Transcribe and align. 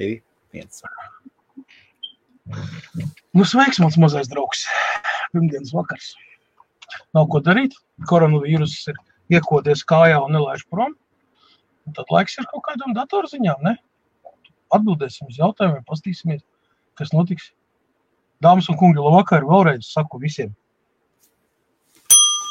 2, 0.00 0.22
1. 0.56 0.66
Nu, 3.36 3.44
sveiks, 3.44 3.78
mans 3.82 3.98
mazais 4.00 4.30
draugs. 4.32 4.64
Pirmdienas 5.34 5.74
vakars. 5.76 6.14
Nav 7.14 7.28
ko 7.30 7.42
darīt. 7.44 7.76
Koronavīrus 8.10 8.74
ir 8.90 8.98
iekodies 9.36 9.84
kājā 9.86 10.18
un 10.24 10.34
nelaiž 10.34 10.64
prom. 10.72 10.96
Un 11.86 11.96
tad 11.96 12.10
laiks 12.14 12.38
ir 12.40 12.48
kaut 12.50 12.64
kādam 12.66 12.96
datorziņām, 12.96 13.62
ne? 13.66 13.76
Atbildēsim 14.74 15.30
uz 15.30 15.38
jautājumiem, 15.40 15.84
pastīsimies, 15.86 16.42
kas 16.98 17.12
notiks. 17.14 17.50
Dāmas 18.40 18.70
un 18.72 18.78
kungi, 18.80 19.02
labvakar, 19.02 19.44
vēlreiz 19.44 19.90
saku 19.92 20.20
visiem. 20.22 20.54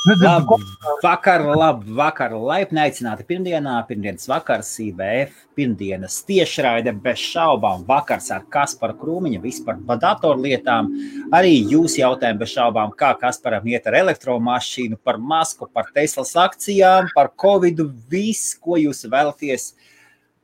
Labu 0.07 0.55
vakar, 1.03 1.41
labu 1.43 1.91
vakar, 1.91 2.31
laipni 2.31 2.79
aicināti. 2.79 3.25
Pirmdienā, 3.27 3.73
pirmdienas 3.83 4.29
vakars, 4.31 4.69
IBF, 4.79 5.33
pirmdienas 5.59 6.21
tiešraide 6.23 6.93
bez 7.03 7.19
šaubām, 7.19 7.83
vakars 7.87 8.29
ar 8.31 8.45
Kasparu 8.47 8.95
Krūmiņu, 9.01 9.41
vispār 9.43 9.81
par 9.89 9.99
datorlietām, 9.99 10.87
arī 11.35 11.57
jūs 11.73 11.97
jautājumi 11.99 12.39
bez 12.39 12.53
šaubām, 12.53 12.93
kā 12.95 13.11
Kasparam 13.19 13.67
iet 13.67 13.91
ar 13.91 13.99
elektromašīnu, 13.99 15.01
par 15.03 15.19
masku, 15.19 15.67
par 15.67 15.91
Teslas 15.91 16.31
akcijām, 16.47 17.11
par 17.11 17.33
Covidu, 17.35 17.89
viss, 18.07 18.55
ko 18.55 18.79
jūs 18.79 19.03
vēlaties. 19.03 19.73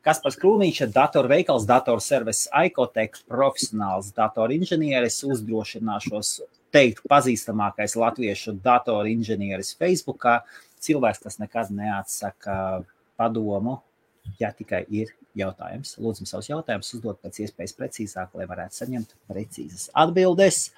Kaspars 0.03 0.35
Krūmiņš 0.41 0.83
ir 0.83 0.91
datorveikals, 0.99 1.63
datorservis, 1.69 2.44
ICOTEK, 2.67 3.23
profesionāls 3.31 4.11
datorinženieris, 4.19 5.23
uzdrošināšos 5.31 6.41
teikt, 6.75 7.03
pazīstamākais 7.09 7.95
latviešu 7.99 8.57
datoru 8.63 9.11
inženieris 9.13 9.73
Facebook, 9.79 10.27
cilvēks, 10.83 11.23
kas 11.23 11.39
nekad 11.41 11.71
neatsaka 11.73 12.57
padomu, 13.20 13.79
ja 14.41 14.52
tikai 14.55 14.83
ir 14.89 15.13
jautājums. 15.38 15.95
Lūdzu, 16.02 16.27
savus 16.30 16.49
jautājumus 16.52 16.93
uzdot 16.97 17.21
pēc 17.23 17.43
iespējas 17.45 17.75
precīzāk, 17.80 18.35
lai 18.35 18.47
varētu 18.49 18.81
saņemt 18.81 19.16
precīzas 19.31 19.89
atbildes. 20.05 20.69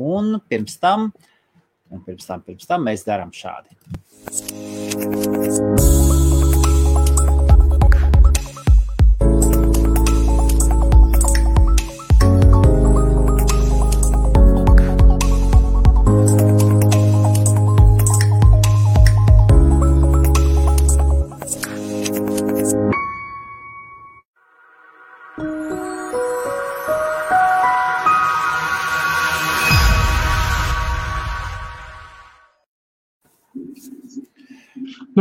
Un 0.00 0.38
pirms 0.48 0.78
tam, 0.80 1.10
un 1.92 2.04
pirms 2.06 2.28
tam, 2.28 2.44
pirms 2.46 2.68
tam 2.68 2.88
mēs 2.88 3.04
darām 3.08 3.32
šādi. 3.36 3.70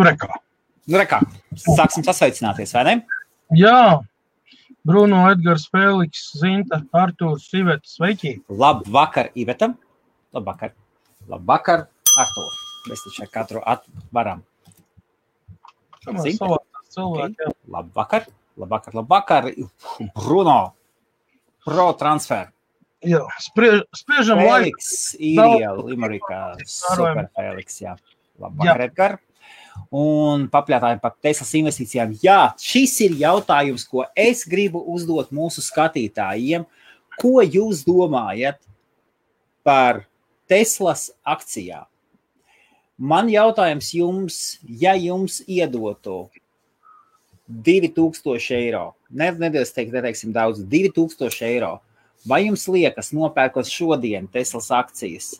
Nu, 0.01 0.07
rekā. 0.09 0.27
Nu, 0.89 0.97
rekā. 0.97 1.19
Sāksim 1.61 2.01
sasveicināties, 2.01 2.71
vai 2.73 2.81
ne? 2.87 2.93
Jā, 3.53 4.01
Bruno, 4.87 5.19
Edgars, 5.29 5.67
Feliks, 5.69 6.23
Zinta, 6.41 6.79
Artūrs, 6.97 7.45
Iveta, 7.53 7.85
sveiki. 7.85 8.31
Labvakar, 8.49 9.29
Iveta. 9.37 9.69
Labvakar. 10.33 10.73
Labvakar, 11.29 11.85
Artūr. 12.17 12.57
Mēs 12.89 13.05
taču 13.05 13.29
katru 13.29 13.61
atvaram. 13.61 14.41
Zinta? 16.25 16.49
Okay. 16.97 17.53
Labvakar, 17.69 18.25
labvakar, 18.57 18.97
labvakar. 18.97 19.51
Bruno, 20.17 20.59
pro 21.61 21.91
transfer. 22.01 22.49
Jā, 23.05 23.21
spriež, 23.41 23.85
spriežam 23.93 24.41
laiku. 24.41 24.73
Feliks, 24.73 24.95
Īrija, 25.21 25.75
Limerikā, 25.77 26.45
super 26.65 27.29
Feliks, 27.37 27.83
jā. 27.85 27.99
Labvakar, 28.41 28.81
jā. 28.81 28.89
Edgar 28.89 29.21
un 29.91 30.47
papļātājiem 30.51 31.01
par 31.03 31.15
Teslas 31.23 31.53
investīcijām. 31.59 32.15
Jā, 32.23 32.53
šis 32.61 32.95
ir 33.07 33.17
jautājums, 33.21 33.85
ko 33.87 34.05
es 34.15 34.45
gribu 34.47 34.83
uzdot 34.93 35.33
mūsu 35.35 35.63
skatītājiem. 35.65 36.65
Ko 37.19 37.41
jūs 37.43 37.83
domājat 37.85 38.61
par 39.67 40.05
Teslas 40.49 41.09
akcijām? 41.27 41.87
Man 43.01 43.31
jautājums 43.33 43.89
jums, 43.97 44.37
ja 44.61 44.93
jums 44.93 45.39
iedotu 45.49 46.27
2000 47.49 48.55
eiro, 48.55 48.83
ne, 49.09 49.31
nedēļas 49.33 49.73
teikt, 49.75 49.95
neteiksim 49.95 50.33
daudz, 50.35 50.61
2000 50.69 51.47
eiro, 51.47 51.71
vai 52.27 52.43
jums 52.45 52.67
liekas, 52.69 53.09
nopērkot 53.15 53.67
šodien 53.67 54.27
Teslas 54.31 54.69
akcijas, 54.75 55.33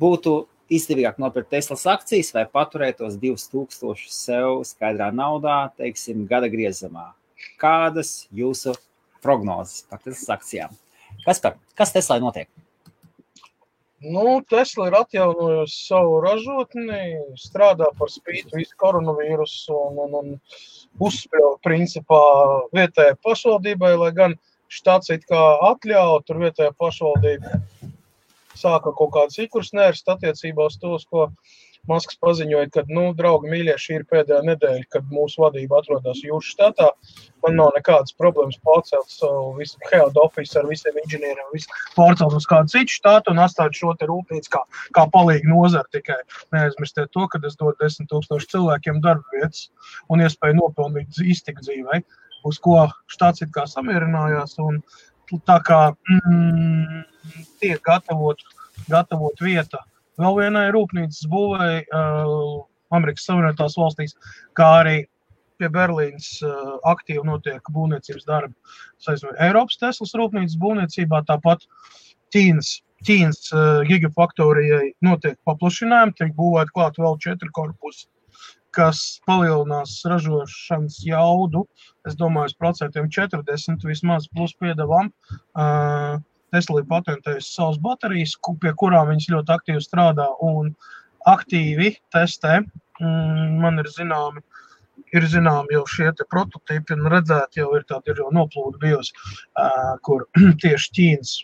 būtu 0.00 0.34
izdevīgāk 0.70 1.18
nopirkt 1.22 1.50
Teslas 1.52 1.84
akcijas 1.90 2.32
vai 2.36 2.46
paturēt 2.50 3.00
tos 3.00 3.18
2000 3.20 4.06
sev 4.14 4.62
skaidrā 4.68 5.10
naudā, 5.14 5.64
teiksim, 5.80 6.24
gada 6.30 6.50
griezumā. 6.52 7.10
Kādas 7.60 8.28
jūsu 8.34 8.76
prognozes 9.24 9.84
par 9.90 10.02
Teslas 10.04 10.30
akcijām? 10.38 10.74
Kas, 11.24 11.42
par, 11.42 11.58
kas 11.76 11.94
Teslai 11.94 12.20
notiek? 12.22 12.48
Nu, 14.00 14.40
Tesla 14.48 14.86
ir 14.88 14.94
atjaunojusi 14.96 15.74
savu 15.90 16.20
ražotni, 16.24 17.00
strādā 17.36 17.90
par 17.98 18.08
spīti 18.08 18.56
visu 18.56 18.72
koronavīrusu 18.80 19.74
un, 19.76 19.98
un, 20.06 20.14
un 20.16 20.30
uzspēlē 21.04 21.58
principā 21.66 22.20
vietējai 22.72 23.18
pašvaldībai, 23.26 23.92
lai 24.00 24.14
gan 24.16 24.38
štats 24.72 25.12
it 25.12 25.26
kā 25.28 25.42
atļauj 25.68 26.22
tur 26.24 26.40
vietējai 26.46 26.72
pašvaldībai 26.80 27.60
sāka 28.60 28.94
kaut 28.96 29.14
kādas 29.16 29.40
ikurs 29.42 29.74
nērstas 29.76 30.16
attiecībā 30.16 30.68
uz 30.70 30.78
to, 30.80 30.96
ko 31.10 31.28
Masks 31.88 32.18
paziņoja, 32.20 32.68
ka, 32.74 32.82
nu, 32.92 33.06
draugi, 33.16 33.48
mīļie, 33.50 33.74
šī 33.80 33.94
ir 33.98 34.02
pēdējā 34.10 34.40
nedēļa, 34.44 34.84
kad 34.92 35.06
mūsu 35.14 35.40
vadība 35.40 35.78
atrodas 35.80 36.20
jūsu 36.26 36.52
štatā. 36.52 36.90
Man 37.40 37.56
nav 37.56 37.72
nekādas 37.76 38.12
problēmas 38.20 38.58
pārcelt 38.66 39.08
savu 39.08 39.54
visu 39.56 39.80
head 39.88 40.18
office 40.20 40.58
ar 40.60 40.68
visiem 40.68 40.98
inženieriem, 41.00 41.48
visu 41.54 41.72
pārcelt 41.96 42.36
uz 42.36 42.46
kādu 42.50 42.74
citu 42.74 42.98
štātu 42.98 43.32
un 43.32 43.40
atstāt 43.46 43.80
šo 43.80 43.94
te 43.96 44.08
rūpnīcu 44.10 44.52
kā, 44.52 44.62
kā 44.96 45.06
palīgu 45.14 45.48
nozari. 45.54 45.88
Tikai 45.96 46.20
neaizmirstiet 46.52 47.14
to, 47.16 47.24
ka 47.32 47.40
es 47.48 47.56
dodu 47.56 47.78
desmit 47.80 48.10
tūkstošu 48.12 48.52
cilvēkiem 48.52 49.00
darba 49.04 49.38
vietas 49.38 49.70
un 50.12 50.20
iespēju 50.26 50.60
nopelnīt 50.60 51.22
iztikt 51.24 51.64
dzīvē, 51.64 52.02
uz 52.44 52.60
ko 52.60 52.84
štāts 53.08 53.46
it 53.46 53.56
kā 53.56 53.64
samierinājās. 53.68 54.58
Un, 54.60 54.82
tā 55.46 55.58
kā 55.66 55.80
mm, 55.92 57.04
tiek 57.62 57.80
gatavot, 57.86 58.42
gatavot 58.90 59.40
vieta 59.44 59.82
vēl 60.20 60.36
vienai 60.42 60.66
rūpnīcas 60.74 61.22
būvēi 61.30 61.80
uh, 61.86 62.60
Amerikas 62.94 63.26
Savienotās 63.28 63.78
valstīs, 63.78 64.16
kā 64.58 64.68
arī 64.82 64.96
pie 65.60 65.70
Berlīnas 65.72 66.28
uh, 66.44 66.76
aktīvi 66.90 67.24
notiek 67.28 67.72
būvniecības 67.72 68.28
darbi. 68.28 68.54
Saistībā 69.04 69.36
Eiropas 69.46 69.80
Teslas 69.80 70.14
rūpnīcas 70.18 70.58
būvniecībā, 70.60 71.24
tāpat 71.28 71.66
Ķīnas, 72.34 72.78
Ķīnas 73.06 73.52
uh, 73.54 73.82
gigafaktorijai 73.88 74.94
notiek 75.04 75.38
paplašinājumi, 75.48 76.16
tiek 76.18 76.34
būvēti 76.38 76.76
klāt 76.76 77.00
vēl 77.00 77.20
četri 77.22 77.52
korpusi 77.56 78.08
kas 78.76 79.20
palielinās 79.28 79.96
ražošanas 80.08 81.00
jaudu, 81.06 81.64
es 82.08 82.16
domāju, 82.18 82.56
procentiem 82.60 83.08
40 83.10 83.86
vismaz 83.88 84.28
plus 84.34 84.54
piedevām. 84.60 85.10
Uh, 85.54 86.20
Tesla 86.50 86.82
ir 86.82 86.88
patentējusi 86.90 87.54
savas 87.54 87.78
baterijas, 87.82 88.34
pie 88.62 88.72
kurām 88.78 89.10
viņas 89.12 89.28
ļoti 89.34 89.54
aktīvi 89.54 89.82
strādā 89.84 90.26
un 90.42 90.72
aktīvi 91.30 91.92
testē. 92.14 92.60
Mm, 93.00 93.60
man 93.62 93.78
ir 93.82 93.90
zināmi, 93.90 94.42
ir 95.16 95.26
zināmi 95.30 95.76
jau 95.76 95.84
šie 95.88 96.10
prototypi, 96.30 96.98
un 96.98 97.12
redzēt, 97.12 97.60
jau 97.60 97.70
ir 97.78 97.86
tādi 97.88 98.12
ir 98.12 98.24
jau 98.24 98.32
noplūdi 98.34 98.82
bijusi, 98.82 99.14
uh, 99.54 99.94
kur 100.06 100.26
tieši 100.64 100.92
Ķīnas 100.98 101.38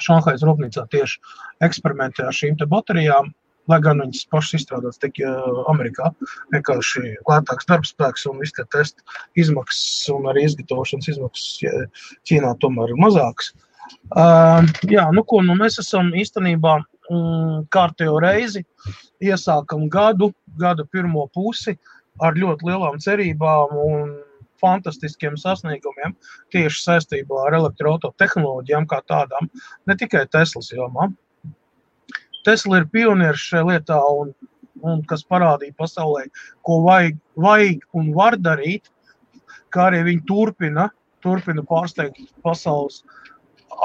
Šanhais 0.00 0.44
rūpnīcā 0.46 0.86
tieši 0.92 1.18
eksperimentē 1.66 2.24
ar 2.28 2.36
šīm 2.36 2.56
baterijām 2.70 3.32
lai 3.70 3.80
gan 3.84 4.02
viņas 4.02 4.26
pašas 4.32 4.60
izstrādātas 4.60 5.00
tikai 5.02 5.30
Amerikā. 5.70 6.10
Vienkārši 6.54 7.16
lētāks 7.28 7.68
darbspēks 7.70 8.26
un 8.30 8.40
viss 8.42 8.56
tie 8.56 8.66
testa 8.74 9.20
izmaksas 9.40 10.08
un 10.14 10.30
arī 10.32 10.46
izgatavošanas 10.48 11.10
izmaksas 11.14 11.90
Ķīnā 12.28 12.54
tomēr 12.62 12.94
ir 12.94 13.02
mazākas. 13.02 13.52
Uh, 14.14 14.66
jā, 14.90 15.08
nu 15.14 15.24
ko, 15.26 15.40
nu 15.42 15.56
mēs 15.58 15.80
esam 15.82 16.12
īstenībā 16.14 16.76
mm, 16.78 17.66
kārtējo 17.74 18.20
reizi 18.22 18.62
iesākam 19.22 19.88
gadu, 19.90 20.30
gada 20.60 20.86
pirmo 20.86 21.26
pusi 21.34 21.76
ar 22.22 22.38
ļoti 22.38 22.68
lielām 22.68 22.98
cerībām 23.02 23.74
un 23.80 24.12
fantastiskiem 24.60 25.38
sasniegumiem 25.40 26.14
tieši 26.54 26.84
saistībā 26.84 27.46
ar 27.46 27.56
elektroautotehnoloģijām 27.60 28.86
kā 28.90 29.00
tādām, 29.08 29.48
ne 29.88 29.96
tikai 29.96 30.26
Teslas 30.30 30.70
jomā. 30.74 31.08
Tesla 32.46 32.80
ir 32.80 32.88
pionieris 32.92 33.42
šajā 33.50 33.66
lietā, 33.68 33.98
un, 34.22 34.32
un 34.86 35.02
kas 35.08 35.26
parādīja 35.28 35.76
pasaulē, 35.78 36.24
ko 36.66 36.80
vajag, 36.86 37.18
vajag 37.36 37.84
un 38.00 38.14
var 38.16 38.38
darīt, 38.40 38.88
kā 39.70 39.90
arī 39.90 40.02
viņi 40.08 40.26
turpina 40.28 40.88
turpina 41.24 41.64
pārsteigt 41.66 42.32
pasaules 42.44 43.02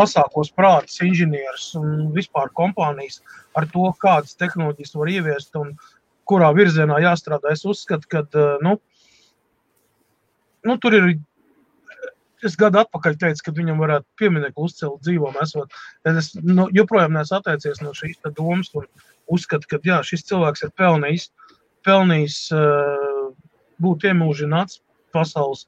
asākos 0.02 0.52
prātus, 0.56 0.98
inženierus 1.06 1.70
un 1.80 2.10
vispār 2.16 2.50
kompānijas 2.58 3.22
ar 3.56 3.68
to, 3.72 3.86
kādas 4.02 4.36
tehnoloģijas 4.40 4.96
var 4.98 5.12
ieviest 5.14 5.56
un 5.60 5.76
kurā 6.28 6.50
virzienā 6.58 6.98
jāstrādā. 7.04 7.54
Es 7.54 7.64
uzskatu, 7.70 8.10
ka 8.12 8.24
nu, 8.66 8.76
nu, 10.66 10.78
tur 10.82 10.98
ir 10.98 11.12
es 12.44 12.56
gadu 12.60 12.82
atpakaļ 12.82 13.18
teicu, 13.22 13.44
ka 13.46 13.54
viņam 13.56 13.82
varētu 13.82 14.08
pieminiektu 14.20 14.68
uzcelt 14.68 15.02
dzīvom 15.06 15.38
esot. 15.44 15.74
Es 16.10 16.34
nu, 16.42 16.68
joprojām 16.76 17.16
neesmu 17.16 17.40
atteicies 17.40 17.82
no 17.84 17.94
šīs 17.96 18.20
domas 18.38 18.72
un 18.76 18.88
uzskatu, 19.32 19.70
ka 19.70 19.80
jā, 19.86 20.02
šis 20.06 20.26
cilvēks 20.30 20.66
ir 20.68 20.74
pelnījis, 20.78 21.30
pelnījis 21.86 22.40
uh, 22.56 23.28
būt 23.82 24.08
iemūžināts 24.10 24.82
pasaules 25.16 25.66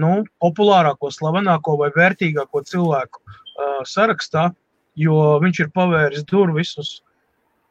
nu, 0.00 0.24
populārāko, 0.42 1.10
slavenāko 1.12 1.76
vai 1.80 1.90
vērtīgāko 1.94 2.62
cilvēku 2.68 3.22
uh, 3.22 3.82
sarakstā, 3.88 4.50
jo 4.96 5.36
viņš 5.42 5.64
ir 5.64 5.72
pavēris 5.76 6.24
durvis 6.28 6.76
uz, 6.80 6.92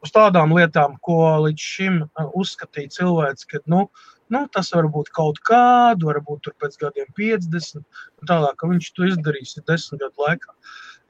uz 0.02 0.12
tādām 0.14 0.54
lietām, 0.54 0.98
ko 1.02 1.36
līdz 1.46 1.70
šim 1.74 2.02
uzskatīja 2.38 2.94
cilvēks, 2.98 3.48
ka 3.50 3.62
nu, 3.70 3.86
uh, 3.86 4.15
Nu, 4.34 4.42
tas 4.50 4.72
var 4.74 4.88
būt 4.90 5.12
kaut 5.14 5.38
kādu, 5.46 6.08
varbūt 6.10 6.50
pēc 6.62 6.76
gadiem 6.80 7.06
50, 7.18 7.78
un 8.20 8.30
tālāk, 8.30 8.56
ka 8.58 8.70
viņš 8.70 8.88
to 8.96 9.06
izdarīs 9.06 9.54
desmit 9.68 10.02
gadu 10.02 10.26
laikā. 10.26 10.54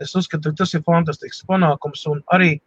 Es 0.04 0.12
uzskatu, 0.18 0.52
ka 0.52 0.60
tas 0.60 0.74
ir 0.76 0.84
fantastisks 0.84 1.46
panākums, 1.48 2.04
un 2.12 2.20
arī, 2.36 2.58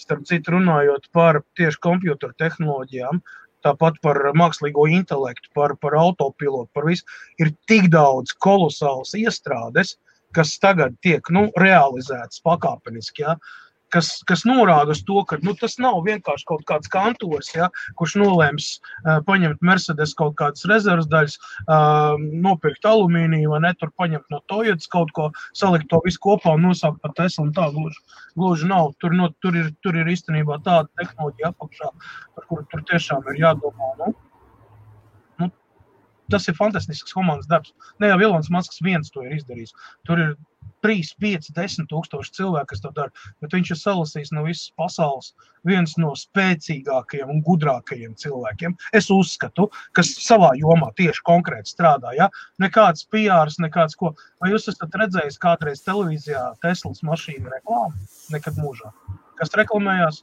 starp 0.00 0.24
citu, 0.30 0.54
runājot 0.56 1.10
par 1.12 1.42
tieši 1.60 1.82
kompjutoru 1.84 2.32
tehnoloģijām, 2.40 3.20
tāpat 3.66 3.98
par 4.00 4.22
mākslīgo 4.40 4.86
intelektu, 4.88 5.52
par, 5.54 5.76
par 5.76 5.98
autopilotu, 6.00 6.70
par 6.72 6.88
visu, 6.88 7.04
ir 7.36 7.52
tik 7.68 7.90
daudz 7.92 8.32
kolosālas 8.40 9.12
iestrādes, 9.20 9.98
kas 10.32 10.54
tagad 10.62 10.96
tiek 11.04 11.28
nu, 11.34 11.50
realizētas 11.60 12.40
pakāpeniski. 12.46 13.26
Ja? 13.26 13.36
Uh, 13.36 13.69
kas, 13.94 14.10
kas 14.28 14.44
norāda 14.48 14.94
uz 14.94 15.02
to, 15.06 15.20
ka 15.28 15.38
nu, 15.44 15.54
tas 15.58 15.76
nav 15.82 16.00
vienkārši 16.06 16.46
kaut 16.48 16.64
kāds 16.68 16.90
kantors, 16.92 17.50
ja, 17.54 17.68
kurš 17.98 18.16
nolēms 18.20 18.70
uh, 18.78 19.18
paņemt 19.26 19.62
Mercedes 19.66 20.14
kaut 20.18 20.36
kādas 20.40 20.66
rezerves 20.70 21.08
daļas, 21.10 21.36
uh, 21.66 22.14
nopirkt 22.46 22.86
alumīniju 22.88 23.54
vai 23.54 23.62
ne, 23.66 23.74
tur 23.80 23.92
paņemt 24.00 24.26
no 24.32 24.42
Toyotas 24.50 24.90
kaut 24.90 25.12
ko, 25.16 25.30
salikt 25.56 25.90
to 25.90 26.00
visu 26.06 26.22
kopā 26.22 26.56
un 26.56 26.68
nosaukt 26.70 27.00
par 27.04 27.14
Tesla. 27.18 27.48
Tā 27.56 27.68
gluži, 27.74 28.00
gluži 28.38 28.68
nav. 28.70 28.92
Tur, 29.02 29.14
no, 29.16 29.30
tur, 29.42 29.56
ir, 29.58 29.70
tur 29.84 29.96
ir 29.98 30.10
īstenībā 30.12 30.60
tāda 30.66 30.88
tehnoloģija 31.00 31.52
apakšā, 31.54 31.92
par 32.36 32.50
kuru 32.50 32.66
tur 32.70 32.84
tiešām 32.90 33.26
ir 33.32 33.40
jādomā. 33.42 33.90
Nu, 34.00 34.12
nu, 35.42 35.50
tas 36.32 36.46
ir 36.50 36.58
fantastisks 36.58 37.16
komandas 37.16 37.50
darbs. 37.50 37.74
Ne 38.02 38.12
jau 38.12 38.20
Vilons 38.22 38.52
Masks 38.54 38.82
viens 38.84 39.10
to 39.10 39.26
ir 39.26 39.38
izdarījis. 39.40 39.74
Tur 40.06 40.22
ir 40.22 40.36
3, 40.84 41.12
5, 41.20 41.50
10 41.56 41.88
tūkstoši 41.90 42.34
cilvēku, 42.38 42.70
kas 42.72 42.82
to 42.84 42.92
dara. 42.96 43.12
Bet 43.42 43.54
viņš 43.56 43.72
ir 43.74 43.80
salasījis 43.80 44.32
no 44.36 44.44
visas 44.46 44.70
pasaules 44.80 45.32
viens 45.68 45.92
no 46.00 46.14
spēcīgākajiem 46.16 47.32
un 47.34 47.42
gudrākajiem 47.44 48.14
cilvēkiem. 48.20 48.76
Es 48.96 49.10
uzskatu, 49.12 49.68
kas 49.96 50.12
savā 50.24 50.52
jomā 50.58 50.90
tieši 50.98 51.24
konkrēti 51.26 51.74
strādā. 51.74 52.14
Ja? 52.16 52.30
Nekāds 52.62 53.06
PR, 53.12 53.52
nekāds 53.62 53.98
ko. 54.00 54.14
Vai 54.40 54.52
jūs 54.54 54.70
esat 54.72 54.96
redzējis 55.02 55.40
kādreiz 55.42 55.84
televīzijā 55.86 56.46
Teslas 56.64 57.04
mašīnu 57.06 57.52
reklāmu? 57.52 58.08
Nekad 58.34 58.60
mūžā. 58.60 58.92
Kas 59.40 59.52
reklamējās? 59.56 60.22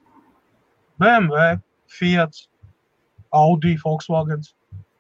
BMW, 0.98 1.60
Fiat, 1.88 2.48
Audi, 3.34 3.76
Volkswagen, 3.84 4.42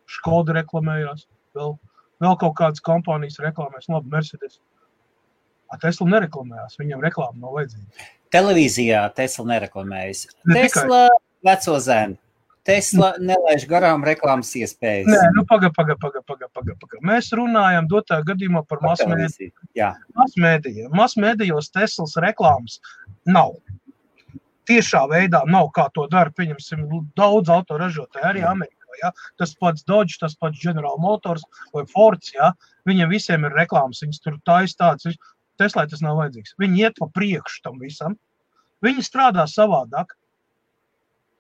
Skoda 0.08 0.54
reklamējās. 0.60 1.26
Vēl, 1.58 1.74
vēl 2.24 2.38
kaut 2.42 2.56
kādas 2.60 2.84
kompānijas 2.86 3.42
reklamēs, 3.44 3.90
labi, 3.92 4.14
Mercedes. 4.14 4.60
Tesla 5.82 6.08
nereklamējās, 6.14 6.78
viņam 6.80 7.04
reklāma 7.04 7.42
nav 7.42 7.58
vajadzīga. 7.58 8.08
Televīzijā 8.34 9.02
Tesla 9.18 9.46
nereklamējas. 9.54 10.24
Ne 10.48 10.64
Tesla 10.64 11.04
tikai. 11.08 11.20
veco 11.48 11.76
zēnu. 11.84 12.20
Tesla 12.68 13.14
nelaiž 13.24 13.64
garām 13.70 14.04
reklāmas 14.04 14.50
iespējas. 14.60 15.08
Nē, 15.08 15.20
nu, 15.38 15.46
pagaidi, 15.48 15.72
pagaidi, 15.78 16.00
pagaidi. 16.04 16.24
Paga, 16.28 16.50
paga, 16.52 16.74
paga. 16.82 17.00
Mēs 17.08 17.30
runājam 17.36 17.88
dotā 17.88 18.20
gadījumā 18.28 18.66
par 18.68 18.82
masmēdījiem. 18.84 19.54
Masmēdījiem. 20.20 20.90
Masmēdījos 21.00 21.72
Teslas 21.76 22.18
reklāmas 22.20 22.82
nav. 23.28 23.56
Tiešā 24.68 25.06
veidā 25.08 25.46
nav, 25.48 25.70
kā 25.76 25.88
to 25.96 26.10
dara, 26.12 26.34
pieņemsim, 26.36 26.84
daudz 27.16 27.54
autoražotāji 27.56 28.28
arī 28.34 28.44
Amerikā. 28.44 29.00
Ja? 29.00 29.14
Tas 29.40 29.56
pats 29.56 29.86
Dodge, 29.88 30.18
tas 30.20 30.36
pats 30.36 30.60
General 30.60 31.00
Motors 31.00 31.46
vai 31.72 31.86
Fords, 31.88 32.34
ja? 32.36 32.52
viņiem 32.90 33.12
visiem 33.14 33.48
ir 33.48 33.56
reklāmas, 33.56 34.04
viņas 34.04 34.24
tur 34.26 34.40
taisa 34.48 34.80
tāds, 34.82 35.08
Teslai 35.62 35.88
tas 35.90 36.04
nav 36.06 36.20
vajadzīgs. 36.22 36.56
Viņi 36.62 36.84
iet 36.86 37.02
pa 37.02 37.10
priekšu 37.14 37.64
tam 37.66 37.82
visam. 37.82 38.18
Viņi 38.86 39.06
strādā 39.06 39.48
savādāk. 39.50 40.14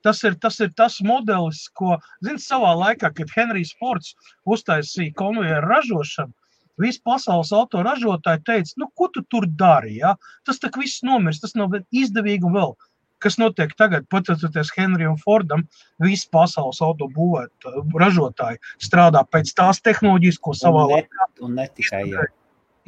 Tas 0.05 0.21
ir, 0.23 0.37
tas 0.41 0.59
ir 0.63 0.71
tas 0.77 0.99
modelis, 1.03 1.65
ko, 1.75 1.97
zinot, 2.23 2.41
savā 2.41 2.73
laikā, 2.79 3.11
kad 3.17 3.31
Henrijs 3.33 3.73
Fords 3.79 4.13
uztaisīja 4.47 5.15
konvejeru 5.19 5.67
ražošanu, 5.67 6.33
visi 6.81 7.01
pasaules 7.05 7.51
autoražotāji 7.57 8.43
teica, 8.47 8.75
nu, 8.77 8.87
ko 8.95 9.09
tu 9.13 9.25
tur 9.25 9.47
dari? 9.59 9.97
Ja? 10.03 10.13
Tas 10.47 10.61
tak 10.63 10.77
viss 10.79 11.03
nomirs, 11.03 11.41
tas 11.43 11.57
nav 11.57 11.75
izdevīgi 11.91 12.47
un 12.47 12.55
vēl. 12.55 12.77
Kas 13.25 13.39
notiek 13.41 13.73
tagad, 13.73 14.05
pateicoties 14.13 14.69
Henrijam 14.77 15.17
Fordam, 15.17 15.65
visi 16.05 16.29
pasaules 16.31 16.79
autobūvēt 16.85 17.69
ražotāji 17.97 18.61
strādā 18.77 19.25
pēc 19.25 19.55
tās 19.57 19.81
tehnoloģijas, 19.81 20.37
ko 20.37 20.53
savā 20.53 20.85
un 20.85 20.93
ne, 20.93 20.99
laikā. 21.01 21.31
Un 21.47 21.57
ne 21.57 21.71
tikai, 21.73 22.03
jā 22.13 22.27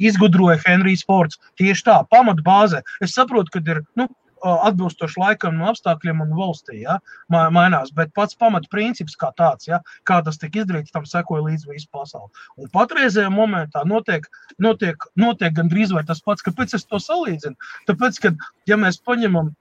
izgudroja 0.00 0.60
Henrijs 0.64 1.04
Fords. 1.06 1.40
Tieši 1.60 1.86
tā, 1.86 2.00
pamatbāze. 2.12 2.82
Es 3.04 3.14
saprotu, 3.16 3.52
ka 3.54 3.62
ir 3.64 3.84
nu, 4.00 4.08
atbilstoši 4.40 5.20
laikam 5.20 5.58
un 5.58 5.68
apstākļiem 5.70 6.22
un 6.24 6.32
valstī 6.36 6.80
ja, 6.82 6.98
mainās, 7.28 7.92
bet 7.96 8.12
pats 8.16 8.36
pamatprincips 8.40 9.18
kā 9.20 9.30
tāds, 9.36 9.68
ja, 9.68 9.80
kā 10.08 10.20
tas 10.24 10.40
tika 10.40 10.62
izdarīts, 10.62 10.94
tam 10.94 11.04
sekoja 11.08 11.44
līdz 11.48 11.68
visu 11.68 11.88
pasauli. 11.92 12.30
Un 12.56 12.70
patreizējā 12.72 13.30
momentā 13.34 13.84
notiek, 13.88 14.26
notiek, 14.58 14.96
notiek 15.16 15.54
gandrīz 15.56 15.92
tas 16.06 16.24
pats, 16.24 16.44
kāpēc 16.46 16.74
es 16.78 16.86
to 16.88 17.00
salīdzinu. 17.02 17.56
Tāpēc, 17.90 18.20
ka, 18.22 18.34
ja 18.70 18.80
mēs 18.80 19.00
paņemam 19.04 19.52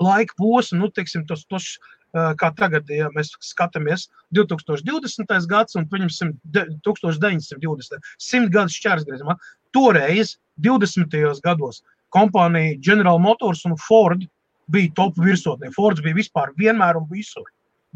laika 0.00 0.34
posmu, 0.38 0.84
nu, 0.84 0.90
teiksim, 0.94 1.26
tos, 1.26 1.44
tos 1.50 1.76
kā 2.12 2.48
tagad, 2.56 2.88
ja 2.88 3.10
mēs 3.12 3.34
skatāmies 3.44 4.06
2020. 4.32 5.28
gads 5.50 5.76
un, 5.76 5.86
pieņemsim, 5.90 6.32
1920. 6.86 8.08
100 8.16 8.52
gadus 8.54 8.76
šķērsgriezumā, 8.78 9.36
toreiz, 9.74 10.36
20. 10.64 11.14
gados, 11.44 11.82
kompānija 12.14 12.78
General 12.82 13.18
Motors 13.22 13.64
un 13.68 13.76
Ford 13.78 14.24
bija 14.72 14.92
top 14.96 15.16
virsotnē. 15.20 15.70
Fords 15.74 16.02
bija 16.04 16.18
vispār 16.18 16.52
vienmēr 16.58 16.98
un 17.00 17.06
visur. 17.10 17.46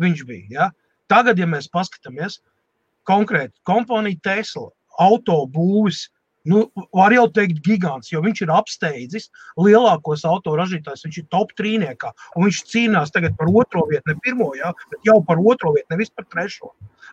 Viņš 0.01 0.25
bija. 0.29 0.47
Ja? 0.51 0.71
Tagad, 1.13 1.41
ja 1.41 1.49
mēs 1.49 1.69
paskatāmies 1.73 2.41
konkrēti 3.09 3.55
kompānija 3.69 4.21
Tesla, 4.23 4.71
autobūvis, 5.03 6.07
nu, 6.49 6.63
var 6.97 7.15
jau 7.15 7.27
teikt, 7.35 7.61
gigants, 7.65 8.11
jo 8.13 8.23
viņš 8.25 8.43
ir 8.45 8.53
apsteidzis 8.55 9.29
lielākos 9.61 10.25
autoražītājus. 10.29 11.05
Viņš 11.07 11.21
ir 11.21 11.29
top 11.35 11.53
trīniekā, 11.59 12.13
un 12.37 12.47
viņš 12.49 12.63
cīnās 12.73 13.15
tagad 13.15 13.37
par 13.39 13.51
otro 13.53 13.85
vietu, 13.91 14.11
ne 14.11 14.17
pirmo, 14.25 14.51
jā, 14.59 14.73
bet 14.93 15.07
jau 15.09 15.19
par 15.27 15.43
otro 15.43 15.75
vietu, 15.77 15.89
nevis 15.95 16.11
par 16.15 16.27
trešo. 16.33 16.73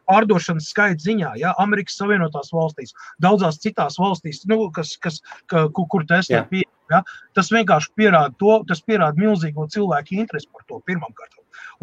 Pārdošanas 0.09 0.71
skaita 0.73 1.03
ziņā, 1.03 1.35
ja 1.41 1.53
Amerikas 1.61 1.99
Savienotās 1.99 2.49
valstīs, 2.55 2.95
daudzās 3.21 3.61
citās 3.61 3.99
valstīs, 4.01 4.41
nu, 4.49 4.69
kas, 4.73 4.95
kas, 5.01 5.21
ka, 5.51 5.67
kur, 5.75 5.85
kur 5.91 6.07
Tesla 6.09 6.41
ir 6.41 6.49
pieejama. 6.49 6.75
Ja? 6.89 7.03
Tas 7.37 7.51
vienkārši 7.53 7.93
pierāda 7.99 8.33
to, 8.41 8.55
tas 8.69 8.81
pierāda 8.81 9.21
milzīgo 9.21 9.67
cilvēku 9.69 10.17
interesi 10.17 10.49
par 10.49 10.65
to. 10.65 10.81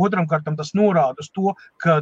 Otram 0.03 0.26
kārtam 0.26 0.57
tas 0.59 0.75
norāda 0.75 1.23
uz 1.23 1.31
to, 1.31 1.55
ka 1.83 2.00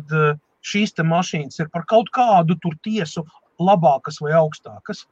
šīs 0.65 0.97
mašīnas 1.05 1.61
ir 1.61 1.69
par 1.73 1.85
kaut 1.85 2.09
kādu 2.15 2.57
tiesu 2.83 3.27
labākas 3.61 4.23
vai 4.25 4.33
augstākas. 4.39 5.05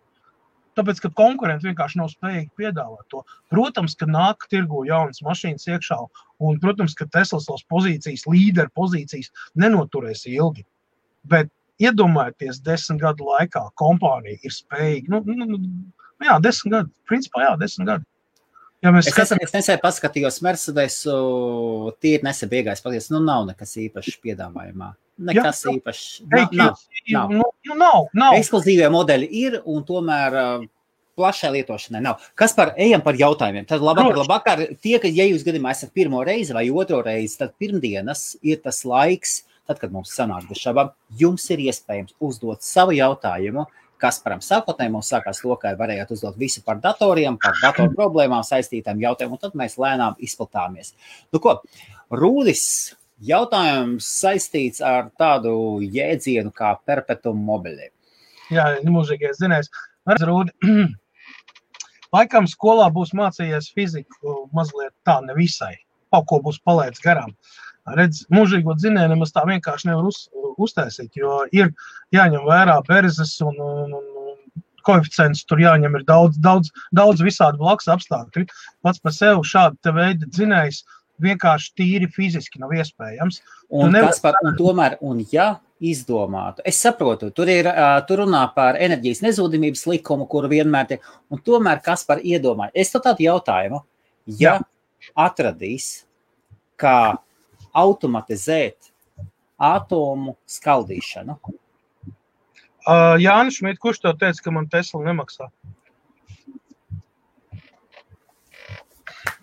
Tāpēc, 0.78 1.02
ka 1.04 1.10
konkurenti 1.16 1.68
vienkārši 1.68 1.98
nav 2.00 2.10
spējīgi 2.12 2.50
piedāvāt 2.56 3.04
to. 3.12 3.22
Protams, 3.52 3.96
ka 3.98 4.08
nāk 4.08 4.46
tirgu 4.52 4.86
jaunas 4.88 5.20
mašīnas 5.24 5.68
iekšā, 5.68 5.98
un, 6.40 6.60
protams, 6.62 6.94
ka 6.96 7.08
Tesla 7.12 7.42
savas 7.44 7.64
pozīcijas, 7.72 8.24
līderu 8.30 8.72
pozīcijas 8.78 9.28
nenoturēs 9.60 10.24
ilgi. 10.32 10.64
Bet 11.28 11.52
iedomājieties, 11.82 12.62
desmit 12.64 13.02
gadu 13.02 13.28
laikā 13.28 13.66
kompānija 13.78 14.40
ir 14.40 14.54
spējīga. 14.54 15.12
Nu, 15.12 15.20
nu, 15.26 15.60
nu 15.60 16.28
jā, 16.28 16.38
desmit 16.42 16.76
gadi. 16.78 16.92
Principā, 17.10 17.44
jā, 17.48 17.52
desmit 17.60 17.90
gadi. 17.92 18.08
Ja 18.82 18.90
mēs 18.90 19.06
es 19.06 19.14
skatām... 19.14 19.38
nesen 19.52 19.78
paskatījos 19.82 20.40
Mercedes, 20.42 21.02
tīri 22.02 22.26
nesen 22.26 22.50
beigās, 22.50 22.82
patiesi, 22.82 23.12
nu 23.14 23.20
nav 23.22 23.44
nekas 23.52 23.76
īpašs 23.78 24.18
piedāvājumā. 24.24 24.94
Nekas 25.18 25.64
jā, 25.64 25.74
īpašs. 25.76 26.04
Nav, 26.30 26.54
nav, 26.56 26.78
nav. 27.12 27.34
Nu, 27.34 27.48
nu, 27.68 27.76
nav, 27.78 28.06
nav. 28.16 28.36
Ekskluzīvie 28.38 28.88
modeļi 28.92 29.28
ir, 29.42 29.58
un 29.68 29.84
tomēr 29.86 30.38
uh, 30.38 30.64
plašai 31.18 31.52
lietošanai 31.58 32.02
nav. 32.04 32.24
Kas 32.38 32.56
par 32.56 32.72
ejam 32.80 33.04
par 33.04 33.18
jautājumiem? 33.20 33.68
Tad 33.68 33.84
labāk, 33.84 34.14
labāk 34.22 34.48
tie, 34.82 34.96
ka, 35.02 35.10
ja 35.10 35.28
jūs 35.28 35.44
gadījumā 35.46 35.74
esat 35.76 35.92
pirmo 35.94 36.24
reizi 36.26 36.56
vai 36.56 36.66
otro 36.70 37.02
reizi, 37.04 37.38
tad 37.42 37.54
pirmdienas 37.60 38.32
ir 38.42 38.62
tas 38.64 38.82
laiks, 38.88 39.42
tad, 39.68 39.78
kad 39.82 39.92
mums 39.94 40.14
sanāk 40.16 40.48
bez 40.48 40.64
šabām, 40.64 40.90
jums 41.20 41.44
ir 41.52 41.62
iespējams 41.68 42.16
uzdot 42.24 42.64
savu 42.66 42.96
jautājumu 42.96 43.68
Kasparam 44.02 44.40
sākotnēji 44.42 44.90
mums 44.90 45.10
sākās 45.12 45.44
lokā, 45.46 45.76
varējāt 45.78 46.10
uzdot 46.16 46.38
visu 46.38 46.62
par 46.66 46.80
datoriem, 46.82 47.36
par 47.42 47.54
datoru 47.62 47.94
problēmām 48.00 48.42
saistītām 48.46 48.98
jautājumiem, 49.02 49.36
un 49.36 49.42
tad 49.44 49.54
mēs 49.58 49.78
lēnām 49.78 50.16
izplatāmies. 50.26 50.94
Nu 51.34 51.38
ko, 51.42 51.60
Rūdis, 52.10 52.64
jautājums 53.26 54.08
saistīts 54.20 54.82
ar 54.84 55.10
tādu 55.18 55.54
jēdzienu 55.82 56.52
kā 56.54 56.74
perpetuum 56.86 57.40
mobile. 57.46 57.90
Jā, 58.52 58.66
mūžīgais 58.84 59.40
zinājums. 59.40 59.70
Rūdi, 60.26 60.52
laikam 62.16 62.48
skolā 62.50 62.88
būs 62.94 63.14
mācījies 63.16 63.70
fiziku 63.76 64.42
mazliet 64.56 64.94
tā 65.06 65.20
nevisai. 65.24 65.76
Kaut 66.12 66.26
ko 66.28 66.40
būs 66.44 66.58
palaidis 66.66 67.02
garām. 67.04 67.30
Redz, 67.96 68.26
mūžīgo 68.30 68.74
dzinēju 68.78 69.10
nemaz 69.14 69.32
tā 69.34 69.42
vienkārši 69.48 69.88
nevar 69.88 70.06
uz, 70.10 70.26
uztaisīt, 70.62 71.16
jo 71.18 71.40
ir 71.50 71.72
jāņem 72.14 72.44
vērā 72.46 72.76
berzes 72.86 73.34
un, 73.42 73.56
un, 73.58 73.96
un 73.96 74.66
koeficients 74.86 75.42
tur 75.48 75.62
jāņem 75.62 75.96
ir 75.98 76.04
daudz, 76.06 76.38
daudz, 76.42 76.70
daudz 76.94 77.22
visādi 77.24 77.58
blakus 77.62 77.90
apstākļi. 77.90 78.46
Pats 78.86 79.02
par 79.02 79.16
sevi 79.16 79.46
šāda 79.46 79.94
veida 79.96 80.28
dzinējs 80.28 80.82
vienkārši 81.22 81.72
tīri 81.78 82.08
fiziski 82.12 82.60
nav 82.62 82.72
iespējams. 82.76 83.42
Un, 83.70 83.92
nevar... 83.94 84.14
par, 84.22 84.38
un 84.42 84.56
tomēr, 84.58 84.96
un 85.04 85.20
ja 85.32 85.54
izdomātu, 85.82 86.62
es 86.68 86.78
saprotu, 86.78 87.32
tur 87.34 87.50
ir 87.50 87.66
tur 88.06 88.22
runā 88.22 88.42
par 88.54 88.78
enerģijas 88.78 89.22
nezudamības 89.24 89.82
likumu, 89.90 90.28
kuru 90.30 90.50
vienmēr 90.52 90.96
ir, 90.96 91.08
un 91.32 91.42
tomēr 91.42 91.82
kas 91.82 92.06
par 92.06 92.22
iedomāju. 92.22 92.70
Es 92.78 92.92
to 92.94 93.02
tādu 93.02 93.26
jautājumu, 93.26 93.82
ja 94.30 94.54
Jā. 94.54 94.60
atradīs, 95.26 96.04
kā 96.78 97.18
automatizēt 97.74 98.92
atomu 99.62 100.36
skaldīšanu. 100.50 101.38
Uh, 102.82 103.14
Jānis 103.22 103.60
Šmit, 103.60 103.78
kurš 103.82 104.02
tev 104.02 104.16
teica, 104.18 104.42
ka 104.42 104.50
man 104.54 104.66
Tesla 104.70 105.02
nemaksā? 105.06 105.46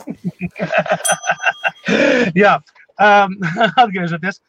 Jā, 2.43 2.57
um, 2.99 3.37
atgriežoties, 3.83 4.41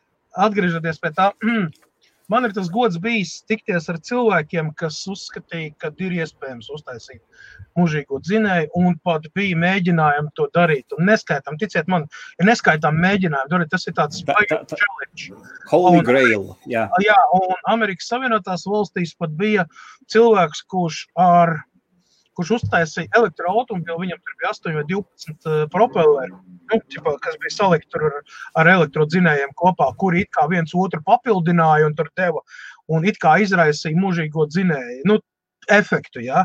atgriežoties 0.49 1.00
pie 1.02 1.12
tā, 1.16 1.30
man 2.32 2.47
ir 2.47 2.54
tas 2.56 2.70
gods 2.73 3.00
bijis 3.02 3.40
tikties 3.50 3.88
ar 3.90 3.99
cilvēkiem, 4.06 4.73
kas 4.78 5.00
uzskatīja, 5.11 5.75
ka 5.82 5.92
ir 5.99 6.20
iespējams 6.20 6.70
uztaisīt 6.75 7.23
mūžīgo 7.78 8.18
dzinēju, 8.26 8.70
un 8.80 8.97
pat 9.06 9.26
bija 9.37 9.59
mēģinājumi 9.59 10.32
to 10.38 10.49
darīt. 10.54 10.90
Un 10.97 11.06
neskaitām, 11.11 11.59
ticiet 11.61 11.90
man, 11.90 12.06
ja 12.40 12.49
neskaitām 12.49 12.99
mēģinājumu 13.02 13.52
darīt, 13.52 13.70
tas 13.73 13.87
ir 13.87 13.97
tāds 13.99 14.23
spēcīgs 14.25 14.75
challenge. 14.75 15.40
Holy 15.70 16.00
un, 16.00 16.06
Grail, 16.06 16.47
jā. 16.70 16.87
Jā, 17.04 17.18
un 17.38 17.54
Amerikas 17.70 18.11
Savienotās 18.11 18.66
valstīs 18.68 19.14
pat 19.18 19.35
bija 19.38 19.66
cilvēks, 20.11 20.64
kurš 20.70 21.04
ar 21.18 21.61
kurš 22.38 22.52
uztaisīja 22.58 23.10
elektroautomobili, 23.18 24.06
viņam 24.06 24.20
tur 24.22 24.37
bija 24.40 24.52
8 24.54 24.76
vai 24.78 24.84
12 24.90 25.49
uh, 25.50 25.62
propelleri, 25.72 26.34
nu, 26.70 26.80
ķipa, 26.92 27.16
kas 27.25 27.38
bija 27.42 27.54
salikti 27.56 28.00
ar, 28.00 28.20
ar 28.62 28.72
elektrodzinējiem 28.75 29.54
kopā, 29.60 29.90
kuri 30.00 30.25
it 30.25 30.32
kā 30.37 30.46
viens 30.52 30.75
otru 30.76 31.02
papildināja 31.06 31.90
un 31.90 31.96
tur 31.99 32.10
deva 32.18 32.44
un 32.90 33.06
it 33.06 33.20
kā 33.22 33.37
izraisīja 33.44 33.99
mūžīgo 33.99 34.46
dzinēju. 34.50 35.02
Nu, 35.10 35.20
efektu. 35.72 36.22
Ja? 36.24 36.44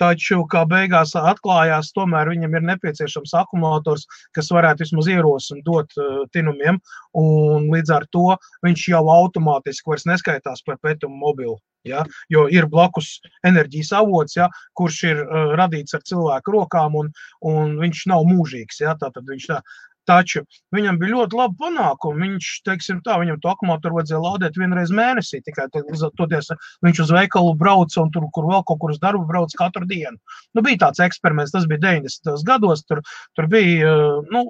Taču, 0.00 0.42
kā 0.52 0.64
beigās 0.68 1.14
atklājās, 1.16 1.92
tomēr 1.96 2.30
viņam 2.32 2.58
ir 2.58 2.66
nepieciešams 2.72 3.32
akumulators, 3.40 4.04
kas 4.36 4.52
varētu 4.52 4.84
vismaz 4.84 5.08
ierosināt 5.12 5.64
dot 5.64 5.96
uh, 6.00 6.24
tinumiem, 6.36 6.80
līdz 7.16 7.94
ar 7.96 8.04
to 8.12 8.34
viņš 8.66 8.90
jau 8.92 9.04
automātiski 9.14 9.92
vairs 9.92 10.04
neskaitās 10.08 10.62
par 10.66 10.80
petumu 10.82 11.16
mobilu. 11.22 11.56
Ja, 11.86 12.02
jo 12.26 12.48
ir 12.50 12.66
blakus 12.66 13.20
enerģijas 13.46 13.92
avots, 13.94 14.34
ja, 14.34 14.48
kurš 14.74 14.96
ir 15.06 15.20
uh, 15.22 15.52
radīts 15.58 15.94
ar 15.94 16.02
cilvēku 16.02 16.56
rokām, 16.56 16.96
un, 16.98 17.12
un 17.46 17.76
viņš 17.78 18.08
nav 18.10 18.26
mūžīgs. 18.26 18.80
Ja, 18.82 18.96
tātad 18.98 19.28
viņš 19.30 19.46
tā, 19.52 19.60
Taču 20.06 20.42
viņam 20.74 20.98
bija 21.00 21.16
ļoti 21.16 21.38
labi 21.38 21.58
panākumi. 21.60 22.28
Viņš, 22.28 22.50
teiksim, 22.66 23.00
tā, 23.06 23.16
viņam 23.22 23.40
to 23.42 23.50
akumulātoru 23.50 23.98
vajadzēja 23.98 24.20
lādēt 24.22 24.60
vienreiz 24.60 24.92
mēnesī. 24.94 25.40
Tikai 25.46 25.66
toties, 25.74 26.52
viņš 26.86 27.00
uz 27.06 27.14
veikalu 27.16 27.56
brauca 27.58 28.04
un 28.04 28.12
tur, 28.14 28.28
kur 28.34 28.46
vēl 28.52 28.62
kaut 28.68 28.80
kur 28.82 28.94
uz 28.94 29.00
darbu 29.02 29.24
brauca 29.26 29.58
katru 29.64 29.88
dienu. 29.90 30.14
Nu, 30.54 30.62
bija 30.62 30.86
tāds 30.86 31.02
eksperiments, 31.02 31.54
tas 31.54 31.66
bija 31.70 31.82
90. 31.88 32.46
gados. 32.46 32.86
Tur, 32.86 33.02
tur 33.34 33.50
bija, 33.50 33.90
uh, 33.90 34.30
nu, 34.30 34.46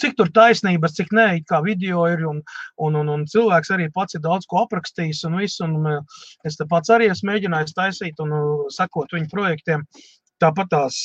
cik 0.00 0.16
tur 0.20 0.30
taisnības, 0.36 0.96
cik 0.98 1.12
nē, 1.16 1.26
kā 1.48 1.62
video 1.64 2.04
ir. 2.12 2.26
Un, 2.28 2.44
un, 2.84 3.00
un, 3.00 3.12
un 3.16 3.26
cilvēks 3.30 3.72
arī 3.76 3.88
pats 3.96 4.20
ir 4.20 4.24
daudz 4.26 4.48
ko 4.50 4.66
aprakstījis. 4.66 5.24
Un 5.30 5.40
visu, 5.40 5.64
un 5.64 5.80
uh, 5.96 6.22
es 6.44 6.60
pats 6.68 6.92
arī 6.92 7.08
esmu 7.14 7.32
mēģinājis 7.32 7.76
taisīt 7.80 8.20
un 8.24 8.36
uh, 8.36 8.64
sekot 8.76 9.16
viņu 9.16 9.32
projektiem. 9.32 9.88
Tāpat 10.40 10.72
tās. 10.72 11.04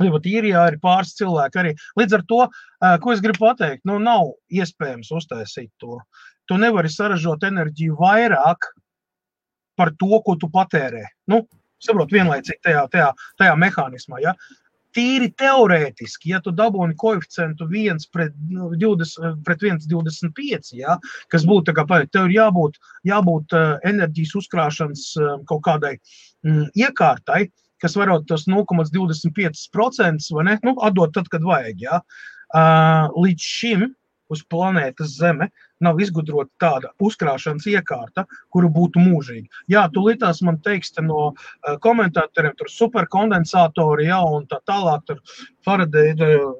Um, 0.00 0.08
Ļoti 0.08 0.36
īrijā 0.38 0.66
ir 0.70 0.78
pāris 0.80 1.16
cilvēki 1.18 1.60
arī. 1.60 1.72
Līdz 2.00 2.18
ar 2.18 2.22
to, 2.28 2.40
ko 3.02 3.12
es 3.12 3.20
gribu 3.24 3.44
pateikt, 3.44 3.84
nu, 3.88 3.98
nav 4.00 4.32
iespējams 4.52 5.12
uztaisīt 5.12 5.70
to. 5.82 6.00
Tu 6.48 6.56
nevari 6.58 6.90
saražot 6.90 7.44
enerģiju 7.44 7.98
vairāk 8.00 8.72
par 9.76 9.92
to, 9.98 10.20
ko 10.24 10.36
tu 10.36 10.48
patērē. 10.52 11.04
Nu, 11.28 11.44
saprot, 11.82 12.12
vienlaicīgi 12.12 12.62
tajā, 12.64 12.86
tajā, 12.92 13.12
tajā 13.40 13.54
mehānismā. 13.60 14.20
Ja? 14.24 14.34
Tīri 14.92 15.30
teorētiski, 15.40 16.34
ja 16.34 16.40
tu 16.44 16.52
dabūni 16.52 16.96
koeficientu 17.00 17.64
1 17.64 18.02
pret, 18.12 18.34
20, 18.36 19.22
nu, 19.22 19.30
pret 19.46 19.64
1,25, 19.64 20.74
ja, 20.76 20.98
kas 21.32 21.46
būtu 21.48 21.70
tā 21.70 21.76
kā, 21.78 21.86
tev 22.12 22.28
ir 22.28 22.34
jābūt, 22.36 22.76
jābūt 23.08 23.56
enerģijas 23.88 24.34
uzkrāšanas 24.42 25.06
kaut 25.48 25.64
kādai 25.64 25.94
mm, 26.44 26.68
iekārtai, 26.76 27.46
kas 27.82 27.96
varētu 27.98 28.28
tos 28.30 28.46
0,25% 28.50 30.30
vai 30.36 30.46
ne, 30.48 30.60
nu, 30.66 30.76
atdot 30.86 31.14
tad, 31.16 31.28
kad 31.32 31.44
vajag. 31.46 31.82
Ja? 31.82 32.00
Uh, 32.52 33.10
līdz 33.24 33.48
šim 33.48 33.84
uz 34.32 34.42
planētas 34.48 35.16
Zeme 35.18 35.50
nav 35.82 36.00
izgudrota 36.00 36.50
tāda 36.62 36.92
uzkrāšanas 37.02 37.66
iekārta, 37.68 38.24
kura 38.54 38.70
būtu 38.72 39.02
mūžīga. 39.02 39.62
Jā, 39.72 39.86
tu 39.92 40.04
līdās 40.06 40.40
man 40.46 40.60
teiks 40.64 40.94
no 41.02 41.32
uh, 41.32 41.76
komentatoriem, 41.84 42.54
tur 42.58 42.70
superkondensatori, 42.72 44.08
jā, 44.08 44.20
un 44.22 44.46
tā 44.50 44.62
tālāk, 44.68 45.04
tur 45.08 45.20
Faraday, 45.66 46.14
uh, 46.16 46.52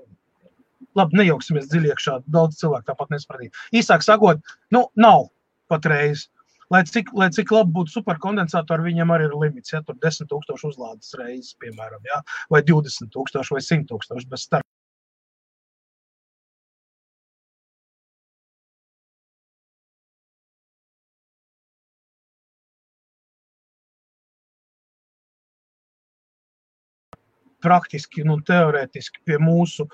labi, 0.98 1.22
nejauksimies 1.22 1.70
dziļi 1.70 1.92
iekšā, 1.92 2.18
daudz 2.34 2.60
cilvēku 2.60 2.90
tāpat 2.90 3.14
nesapratīs. 3.14 3.64
Īsāk 3.80 4.04
sakot, 4.04 4.42
nu, 4.74 4.86
nav 4.98 5.30
patreiz 5.72 6.28
lai 6.70 6.82
cik, 6.88 7.12
lai 7.18 7.30
cik 7.34 7.54
labi 7.54 7.74
būtu 7.78 7.96
superkondensatori, 7.96 8.90
viņam 8.90 9.14
arī 9.14 9.30
ir 9.30 9.38
limits. 9.38 9.72
Ja 9.74 9.82
tur 9.86 9.98
10,000 10.02 10.68
uzlādes 10.70 11.14
reizes, 11.18 11.56
piemēram, 11.62 12.02
ja, 12.08 12.22
vai 12.50 12.62
20,000 12.62 13.56
vai 13.56 13.64
100,000 13.64 14.28
bez 14.30 14.46
starp. 14.48 14.68
praktiski, 27.62 28.24
nu, 28.26 28.40
teorētiski 28.46 29.22
pie 29.26 29.38
mūsu 29.42 29.86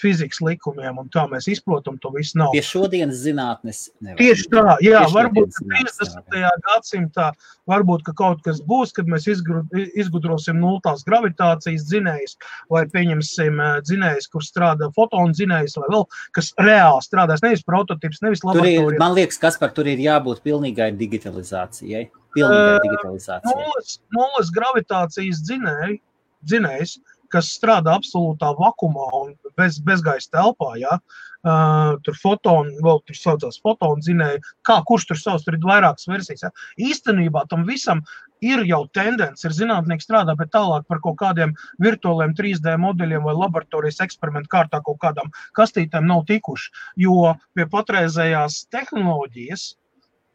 fizikas 0.00 0.40
likumiem, 0.44 0.98
un 1.00 1.08
tā 1.12 1.26
mēs 1.30 1.48
izprotam 1.52 1.98
to 2.02 2.12
visu. 2.14 2.38
Nav. 2.40 2.54
Pie 2.54 2.62
šodienas 2.64 3.20
zinātnes 3.22 3.82
nevar. 4.00 4.18
Tieši 4.20 4.46
tā, 4.52 4.64
jā, 4.84 5.02
Tieši 5.04 5.16
varbūt 5.16 5.58
50. 5.72 6.38
gadsimtā, 6.66 7.30
varbūt 7.70 8.04
ka 8.08 8.14
kaut 8.18 8.42
kas 8.46 8.62
būs, 8.66 8.94
kad 8.96 9.10
mēs 9.10 9.28
izgudrosim 9.30 10.60
nultās 10.60 11.04
gravitācijas 11.08 11.86
dzinējus, 11.90 12.36
vai 12.72 12.84
pieņemsim 12.90 13.60
eh, 13.60 13.76
dzinējus, 13.86 14.30
kur 14.32 14.46
strādā 14.46 14.90
fotonu 14.96 15.36
dzinējus, 15.36 15.76
vai 15.82 15.90
vēl 15.96 16.06
kas 16.36 16.52
reāli 16.60 17.06
strādās, 17.06 17.44
nevis 17.46 17.64
prototyps, 17.66 18.22
nevis 18.24 18.44
laboratorija. 18.46 19.00
Man 19.02 19.16
liekas, 19.18 19.40
kas 19.42 19.60
par 19.60 19.74
tur 19.76 19.90
ir 19.90 20.00
jābūt 20.02 20.42
pilnīgai 20.46 20.92
digitalizācijai. 20.98 22.08
Pilnīgai 22.36 22.76
uh, 22.76 22.82
digitalizācijai. 22.84 23.56
Nulles, 23.58 23.96
nulles 24.14 24.52
gravitācijas 24.54 25.40
dzinēji, 25.46 25.98
dzinējs, 26.46 26.98
kas 27.32 27.50
strādā 27.56 27.96
absolūtā 27.98 28.52
vakumā 28.58 29.08
un 29.22 29.34
bez, 29.58 29.80
bezgaisa 29.84 30.32
telpā. 30.36 30.74
Ja? 30.80 31.00
Uh, 31.40 31.94
tur 32.04 32.16
fotoni, 32.20 32.74
vēl 32.84 32.98
tur 33.08 33.16
saucās 33.16 33.56
fotonu 33.64 34.04
zinēji, 34.04 34.42
kā 34.68 34.74
kurš 34.84 35.06
tur 35.08 35.16
savs, 35.16 35.46
tur 35.46 35.56
ir 35.56 35.64
vairākas 35.64 36.04
versijas. 36.10 36.44
Ja? 36.44 36.50
Īstenībā 36.90 37.46
tam 37.48 37.64
visam 37.68 38.02
ir 38.44 38.64
jau 38.68 38.82
tendence, 38.92 39.44
ir 39.46 39.56
zinātnieki 39.56 40.04
strādā, 40.04 40.34
bet 40.36 40.52
tālāk 40.52 40.84
par 40.88 41.00
kaut 41.04 41.16
kādiem 41.22 41.54
virtuāliem 41.82 42.34
3D 42.36 42.76
modeļiem 42.80 43.24
vai 43.24 43.36
laboratorijas 43.38 44.02
eksperimentu 44.04 44.52
kārtā 44.52 44.82
kaut 44.84 45.00
kādām 45.00 45.32
kastītēm 45.56 46.08
nav 46.08 46.26
tikuši. 46.28 46.72
Jo 47.00 47.34
pie 47.56 47.68
patreizējās 47.72 48.66
tehnoloģijas, 48.72 49.66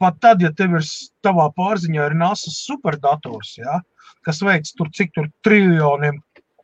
pat 0.02 0.18
tad, 0.22 0.42
ja 0.42 0.52
tev 0.58 0.80
ir 0.80 0.88
tavā 1.26 1.52
pārziņā 1.56 2.10
ir 2.10 2.18
NASA 2.18 2.54
superdators, 2.54 3.56
ja, 3.62 3.82
kas 4.26 4.42
veids 4.46 4.74
tur 4.78 4.90
cik 4.94 5.14
tur 5.16 5.30
triljoniem 5.46 6.22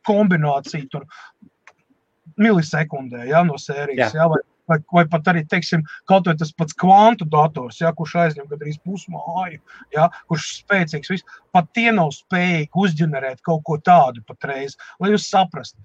kombinācija 0.08 0.88
tur 0.92 1.06
milisekundē, 2.40 3.26
ja, 3.28 3.42
no 3.46 3.58
sērijas, 3.60 4.14
ja, 4.16 4.26
vai, 4.30 4.40
vai, 4.70 4.78
vai 4.96 5.04
pat 5.12 5.30
arī, 5.32 5.44
teiksim, 5.48 5.82
tas 6.08 6.52
pats 6.56 6.76
kvantu 6.78 7.26
dators, 7.28 7.80
ja, 7.82 7.92
kurš 7.96 8.16
aizņem 8.24 8.48
gandrīz 8.50 8.78
pusmāju, 8.86 9.60
ja, 9.94 10.08
kurš 10.30 10.48
ir 10.48 10.58
spēcīgs, 10.62 11.12
viss, 11.12 11.40
pat 11.52 11.68
tie 11.76 11.90
nav 11.92 12.12
spējīgi 12.16 12.70
uzģenerēt 12.84 13.42
kaut 13.46 13.64
ko 13.68 13.78
tādu 13.78 14.24
patreiz, 14.28 14.78
lai 15.00 15.12
jūs 15.12 15.28
saprastu. 15.30 15.78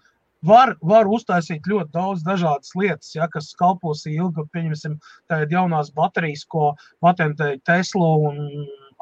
Var, 0.46 0.76
var 0.86 1.08
uztaisīt 1.10 1.66
ļoti 1.66 1.90
daudz 1.96 2.22
dažādas 2.24 2.76
lietas, 2.78 3.10
ja, 3.16 3.26
kas 3.32 3.50
kalpos 3.58 4.04
ilgi. 4.06 4.46
Pieņemsim, 4.54 5.00
tādas 5.28 5.52
jaunās 5.52 5.90
baterijas, 5.98 6.44
ko 6.46 6.76
patentēja 7.02 7.58
Tesla 7.66 8.12
un 8.30 8.38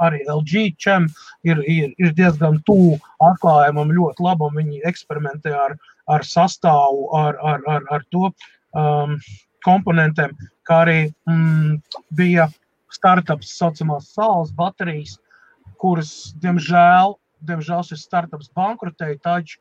arī 0.02 0.22
LG 0.28 0.66
čem, 0.82 1.08
ir, 1.48 1.62
ir, 1.70 1.94
ir 2.02 2.14
diezgan 2.18 2.60
tuvu 2.68 2.98
atklājumam, 3.24 3.94
ļoti 3.96 4.26
labam. 4.26 4.58
Viņi 4.60 4.84
eksperimentē 4.90 5.54
ar, 5.56 5.78
ar 6.12 6.26
sastāvu, 6.28 7.10
ar, 7.18 7.40
ar, 7.42 7.66
ar, 7.72 7.88
ar 7.98 8.06
to 8.14 8.30
um, 8.76 9.18
komponentiem, 9.66 10.36
kā 10.68 10.82
arī 10.86 11.00
mm, 11.30 11.80
bija 12.18 12.50
startups, 12.94 13.52
tā 13.52 13.66
saucamās 13.66 14.12
saules 14.14 14.52
baterijas, 14.56 15.18
kuras, 15.82 16.12
diemžēl, 16.44 17.16
diemžēl 17.46 17.84
šis 17.88 18.06
startups 18.08 18.52
bankrotēja, 18.56 19.20
taču 19.24 19.60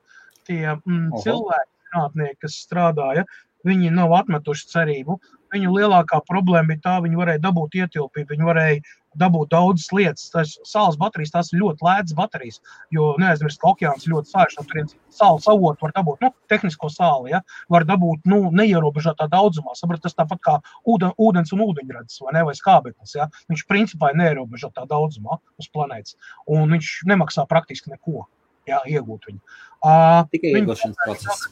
tie 0.49 0.77
mm, 0.77 1.11
cilvēki, 1.25 1.71
zinātnieki, 1.89 2.41
kas 2.45 2.59
strādāja, 2.67 3.25
viņi 3.65 3.93
nav 3.95 4.13
atmetuši 4.21 4.69
cerību. 4.73 5.19
Viņu 5.55 5.73
lielākā 5.77 6.21
problēma 6.27 6.73
bija 6.73 6.83
tā, 6.85 6.99
viņi 7.05 7.19
varēja 7.21 7.43
dabūt 7.45 7.77
ietilpību, 7.79 8.35
viņi 8.35 8.47
varēja 8.49 8.81
dabūt 9.19 9.53
daudzas 9.55 9.91
lietas. 9.95 10.29
Tas 10.33 10.55
saules 10.67 10.99
baterijas, 11.01 11.33
tās 11.35 11.51
ir 11.53 11.61
ļoti 11.63 11.87
lētas 11.87 12.17
baterijas, 12.19 12.61
jo 12.95 13.13
neaizmirst, 13.21 13.61
ka 13.63 13.71
okeāns 13.73 14.09
ļoti 14.11 14.33
sāļš. 14.33 14.57
No 14.59 14.67
turienes 14.71 14.97
saules 15.15 15.49
avotu 15.51 15.87
var 15.87 15.95
dabūt, 15.97 16.25
nu, 16.25 16.33
tehnisko 16.51 16.91
sāli, 16.93 17.35
ja, 17.35 17.43
var 17.73 17.87
dabūt 17.89 18.27
nu, 18.31 18.41
neierobežotā 18.55 19.29
daudzumā. 19.33 19.77
Sabrat, 19.79 20.03
tas 20.05 20.19
tāpat 20.19 20.43
kā 20.45 20.57
ūden, 20.91 21.15
ūdens 21.19 21.55
un 21.55 21.65
ūdeņradis 21.69 22.23
vai, 22.25 22.35
ne, 22.39 22.45
vai 22.49 22.57
skābeklis. 22.59 23.15
Ja. 23.19 23.29
Viņš 23.53 23.67
principā 23.71 24.13
ir 24.13 24.21
neierobežotā 24.23 24.89
daudzumā 24.91 25.39
uz 25.61 25.71
planētas, 25.75 26.19
un 26.51 26.75
viņš 26.75 26.97
nemaksā 27.11 27.47
praktiski 27.51 27.95
neko 27.95 28.27
jā, 28.69 28.81
iegūt 28.97 29.31
viņu. 29.31 29.41
Uh, 29.85 30.25
Tikai 30.33 30.57
iegūšanas 30.59 31.01
process. 31.05 31.49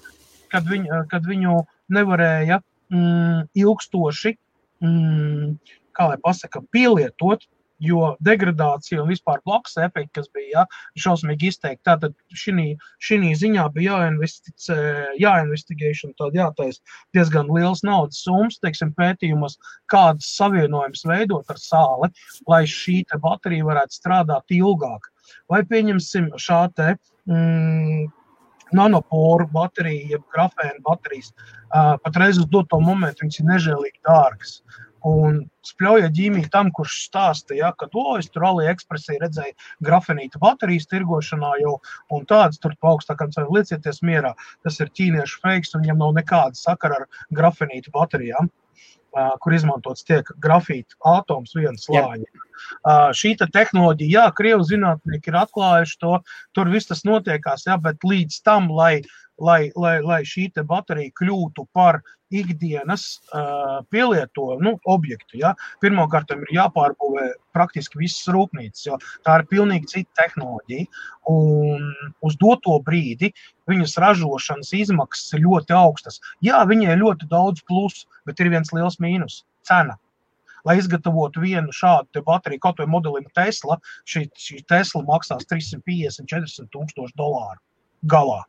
Kad, 0.52 0.66
viņ, 0.68 0.88
kad 1.08 1.24
viņu 1.24 1.62
nevarēja 1.92 2.60
mm, 2.92 3.48
ilgstoši, 3.64 4.36
mm, 4.84 5.56
kā 5.96 6.12
lai 6.12 6.20
pasaka, 6.22 6.62
pielietot, 6.72 7.48
jo 7.82 8.12
degradācija 8.22 9.02
un 9.02 9.10
vispār 9.10 9.40
blakus 9.46 9.74
efekti, 9.80 10.12
kas 10.20 10.28
bija 10.34 10.62
ja, 10.62 10.64
šausmīgi 11.04 11.50
izteikti. 11.50 11.82
Tātad 11.88 12.14
šī 12.38 13.32
ziņā 13.40 13.64
bija 13.74 13.98
jāinvesticē, 14.04 14.76
jāinvestigēšana, 15.20 16.14
tāda 16.20 16.44
jātaisa 16.44 16.96
diezgan 17.16 17.50
liels 17.50 17.82
naudas 17.86 18.22
summas, 18.22 18.60
teiksim, 18.62 18.94
pētījumos, 18.98 19.58
kādas 19.90 20.30
savienojumus 20.36 21.06
veidot 21.10 21.50
ar 21.50 21.60
sāli, 21.60 22.12
lai 22.46 22.62
šī 22.70 23.02
baterija 23.22 23.66
varētu 23.66 23.98
strādāt 23.98 24.54
ilgāk. 24.54 25.10
Vai 25.50 25.62
pieņemsim 25.66 26.32
šā 26.40 26.64
te 26.76 26.94
mm, 27.26 28.06
nanoporu 28.76 29.48
bateriju, 29.52 30.14
jeb 30.16 30.24
grafēnu 30.34 30.80
baterijas. 30.86 31.32
Uh, 31.72 31.96
patreiz 32.04 32.40
uz 32.40 32.48
doto 32.52 32.80
momentu 32.80 33.24
viņas 33.24 33.42
ir 33.42 33.50
nežēlīgi 33.50 34.02
dārgas. 34.08 34.58
Un 35.02 35.40
spļauja 35.66 36.12
ģīmija 36.14 36.50
tam, 36.52 36.70
kurš 36.74 37.00
stāsta, 37.08 37.56
ja, 37.58 37.72
ka 37.74 37.88
to 37.90 38.04
es 38.20 38.28
tur 38.30 38.44
AliExpressī 38.52 39.16
redzēju 39.18 39.56
grafenīta 39.82 40.38
baterijas 40.42 40.86
tirgošanā 40.90 41.56
jau 41.62 41.74
un 42.14 42.26
tādas 42.30 42.62
tur 42.62 42.76
augstākam 42.86 43.32
cenu 43.34 43.56
liecieties 43.56 43.98
mierā. 44.06 44.34
Tas 44.62 44.78
ir 44.78 44.92
ķīniešu 44.94 45.42
feiks 45.42 45.74
un 45.74 45.82
viņam 45.86 46.04
nav 46.04 46.14
nekāda 46.20 46.58
sakara 46.58 47.02
ar 47.02 47.08
grafenīta 47.34 47.90
baterijām. 47.94 48.50
Kur 49.12 49.52
izmantots 49.52 50.06
tiek 50.08 50.28
grafīta 50.40 50.96
atoms 51.04 51.52
viena 51.56 51.76
slāņa. 51.76 52.46
Šī 53.18 53.34
te 53.40 53.48
tehnoloģija, 53.52 54.12
jā, 54.22 54.34
krievu 54.38 54.64
zinātnieki 54.64 55.32
ir 55.32 55.36
atklājuši 55.42 55.98
to, 56.00 56.14
tur 56.56 56.70
viss 56.72 56.88
tas 56.88 57.04
notiekās, 57.04 57.66
jā, 57.68 57.76
bet 57.82 58.06
līdz 58.06 58.38
tam, 58.46 58.70
lai, 58.72 59.02
lai, 59.36 59.70
lai, 59.76 59.98
lai 60.00 60.22
šī 60.28 60.48
baterija 60.64 61.12
kļūtu 61.20 61.66
par 61.76 62.00
ikdienas 62.32 63.06
uh, 63.32 63.80
pielietojumu 63.92 64.62
nu, 64.62 64.74
objektu, 64.88 65.38
ja, 65.40 65.52
pirmkārt 65.82 66.32
ir 66.34 66.44
jāpārbūvē 66.56 67.28
praktiski 67.54 68.00
visas 68.00 68.28
rūpnīcas, 68.32 68.84
jo 68.86 68.98
tā 69.26 69.38
ir 69.40 69.48
pilnīgi 69.50 69.90
cita 69.94 70.22
tehnoloģija. 70.22 70.86
Un 71.32 71.90
uz 72.24 72.38
doto 72.40 72.78
brīdi 72.84 73.32
viņas 73.70 73.98
ražošanas 74.02 74.72
izmaksas 74.78 75.36
ir 75.36 75.44
ļoti 75.46 75.76
augstas. 75.76 76.20
Jā, 76.44 76.62
viņai 76.68 76.94
ir 76.94 77.02
ļoti 77.02 77.28
daudz 77.30 77.64
plusu, 77.68 78.08
bet 78.26 78.40
ir 78.40 78.52
viens 78.54 78.72
liels 78.74 78.98
mīnus- 79.02 79.42
cena 79.68 79.98
lai 80.64 80.76
izgatavotu 80.78 81.42
vienu 81.42 81.74
šādu 81.74 82.22
bateriju, 82.22 82.60
kaut 82.62 82.78
vai 82.78 82.86
modelim 82.86 83.26
Tesla, 83.34 83.80
šī, 84.06 84.28
šī 84.38 84.60
Tesla 84.70 85.02
maksās 85.02 85.42
350, 85.50 86.28
400 86.30 86.70
tūkstoši 86.70 87.18
dolāru 87.18 87.58
galā 88.06 88.44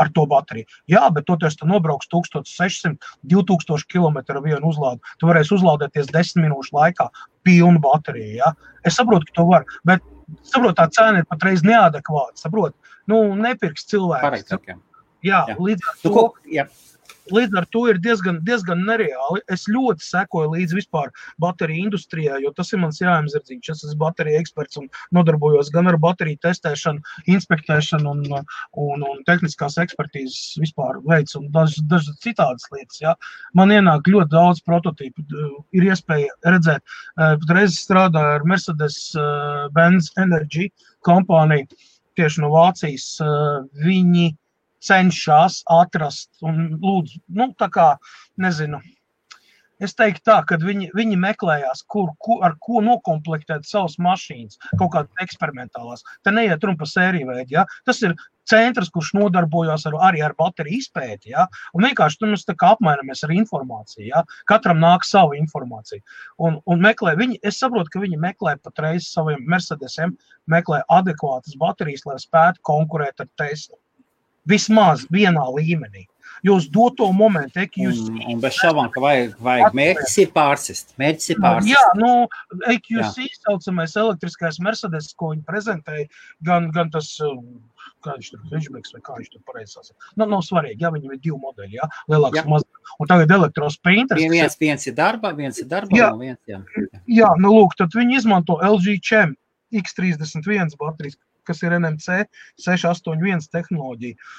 ar 0.00 0.10
to 0.16 0.26
bateriju. 0.30 0.68
Jā, 0.90 1.06
bet 1.14 1.26
toties 1.28 1.58
tu 1.60 1.68
nobrauks 1.68 2.10
1600, 2.12 2.96
2000 3.30 3.88
km 3.90 4.20
vienu 4.44 4.72
uzlādi. 4.72 5.00
Tu 5.20 5.30
varēsi 5.30 5.56
uzlādēties 5.58 6.12
10 6.14 6.44
minūšu 6.44 6.76
laikā 6.76 7.10
pilnu 7.46 7.82
bateriju. 7.84 8.36
Ja? 8.40 8.54
Es 8.86 8.98
saprotu, 9.00 9.28
ka 9.30 9.40
to 9.40 9.48
var, 9.50 9.66
bet 9.88 10.04
saprotu, 10.42 10.76
tā 10.80 10.88
cena 10.96 11.22
ir 11.22 11.28
patreiz 11.30 11.64
neadekvāta. 11.66 12.38
Saprotu, 12.40 12.94
nu, 13.10 13.22
nepirks 13.38 13.88
cilvēks. 13.90 14.26
Pareizi, 14.26 14.62
jā. 14.70 14.78
Jā, 15.20 15.42
līdz 15.60 15.84
ar 15.84 15.98
to. 16.00 16.14
Nu, 16.14 16.28
jā 16.48 16.70
līdz 17.34 17.58
ar 17.60 17.66
to 17.74 17.84
ir 17.90 17.98
diezgan, 18.02 18.40
diezgan 18.46 18.82
nereāli. 18.86 19.42
Es 19.52 19.66
ļoti 19.70 20.04
sekoju 20.04 20.52
līdzi 20.54 20.78
vispār 20.78 21.10
bateriju 21.42 21.88
industrijai, 21.88 22.40
jo 22.44 22.52
tas 22.56 22.72
ir 22.72 22.82
mans 22.82 23.00
jāimzardzīgs. 23.02 23.72
Es 23.74 23.84
esmu 23.86 23.98
bateriju 24.02 24.40
eksperts 24.40 24.80
un 24.80 24.88
nodarbojos 25.16 25.70
gan 25.74 25.90
ar 25.90 25.98
bateriju 26.02 26.40
testēšanu, 26.46 27.04
inspektēšanu 27.34 28.14
un, 28.14 28.24
un, 28.84 29.06
un 29.12 29.22
tehniskās 29.28 29.78
ekspertīzes 29.82 30.58
vispār 30.62 31.00
veids 31.06 31.36
un 31.38 31.50
dažas 31.54 31.84
daž 31.90 32.10
citādas 32.24 32.66
lietas. 32.74 33.00
Ja. 33.02 33.14
Man 33.54 33.74
ienāk 33.74 34.10
ļoti 34.10 34.34
daudz 34.34 34.64
prototīpu. 34.66 35.26
Ir 35.76 35.86
iespēja 35.90 36.34
redzēt, 36.46 36.84
patreiz 37.16 37.78
strādāju 37.80 38.40
ar 38.40 38.46
Mercedes-Benz 38.48 40.12
Energy 40.20 40.70
kompāniju 41.06 41.68
tieši 42.18 42.42
no 42.42 42.50
Vācijas. 42.52 43.06
Viņi 43.84 44.30
cenšas 44.84 45.60
atrast 45.80 46.30
un 46.46 46.78
lūdzu, 46.80 47.20
nu, 47.36 47.50
tā 47.60 47.68
kā, 47.72 47.90
nezinu, 48.40 48.80
Es 49.80 49.94
teiktu, 49.96 50.20
tā, 50.28 50.34
ka 50.44 50.58
viņi, 50.60 50.90
viņi 50.92 51.16
meklējās, 51.16 51.80
kur, 51.88 52.10
kur, 52.20 52.42
ar 52.44 52.58
ko 52.60 52.82
noklāpēt 52.84 53.64
savas 53.64 53.96
mašīnas, 53.96 54.58
kaut 54.76 54.92
kādas 54.92 55.24
eksperimentālās. 55.24 56.04
Te 56.20 56.34
neiet 56.36 56.66
runa 56.66 56.76
par 56.82 56.90
sēriju 56.90 57.30
veidu. 57.30 57.54
Ja? 57.54 57.64
Tas 57.88 58.02
ir 58.04 58.12
centrs, 58.50 58.90
kurš 58.92 59.14
nodarbojas 59.16 59.86
ar, 59.88 59.96
arī 60.10 60.20
ar 60.26 60.36
bateriju 60.36 60.84
izpēti. 60.84 61.32
Ja? 61.32 61.46
Un 61.72 61.88
vienkārši 61.88 62.20
tur 62.20 62.32
mēs 62.34 62.44
apmainamies 62.52 63.24
ar 63.24 63.32
informāciju. 63.38 64.10
Ja? 64.10 64.24
Katram 64.52 64.84
nāk 64.84 65.08
sava 65.08 65.38
informācija. 65.40 66.04
Un, 66.36 66.60
un 66.68 66.84
meklē, 66.84 67.16
viņi, 67.16 67.40
es 67.40 67.64
saprotu, 67.64 67.94
ka 67.94 68.04
viņi 68.04 68.20
meklē 68.20 68.58
patreiz 68.60 69.08
saviem 69.08 69.48
Mercedesiem, 69.48 70.12
meklē 70.44 70.84
adekvātas 70.92 71.56
baterijas, 71.56 72.04
lai 72.04 72.20
spētu 72.20 72.60
konkurēt 72.68 73.24
ar 73.24 73.32
Tesla. 73.40 73.79
Vismaz 74.50 75.06
vienā 75.12 75.44
līmenī. 75.56 76.06
Uz 76.48 76.70
doto 76.72 77.10
momentu, 77.12 77.60
ja 77.60 77.68
jūs. 77.68 77.98
Un, 78.08 78.20
un 78.32 78.38
bez 78.40 78.56
šaubām, 78.56 78.88
ka 78.94 79.02
vajag, 79.04 79.34
vajag 79.44 79.74
mērķis 79.76 80.14
ir 80.22 80.30
pārsist. 80.32 80.94
Mērķis 81.00 81.34
ir 81.34 81.40
pārsist. 81.42 81.72
Jā, 81.74 81.82
nu, 82.00 82.12
EQC 82.72 83.26
saucamais 83.42 83.96
elektriskais 84.00 84.60
Mercedes, 84.64 85.10
ko 85.20 85.34
viņi 85.34 85.44
prezentēja, 85.48 86.06
gan, 86.48 86.70
gan 86.72 86.88
tas, 86.94 87.10
kā 88.00 88.16
viņš 88.16 88.30
tur, 88.32 88.46
Ridgebacks 88.54 88.96
vai 88.96 89.02
kā 89.04 89.18
viņš 89.18 89.34
tur 89.34 89.44
pareizi 89.50 89.76
sasaka. 89.76 90.12
Nu, 90.14 90.24
nav 90.30 90.40
svarīgi, 90.46 90.80
ja 90.80 90.92
viņam 90.94 91.12
ir 91.12 91.20
divi 91.20 91.36
modeļi, 91.44 91.76
jā, 91.76 91.90
lielāks 92.08 92.48
mazāks. 92.48 92.94
Un 92.96 93.10
tagad 93.12 93.36
elektrosprinters. 93.36 94.22
Vien, 94.22 94.32
viens, 94.32 94.56
viens 94.60 94.88
ir 94.88 94.96
darba, 94.96 95.34
viens 95.36 95.60
ir 95.60 95.68
darba, 95.68 95.92
jā, 95.96 96.08
viens, 96.16 96.40
jā. 96.48 96.62
Jā, 97.20 97.34
nu, 97.42 97.52
lūk, 97.58 97.76
tad 97.78 97.92
viņi 97.96 98.22
izmanto 98.22 98.56
LG 98.64 98.96
Chem 99.04 99.36
X31 99.76 100.72
baterijas, 100.80 101.20
kas 101.50 101.64
ir 101.66 101.76
NMC 101.80 102.22
681 102.62 103.50
tehnoloģija. 103.52 104.30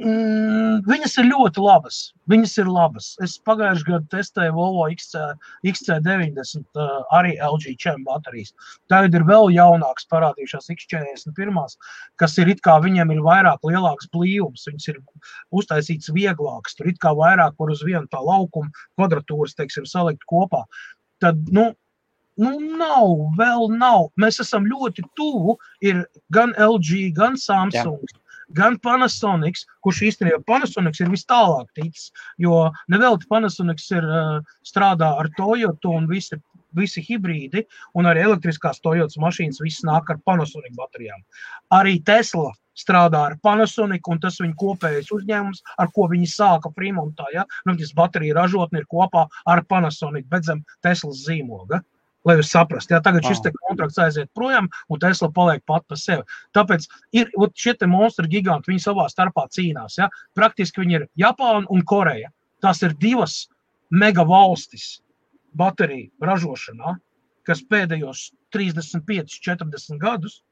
Mm, 0.00 0.78
viņas 0.88 1.18
ir 1.20 1.26
ļoti 1.28 1.60
labas. 1.60 1.96
Viņas 2.30 2.54
ir 2.62 2.68
labas. 2.72 3.10
Es 3.24 3.34
pagājušajā 3.44 3.88
gadā 3.88 4.08
testēju 4.14 4.54
Volvo 4.56 4.86
XC, 4.88 5.24
XC90, 5.66 6.62
uh, 6.78 7.02
arī 7.18 7.34
LG 7.44 7.74
čem 7.82 8.06
baterijas. 8.06 8.54
Tagad 8.88 9.18
ir 9.18 9.26
vēl 9.28 9.50
jaunākas 9.52 10.08
parādījušās 10.12 10.70
X41, 10.72 11.76
kas 12.22 12.38
ir 12.40 12.52
it 12.54 12.62
kā 12.64 12.78
viņiem 12.80 13.12
ir 13.12 13.20
vairāk 13.26 13.66
lielāks 13.68 14.08
blīvums. 14.14 14.64
Viņas 14.70 14.88
ir 14.94 15.02
uztaisītas 15.60 16.14
vieglākas. 16.16 16.78
Tur 16.78 16.88
it 16.88 17.02
kā 17.02 17.12
vairāk 17.18 17.60
var 17.60 17.74
uz 17.74 17.84
vienu 17.84 18.06
tā 18.08 18.24
laukuma 18.24 18.72
kvadratūras, 18.96 19.58
teiksim, 19.58 19.84
salikt 19.90 20.24
kopā. 20.32 20.64
Tad, 21.20 21.44
nu, 21.52 21.74
Nu, 22.40 22.54
nav, 22.80 23.26
vēl 23.38 23.68
nav. 23.76 24.08
Mēs 24.20 24.40
esam 24.42 24.66
ļoti 24.68 25.04
tuvu. 25.18 25.58
Ir 25.84 26.02
gan 26.32 26.54
LG, 26.56 27.10
gan 27.16 27.38
Samsung, 27.40 28.02
Jā 28.08 28.20
gan 28.56 28.74
Panasonics, 28.82 29.62
kurš 29.84 30.00
īstenībā 30.08 30.40
Panasonics 30.46 30.98
ir 31.02 31.10
vis 31.12 31.22
tālāk 31.30 31.68
ticis, 31.78 32.08
jo 32.42 32.64
nevelti 32.90 33.28
Panasonics 33.30 33.90
ir 33.94 34.06
uh, 34.06 34.40
strādā 34.66 35.12
ar 35.22 35.30
Toyota 35.36 35.92
un 35.94 36.08
visi 36.10 36.40
visi 36.76 37.02
hibrīdi 37.02 37.64
un 37.98 38.06
arī 38.06 38.24
elektriskās 38.28 38.78
Toyotas 38.84 39.18
mašīnas, 39.18 39.60
viss 39.62 39.84
nāk 39.86 40.10
ar 40.12 40.20
Panasonic 40.26 40.74
baterijām. 40.78 41.22
Arī 41.74 41.96
Tesla 42.06 42.52
strādā 42.78 43.24
ar 43.26 43.36
Panasonic, 43.42 44.06
un 44.08 44.20
tas 44.22 44.38
viņa 44.40 44.54
kopējais 44.60 45.10
uzņēmums, 45.16 45.64
ar 45.82 45.90
ko 45.94 46.06
viņi 46.12 46.28
sāka 46.30 46.70
Fremontā. 46.76 47.26
Ja? 47.34 47.44
Nu, 47.66 47.74
tas 47.78 47.90
baterija 47.96 48.38
ražotne 48.38 48.84
ir 48.84 48.88
kopā 48.90 49.26
ar 49.50 49.64
Panasonic, 49.68 50.28
bet 50.30 50.46
zem 50.46 50.62
Teslas 50.84 51.24
zīmoga. 51.26 51.82
Lai 52.28 52.36
jūs 52.36 52.50
saprastu, 52.52 52.92
ja 52.92 53.00
tagad 53.00 53.24
šis 53.24 53.40
kontrakts 53.56 53.98
aiziet 54.02 54.28
projām, 54.36 54.68
un 54.92 55.00
Tesla 55.00 55.30
paliek 55.32 55.62
pat 55.66 55.86
par 55.88 55.98
sevi. 56.00 56.24
Tāpēc 56.56 56.84
ir 57.16 57.30
šie 57.56 57.74
monstri 57.88 58.28
giganti, 58.28 58.68
viņi 58.68 58.84
savā 58.84 59.06
starpā 59.08 59.46
cīnās. 59.48 59.96
Ja? 59.96 60.10
Praktiski 60.36 60.82
viņi 60.82 60.98
ir 60.98 61.06
Japāna 61.16 61.64
un 61.72 61.80
Koreja. 61.80 62.28
Tās 62.60 62.82
ir 62.84 62.92
divas 63.00 63.46
mega 63.90 64.26
valstis 64.28 65.00
bateriju 65.56 66.10
ražošanā, 66.20 66.98
kas 67.48 67.64
pēdējos 67.64 68.30
35, 68.52 69.40
40 69.40 69.98
gadus 70.02 70.42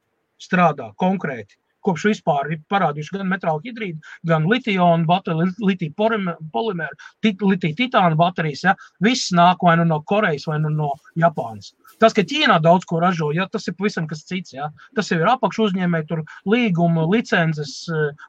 strādā 0.41 0.89
konkrēti 0.97 1.59
kopš 1.85 2.07
vispār 2.11 2.53
ir 2.55 2.63
parādījuši 2.73 3.17
gan 3.17 3.31
metāla 3.31 3.63
hidrīdu, 3.65 4.01
gan 4.29 4.47
litiju-ionu 4.51 5.07
bateriju, 5.09 5.51
litiju 5.65 5.95
polimēru, 5.99 6.99
litiju 7.25 7.77
titānu 7.79 8.19
baterijas. 8.19 8.65
Ja? 8.67 8.75
Viss 9.05 9.33
nāk 9.37 9.63
vai 9.65 9.77
nu 9.81 9.87
no 9.89 10.01
Korejas, 10.03 10.49
vai 10.51 10.59
nu 10.63 10.73
no 10.75 10.93
Japānas. 11.19 11.73
Tas, 12.03 12.15
ka 12.17 12.25
Ķīnā 12.29 12.59
daudz 12.65 12.87
ko 12.89 13.03
ražo, 13.03 13.31
ja, 13.35 13.49
tas 13.51 13.69
ir 13.69 13.77
pavisam 13.79 14.09
kas 14.11 14.25
cits. 14.29 14.55
Ja? 14.57 14.71
Tas 14.97 15.11
jau 15.13 15.21
ir 15.21 15.31
apakšu 15.31 15.69
uzņēmēji, 15.69 16.09
tur 16.11 16.25
līguma, 16.49 17.07
licences, 17.11 17.81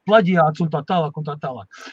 plaģiāts 0.10 0.66
un 0.66 0.72
tā 0.74 0.86
tālāk. 0.90 1.18
Un 1.20 1.28
tā 1.28 1.36
tālāk 1.42 1.84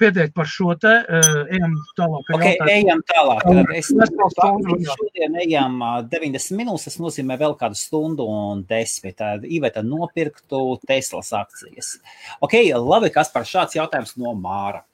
pietiek 0.00 0.32
par 0.36 0.48
šo 0.50 0.74
te. 0.80 0.92
Uh, 1.04 1.42
ejam 1.56 1.76
tālāk. 1.98 2.32
Okay, 2.36 2.56
ejam 2.72 3.02
tālāk. 3.08 3.46
Es 3.76 3.90
domāju, 3.92 4.30
ka 4.36 4.96
šodien 4.96 5.38
ejam 5.44 5.78
90 6.10 6.58
minūtes. 6.58 6.88
Tas 6.90 6.98
nozīmē 7.02 7.38
vēl 7.40 7.56
kādu 7.60 7.78
stundu 7.78 8.26
un 8.30 8.64
desmit. 8.68 9.18
Tad 9.20 9.46
Iveta 9.48 9.84
nopirktu 9.86 10.60
Teslas 10.86 11.32
akcijas. 11.36 11.96
Ok, 12.44 12.58
labi, 12.76 13.12
kas 13.14 13.32
par 13.32 13.48
šāds 13.48 13.78
jautājums 13.78 14.16
no 14.20 14.36
Māra. 14.36 14.84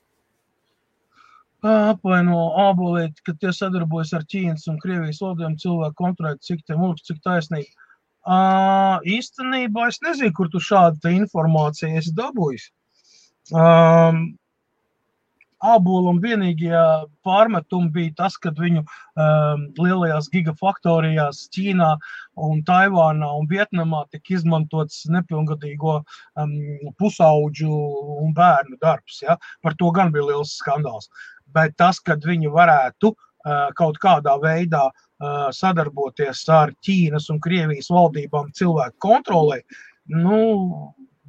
Apvaino 1.63 2.49
abolīti, 2.59 3.23
ka 3.23 3.33
tie 3.39 3.53
sadarbojas 3.55 4.11
ar 4.17 4.25
Ķīnas 4.27 4.67
un 4.67 4.81
Krievijas 4.83 5.21
valdiem 5.23 5.55
cilvēku 5.59 5.95
kontrolēt, 5.95 6.41
cik 6.43 6.65
te 6.67 6.75
mūks, 6.75 7.05
cik 7.07 7.21
taisnīgi. 7.23 7.71
Uh, 8.23 8.99
īstenībā 9.07 9.87
es 9.91 9.99
nezinu, 10.03 10.31
kur 10.35 10.49
tu 10.51 10.59
šādu 10.63 11.11
informāciju 11.11 11.99
esi 11.99 12.11
dabūjis. 12.15 12.69
Um, 13.51 14.37
Ābolam 15.63 16.19
vienīgie 16.23 16.75
pārmetumi 17.23 17.91
bija 17.95 18.13
tas, 18.17 18.35
ka 18.41 18.51
viņu 18.57 18.83
um, 18.83 19.65
lielajās 19.79 20.27
gigafaktorijās 20.33 21.45
Ķīnā 21.55 21.91
un 22.47 22.63
Taivānā 22.67 23.29
un 23.39 23.47
Vietnamā 23.51 24.03
tika 24.11 24.35
izmantots 24.37 25.05
nepilngadīgo 25.13 25.99
um, 26.01 26.57
pusauģu 26.99 27.77
un 28.25 28.33
bērnu 28.35 28.79
darbs. 28.81 29.21
Ja? 29.23 29.37
Par 29.63 29.77
to 29.79 29.91
gan 29.95 30.11
bija 30.15 30.33
liels 30.33 30.57
skandāls. 30.59 31.07
Bet 31.53 31.77
tas, 31.79 32.01
ka 32.03 32.17
viņi 32.19 32.51
varētu 32.51 33.13
uh, 33.13 33.69
kaut 33.79 34.01
kādā 34.03 34.35
veidā 34.43 34.89
uh, 34.89 35.47
sadarboties 35.55 36.43
ar 36.51 36.75
Ķīnas 36.83 37.29
un 37.31 37.39
Krievijas 37.43 37.91
valdībām 37.93 38.51
cilvēku 38.57 38.99
kontrolē, 39.07 39.61
nu, 40.11 40.39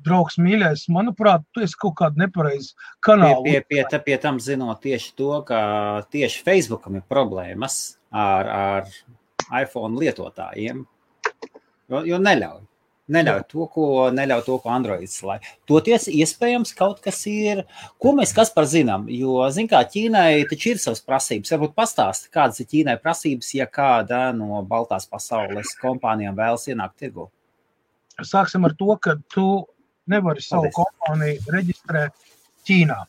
draugs, 0.05 0.39
mīļais, 0.41 0.87
manuprāt, 0.95 1.45
tu 1.55 1.65
esi 1.65 1.79
kaut 1.81 1.97
kāda 2.01 2.25
nepareiza 2.25 2.75
kanāla. 3.05 3.43
Pie, 3.47 3.59
pie, 3.69 3.81
pie, 3.91 4.03
pie 4.07 4.19
tam 4.23 4.41
zinot 4.43 4.83
tieši 4.85 5.15
to, 5.19 5.31
ka 5.49 5.61
tieši 6.15 6.45
Facebookam 6.47 7.01
ir 7.01 7.07
problēmas 7.11 7.97
ar, 8.13 8.53
ar 8.55 9.65
iPhone 9.65 10.01
lietotājiem, 10.01 10.85
jo, 11.91 12.05
jo 12.07 12.21
neļauj. 12.21 12.63
Neļauj 13.15 13.43
to, 13.51 13.67
ko, 13.69 13.87
neļauj 14.17 14.43
to, 14.47 14.55
ko 14.63 14.71
Androids 14.73 15.19
slēdz. 15.21 15.49
Toties, 15.69 16.07
iespējams, 16.09 16.71
kaut 16.79 17.03
kas 17.05 17.19
ir, 17.29 17.61
ko 18.01 18.15
mēs 18.17 18.33
kas 18.33 18.49
par 18.55 18.65
zinām. 18.71 19.05
Jo, 19.13 19.43
zin 19.53 19.69
kā, 19.69 19.83
Ķīnai 19.85 20.47
taču 20.49 20.73
ir 20.73 20.81
savas 20.81 21.05
prasības. 21.05 21.53
Varbūt 21.53 21.75
pastāsti, 21.77 22.31
kādas 22.33 22.63
ir 22.65 22.71
Ķīnai 22.71 22.97
prasības, 23.03 23.53
ja 23.59 23.69
kāda 23.69 24.31
no 24.33 24.63
Baltās 24.71 25.05
pasaules 25.11 25.75
kompānijām 25.83 26.39
vēlas 26.39 26.65
ienākt 26.73 26.97
tirgu. 27.05 27.29
Sāksim 28.25 28.65
ar 28.65 28.73
to, 28.79 28.97
ka 28.97 29.19
tu 29.35 29.49
nevari 30.11 30.43
savu 30.45 30.69
Paldies. 30.69 30.77
kompāniju 30.79 31.57
reģistrēt 31.57 32.15
Ķīnā. 32.69 33.01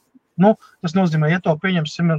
Nu, 0.44 0.56
tas 0.84 0.96
nozīmē, 0.98 1.30
ja 1.32 1.40
to 1.44 1.54
pieņemsim 1.62 2.12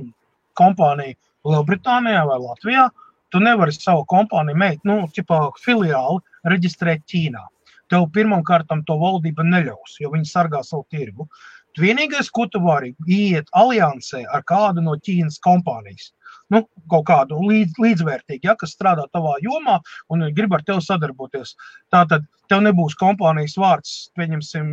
kompāniju 0.56 1.16
Lielbritānijā 1.46 2.22
vai 2.28 2.38
Latvijā, 2.42 2.86
tu 3.30 3.42
nevari 3.42 3.74
savu 3.76 4.06
kompāniju, 4.08 4.58
meitu, 4.62 4.88
nu, 4.88 4.96
ķipā, 5.12 5.40
filiāli 5.62 6.22
reģistrēt 6.52 7.04
Ķīnā. 7.12 7.44
Tev 7.92 8.08
pirmkārt 8.14 8.72
to 8.86 8.96
valdība 8.98 9.44
neļaus, 9.46 10.00
jo 10.00 10.10
viņi 10.14 10.26
sargā 10.26 10.62
savu 10.66 10.86
tirgu. 10.90 11.28
Vienīgais, 11.76 12.30
ko 12.32 12.46
tu 12.48 12.62
vari, 12.64 12.94
iet 13.06 13.50
aliansē 13.52 14.24
ar 14.32 14.42
kādu 14.48 14.82
no 14.82 14.96
Ķīnas 14.96 15.36
kompānijas 15.44 16.10
nu, 16.54 16.62
kaut 16.90 17.06
kādu 17.08 17.38
līdz, 17.42 17.78
līdzvērtīgu, 17.82 18.46
ja, 18.46 18.54
kas 18.58 18.74
strādā 18.76 19.06
tavā 19.14 19.34
jomā 19.42 19.78
un 20.12 20.24
grib 20.36 20.54
ar 20.54 20.64
tevi 20.66 20.84
sadarboties. 20.84 21.54
Tātad 21.94 22.26
tev 22.50 22.62
nebūs 22.66 22.96
kompānijas 23.00 23.56
vārds, 23.58 23.94
pieņemsim, 24.18 24.72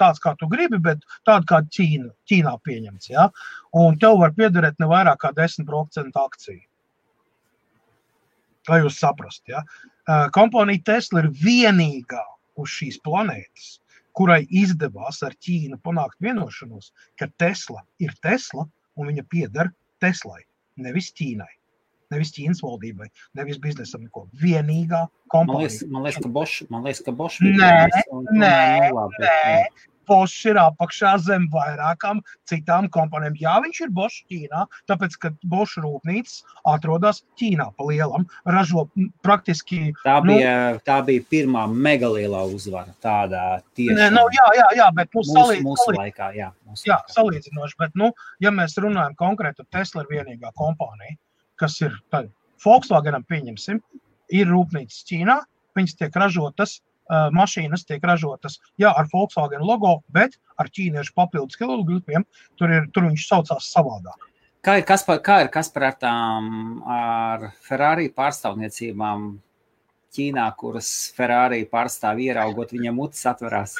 tāds, 0.00 0.22
kā 0.22 0.34
tu 0.38 0.48
gribi, 0.50 0.78
bet 0.82 1.02
tāds, 1.28 1.48
kā 1.50 1.62
Ķīna, 1.74 2.12
Ķīnā 2.30 2.54
pieņemts. 2.66 3.10
Ja, 3.12 3.28
un 3.78 3.98
tev 4.02 4.20
var 4.22 4.34
piederēt 4.38 4.78
ne 4.82 4.90
vairāk 4.90 5.24
kā 5.24 5.32
10% 5.36 6.22
akciju. 6.26 6.62
Lai 8.70 8.78
jūs 8.84 9.00
saprastu, 9.02 9.56
ja. 9.56 9.64
kompānija 10.34 10.84
Tesla 10.92 11.24
ir 11.24 11.32
vienīgā 11.34 12.22
uz 12.62 12.70
šīs 12.70 13.00
planētas, 13.02 13.80
kurai 14.14 14.44
izdevās 14.54 15.18
ar 15.26 15.34
Ķīnu 15.34 15.80
panākt 15.82 16.20
vienošanos, 16.22 16.92
ka 17.18 17.26
Tesla 17.42 17.82
ir 17.98 18.14
Tesla 18.22 18.68
un 18.94 19.10
viņa 19.10 19.26
pieder 19.32 19.72
Teslai 20.02 20.44
nevis 20.84 21.12
Ķīnai. 21.18 21.50
Nevis 22.12 22.34
Ķīnas 22.36 22.60
valdībai, 22.60 23.08
nevis 23.38 23.60
biznesam. 23.62 24.02
Neko. 24.04 24.26
Vienīgā 24.42 25.06
kompānija. 25.32 25.46
Man 25.48 25.62
liekas, 25.62 25.78
man 25.94 26.04
liekas, 26.04 26.20
ka 26.20 26.32
liekas, 26.84 27.04
ka 27.06 27.14
Bosch 27.16 27.40
nē, 27.46 27.70
nē, 28.36 28.52
nē, 29.22 29.32
Bosch 30.08 30.46
ir 30.48 30.58
apakšā 30.60 31.14
zem 31.22 31.46
vairākām 31.52 32.20
citām 32.48 32.88
kompānijām. 32.92 33.36
Jā, 33.40 33.54
viņš 33.64 33.80
ir 33.86 33.92
Bosch 33.94 34.24
Ķīnā, 34.30 34.64
tāpēc, 34.90 35.16
ka 35.22 35.32
Bosch 35.48 35.80
rūpnīcas 35.82 36.42
atrodas 36.72 37.22
Ķīnā 37.40 37.68
pa 37.76 37.88
lielam, 37.88 38.26
ražo 38.48 38.86
praktiski. 39.26 39.92
Tā 40.02 40.18
nu, 40.24 40.34
bija, 40.34 40.54
nu, 40.76 40.82
tā 40.86 40.98
bija 41.06 41.24
pirmā 41.32 41.64
megalielā 41.70 42.44
uzvara 42.50 42.94
tādā 43.04 43.46
tieši. 43.76 43.96
Nē, 43.98 44.10
nu, 44.16 44.26
jā, 44.34 44.46
jā, 44.58 44.68
jā, 44.82 44.90
bet 44.98 45.12
nu, 45.16 45.24
salīdz, 45.30 45.64
mūsu, 45.66 45.88
mūsu 45.88 45.98
laikā, 45.98 46.30
jā. 46.38 46.52
Mūsu 46.68 46.88
jā, 46.90 46.98
laikā. 46.98 47.16
salīdzinoši, 47.16 47.80
bet, 47.82 47.98
nu, 47.98 48.12
ja 48.42 48.54
mēs 48.54 48.78
runājam 48.82 49.16
konkrēti, 49.18 49.66
Tesla 49.72 50.04
ir 50.04 50.14
vienīgā 50.18 50.52
kompānija, 50.58 51.18
kas 51.60 51.78
ir 51.84 51.98
tad, 52.12 52.30
Volkswagenam 52.62 53.24
pieņemsim, 53.26 53.80
ir 54.32 54.50
rūpnīcas 54.50 55.02
Ķīnā, 55.08 55.40
viņas 55.76 55.98
tiek 55.98 56.16
ražotas 56.20 56.80
mašīnas 57.10 57.86
tiek 57.88 58.04
ražotas 58.06 58.58
jā, 58.80 58.92
ar 58.92 59.08
Volkswagen 59.12 59.64
logo, 59.66 60.00
bet 60.12 60.38
ar 60.58 60.70
ķīniešu 60.70 61.14
papildus 61.18 61.58
kilogramiem. 61.60 62.26
Tur, 62.60 62.72
ir, 62.72 62.90
tur 62.94 63.08
viņš 63.08 63.26
saucās 63.28 63.70
savādāk. 63.72 64.28
Kā 64.62 64.78
ir, 64.78 64.84
kas 64.86 65.02
par, 65.02 65.18
kā 65.26 65.40
ir 65.42 65.48
kas 65.50 65.72
par 65.74 65.88
tām 65.98 66.82
ar 66.86 67.48
Ferrari 67.66 68.12
pārstāvniecībām 68.14 69.32
Ķīnā, 70.12 70.44
kuras 70.60 70.88
Ferrari 71.16 71.62
pārstāv 71.72 72.18
ieraugot, 72.20 72.74
viņam 72.76 72.98
mutes 73.00 73.22
atverās. 73.30 73.78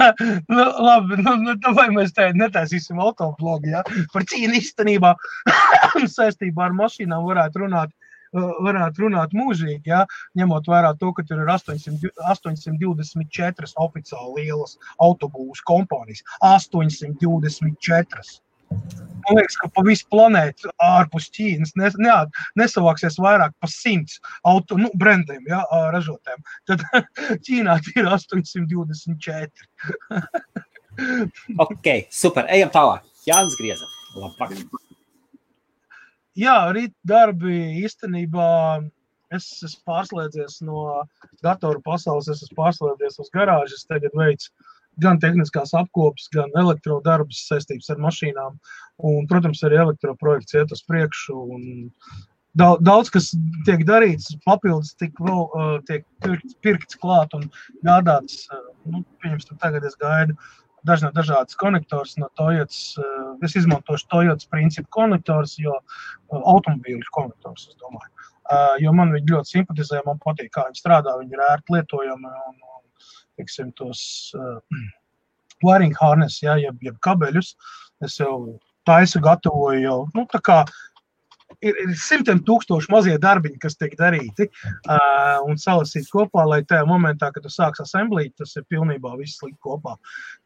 nu, 0.54 0.64
labi, 0.86 1.18
nu, 1.20 1.34
nu, 1.42 1.72
vai 1.76 1.90
mēs 1.92 2.14
te 2.16 2.30
netaisīsim 2.32 3.02
autoblogu, 3.04 3.68
ja? 3.74 3.82
Par 4.14 4.24
Ķīnu 4.30 4.56
īstenībā 4.62 5.12
saistībā 6.16 6.70
ar 6.70 6.78
mašīnām 6.78 7.28
varētu 7.28 7.66
runāt 7.66 7.92
varētu 8.34 9.06
runāt 9.06 9.34
mūžīgi, 9.36 9.90
ja, 9.90 10.04
ņemot 10.38 10.68
vērā 10.70 10.94
to, 11.00 11.12
ka 11.16 11.24
tur 11.26 11.42
ir 11.44 11.50
800, 11.54 12.12
824 12.34 13.74
oficiāli 13.86 14.48
lielas 14.48 14.78
autobūvas 15.02 15.62
kompānijas. 15.68 16.24
824! 16.42 18.40
Man 18.74 19.38
liekas, 19.38 19.56
ka 19.60 19.68
pa 19.72 19.82
visu 19.86 20.06
planētu 20.12 20.72
ārpus 20.82 21.28
Ķīnas 21.34 21.74
nes, 21.80 21.96
ne, 22.02 22.14
nesavāksies 22.60 23.16
vairāk 23.22 23.54
par 23.62 23.70
simts 23.72 24.18
auto 24.50 24.76
nu, 24.80 24.90
brendiem, 25.00 25.44
ja, 25.48 25.62
ražotēm. 25.94 26.42
Tad 26.68 26.84
Ķīnā 27.46 27.78
ir 27.94 28.10
824. 28.10 29.68
ok, 31.66 31.92
super. 32.12 32.50
Ejam 32.52 32.74
tālāk. 32.74 33.06
Jānis 33.28 33.56
Grieza. 33.60 33.88
Labvakar 34.14 34.60
jā, 36.38 36.58
rīt 36.74 36.94
darbi 37.06 37.56
īstenībā 37.84 38.50
es 39.34 39.48
esmu 39.66 39.82
pārslēdzies 39.88 40.60
no 40.66 41.04
datoru 41.44 41.82
pasaules, 41.84 42.28
es 42.28 42.44
esmu 42.44 42.58
pārslēdzies 42.60 43.18
uz 43.22 43.32
garāžas, 43.34 43.86
tagad 43.90 44.14
veids 44.18 44.50
gan 45.02 45.18
tehniskās 45.22 45.74
apkopes, 45.74 46.28
gan 46.34 46.52
elektrodarbs 46.60 47.46
saistības 47.48 47.90
ar 47.90 48.02
mašīnām. 48.04 48.60
Un, 49.02 49.24
protams, 49.30 49.64
arī 49.66 49.80
elektroprojekts 49.82 50.54
iet 50.54 50.74
uz 50.74 50.84
priekšu. 50.86 51.40
Daudz, 52.54 52.84
daudz 52.86 53.10
kas 53.10 53.32
tiek 53.66 53.82
darīts, 53.88 54.36
papildus 54.46 54.92
tik 55.00 55.18
vēl, 55.18 55.48
uh, 55.48 55.72
tiek 55.88 56.04
pirkts, 56.22 56.54
pirkts 56.62 57.00
klāt 57.02 57.34
un 57.34 57.48
gādāts. 57.82 58.44
Uh, 58.46 58.68
nu, 58.92 59.02
pieņemsim, 59.24 59.58
tagad 59.64 59.88
es 59.88 59.98
gaidu 59.98 60.38
dažna, 60.88 61.10
dažādas 61.14 61.56
konektors 61.60 62.16
no 62.20 62.28
Toyotas. 62.38 62.94
Uh, 63.00 63.34
es 63.44 63.56
izmantošu 63.60 64.08
Toyotas 64.12 64.48
principu 64.50 64.90
konektors, 64.98 65.56
jo 65.60 65.74
uh, 65.78 66.42
automobīļu 66.54 67.14
konektors, 67.16 67.68
es 67.70 67.78
domāju. 67.82 68.10
Uh, 68.44 68.74
jo 68.82 68.92
man 68.96 69.14
viņi 69.14 69.32
ļoti 69.32 69.56
simpatizē, 69.56 70.02
man 70.06 70.20
patīk, 70.24 70.52
kā 70.54 70.66
viņi 70.68 70.82
strādā, 70.82 71.16
viņi 71.20 71.36
ir 71.36 71.46
ērti 71.48 71.76
lietojami 71.76 72.34
un, 72.50 72.60
teiksim, 73.40 73.72
tos 73.78 74.02
wiring 75.64 75.96
harness, 75.98 76.42
ja, 76.44 76.54
jeb, 76.60 76.78
jeb 76.84 77.00
kabeļus. 77.04 77.54
Es 78.04 78.18
jau 78.20 78.58
taisu, 78.88 79.22
gatavoju 79.24 79.80
jau. 79.82 79.98
Nu, 80.14 80.26
ir, 81.64 81.78
ir 81.84 81.94
simtiem 81.98 82.40
tūkstoši 82.46 82.92
mazie 82.92 83.16
darbiņi, 83.20 83.58
kas 83.62 83.78
tiek 83.80 83.96
darīti 83.98 84.46
uh, 84.48 85.40
un 85.48 85.58
salasīti 85.60 86.10
kopā, 86.12 86.44
lai 86.50 86.60
tajā 86.68 86.84
momentā, 86.88 87.30
kad 87.34 87.44
tu 87.46 87.52
sāks 87.52 87.82
asemblīt, 87.84 88.34
tas 88.40 88.54
ir 88.58 88.66
pilnībā 88.72 89.14
viss 89.20 89.42
likt 89.44 89.58
kopā. 89.64 89.96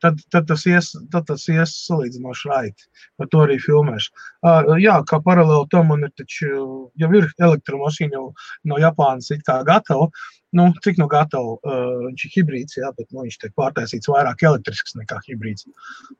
Tad, 0.04 0.22
tad 0.32 0.48
tas 0.50 0.64
ies, 0.70 0.92
tad 1.12 1.28
tas 1.30 1.46
ies 1.52 1.74
salīdzinoši 1.88 2.52
raiti. 2.52 2.88
Par 3.18 3.30
to 3.32 3.44
arī 3.46 3.58
filmēšu. 3.62 4.12
Uh, 4.42 4.74
jā, 4.82 4.98
kā 5.08 5.20
paralēli 5.24 5.70
tam 5.74 5.92
man 5.92 6.08
ir 6.08 6.14
taču, 6.18 6.50
jau 6.98 7.12
ir 7.18 7.30
elektromašīna 7.36 8.18
jau 8.18 8.26
no 8.68 8.80
Japānas 8.82 9.32
it 9.34 9.46
kā 9.46 9.60
gatava. 9.66 10.08
Uh, 10.08 10.37
nu, 10.56 10.68
cik 10.84 10.98
nu 11.00 11.06
gatavs 11.10 11.58
uh, 11.68 12.04
viņš 12.06 12.24
ir 12.26 12.32
hibrīds, 12.36 12.78
jā, 12.80 12.90
bet 12.96 13.08
nu, 13.12 13.24
viņš 13.26 13.38
tiek 13.42 13.54
pārtaisīts 13.58 14.10
vairāk 14.10 14.44
elektrisks 14.48 14.96
nekā 14.98 15.20
hibrīds. 15.26 15.66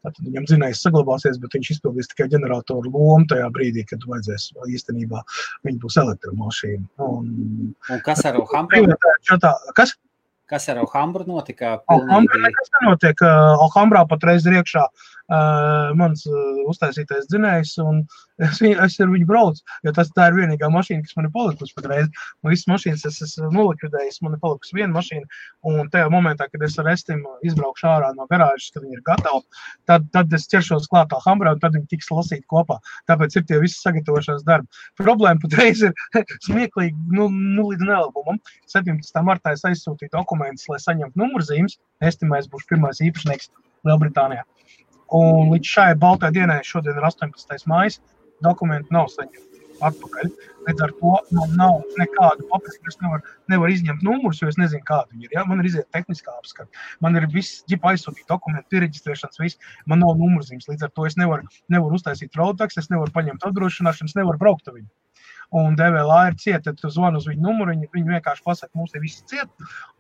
Tad 0.04 0.18
viņam 0.24 0.48
zinājums 0.50 0.82
saglabāsies, 0.84 1.40
bet 1.42 1.56
viņš 1.56 1.72
izpildīs 1.76 2.10
tikai 2.12 2.28
ģeneratoru 2.34 2.92
lomu 2.92 3.28
tajā 3.30 3.48
brīdī, 3.54 3.86
kad 3.88 4.04
vajadzēs 4.08 4.50
īstenībā 4.68 5.22
viņa 5.68 5.82
būs 5.84 6.00
elektromašīna. 6.04 6.84
Un, 7.08 7.32
un 7.72 8.04
kas 8.04 8.24
ar 8.28 8.40
Hamburgu? 8.52 8.98
Kas? 9.78 9.96
Kas 10.48 10.68
ar 10.72 10.80
Alhambru 10.80 11.26
notika? 11.28 11.76
Alhambra 11.92 12.40
nekas 12.40 12.72
nenotiek. 12.78 13.22
Alhambrā 13.66 14.06
patreiz 14.08 14.46
ir 14.48 14.56
iekšā 14.62 14.84
uh, 15.28 15.92
mans 15.98 16.24
uh, 16.28 16.61
uztaisītais 16.70 17.28
dzinējs, 17.28 17.74
un 17.84 18.00
es, 18.40 18.61
viņu, 18.62 18.78
es 18.84 18.96
ar 19.02 19.11
viņu 19.12 19.28
braucu, 19.28 19.62
jo 19.84 19.92
tas 19.96 20.11
tā 20.16 20.28
ir 20.30 20.38
vienīgā 20.38 20.70
mašīna, 20.72 21.04
kas 21.04 21.16
man 21.18 21.28
ir 21.28 21.34
palikusi 21.34 21.76
patreiz. 21.76 22.08
Man 22.42 22.54
visas 22.54 22.68
mašīnas 22.70 23.04
es 23.11 23.20
esmu 23.26 23.50
nolikvidējis, 23.54 24.20
man 24.24 24.37
ir 24.37 24.42
palikusi 24.42 24.78
viena 24.78 24.92
mašīna, 24.96 25.40
un 25.68 25.90
tajā 25.92 26.08
momentā, 26.14 26.48
kad 26.52 26.64
es 26.64 26.78
ar 26.80 26.88
Estim 26.92 27.24
izbraukšu 27.46 27.88
ārā 27.90 28.12
no 28.16 28.26
garāžas, 28.32 28.70
kad 28.74 28.87
viņi 28.87 28.98
ir 28.98 29.04
gatavi, 29.06 29.44
tad, 29.90 30.08
tad 30.14 30.32
es 30.37 30.48
ķeršos 30.50 30.88
klāt 30.92 31.12
Alhambrā, 31.16 31.54
un 31.56 31.62
tad 31.62 31.76
viņi 31.76 31.90
tiks 31.92 32.08
lasīti 32.14 32.46
kopā. 32.48 32.78
Tāpēc 33.11 33.37
ir 33.37 33.46
tie 33.50 33.61
visi 33.62 33.80
sagatavošanās 33.82 34.46
darbi. 34.48 34.68
Problēma 35.00 35.42
patreiz 35.44 35.84
ir 35.84 35.92
smieklīgi, 36.48 36.96
nu, 37.12 37.28
nu 37.28 37.68
līdz 37.68 37.84
nelabumam. 37.84 38.40
17. 38.72 39.22
martā 39.26 39.52
es 39.56 39.64
aizsūtīju 39.68 40.14
dokumentus, 40.38 40.68
lai 40.68 40.79
saņemtu 40.79 41.18
numurzīmes. 41.18 41.79
Estimais 42.01 42.48
būs 42.48 42.66
pirmais 42.68 43.01
īpašnieks 43.03 43.51
Lielbritānijā. 43.87 44.44
Un 45.14 45.51
līdz 45.53 45.66
šai 45.66 45.94
baltai 45.96 46.31
dienai, 46.33 46.61
šodien 46.64 46.98
ir 46.98 47.05
18. 47.05 47.66
maija, 47.66 47.98
dokumenti 48.44 48.92
nav 48.92 49.09
saņemti 49.09 49.46
atpakaļ. 49.81 50.31
Līdz 50.66 50.83
ar 50.85 50.92
to 50.98 51.12
man 51.33 51.53
nav 51.57 51.83
nekādu 51.96 52.44
papīru. 52.51 52.90
Es 52.90 52.98
nevaru, 53.01 53.22
nevaru 53.48 53.72
izņemt 53.72 54.03
numurus, 54.03 54.42
jo 54.42 54.51
es 54.51 54.59
nezinu, 54.59 54.83
kādi 54.85 55.14
viņi 55.14 55.29
ir. 55.29 55.35
Ja? 55.38 55.44
Man 55.48 55.62
ir 55.62 55.70
iziet 55.70 55.88
tehniskā 55.94 56.35
apskate, 56.35 56.68
man 57.01 57.16
ir 57.16 57.29
viss 57.33 57.62
ģipa 57.70 57.94
aizsūtīt 57.94 58.27
dokumentu, 58.29 58.66
pieregistrēšanas, 58.74 59.40
viss. 59.40 59.70
Man 59.87 60.03
nav 60.03 60.18
numurzīmes. 60.18 60.68
Līdz 60.68 60.88
ar 60.88 60.94
to 60.98 61.07
es 61.09 61.16
nevaru, 61.16 61.46
nevaru 61.72 61.96
uztaisīt 61.96 62.37
roadtax, 62.37 62.77
es 62.83 62.90
nevaru 62.92 63.14
paņemt 63.14 63.46
apdrošināšanu, 63.48 64.11
es 64.11 64.18
nevaru 64.18 64.42
braukt 64.42 64.68
ar 64.68 64.77
viņu 64.81 64.90
un 65.50 65.76
DVLA 65.76 66.18
ir 66.28 66.37
cieta, 66.37 66.62
tad 66.68 66.80
tu 66.80 66.90
zvani 66.92 67.20
uz 67.20 67.28
viņu 67.28 67.40
numuru, 67.44 67.72
viņi, 67.72 67.88
viņi 67.94 68.14
vienkārši 68.16 68.44
pasaka, 68.44 68.72
mums 68.76 68.94
ir 68.94 69.04
viss 69.04 69.24
ciet, 69.30 69.48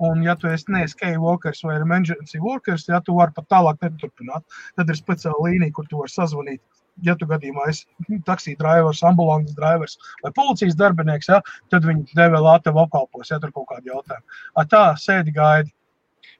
un 0.04 0.20
ja 0.24 0.34
tu 0.36 0.50
esi 0.50 0.72
neesi 0.74 0.96
key 0.98 1.16
workers 1.20 1.62
vai 1.64 1.78
emergency 1.80 2.40
workers, 2.42 2.88
ja 2.88 3.00
tu 3.04 3.16
vari 3.16 3.32
pat 3.36 3.48
tālāk 3.54 3.80
neturpināt, 3.84 4.44
tad 4.76 4.92
ir 4.92 4.98
speciāla 4.98 5.48
līnija, 5.48 5.74
kur 5.76 5.88
tu 5.88 6.02
vari 6.02 6.12
sazvanīt. 6.12 6.62
Ja 7.06 7.14
tu 7.14 7.28
gadījumā 7.30 7.68
esi 7.70 8.18
taksija 8.26 8.58
drivers, 8.58 9.04
ambulants 9.06 9.54
drivers 9.54 9.94
vai 10.24 10.32
policijas 10.34 10.74
darbinieks, 10.76 11.28
ja, 11.30 11.38
tad 11.70 11.86
viņi 11.86 12.08
tev 12.18 12.80
apkalpos, 12.82 13.30
ja 13.30 13.38
tur 13.38 13.54
kaut 13.54 13.68
kādi 13.70 13.92
jautājumi. 13.92 14.40
Tā 14.72 14.84
sēdi 14.98 15.34
gaidi. 15.36 15.72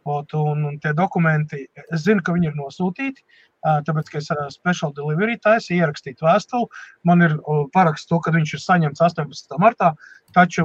Un, 0.09 0.65
un 0.65 0.79
tie 0.81 0.95
dokumenti, 0.97 1.67
es 1.93 2.07
zinu, 2.07 2.23
ka 2.25 2.33
viņi 2.33 2.49
ir 2.49 2.55
nosūtīti, 2.57 3.21
tāpēc, 3.65 4.11
ka 4.13 4.19
es 4.21 4.31
ar 4.35 4.45
special 4.55 4.93
delivery 4.95 5.39
taisu 5.43 5.75
ierakstīt 5.77 6.23
vēstuli. 6.23 6.69
Man 7.09 7.25
ir 7.25 7.37
paraksts 7.75 8.09
to, 8.11 8.21
ka 8.23 8.33
viņš 8.35 8.55
ir 8.55 8.63
saņemts 8.63 9.03
18. 9.03 9.59
martā, 9.59 9.93
taču 10.37 10.65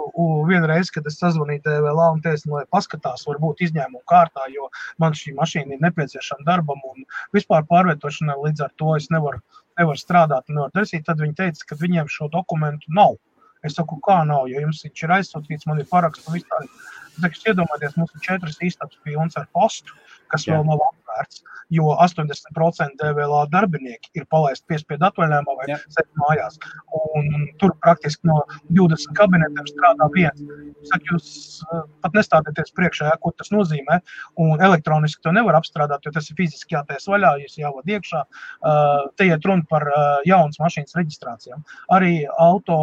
vienreiz, 0.49 0.91
kad 0.93 1.07
es 1.09 1.17
sazvanīju 1.21 1.63
DVLA 1.65 2.09
un 2.13 2.21
teicu, 2.21 2.49
nu, 2.49 2.59
lai 2.59 2.65
paskatās, 2.71 3.25
varbūt 3.29 3.63
izņēmumu 3.67 4.03
kārtā, 4.09 4.47
jo 4.53 4.69
man 5.01 5.15
šī 5.17 5.35
mašīna 5.37 5.77
ir 5.77 5.83
nepieciešama 5.85 6.47
darbam 6.47 6.81
un 6.91 7.05
vispār 7.35 7.65
pārvietošanai, 7.69 8.39
līdz 8.47 8.65
ar 8.67 8.73
to 8.77 8.95
es 8.97 9.09
nevaru, 9.13 9.41
nevaru 9.79 9.99
strādāt 9.99 10.49
nevaru 10.49 10.75
darīt, 10.75 11.05
tad 11.07 11.23
viņi 11.23 11.39
teica, 11.39 11.69
ka 11.69 11.79
viņiem 11.79 12.11
šo 12.11 12.29
dokumentu 12.33 12.91
nav. 12.93 13.17
Es 13.63 13.77
saku, 13.79 13.95
kā 14.03 14.19
nav, 14.27 14.49
jo 14.51 14.59
jums 14.59 14.83
viņš 14.83 15.05
ir 15.05 15.15
aizsūtīts, 15.17 15.67
man 15.69 15.79
ir 15.79 15.87
paraksts 15.87 16.27
un 16.27 16.35
viss 16.35 16.49
tāds. 16.51 16.91
Iedomājieties, 17.21 17.97
mums 17.99 18.13
ir 18.15 18.25
četras 18.25 18.59
istabas 18.65 18.99
pilnas 19.05 19.37
ar 19.39 19.49
postu, 19.55 19.95
kas 20.33 20.47
Jā. 20.47 20.57
vēl 20.57 20.69
nav 20.71 20.81
atvērts 20.89 21.43
jo 21.73 21.83
80% 21.83 22.89
DVLA 23.01 23.45
darbinieki 23.51 24.11
ir 24.19 24.25
palaisti 24.29 24.65
piespiedu 24.69 25.07
atvaļinājumā 25.07 25.55
vai 25.59 25.77
sēž 25.95 26.09
mājās. 26.21 26.59
Un, 26.99 27.29
tur 27.61 27.73
praktiski 27.83 28.29
no 28.29 28.41
20 28.77 29.15
kabinetiem 29.17 29.69
strādā 29.69 30.09
viens. 30.13 30.43
Saka, 30.89 31.03
jūs 31.11 31.27
uh, 31.65 31.83
pat 32.05 32.17
nestādieties 32.17 32.73
priekšā, 32.77 33.13
ko 33.23 33.33
tas 33.37 33.51
nozīmē. 33.55 33.99
Un 34.43 34.63
elektroniski 34.69 35.23
to 35.25 35.33
nevar 35.35 35.57
apstrādāt, 35.59 36.05
jo 36.05 36.13
tas 36.15 36.29
ir 36.29 36.39
fiziski 36.39 36.77
jātais 36.77 37.09
vaļā, 37.09 37.35
jūs 37.43 37.57
jāvada 37.61 37.97
iekšā. 37.97 38.23
Uh, 38.25 39.09
te 39.17 39.29
iet 39.31 39.49
runa 39.49 39.65
par 39.69 39.87
uh, 39.89 40.03
jaunas 40.29 40.61
mašīnas 40.61 40.97
reģistrācijām. 40.99 41.65
Arī 41.93 42.15
auto 42.41 42.81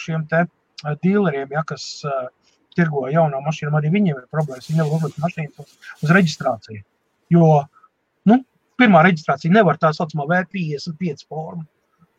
šiem 0.00 0.24
te 0.26 0.40
dīleriem, 1.04 1.52
ja, 1.54 1.62
kas 1.66 1.84
uh, 2.08 2.26
tirgo 2.76 3.06
jaunām 3.12 3.46
mašīnām, 3.46 3.78
arī 3.78 3.92
viņiem 3.94 4.18
ir 4.18 4.26
problēmas. 4.32 4.68
Viņi 4.70 4.80
nevar 4.80 4.98
uzlikt 4.98 5.22
mašīnas 5.22 5.64
uz, 5.64 5.78
uz 6.02 6.12
reģistrāciju. 6.18 6.84
Jo 7.32 7.48
Nu, 8.28 8.40
pirmā 8.80 9.04
reģistrācija 9.06 9.52
nevar 9.54 9.78
tā 9.80 9.92
saucamā 9.96 10.26
V55 10.30 11.26
formu. 11.28 11.64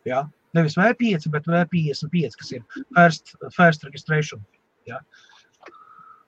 Ja? 0.08 0.24
Nevis 0.56 0.76
V5, 0.78 1.28
bet 1.34 1.48
V55, 1.50 2.36
kas 2.40 2.52
ir 2.54 2.62
first, 2.96 3.34
first 3.56 3.86
registration. 3.88 4.44
Ja? 4.88 5.02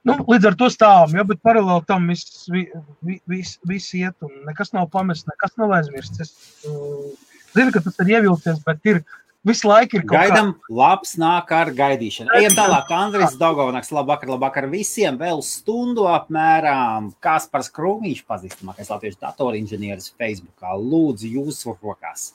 Nu, 0.07 0.19
līdz 0.31 0.51
ar 0.51 0.57
to 0.59 0.69
stāvam, 0.73 1.15
ja, 1.19 1.25
bet 1.27 1.41
paralēli 1.45 1.87
tam 1.89 2.07
viss 2.11 2.47
vis, 2.53 3.23
vis, 3.29 3.55
vis 3.69 3.89
iet, 3.99 4.17
un 4.25 4.45
nekas 4.49 4.73
nav 4.75 4.89
pamests, 4.93 5.27
nekas 5.29 5.57
nav 5.61 5.75
aizmirsts. 5.79 6.23
Es 6.23 6.69
uh, 6.71 7.09
zinu, 7.55 7.73
ka 7.75 7.83
tas 7.85 7.99
ir 8.05 8.15
ievilcies, 8.17 8.63
bet 8.67 8.89
ir 8.89 9.03
Visu 9.49 9.69
laiku 9.69 9.97
ir 9.97 10.05
kaut 10.05 10.19
kas 10.19 10.33
tāds. 10.35 10.71
Labs 10.81 11.15
nāk 11.21 11.53
ar 11.57 11.71
gaidīšanu. 11.77 12.33
Ejam 12.37 12.57
tālāk. 12.57 12.91
Andris 12.93 13.37
Dogovnaks, 13.41 13.91
labvakar, 13.95 14.33
labvakar 14.35 14.67
visiem. 14.69 15.17
Vēl 15.21 15.41
stundu 15.47 16.05
apmēram. 16.11 17.13
Kaspars 17.25 17.71
Krūmiņš, 17.73 18.25
pazīstamākais 18.29 18.91
latviešu 18.93 19.21
datorinženieris 19.23 20.11
Facebookā. 20.19 20.75
Lūdzu, 20.77 21.31
jūsu 21.39 21.77
rokās. 21.81 22.33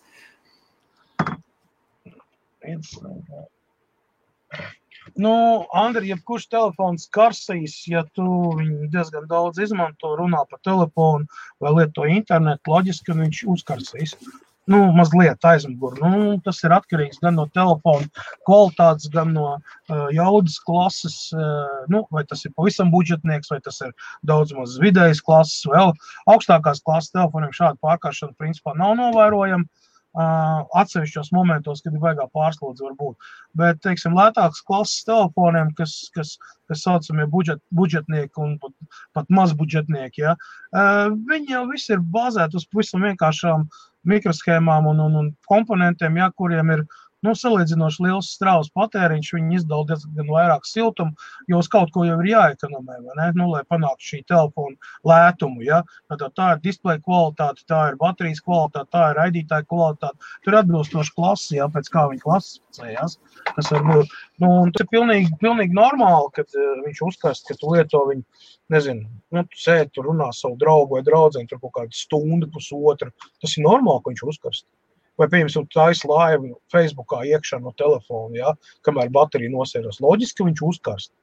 Nu, 5.20 5.34
Andri, 5.76 6.10
jebkurš 6.14 6.48
telefons 6.50 7.10
karsīs, 7.14 7.76
ja 7.92 8.06
tu 8.16 8.26
viņu 8.58 8.88
diezgan 8.94 9.28
daudz 9.30 9.60
izmanto, 9.62 10.14
runā 10.18 10.46
pa 10.50 10.58
telefonu 10.64 11.28
vai 11.62 11.74
lieto 11.76 12.08
internetu, 12.08 12.72
loģiski, 12.72 13.10
ka 13.12 13.18
viņš 13.20 13.44
uzkarsīs 13.54 14.16
nu, 14.70 14.80
mazliet 14.96 15.44
aizmugurē. 15.48 16.00
Nu, 16.00 16.38
tas 16.46 16.62
ir 16.64 16.74
atkarīgs 16.76 17.22
gan 17.24 17.38
no 17.40 17.46
telefona 17.56 18.08
kvalitātes, 18.48 19.10
gan 19.14 19.34
no 19.36 19.48
uh, 19.58 20.08
jaudas 20.16 20.60
klases. 20.64 21.18
Uh, 21.36 21.84
nu, 21.92 22.06
vai 22.14 22.26
tas 22.30 22.46
ir 22.48 22.54
pavisam 22.56 22.92
budžetnieks, 22.94 23.52
vai 23.52 23.60
tas 23.64 23.82
ir 23.84 23.94
daudz 24.28 24.56
maz 24.56 24.78
vidējas 24.82 25.24
klases, 25.26 25.64
vēl 25.68 25.94
augstākās 26.32 26.84
klases 26.86 27.16
telefoniem 27.16 27.56
šāda 27.56 27.80
pārkāršana 27.84 28.38
principā 28.40 28.78
nav 28.80 28.96
novērojama. 29.02 29.68
Uh, 30.14 30.60
atsevišķos 30.78 31.32
momentos, 31.34 31.80
kad 31.82 31.96
ir 31.98 32.02
baigā 32.04 32.28
pārslodze, 32.38 32.84
var 32.86 32.92
būt. 33.00 33.30
Bet, 33.58 33.80
teiksim, 33.82 34.14
lētākas 34.14 34.60
klases 34.62 35.08
telefoniem, 35.08 35.72
kas, 35.74 35.96
kas, 36.14 36.36
kas 36.70 36.84
saucamie 36.86 37.26
budžet, 37.34 37.58
budžetnieki 37.74 38.38
un 38.44 38.52
pat, 38.62 38.76
pat 39.18 39.34
mazbudžetnieki, 39.34 40.22
ja, 40.22 40.36
uh, 40.38 41.08
viņi 41.32 41.56
jau 41.56 41.64
visi 41.72 41.96
ir 41.96 42.06
bāzēti 42.14 42.62
uz 42.62 42.68
pavisam 42.70 43.08
vienkāršām 43.08 43.66
uh, 43.66 43.82
mikroshēmām 44.10 44.88
un, 44.92 45.02
un, 45.06 45.16
un 45.22 45.32
komponentiem, 45.50 46.20
ja, 46.22 46.30
kuriem 46.36 46.74
ir 46.76 46.86
nu, 47.24 47.34
salīdzinoši 47.38 48.04
liels 48.06 48.32
strāvas 48.36 48.70
patēriņš, 48.76 49.32
viņi 49.38 49.60
izdala 49.60 49.88
diezgan 49.90 50.30
vairāk 50.32 50.68
siltumu, 50.68 51.16
jo 51.50 51.62
uz 51.64 51.70
kaut 51.72 51.94
ko 51.96 52.06
jau 52.08 52.18
ir 52.22 52.32
jāekonomē, 52.34 53.00
nu, 53.38 53.50
lai 53.52 53.64
panāktu 53.70 54.10
šī 54.12 54.22
telefona 54.30 54.76
lētumu. 55.08 55.64
Ja? 55.66 55.82
Tad 56.12 56.26
tā 56.38 56.50
ir 56.56 56.64
displeja 56.66 57.02
kvalitāte, 57.04 57.66
tā 57.70 57.82
ir 57.92 58.00
baterijas 58.02 58.44
kvalitāte, 58.44 58.92
tā 58.94 59.10
ir 59.12 59.20
raidītāja 59.22 59.68
kvalitāte. 59.70 60.32
Tur 60.44 60.54
ir 60.54 60.60
atbilstoši 60.62 61.16
klasi, 61.18 61.58
ja, 61.60 61.70
pēc 61.72 61.90
kā 61.94 62.06
viņi 62.12 62.24
klasificējās. 62.26 63.18
Tas 63.54 63.72
var 63.74 63.88
būt. 63.88 64.14
Nu, 64.44 64.52
tas 64.74 64.86
ir 64.86 64.92
pilnīgi, 64.92 65.32
pilnīgi 65.42 65.78
normāli, 65.78 66.32
kad 66.36 66.58
uh, 66.58 66.76
viņš 66.84 67.02
uzskata, 67.08 67.48
ka 67.48 67.58
tu 67.60 67.74
lieto 67.74 68.04
viņu, 68.10 68.24
nezinu, 68.74 69.08
nu, 69.36 69.44
tu 69.50 69.60
sēdi 69.60 69.94
tur 69.96 70.10
runā 70.12 70.30
savu 70.36 70.58
draugu 70.60 70.98
vai 70.98 71.04
draugu, 71.06 71.44
tur 71.50 71.62
kaut 71.62 71.76
kādu 71.80 71.98
stundu, 71.98 72.50
pusotru. 72.54 73.14
Tas 73.44 73.58
ir 73.58 73.68
normāli, 73.68 74.04
ka 74.04 74.14
viņš 74.14 74.26
uzskata 74.34 74.64
vai, 75.20 75.28
piemēram, 75.30 75.68
taisa 75.74 76.10
laivu 76.10 76.56
Facebookā 76.74 77.24
iekšā 77.30 77.60
no 77.64 77.74
telefona, 77.80 78.34
ja, 78.38 78.54
kamēr 78.86 79.12
baterija 79.14 79.54
nosēras. 79.54 80.02
Loģiski, 80.04 80.48
viņš 80.48 80.64
uzkarst. 80.70 81.14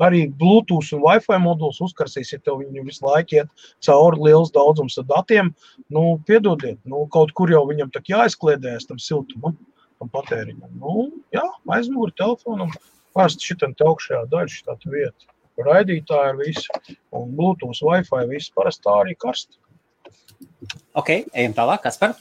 Arī 0.00 0.22
Bluetooth 0.40 0.94
un 0.96 1.02
Wi-Fi 1.04 1.36
moduls 1.42 1.80
uzkarsīs, 1.84 2.30
ja 2.32 2.38
tev 2.40 2.62
viņi 2.62 2.86
visu 2.86 3.04
laiku 3.04 3.36
iet 3.36 3.66
cauri 3.84 4.22
liels 4.30 4.52
daudzums 4.54 4.96
ar 5.02 5.04
datiem. 5.10 5.50
Nu, 5.92 6.14
piedodiet, 6.28 6.78
nu, 6.88 7.02
kaut 7.12 7.34
kur 7.36 7.52
jau 7.52 7.66
viņam 7.68 7.90
tā 7.92 8.00
jāizkliedējas 8.08 8.88
tam 8.88 9.02
siltumam, 9.02 9.58
tam 10.00 10.12
patēriņam. 10.14 10.72
Nu, 10.80 11.10
jā, 11.36 11.44
aizmuguri 11.76 12.16
telefonam, 12.16 12.72
parasti 13.16 13.52
šitam 13.52 13.76
te 13.76 13.84
augšējā 13.84 14.24
daļa, 14.32 14.54
šitā 14.54 14.78
vieta. 14.86 15.28
Raidītāji 15.60 16.32
ir 16.32 16.38
visi, 16.40 16.96
un 17.12 17.34
Bluetooth, 17.36 17.84
Wi-Fi, 17.84 18.24
viss 18.30 18.54
parasti 18.56 18.86
tā 18.86 18.96
arī 19.02 19.18
karst. 19.20 19.58
Ok, 20.96 21.12
ejam 21.36 21.52
tālāk, 21.56 21.84
kas 21.84 22.00
par? 22.00 22.16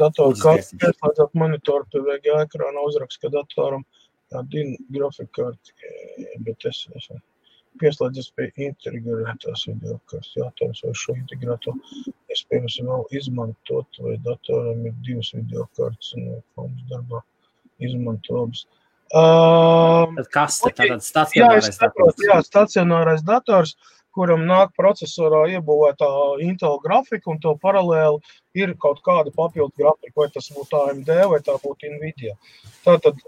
Datoru 0.00 0.36
karti 0.40 0.80
pieslēdzot 0.82 1.38
monitoru 1.38 1.88
pie 1.92 2.02
VGA 2.08 2.42
ekrāna 2.46 2.84
uzrakst, 2.88 3.20
ka 3.22 3.30
datoram 3.32 3.86
tāda 4.32 4.66
grafika 4.92 5.32
karti, 5.40 5.74
bet 6.46 6.68
es 6.70 6.84
esmu 6.90 7.20
pieslēdzies 7.80 8.30
pie 8.36 8.48
integrētās 8.68 9.66
video 9.68 9.98
kartes. 10.10 10.32
Jātājums, 10.38 10.82
vai 10.86 10.94
šo 10.96 11.16
integrēto 11.16 11.74
iespējams 12.32 12.78
vēl 12.88 13.04
izmantot, 13.20 14.00
vai 14.04 14.16
datoram 14.24 14.86
ir 14.88 14.96
divas 15.06 15.32
video 15.36 15.66
kartes 15.78 16.14
un 16.16 16.40
komas 16.56 16.86
darbā 16.92 17.22
izmanto 17.84 18.42
abas. 18.44 18.64
Um, 19.14 20.16
kas 20.34 20.58
te 20.64 20.72
tātad 20.74 21.04
stacionārais 21.04 21.78
dators? 21.78 22.24
Jā, 22.24 22.40
stacionārais 22.42 23.22
dators. 23.26 23.76
Kuram 24.16 24.46
nāk 24.48 24.70
procesorā 24.78 25.42
iebūvētā 25.52 26.08
Intel 26.46 26.78
grafika, 26.80 27.28
un 27.32 27.40
to 27.42 27.52
paralēli 27.60 28.36
ir 28.56 28.72
kaut 28.80 29.02
kāda 29.04 29.32
papildu 29.34 29.74
grafika, 29.76 30.14
vai 30.22 30.28
tas 30.32 30.48
būtu 30.56 30.78
AMD 30.82 31.10
vai 31.32 31.40
tā 31.44 31.56
būtu 31.60 31.90
Nvidia. 31.92 32.32
Tātad, 32.86 33.20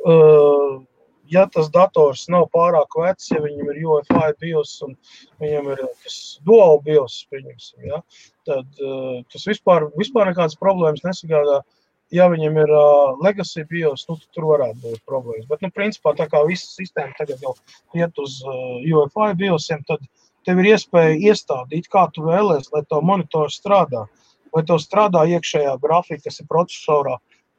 ja 1.29 1.45
tas 1.53 1.69
dators 1.75 2.25
nav 2.33 2.49
pārāk 2.55 2.97
vecs, 3.03 3.29
ja 3.35 3.43
viņam 3.45 3.73
ir 3.75 3.83
UFI 3.85 4.31
BIOS 4.41 4.77
un 4.87 4.95
viņam 5.43 5.73
ir 5.75 5.83
tas 6.05 6.21
dual 6.49 6.81
BIOS, 6.87 7.19
pieņemsim, 7.33 7.91
ja, 7.91 8.01
tad 8.49 8.85
tas 9.33 9.45
vispār, 9.51 9.91
vispār 10.01 10.33
nekādas 10.33 10.57
problēmas 10.61 11.05
nesagādā. 11.05 11.61
Ja 12.09 12.25
viņam 12.33 12.55
ir 12.57 12.71
uh, 12.73 13.19
legacy 13.21 13.67
BIOS, 13.69 14.07
nu, 14.09 14.15
tad 14.17 14.31
tur 14.33 14.47
varētu 14.49 14.79
būt 14.81 15.03
problēmas. 15.05 15.45
Bet, 15.51 15.61
nu, 15.61 15.69
principā, 15.77 16.15
tā 16.17 16.25
kā 16.33 16.41
visa 16.49 16.65
sistēma 16.71 17.13
tagad 17.19 17.43
jau 17.45 17.53
iet 18.01 18.23
uz 18.23 18.39
uh, 18.47 18.79
UFI 18.81 19.35
BIOSiem, 19.37 19.83
tad 19.85 20.01
uh, 20.01 20.28
tev 20.49 20.63
ir 20.63 20.73
iespēja 20.73 21.19
iestādīt, 21.31 21.91
kā 21.93 22.07
tu 22.15 22.25
vēlēsies, 22.25 22.73
lai 22.73 22.85
to 22.89 23.03
monitors 23.05 23.61
strādā. 23.61 24.07
Vai 24.55 24.65
tev 24.65 24.81
strādā 24.81 25.27
iekšējā 25.29 25.75
grafika, 25.83 26.25
kas 26.29 26.41
ir 26.41 26.49
procesorā, 26.49 27.19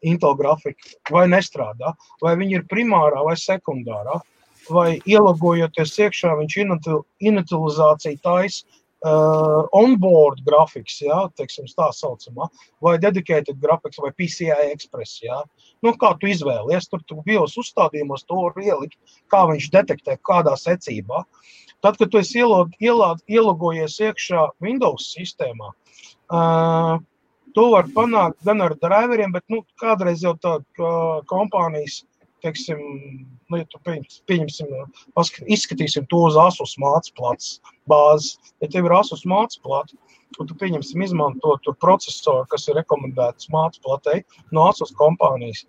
Intel 0.09 0.31
grafika, 0.39 0.93
vai 1.11 1.25
nestrādā, 1.27 1.91
vai 2.23 2.31
viņi 2.39 2.61
ir 2.61 2.67
primārā 2.71 3.19
vai 3.25 3.35
sekundārā, 3.37 4.21
vai 4.71 4.89
ielogojoties 5.03 5.97
iekšā, 6.05 6.31
viņš 6.39 6.55
inicializāciju 6.63 8.21
taisa 8.23 8.63
uh, 9.05 9.67
onboard 9.75 10.41
grafiks, 10.47 10.99
ja, 11.03 11.21
teiksim, 11.37 11.67
tā 11.75 11.89
saucamā, 11.95 12.49
vai 12.83 12.97
dedicated 13.01 13.59
graphics, 13.61 13.99
vai 14.03 14.11
PCI 14.15 14.71
Express. 14.73 15.21
Ja. 15.23 15.41
Nu, 15.85 15.93
kā 15.99 16.13
tu 16.19 16.31
izvēlies, 16.31 16.89
tur 16.91 17.03
tu 17.07 17.19
bios 17.25 17.57
uzstādījumos 17.59 18.27
to 18.27 18.41
var 18.47 18.59
ielikt, 18.63 18.99
kā 19.31 19.45
viņš 19.51 19.71
detektē, 19.75 20.19
kādā 20.25 20.55
secībā. 20.59 21.25
Tad, 21.83 21.95
kad 21.99 22.11
tu 22.11 22.19
esi 22.19 22.41
ielog, 22.41 22.73
ielād, 22.83 23.21
ielogojies 23.31 23.99
iekšā 24.03 24.49
Windows 24.63 25.13
sistēmā, 25.15 25.71
uh, 26.35 26.97
to 27.55 27.65
var 27.73 27.87
panākt 27.95 28.43
gan 28.47 28.61
ar 28.65 28.75
driveriem, 28.81 29.31
bet 29.35 29.45
nu, 29.51 29.61
kādreiz 29.81 30.23
jau 30.25 30.35
tāda 30.43 30.63
uh, 30.83 31.21
kompānijas, 31.29 32.01
teiksim, 32.43 32.79
nu, 33.49 33.59
ja 33.59 33.65
tu 33.71 33.79
pieņemsim, 33.85 34.75
izskatīsim 35.55 36.07
to 36.11 36.21
uz 36.29 36.37
Asus 36.39 36.75
mācas 36.81 37.13
plats 37.15 37.57
bāzes. 37.89 38.37
Ja 38.63 38.69
tev 38.71 38.87
ir 38.87 38.95
Asus 38.99 39.25
mācas 39.27 39.59
plats, 39.63 39.95
un 40.39 40.47
tu 40.47 40.55
pieņemsim 40.59 41.03
izmanto 41.03 41.57
tur 41.65 41.75
procesoru, 41.81 42.45
kas 42.51 42.67
ir 42.69 42.79
rekomendēts 42.79 43.51
mācas 43.53 43.83
platei 43.83 44.23
no 44.55 44.69
Asus 44.69 44.93
kompānijas, 44.99 45.65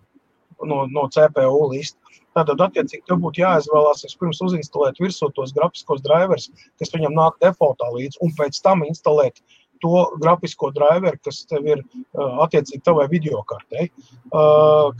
no, 0.63 0.85
no 0.87 1.07
CPU 1.11 1.67
lista. 1.73 1.99
Tātad, 2.37 2.61
attiecīgi, 2.63 3.03
tev 3.09 3.19
būtu 3.23 3.41
jāizvēlās 3.43 4.05
pirms 4.19 4.39
uzinstalēt 4.45 5.01
virsū 5.03 5.27
tos 5.35 5.51
grafiskos 5.55 6.03
drivers, 6.05 6.47
kas 6.79 6.93
viņam 6.95 7.17
nāk 7.17 7.41
defaultā 7.43 7.89
līdzi, 7.91 8.21
un 8.23 8.31
pēc 8.37 8.61
tam 8.63 8.85
instalēt 8.87 9.41
to 9.81 10.05
grafisko 10.21 10.69
driveru, 10.75 11.17
kas 11.25 11.41
tev 11.49 11.65
ir 11.67 11.83
attiecīgi 12.15 12.83
tavai 12.85 13.07
videokartei. 13.11 13.89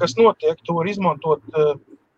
Kas 0.01 0.17
notiek, 0.17 0.59
tu 0.65 0.75
vari 0.79 0.95
izmantot 0.95 1.45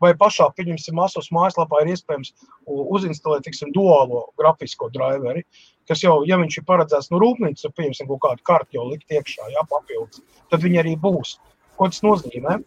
vai 0.04 0.12
pašā, 0.20 0.50
pieņemsim, 0.58 1.00
Asus 1.00 1.30
mājaslapā 1.36 1.84
ir 1.84 1.94
iespējams 1.94 2.34
uzinstalēt, 2.68 3.46
tiksim, 3.46 3.72
duālo 3.76 4.26
grafisko 4.40 4.90
driveri, 4.96 5.46
kas 5.88 6.04
jau, 6.04 6.22
ja 6.28 6.40
viņš 6.42 6.60
ir 6.60 6.68
paredzēts 6.68 7.12
no 7.12 7.22
rūpnīcas, 7.24 7.72
pieņemsim, 7.78 8.10
kaut 8.12 8.24
kādu 8.26 8.48
karti 8.48 8.80
jau 8.80 8.88
likt 8.90 9.12
iekšā, 9.12 9.48
jā, 9.54 9.64
papildus, 9.70 10.24
tad 10.52 10.64
viņi 10.64 10.82
arī 10.84 10.96
būs. 11.00 11.38
Ko 11.78 11.90
tas 11.90 12.04
nozīmē? 12.06 12.60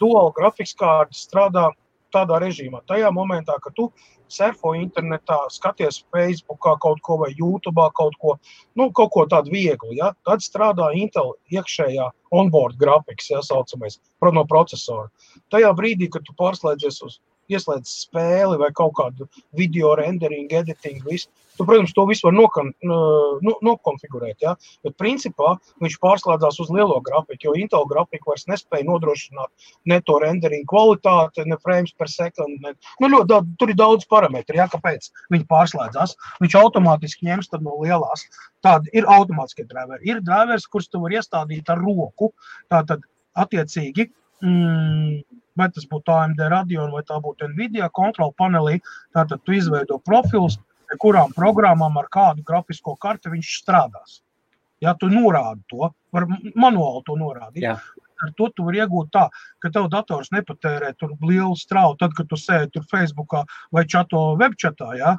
Dual 0.00 0.32
grafikas 0.36 0.74
kārta 0.78 1.16
strādā 1.16 1.68
tādā 2.14 2.40
režīmā. 2.42 2.82
Tajā 2.90 3.10
momentā, 3.14 3.56
kad 3.62 3.74
tu 3.76 3.88
surfo 4.30 4.72
internetā, 4.78 5.38
skaties 5.50 6.02
Facebookā 6.14 6.76
kaut 6.82 7.00
ko 7.06 7.18
vai 7.22 7.30
YouTube 7.38 7.86
kaut 7.98 8.16
ko, 8.22 8.36
nu, 8.78 8.90
kaut 8.96 9.10
ko 9.14 9.26
tādu 9.30 9.52
vieglu, 9.54 9.94
ja? 9.98 10.12
tad 10.26 10.44
strādā 10.44 10.90
Intel 10.98 11.34
iekšējā 11.54 12.10
onboard 12.34 12.78
grafikas, 12.78 13.30
ja 13.30 13.42
saucamais, 13.46 13.98
no 14.22 14.44
procesora. 14.46 15.10
Tajā 15.50 15.72
brīdī, 15.78 16.10
kad 16.10 16.26
tu 16.26 16.36
pārslēdzies 16.38 17.02
uz 17.06 17.18
ieslēdz 17.56 17.92
spēli 18.06 18.58
vai 18.60 18.70
kaut 18.76 18.96
kādu 18.98 19.28
video 19.56 19.94
renderingu, 19.98 20.62
editingu, 20.62 21.06
visu. 21.10 21.30
Tu, 21.60 21.64
protams, 21.68 21.92
to 21.92 22.06
visu 22.08 22.24
var 22.24 22.32
nokon, 22.32 22.70
nu, 22.88 23.52
nokonfigurēt, 23.66 24.38
ja? 24.40 24.54
bet 24.86 24.94
principā 24.96 25.50
viņš 25.84 25.98
pārslēdzās 26.00 26.56
uz 26.64 26.70
lielo 26.72 26.96
grafiku, 27.04 27.50
jo 27.50 27.56
Intel 27.60 27.84
grafika 27.90 28.30
vairs 28.30 28.46
nespēja 28.48 28.86
nodrošināt 28.88 29.74
ne 29.92 29.98
to 30.08 30.16
renderingu 30.22 30.70
kvalitāti, 30.70 31.44
ne 31.50 31.58
frames 31.60 31.92
per 32.00 32.08
second. 32.08 32.64
Ne, 32.64 32.72
nu, 33.02 33.10
ļoti, 33.12 33.28
daudz, 33.34 33.52
tur 33.60 33.74
ir 33.74 33.76
daudz 33.76 34.08
parametru, 34.08 34.56
ja? 34.56 34.70
kāpēc 34.72 35.10
viņi 35.34 35.48
pārslēdzās. 35.50 36.16
Viņš 36.40 36.56
automātiski 36.62 37.28
ņems 37.28 37.52
no 37.60 37.76
lielās. 37.82 38.24
Tāda 38.64 38.88
ir 38.96 39.08
automātiskie 39.08 39.68
driveri. 39.68 40.06
Ir 40.08 40.24
drivers, 40.24 40.64
kurus 40.70 40.88
tu 40.88 41.02
vari 41.04 41.20
iestādīt 41.20 41.68
ar 41.68 41.84
roku. 41.84 42.32
Tātad, 42.72 43.04
attiecīgi, 43.36 44.08
mm, 44.40 45.20
vai 45.60 45.68
tas 45.74 45.86
būtu 45.90 46.14
AMD 46.16 46.42
Radeon 46.52 46.90
vai 46.94 47.04
tā 47.06 47.20
būtu 47.22 47.50
Nvidia 47.52 47.90
kontrola 47.92 48.34
panelī. 48.36 48.80
Tātad 49.16 49.44
tu 49.44 49.56
izveido 49.56 50.00
profilus, 50.06 50.58
kurām 51.02 51.34
programmām 51.36 51.98
ar 52.00 52.10
kādu 52.12 52.44
grafisko 52.46 52.96
karti 53.00 53.32
viņš 53.32 53.54
strādās. 53.62 54.20
Ja 54.80 54.94
tu 54.96 55.10
norādi 55.12 55.60
to, 55.68 55.90
var 56.14 56.26
manuāli 56.56 57.02
to 57.06 57.16
norādīt. 57.20 57.64
Jā. 57.66 57.76
Ar 58.20 58.32
to 58.36 58.50
tu 58.52 58.64
vari 58.66 58.80
iegūt 58.82 59.12
tā, 59.14 59.28
ka 59.60 59.70
tev 59.72 59.88
dators 59.92 60.28
nepatērē 60.32 60.92
tur 61.00 61.14
lielu 61.24 61.56
strauju, 61.56 61.96
tad, 62.00 62.12
kad 62.16 62.28
tu 62.28 62.36
sēdi 62.36 62.74
tur 62.74 62.84
Facebookā 62.88 63.46
vai 63.72 63.86
čato 63.88 64.34
webčatā, 64.40 64.92
ja? 65.00 65.16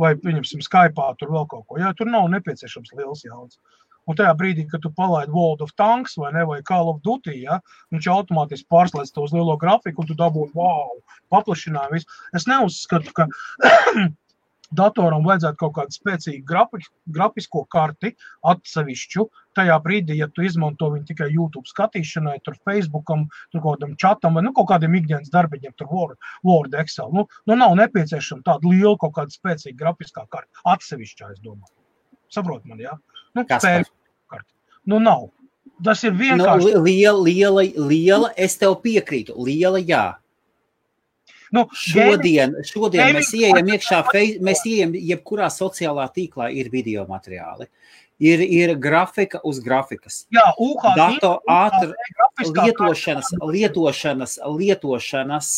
vai, 0.00 0.12
pieņemsim, 0.20 0.62
Skype, 0.64 1.08
tur 1.20 1.32
vēl 1.32 1.46
kaut 1.50 1.66
ko. 1.68 1.80
Ja? 1.80 1.92
Tur 1.96 2.10
nav 2.12 2.28
nepieciešams 2.32 2.94
liels 2.98 3.24
jauns. 3.26 3.58
Un 4.06 4.18
tajā 4.18 4.34
brīdī, 4.38 4.66
kad 4.70 4.84
tu 4.84 4.92
palaidi 4.94 5.34
World 5.34 5.64
of 5.64 5.72
Tanks 5.78 6.14
vai, 6.20 6.30
ne, 6.36 6.44
vai 6.46 6.60
Call 6.66 6.92
of 6.92 7.00
Duty, 7.06 7.40
ja, 7.46 7.58
viņš 7.94 8.10
automātiski 8.12 8.68
pārslēdz 8.70 9.10
to 9.14 9.24
uz 9.26 9.34
lielo 9.34 9.56
grafiku, 9.58 10.02
un 10.02 10.10
tu 10.10 10.18
dabūji 10.18 10.54
wow, 10.54 10.94
paplašinājumu. 11.34 12.04
Es 12.38 12.46
neuzskatu, 12.46 13.14
ka 13.16 13.26
datoram 14.78 15.26
vajadzētu 15.26 15.58
kaut 15.60 15.74
kādu 15.78 15.96
spēcīgu 15.96 16.44
grafik, 16.46 16.86
grafisko 17.18 17.64
karti 17.72 18.12
atsevišķu. 18.46 19.26
Tajā 19.58 19.76
brīdī, 19.82 20.18
ja 20.20 20.28
tu 20.30 20.44
izmanto 20.46 20.90
viņu 20.92 21.08
tikai 21.10 21.28
YouTube 21.32 21.66
skatīšanai, 21.70 22.38
tur 22.44 22.58
Facebookam, 22.66 23.26
tur 23.50 23.62
kaut 23.64 23.80
kādam 23.80 23.96
chatam 23.98 24.38
vai 24.38 24.44
nu, 24.46 24.52
kaut 24.56 24.68
kādiem 24.70 24.98
ikdienas 25.00 25.32
darbiņiem, 25.34 25.74
tur 25.80 25.90
Word, 25.90 26.30
Word 26.46 26.78
Excel. 26.78 27.10
Nu, 27.14 27.26
nu 27.48 27.58
nav 27.58 27.74
nepieciešama 27.80 28.46
tāda 28.46 28.70
liela 28.70 28.96
kaut 29.00 29.16
kāda 29.18 29.34
spēcīga 29.34 29.80
grafiskā 29.82 30.26
karta 30.30 30.66
atsevišķā, 30.76 31.34
es 31.34 31.42
domāju. 31.42 31.74
Saprot 32.32 32.66
man, 32.66 32.82
jā? 32.82 32.94
Ja? 32.94 33.15
Nu. 33.44 33.92
Nu, 34.86 34.98
nav. 35.02 35.28
Tas 35.84 36.02
ir 36.04 36.12
Nu, 36.12 36.18
vienkārši. 36.18 36.64
li- 36.64 36.80
liela, 36.86 37.18
liela, 37.20 37.62
liela, 37.88 38.30
es 38.36 38.56
tev 38.56 38.76
piekrītu. 38.82 39.34
Liela, 39.36 39.78
jā. 39.82 40.14
Nu, 41.52 41.68
Šodien, 41.72 42.54
šodien 42.64 43.02
gaming- 43.04 43.16
mēs 43.20 43.32
ieejam 43.34 43.68
iekšā, 43.74 43.98
mēs 44.40 44.64
ieejam 44.66 44.92
jebkurā 44.94 45.46
sociālā 45.52 46.08
tīklā, 46.12 46.48
ir 46.54 46.68
video 46.70 47.04
materiāli. 47.06 47.66
Ir, 48.16 48.40
ir 48.40 48.70
grafika 48.80 49.42
uz 49.44 49.58
grafikas. 49.60 50.22
Jā, 50.32 50.46
UHD. 50.56 51.18
Grafiskā 52.16 52.64
lietošanas, 52.64 53.28
lietošanas, 53.44 54.38
lietošanas 54.56 55.50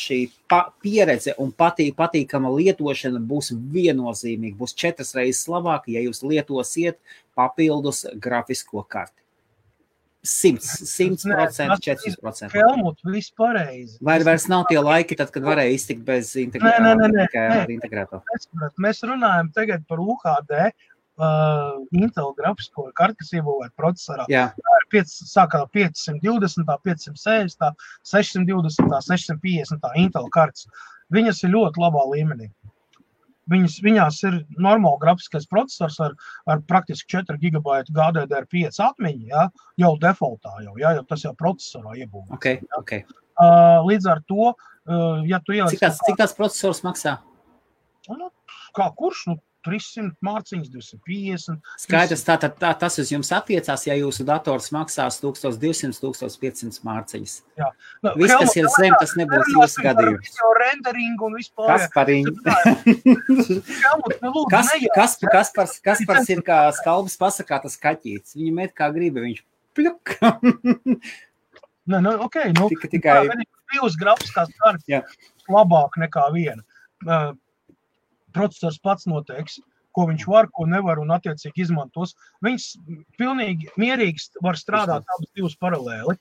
šī 0.00 0.18
pa, 0.48 0.62
pieredze 0.80 1.36
un 1.36 1.52
patī, 1.52 1.90
patīkama 1.92 2.48
lietošana 2.54 3.20
būs 3.20 3.52
viennozīmīga. 3.52 4.56
Būs 4.56 4.72
četras 4.72 5.12
reizes 5.18 5.44
labāka, 5.52 5.92
ja 5.92 6.00
jūs 6.06 6.24
lietosiet 6.24 6.96
papildus 7.36 8.06
grafisko 8.16 8.86
karti. 8.88 9.18
100, 10.24 10.58
100%, 10.84 11.76
400%. 11.78 12.50
Helmut, 12.52 12.98
viss 13.04 13.30
pareizi. 13.30 13.96
Vai 14.00 14.18
vairs 14.26 14.48
nav 14.50 14.64
tie 14.68 14.80
laiki, 14.82 15.16
tad, 15.16 15.30
kad 15.32 15.46
varēja 15.46 15.76
iztikt 15.76 16.02
bez 16.04 16.34
Nē, 16.34 16.50
nē, 16.58 16.94
nē, 16.98 17.08
nē, 17.14 17.26
nē. 17.32 17.60
integrēto? 17.76 18.20
Nesapratu. 18.34 18.82
Mēs 18.82 19.04
runājam 19.06 19.52
tagad 19.54 19.86
par 19.88 20.02
UHD. 20.02 20.72
Uh, 21.18 21.80
Intel 21.98 22.28
grafisko 22.38 22.84
karti, 22.94 23.24
kas 23.24 23.32
iebūvēta 23.34 23.74
procesorā. 23.74 24.26
Jā, 24.30 24.44
ir 24.54 24.84
piec- 24.92 25.10
sākā 25.26 25.64
520, 25.74 26.68
560, 26.84 27.74
620, 28.06 28.92
650 29.08 29.98
Intel 29.98 30.28
kartes. 30.30 30.68
Viņas 31.10 31.42
ir 31.42 31.50
ļoti 31.56 31.82
labā 31.82 32.04
līmenī. 32.12 32.52
Viņas, 33.48 33.78
viņās 33.82 34.18
ir 34.28 34.34
normāls 34.60 35.00
grafiskais 35.00 35.48
processors 35.48 35.96
ar, 36.04 36.14
ar 36.46 36.60
praktiski 36.68 37.16
4 37.16 37.38
gigabaitu 37.40 37.94
GDDR5 37.96 38.80
atmiņu, 38.84 39.28
ja, 39.30 39.46
jau 39.80 39.94
defaultā, 40.02 40.52
jau, 40.66 40.74
ja, 40.80 40.92
jau 40.98 41.06
tas 41.08 41.24
jau 41.24 41.32
procesorā 41.38 41.96
iebūvēts. 41.96 42.36
ok. 42.36 42.68
okay. 42.78 43.06
Uh, 43.38 43.80
līdz 43.86 44.10
ar 44.10 44.20
to, 44.28 44.52
uh, 44.52 45.24
ja 45.26 45.40
tu 45.40 45.54
ieliec 45.56 45.72
Cik 45.72 45.84
tas, 45.86 46.00
cik 46.04 46.20
tas 46.20 46.34
processors 46.36 46.82
maksā? 46.84 47.16
nu, 48.08 48.30
kā 48.76 48.88
kurš, 48.98 49.24
nu, 49.30 49.38
300 49.66 50.14
mārciņas, 50.24 50.68
250. 50.70 51.58
Skaidrs, 51.82 52.22
tātad 52.26 52.54
tā, 52.60 52.70
tas 52.78 52.98
uz 53.02 53.10
jums 53.12 53.30
attiecās, 53.34 53.84
ja 53.88 53.96
jūsu 53.98 54.24
dators 54.28 54.70
maksās 54.74 55.18
1200, 55.22 55.98
1500 55.98 56.84
mārciņas. 56.86 57.34
Nu, 57.58 58.12
Viss, 58.20 58.36
kas 58.38 58.56
ir 58.60 58.68
zem, 58.76 58.94
tas 59.00 59.14
nebūs 59.18 59.50
jūsu 59.56 59.84
gadījums. 59.84 60.30
Video 60.30 60.52
renderingu 60.60 61.28
un 61.28 61.38
vispār. 61.40 61.72
Kas 61.74 61.88
par? 61.94 62.12
Helmut, 63.82 64.16
nu, 64.22 64.46
Kas, 64.52 64.72
kas, 64.94 65.18
kas, 65.22 65.52
par, 65.56 65.72
kas 65.90 66.04
par 66.08 66.22
ir 66.30 66.42
kā 66.46 66.60
skalbis 66.78 67.18
pasakā 67.20 67.60
tas 67.64 67.78
kaķītis? 67.80 68.36
Viņu 68.38 68.54
met 68.60 68.74
kā 68.78 68.90
gribi, 68.94 69.26
viņš 69.26 69.44
pļuk. 69.78 70.14
Nē, 71.88 72.02
nu, 72.04 72.14
ok, 72.26 72.40
nu, 72.52 72.68
Tika 72.68 72.90
tikai, 72.92 73.20
tā, 73.30 73.36
divas 73.72 73.94
grafiskās 74.00 74.50
kartes 74.60 74.90
Jā. 74.90 75.02
labāk 75.48 75.96
nekā 76.00 76.26
viena. 76.34 76.62
Uh, 77.06 77.32
processors 78.34 78.80
pats 78.82 79.08
noteiks, 79.10 79.58
ko 79.96 80.06
viņš 80.10 80.26
var, 80.30 80.48
ko 80.54 80.66
nevar 80.70 81.00
un 81.02 81.10
attiecīgi 81.14 81.64
izmantos. 81.64 82.14
Viņš 82.44 82.66
pilnīgi 83.18 83.70
mierīgi 83.80 84.42
var 84.44 84.58
strādāt 84.60 85.08
abas 85.16 85.32
divas 85.34 85.56
paralēli. 85.60 86.18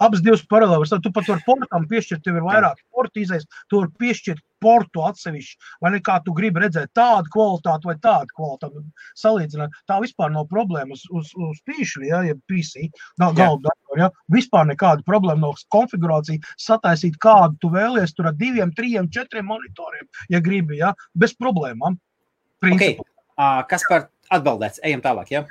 Abas 0.00 0.22
divas 0.24 0.44
paralēli. 0.48 0.88
Tu 1.02 1.12
pat 1.12 1.28
vari 1.28 1.44
portam 1.46 1.86
piešķirt, 1.90 2.22
tev 2.24 2.38
ir 2.40 2.46
vairāk 2.46 2.80
portu 2.94 3.22
izējas, 3.22 3.48
tu 3.68 3.82
vari 3.82 3.92
piešķirt 4.00 4.42
portu 4.62 5.02
atsevišķi, 5.02 5.58
vai 5.82 5.92
ne 5.96 6.00
kā 6.04 6.18
tu 6.24 6.34
gribi 6.36 6.62
redzēt 6.62 6.92
tādu 6.96 7.30
kvalitāti 7.34 7.88
vai 7.90 7.96
tādu 8.02 8.36
kvalitāti. 8.36 8.82
Salīdzināt, 9.18 9.74
tā 9.90 9.98
vispār 10.04 10.30
nav 10.34 10.46
problēma 10.52 10.94
uz, 10.94 11.04
uz, 11.34 11.60
pīšu, 11.66 12.04
ja, 12.06 12.22
ja 12.28 12.36
PC, 12.50 12.86
nav 13.20 13.34
Jā. 13.34 13.40
galda 13.42 13.72
datoru, 13.72 13.98
ja. 14.04 14.10
Vispār 14.32 14.68
nekāda 14.70 15.04
problēma 15.08 15.48
nav 15.48 15.58
konfigurācija, 15.74 16.54
sataisīt 16.62 17.18
kādu 17.22 17.58
tu 17.62 17.72
vēlies 17.74 18.14
tur 18.14 18.30
ar 18.30 18.38
diviem, 18.38 18.72
trim, 18.78 19.10
četriem 19.12 19.50
monitoriem, 19.50 20.08
ja 20.32 20.42
gribi, 20.44 20.78
ja, 20.82 20.94
bez 21.18 21.34
problēmām. 21.34 21.98
ok, 21.98 22.62
Principā. 22.62 23.08
Ā, 23.42 23.52
kas 23.66 23.84
par 23.88 24.10
atbildēts? 24.30 24.82
Ejam 24.86 25.02
tālāk, 25.02 25.32
ja? 25.32 25.46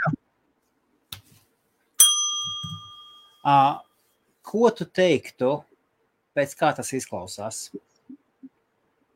Ā, 3.42 3.82
Ko 4.52 4.68
tu 4.76 4.84
teiktu, 4.84 5.54
pēc 6.36 6.58
kā 6.60 6.74
tas 6.76 6.92
izklausās? 6.98 7.70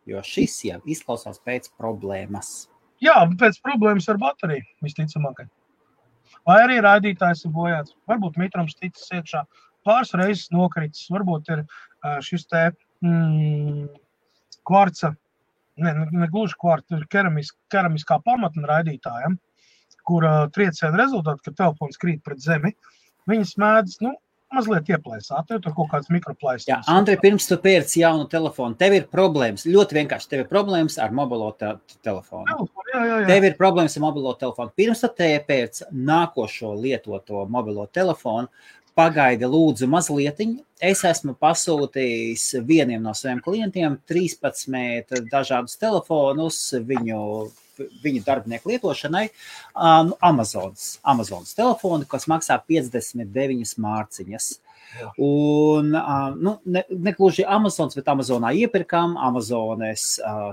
Jo 0.08 0.22
šis 0.24 0.56
jau 0.68 0.80
izklausās 0.88 1.42
pēc 1.44 1.68
problēmas. 1.76 2.70
Jā, 3.04 3.18
pēc 3.40 3.60
problēmas 3.66 4.08
ar 4.12 4.20
bateriju, 4.22 4.64
visticamāk. 4.86 5.44
Vai 6.48 6.58
arī 6.64 6.80
raidītājs 6.86 7.44
ir 7.48 7.54
bojāts. 7.56 7.96
Varbūt 8.08 8.40
mitrums 8.40 8.78
ticis 8.80 9.12
iekšā, 9.18 9.44
pāris 9.86 10.14
reizes 10.16 10.52
nokritis. 10.56 11.10
Varbūt 11.12 11.52
ir 11.52 11.64
šis 12.24 12.48
te 12.48 12.64
mm, 13.04 13.88
kvarca, 14.68 15.12
ne, 15.82 15.94
ne, 16.00 16.06
ne 16.24 16.30
gluži 16.32 16.56
kvarca, 16.62 17.00
ir 17.00 17.08
keramis, 17.12 17.52
keramiskā 17.74 18.22
pamatna 18.26 18.70
raidītājam, 18.72 19.36
kur 20.06 20.26
uh, 20.26 20.44
trieciena 20.54 20.96
rezultāti, 21.02 21.48
kad 21.48 21.58
telefons 21.60 22.00
krīt 22.02 22.22
pret 22.26 22.42
zemi, 22.44 22.72
viņas 23.30 23.56
mēdz, 23.62 23.98
nu, 24.06 24.14
mazliet 24.54 24.90
ieplēsāt, 24.94 25.52
jo 25.52 25.60
tur 25.64 25.76
kaut 25.78 25.90
kāds 25.94 26.12
mikroplēsis. 26.14 26.68
Jā, 26.70 26.80
Andri, 26.92 27.18
pirms 27.22 27.48
tu 27.50 27.58
pērci 27.62 28.02
jaunu 28.04 28.28
telefonu, 28.32 28.78
tev 28.80 28.96
ir 28.98 29.10
problēmas. 29.12 29.66
Ļoti 29.70 30.00
vienkārši, 30.00 30.32
tev 30.32 30.44
ir 30.44 30.50
problēmas 30.52 30.98
ar 31.02 31.14
mobilo 31.16 31.52
te 31.60 31.74
telefonu. 32.06 32.68
Jā, 32.92 33.02
jā, 33.02 33.20
jā. 33.24 33.28
Tev 33.32 33.50
ir 33.50 33.58
problēmas 33.60 33.98
ar 33.98 34.06
mobilo 34.06 34.36
telefonu. 34.40 34.74
Pirms 34.78 35.04
tam 35.04 35.16
te 35.18 35.32
pēc 35.50 35.84
nākošo 35.92 36.74
lietoto 36.80 37.46
mobilo 37.52 37.88
telefonu 37.92 38.52
pagaidi 38.96 39.48
lūdzu 39.52 39.90
mazliet. 39.92 40.40
Es 40.84 41.04
esmu 41.08 41.36
pasūtījis 41.40 42.62
vienam 42.68 43.04
no 43.04 43.14
saviem 43.16 43.42
klientiem 43.44 44.00
13 44.08 45.28
dažādus 45.32 45.80
telefonus 45.80 46.60
viņu, 46.88 47.20
viņu 48.04 48.24
darbinieku 48.26 48.74
lietošanai. 48.74 49.26
Um, 49.76 50.14
Amazonas, 50.24 50.96
Amazonas 51.04 51.56
telefonu, 51.58 52.08
kas 52.10 52.30
maksā 52.32 52.60
59 52.70 53.76
mārciņas. 53.82 54.54
Un, 55.20 55.92
nu, 56.40 56.56
ne, 56.66 56.84
ne 56.90 57.14
gluži 57.18 57.44
Amazonas, 57.44 57.98
bet 57.98 58.08
Amazonā 58.12 58.54
iepirkām. 58.56 59.18
Amazonas 59.20 60.08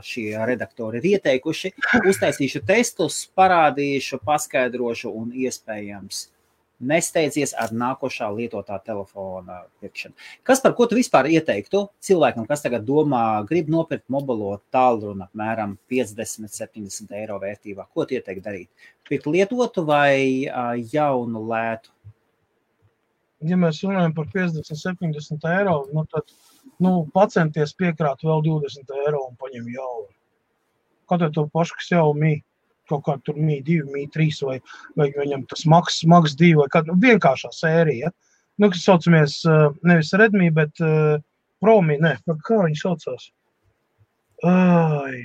šie 0.06 0.34
redaktori 0.48 0.98
ir 0.98 1.10
ieteikuši. 1.14 1.74
Uztaisīšu 2.10 2.64
testus, 2.66 3.22
parādīšu, 3.38 4.18
paskaidrošu 4.26 5.12
un 5.14 5.30
iespējams 5.44 6.26
nesteidzies 6.82 7.54
ar 7.58 7.72
nākošā 7.76 8.28
lietotā 8.34 8.78
telefona 8.84 9.62
pirkšanu. 9.82 10.14
Kas 10.46 10.62
par 10.64 10.74
ko 10.78 10.88
tu 10.90 10.98
vispār 10.98 11.30
ieteiktu 11.32 11.84
cilvēkam, 12.02 12.46
kas 12.48 12.64
tagad 12.64 12.86
domā, 12.88 13.22
grib 13.48 13.70
nopirkt 13.72 14.08
mobilo 14.12 14.56
tālruni 14.74 15.26
apmēram 15.28 15.76
50, 15.92 16.50
70 16.50 17.16
eiro 17.22 17.38
vērtībā? 17.42 17.88
Ko 17.94 18.06
tu 18.06 18.18
ieteiktu 18.18 18.46
darīt? 18.48 18.88
Pirkt 19.08 19.30
lietotu 19.30 19.86
vai 19.86 20.48
jaunu 20.92 21.46
lētu? 21.48 21.94
ja 23.48 23.58
mēs 23.58 23.82
runājam 23.84 24.14
par 24.16 24.28
50, 24.32 24.70
70 24.78 25.46
eiro, 25.50 25.76
nu 25.94 26.04
tad 26.10 26.30
nu, 26.82 26.92
pacenties 27.14 27.74
piekrāt 27.78 28.22
vēl 28.26 28.44
20 28.46 28.94
eiro 29.02 29.26
un 29.28 29.36
paņem 29.40 29.68
jaunu. 29.74 30.08
Kaut 31.10 31.24
arī 31.24 31.34
to 31.36 31.46
pašu, 31.52 31.78
kas 31.78 31.90
jau 31.92 32.06
mīl. 32.16 32.40
Kaut 32.90 33.04
kā 33.06 33.16
tur 33.26 33.38
mīl, 33.38 33.60
divi, 33.64 33.84
mīl, 33.92 34.08
trīs, 34.12 34.40
vai, 34.44 34.58
vai 34.98 35.08
viņam 35.14 35.44
tas 35.50 35.64
maksas, 35.70 36.06
maksas 36.10 36.38
divi, 36.38 36.58
vai 36.60 36.68
kāda 36.72 36.92
nu, 36.92 36.98
vienkāršā 37.02 37.52
sērija. 37.54 38.10
Nu, 38.60 38.70
kas 38.72 38.84
saucamies 38.86 39.38
uh, 39.48 39.70
nevis 39.86 40.12
Redmi, 40.18 40.50
bet 40.54 40.82
uh, 40.82 41.20
Promi, 41.62 41.96
ne, 42.02 42.16
kā 42.26 42.58
viņi 42.64 42.80
saucās? 42.80 43.28
Ai. 44.50 45.22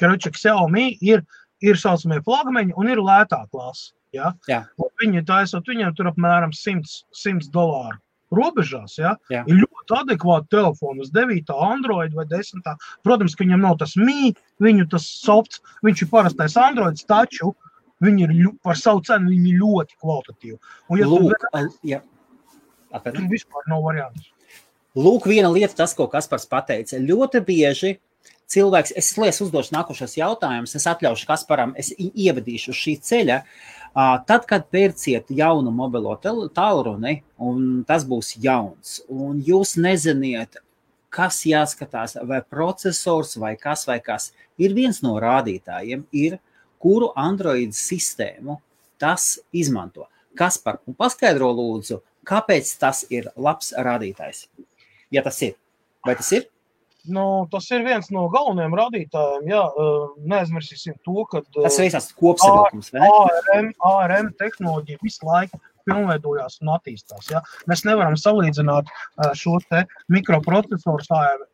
Karoči, 0.00 0.32
Xiaomi 0.34 0.88
ir, 1.06 1.22
ir 1.62 1.78
saucamie 1.80 2.18
flagmeņi 2.26 2.74
un 2.76 2.90
ir 2.90 3.00
lētā 3.00 3.44
klasa. 3.52 3.94
Ja? 4.14 4.32
Jā. 4.50 4.64
Viņi 5.00 5.22
taisot, 5.28 5.68
viņiem 5.68 5.94
tur 5.96 6.10
apmēram 6.10 6.52
100, 6.56 6.90
100 7.22 7.52
dolāru 7.54 8.00
robežās. 8.32 8.96
Ja? 8.98 9.16
Jā. 9.30 9.44
Ir 9.46 9.60
ļoti 9.62 9.96
adekvāti 10.00 10.48
telefoni 10.50 11.00
uz 11.04 11.10
9, 11.14 11.50
Android 11.50 12.14
vai 12.14 12.24
10. 12.26 12.62
Protams, 13.06 13.34
ka 13.36 13.44
viņam 13.44 13.60
nav 13.62 13.78
tas 13.78 13.94
mīts, 13.96 14.40
viņu 14.60 14.88
tas 14.90 15.06
softs, 15.06 15.60
viņš 15.86 16.02
ir 16.02 16.08
parastais 16.10 16.56
Android, 16.56 16.96
taču 17.06 17.54
viņi 18.02 18.22
ir 18.26 18.34
ļu- 18.36 18.56
par 18.62 18.74
savu 18.76 19.00
cenu 19.06 19.30
viņi 19.30 19.58
ļoti 19.60 19.96
kvalitatīvi. 20.02 20.58
Un, 20.90 20.98
ja 20.98 21.06
Lūk, 21.06 21.30
Lūk. 21.30 21.46
al- 21.54 21.70
jā. 21.84 22.00
Atpakaļ. 22.92 23.14
tur 23.14 23.28
vispār 23.28 23.62
nav 23.68 23.82
variants. 23.82 24.30
Lūk, 24.96 25.26
viena 25.28 25.52
lieta, 25.52 25.74
tas, 25.76 25.92
ko 25.94 26.06
Kaspars 26.08 26.46
pateica. 26.48 26.96
Ļoti 26.96 27.40
bieži 27.44 27.98
cilvēks, 28.48 28.92
es 28.96 29.12
liekas, 29.18 29.40
uzdošu 29.42 29.72
nākošos 29.74 30.16
jautājumus, 30.16 30.74
es 30.74 30.86
atļaušu 30.86 31.26
Kasparam, 31.26 31.74
es 31.76 31.90
ievadīšu 31.98 32.72
šī 32.72 32.94
ceļa. 33.02 33.42
Ā, 33.42 33.85
Tad, 33.96 34.42
kad 34.44 34.66
pērciet 34.68 35.30
jaunu 35.32 35.70
mobilo 35.72 36.12
tālruni, 36.20 37.22
un 37.40 37.84
tas 37.88 38.04
būs 38.04 38.34
jauns, 38.44 38.98
un 39.08 39.38
jūs 39.40 39.78
neziniet, 39.80 40.58
kas 41.08 41.38
jāskatās, 41.48 42.18
vai 42.28 42.42
processors, 42.44 43.38
vai 43.40 43.54
kas, 43.56 43.86
vai 43.88 43.96
kas, 44.04 44.34
ir 44.60 44.74
viens 44.76 45.00
no 45.00 45.14
rādītājiem, 45.22 46.04
ir, 46.12 46.36
kuru 46.82 47.08
Android 47.16 47.72
sistēmu 47.72 48.58
tas 49.00 49.38
izmanto. 49.56 50.10
Kas 50.36 50.60
par 50.60 50.82
un 50.84 50.92
paskaidro 50.98 51.48
lūdzu, 51.56 52.02
kāpēc 52.28 52.74
tas 52.82 53.06
ir 53.08 53.30
labs 53.32 53.72
rādītājs? 53.72 54.44
Ja 55.08 55.24
tas 55.24 55.40
ir, 55.46 55.56
vai 56.04 56.18
tas 56.20 56.28
ir? 56.36 56.50
Nu, 57.12 57.46
tas 57.52 57.68
ir 57.70 57.84
viens 57.86 58.10
no 58.14 58.26
galvenajiem 58.32 58.74
rādītājiem. 58.80 59.46
Jā, 59.52 59.62
neaizmirsīsim 60.32 60.98
to, 61.06 61.22
ka 61.30 61.44
tas 61.54 61.78
ir 61.78 61.88
visas 61.88 62.10
kopsavilkums. 62.18 62.92
ARM, 62.98 63.72
ARM 63.86 64.34
tehnoloģija 64.40 65.02
visu 65.04 65.26
laiku 65.28 65.60
pilnveidojās 65.86 66.58
un 66.64 66.72
attīstās. 66.74 67.28
Ja? 67.30 67.42
Mēs 67.70 67.84
nevaram 67.86 68.16
salīdzināt 68.18 68.90
šo 69.38 69.60
mikroprocesoru 70.12 71.06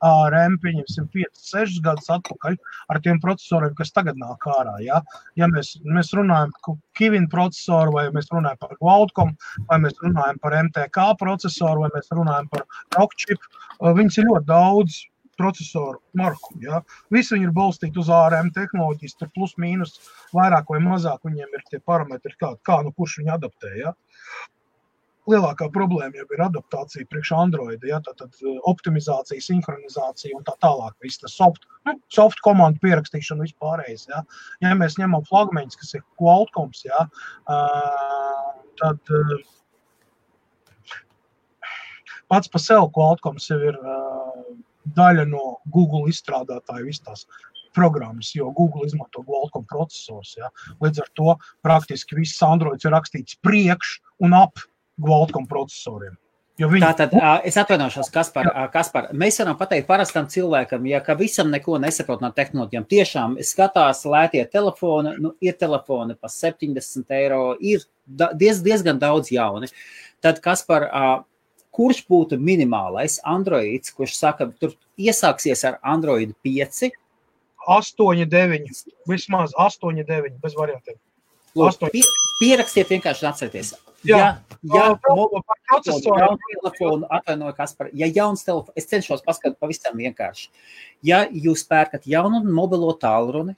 ARM, 0.09 0.57
pieņemsim, 0.63 1.11
5, 1.13 1.43
6 1.53 1.83
gadus 1.85 2.09
atpakaļ 2.17 2.57
ar 2.89 3.03
tiem 3.05 3.21
procesoriem, 3.21 3.75
kas 3.77 3.93
tagad 3.93 4.17
nāk 4.21 4.49
ārā. 4.49 4.79
Ja, 4.85 5.03
ja 5.37 5.49
mēs, 5.53 5.75
mēs 5.85 6.15
runājam 6.17 6.53
par 6.65 6.81
Kivina 6.97 7.29
procesoru, 7.33 7.99
vai 7.99 8.09
mēs 8.17 8.33
runājam 8.33 8.61
par 8.65 8.77
Qualcomm, 8.81 9.37
vai 9.69 9.83
mēs 9.85 10.01
runājam 10.01 10.41
par 10.43 10.59
MTK 10.65 11.09
procesoru, 11.21 11.85
vai 11.85 11.93
mēs 11.97 12.13
runājam 12.17 12.49
par 12.53 12.65
Rockchip, 12.97 13.49
viņas 13.83 14.21
ir 14.23 14.31
ļoti 14.31 14.49
daudz 14.49 15.03
procesoru 15.43 16.01
marku. 16.19 16.57
Ja? 16.63 16.83
Visi 17.15 17.35
viņi 17.37 17.51
ir 17.51 17.57
balstīti 17.57 18.03
uz 18.03 18.11
ARM 18.13 18.53
tehnoloģijas, 18.55 19.19
tur 19.19 19.31
plus 19.35 19.55
mīnus 19.61 19.99
vairāk 20.37 20.71
vai 20.73 20.81
mazāk 20.87 21.29
viņiem 21.29 21.59
ir 21.59 21.69
tie 21.71 21.83
parametri, 21.83 22.37
kā, 22.41 22.55
kā 22.67 22.81
nu 22.87 22.95
kurš 22.97 23.21
viņu 23.21 23.37
adaptē. 23.37 23.77
Ja? 23.81 23.95
Lielākā 25.31 25.69
problēma 25.71 26.19
jau 26.19 26.25
ir 26.35 26.41
adaptācija 26.43 27.07
priekš 27.11 27.31
Android, 27.39 27.85
ja, 27.87 28.01
tātad 28.03 28.35
optimizācija, 28.67 29.45
sinhronizācija 29.45 30.35
un 30.35 30.43
tā 30.49 30.57
tālāk. 30.65 30.97
Viss 31.05 31.23
tas 31.23 31.37
soft, 31.39 31.69
nu, 31.87 31.95
soft 32.11 32.43
komandu 32.43 32.83
pierakstīšana 32.83 33.47
vispārējais. 33.47 34.09
Ja. 34.11 34.25
ja 34.65 34.75
mēs 34.79 34.99
ņemam 34.99 35.23
flagmeņus, 35.29 35.79
kas 35.79 35.95
ir 35.95 36.03
Qualcomms, 36.19 36.83
ja, 36.89 37.07
uh, 37.47 38.51
tad 38.83 39.15
uh, 39.15 39.37
pats 42.33 42.51
par 42.51 42.67
sevi 42.67 42.91
Qualcomms 42.99 43.47
jau 43.53 43.61
ir 43.63 43.79
uh, 43.79 44.12
daļa 44.97 45.27
no 45.31 45.57
Google 45.73 46.11
izstrādātāju 46.13 46.89
visas 46.89 47.07
tās 47.07 47.27
programmas, 47.75 48.35
jo 48.37 48.51
Google 48.57 48.87
izmanto 48.87 49.25
Qualcomm 49.27 49.67
procesors. 49.69 50.35
Ja. 50.37 50.51
Līdz 50.85 51.05
ar 51.05 51.13
to 51.17 51.37
praktiski 51.65 52.19
viss 52.19 52.43
Androids 52.45 52.85
ir 52.85 52.93
rakstīts 52.95 53.39
priekš 53.45 53.99
un 54.25 54.37
ap 54.37 54.61
Qualcomm 55.01 55.49
procesoriem. 55.49 56.19
Viņi... 56.61 56.83
Tātad 56.85 57.15
es 57.49 57.57
atvainošos, 57.59 58.11
Kaspar, 58.13 58.51
Kaspar. 58.75 59.09
Mēs 59.19 59.41
varam 59.41 59.57
pateikt 59.59 59.87
parastam 59.89 60.29
cilvēkam, 60.31 60.85
ja 60.91 61.01
ka 61.03 61.17
visam 61.19 61.49
neko 61.51 61.79
nesaprot 61.81 62.21
no 62.23 62.29
tehnoloģijām. 62.37 62.85
Tiešām 62.91 63.39
skatās 63.47 64.05
lētie 64.07 64.45
telefoni, 64.53 65.17
nu, 65.25 65.33
ir 65.43 65.57
telefoni 65.59 66.15
pa 66.21 66.29
70 66.31 67.17
eiro, 67.17 67.41
ir 67.57 67.87
diez, 68.39 68.61
diezgan 68.63 69.01
daudz 69.01 69.33
jauni. 69.33 69.73
Tad, 70.23 70.43
Kaspar, 70.45 70.87
kurš 71.73 72.03
būtu 72.11 72.39
minimālais 72.41 73.19
Androids, 73.25 73.93
kurš 73.97 74.17
saka, 74.19 74.51
tur 74.61 74.75
iesāksies 75.01 75.65
ar 75.69 75.79
Android 75.83 76.35
5? 76.45 76.91
8, 77.63 78.27
9, 78.27 78.85
vismaz 79.09 79.55
8, 79.57 80.05
9, 80.05 80.37
bez 80.43 80.59
variantiem. 80.59 80.99
Lūk, 81.57 81.85
pie, 81.93 82.03
pierakstiet 82.41 82.91
vienkārši 82.91 83.27
atcerieties. 83.29 83.75
Jā, 84.03 84.39
par 84.67 85.59
procesoru 85.71 86.35
telefonu 86.43 87.07
atvainoju, 87.13 87.55
kas 87.55 87.75
par, 87.79 87.91
ja 87.95 88.09
jauns 88.11 88.43
telefons, 88.43 88.75
es 88.79 88.89
cenšos 88.91 89.23
paskatīt 89.23 89.61
pavisam 89.63 89.95
vienkārši. 90.01 90.49
Ja 91.07 91.23
jūs 91.31 91.63
pērkat 91.69 92.09
jaunu 92.11 92.43
mobilo 92.43 92.91
tālruni 92.99 93.55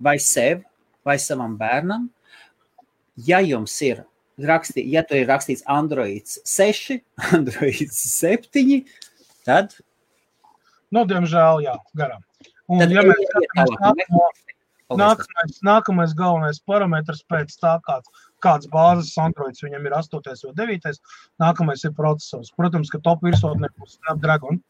vai 0.00 0.16
sev 0.22 0.62
vai 1.04 1.18
savam 1.20 1.56
bērnam, 1.60 2.08
ja 3.28 3.42
jums 3.44 3.74
ir 3.84 4.06
rakstī, 4.46 4.84
ja 4.92 5.02
tur 5.06 5.20
ir 5.20 5.28
rakstīts 5.30 5.64
Android 5.66 6.28
6, 6.28 6.98
Android 7.36 7.94
7, 7.94 8.82
tad. 9.48 9.74
Nu, 10.94 11.04
diemžēl, 11.08 11.64
jā, 11.66 11.76
garām. 11.98 12.22
Un, 12.68 12.82
tad 12.82 12.92
ja 12.92 13.02
mēs 13.04 13.24
skatāmies 13.32 14.44
nākamais, 14.96 15.58
nākamais 15.64 16.14
galvenais 16.16 16.60
parametrs 16.64 17.22
pēc 17.28 17.52
tā, 17.60 17.74
kāds, 17.84 18.08
kāds 18.44 18.68
bāzes 18.72 19.16
Androids 19.20 19.62
viņam 19.62 19.86
ir 19.86 19.96
8. 19.98 20.20
vai 20.24 20.54
9. 20.56 21.00
Nākamais 21.42 21.84
ir 21.84 21.92
procesors. 21.96 22.52
Protams, 22.56 22.90
ka 22.90 23.00
top 23.04 23.22
virsotnē 23.22 23.68
būs 23.76 23.98
Snapdragon. 23.98 24.62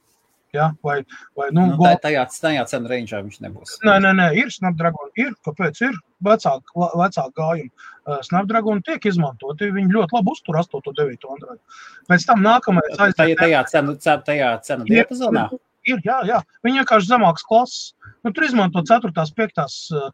Ja? 0.56 0.70
Vai, 0.82 1.02
vai, 1.36 1.50
nu, 1.52 1.66
nu, 1.74 1.76
tā, 1.82 1.94
tajā, 2.06 2.24
tajā 2.32 2.64
cenu 2.70 2.88
rangeā 2.88 3.20
viņš 3.24 3.40
nebūs. 3.44 3.74
Nē, 3.84 3.98
nē, 4.04 4.14
nē, 4.16 4.28
ir 4.40 4.52
Snapdragon, 4.54 5.10
ir, 5.20 5.34
kāpēc 5.44 5.82
ir 5.84 5.98
vecāk, 6.24 6.72
vecāk 6.74 7.30
gājumi. 7.36 7.70
Uh, 8.08 8.18
Snapdragon 8.24 8.80
tiek 8.86 9.04
izmantoti, 9.10 9.68
viņi 9.74 9.92
ļoti 9.92 10.16
labi 10.16 10.32
uztur 10.32 10.56
8, 10.62 10.92
9 10.96 11.30
Android. 11.34 11.60
Pēc 12.08 12.28
tam 12.30 12.44
nākamais 12.44 12.94
aiziet. 12.96 13.18
Tajā, 13.20 13.38
tajā 13.42 13.64
cenu, 13.74 13.96
tajā 14.00 14.52
cenu 14.64 14.88
diapazonā? 14.88 15.48
Ir, 15.88 16.00
jā, 16.04 16.18
jā. 16.28 16.38
Viņi 16.66 16.82
vienkārši 16.82 17.08
zemāks 17.12 17.44
klases. 17.48 17.92
Nu, 18.26 18.32
tur 18.34 18.44
izmanto 18.48 18.82
4. 18.84 19.12
5. 19.12 19.60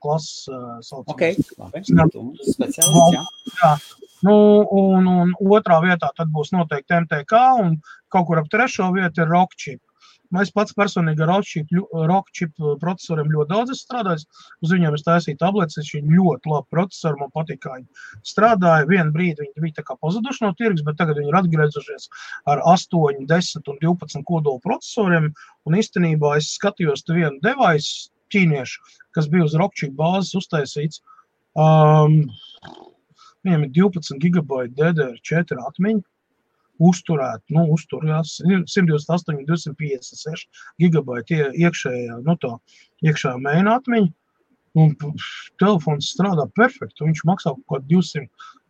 klases 0.03 0.49
saucamās. 0.87 1.15
Ok, 1.15 1.23
labi. 1.59 1.83
Speciālists, 2.51 3.15
jā. 3.17 3.25
jā. 3.63 3.73
Nu, 4.25 4.35
un, 4.73 5.09
un 5.09 5.33
otrā 5.53 5.81
vietā 5.85 6.11
tad 6.17 6.31
būs 6.33 6.53
noteikti 6.55 6.97
MTK, 7.03 7.41
un 7.61 7.75
kaut 8.13 8.29
kur 8.29 8.41
ap 8.41 8.49
trešo 8.53 8.89
vietu 8.95 9.25
ir 9.25 9.33
Rockchip. 9.33 9.81
Es 10.43 10.51
pats 10.55 10.75
personīgi 10.75 11.23
ar 11.25 11.31
Rockchip 12.11 12.63
procesoriem 12.81 13.31
ļoti 13.31 13.51
daudz 13.53 13.75
strādāju. 13.79 14.25
Uz 14.65 14.73
viņiem 14.75 14.97
es 14.97 15.05
taisīju 15.07 15.39
tabletes, 15.41 15.91
viņi 15.95 16.19
ļoti 16.19 16.51
labi 16.51 16.71
procesori, 16.75 17.21
man 17.21 17.33
patīk, 17.35 17.61
kā 17.65 17.77
viņi 17.77 18.27
strādāja. 18.27 18.89
Vienu 18.91 19.15
brīdi 19.15 19.45
viņi 19.45 19.65
bija 19.67 19.99
pazuduši 20.01 20.47
no 20.47 20.53
tirgus, 20.59 20.85
bet 20.87 20.99
tagad 20.99 21.21
viņi 21.21 21.31
ir 21.31 21.39
atgriezušies 21.41 22.09
ar 22.51 22.63
8, 22.75 23.27
10 23.31 23.71
un 23.73 23.81
12 23.85 24.27
kodolu 24.31 24.63
procesoriem. 24.65 25.31
Un 25.69 25.79
īstenībā 25.79 26.37
es 26.41 26.55
skatījos 26.59 27.07
vienu 27.11 27.39
devaisu 27.45 28.11
ķīniešu, 28.35 28.97
kas 29.15 29.29
bija 29.31 29.47
uz 29.47 29.55
Rockchip 29.61 29.95
bāzes 29.99 30.35
uztaisīts. 30.41 31.03
Um, 31.55 32.25
viņam 33.47 33.69
ir 33.69 33.75
12 33.77 34.19
gigabaita 34.23 34.75
DDR4 34.81 35.61
atmiņa 35.69 36.03
uzturēt, 36.83 37.43
nu, 37.55 37.67
uzturās 37.75 38.39
128, 38.45 39.45
256 39.49 40.49
gigabaiti 40.83 41.41
iekšējā, 41.63 42.21
nu, 42.27 42.37
tā 42.41 42.57
iekšējā 43.07 43.39
mēnā 43.45 43.79
atmiņa. 43.81 44.13
Un 44.75 44.91
telefons 45.63 46.09
strādā 46.17 46.49
perfekti. 46.59 47.05
Viņš 47.07 47.21
maksā 47.29 47.53
kaut 47.55 47.67
kādā 47.71 47.87
200, 47.93 48.25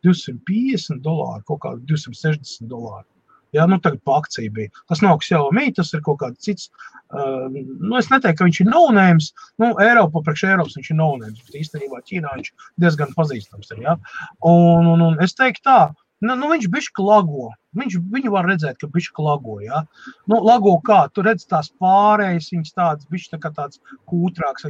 250 0.04 1.00
dolāru, 1.04 1.40
kaut 1.48 1.62
kādā 1.62 1.80
260 1.88 2.68
dolāru. 2.68 3.08
Jā, 3.54 3.64
nu 3.70 3.78
tagad 3.80 4.02
pa 4.04 4.18
akciju 4.18 4.50
bija. 4.52 4.82
Tas 4.90 5.00
nav 5.00 5.20
Xiaomi, 5.22 5.70
tas 5.72 5.94
ir 5.94 6.02
kaut 6.04 6.18
kāds 6.20 6.42
cits. 6.44 6.68
Uh, 7.14 7.46
nu, 7.54 7.94
es 7.96 8.10
neteiktu, 8.10 8.40
ka 8.40 8.48
viņš 8.50 8.60
ir 8.64 8.68
naunējums. 8.68 9.30
Nu, 9.62 9.70
Eiropa, 9.80 10.24
priekš 10.26 10.44
Eiropas 10.50 10.76
viņš 10.76 10.90
ir 10.90 10.98
naunējums, 10.98 11.44
bet 11.46 11.60
īstenībā 11.62 12.02
Ķīnā 12.04 12.34
viņš 12.34 12.50
diezgan 12.84 13.14
pazīstams 13.16 13.70
ir. 13.72 13.84
Ja? 13.86 13.94
Un, 14.42 14.90
un, 14.90 15.06
un 15.06 15.22
es 15.24 15.38
teiktu 15.38 15.64
tā, 15.70 15.78
Nu, 16.24 16.36
nu, 16.40 16.48
viņš 16.52 16.70
bija 16.72 16.94
klago. 16.96 17.50
Viņš, 17.74 17.96
viņu 18.12 18.32
var 18.34 18.48
redzēt, 18.48 18.78
ka 18.80 18.88
viņš 18.94 19.10
klago. 19.16 19.58
Ja? 19.64 19.82
Nu, 20.30 20.38
lago 20.44 20.76
kā, 20.86 21.04
tu 21.14 21.24
redz 21.26 21.46
tās 21.50 21.72
pārējas, 21.82 22.52
viņas 22.54 22.76
tādas, 22.76 23.10
viņš 23.10 23.26
tā 23.32 23.40
kā 23.42 23.50
tāds 23.56 23.82
kūtrāks. 24.10 24.68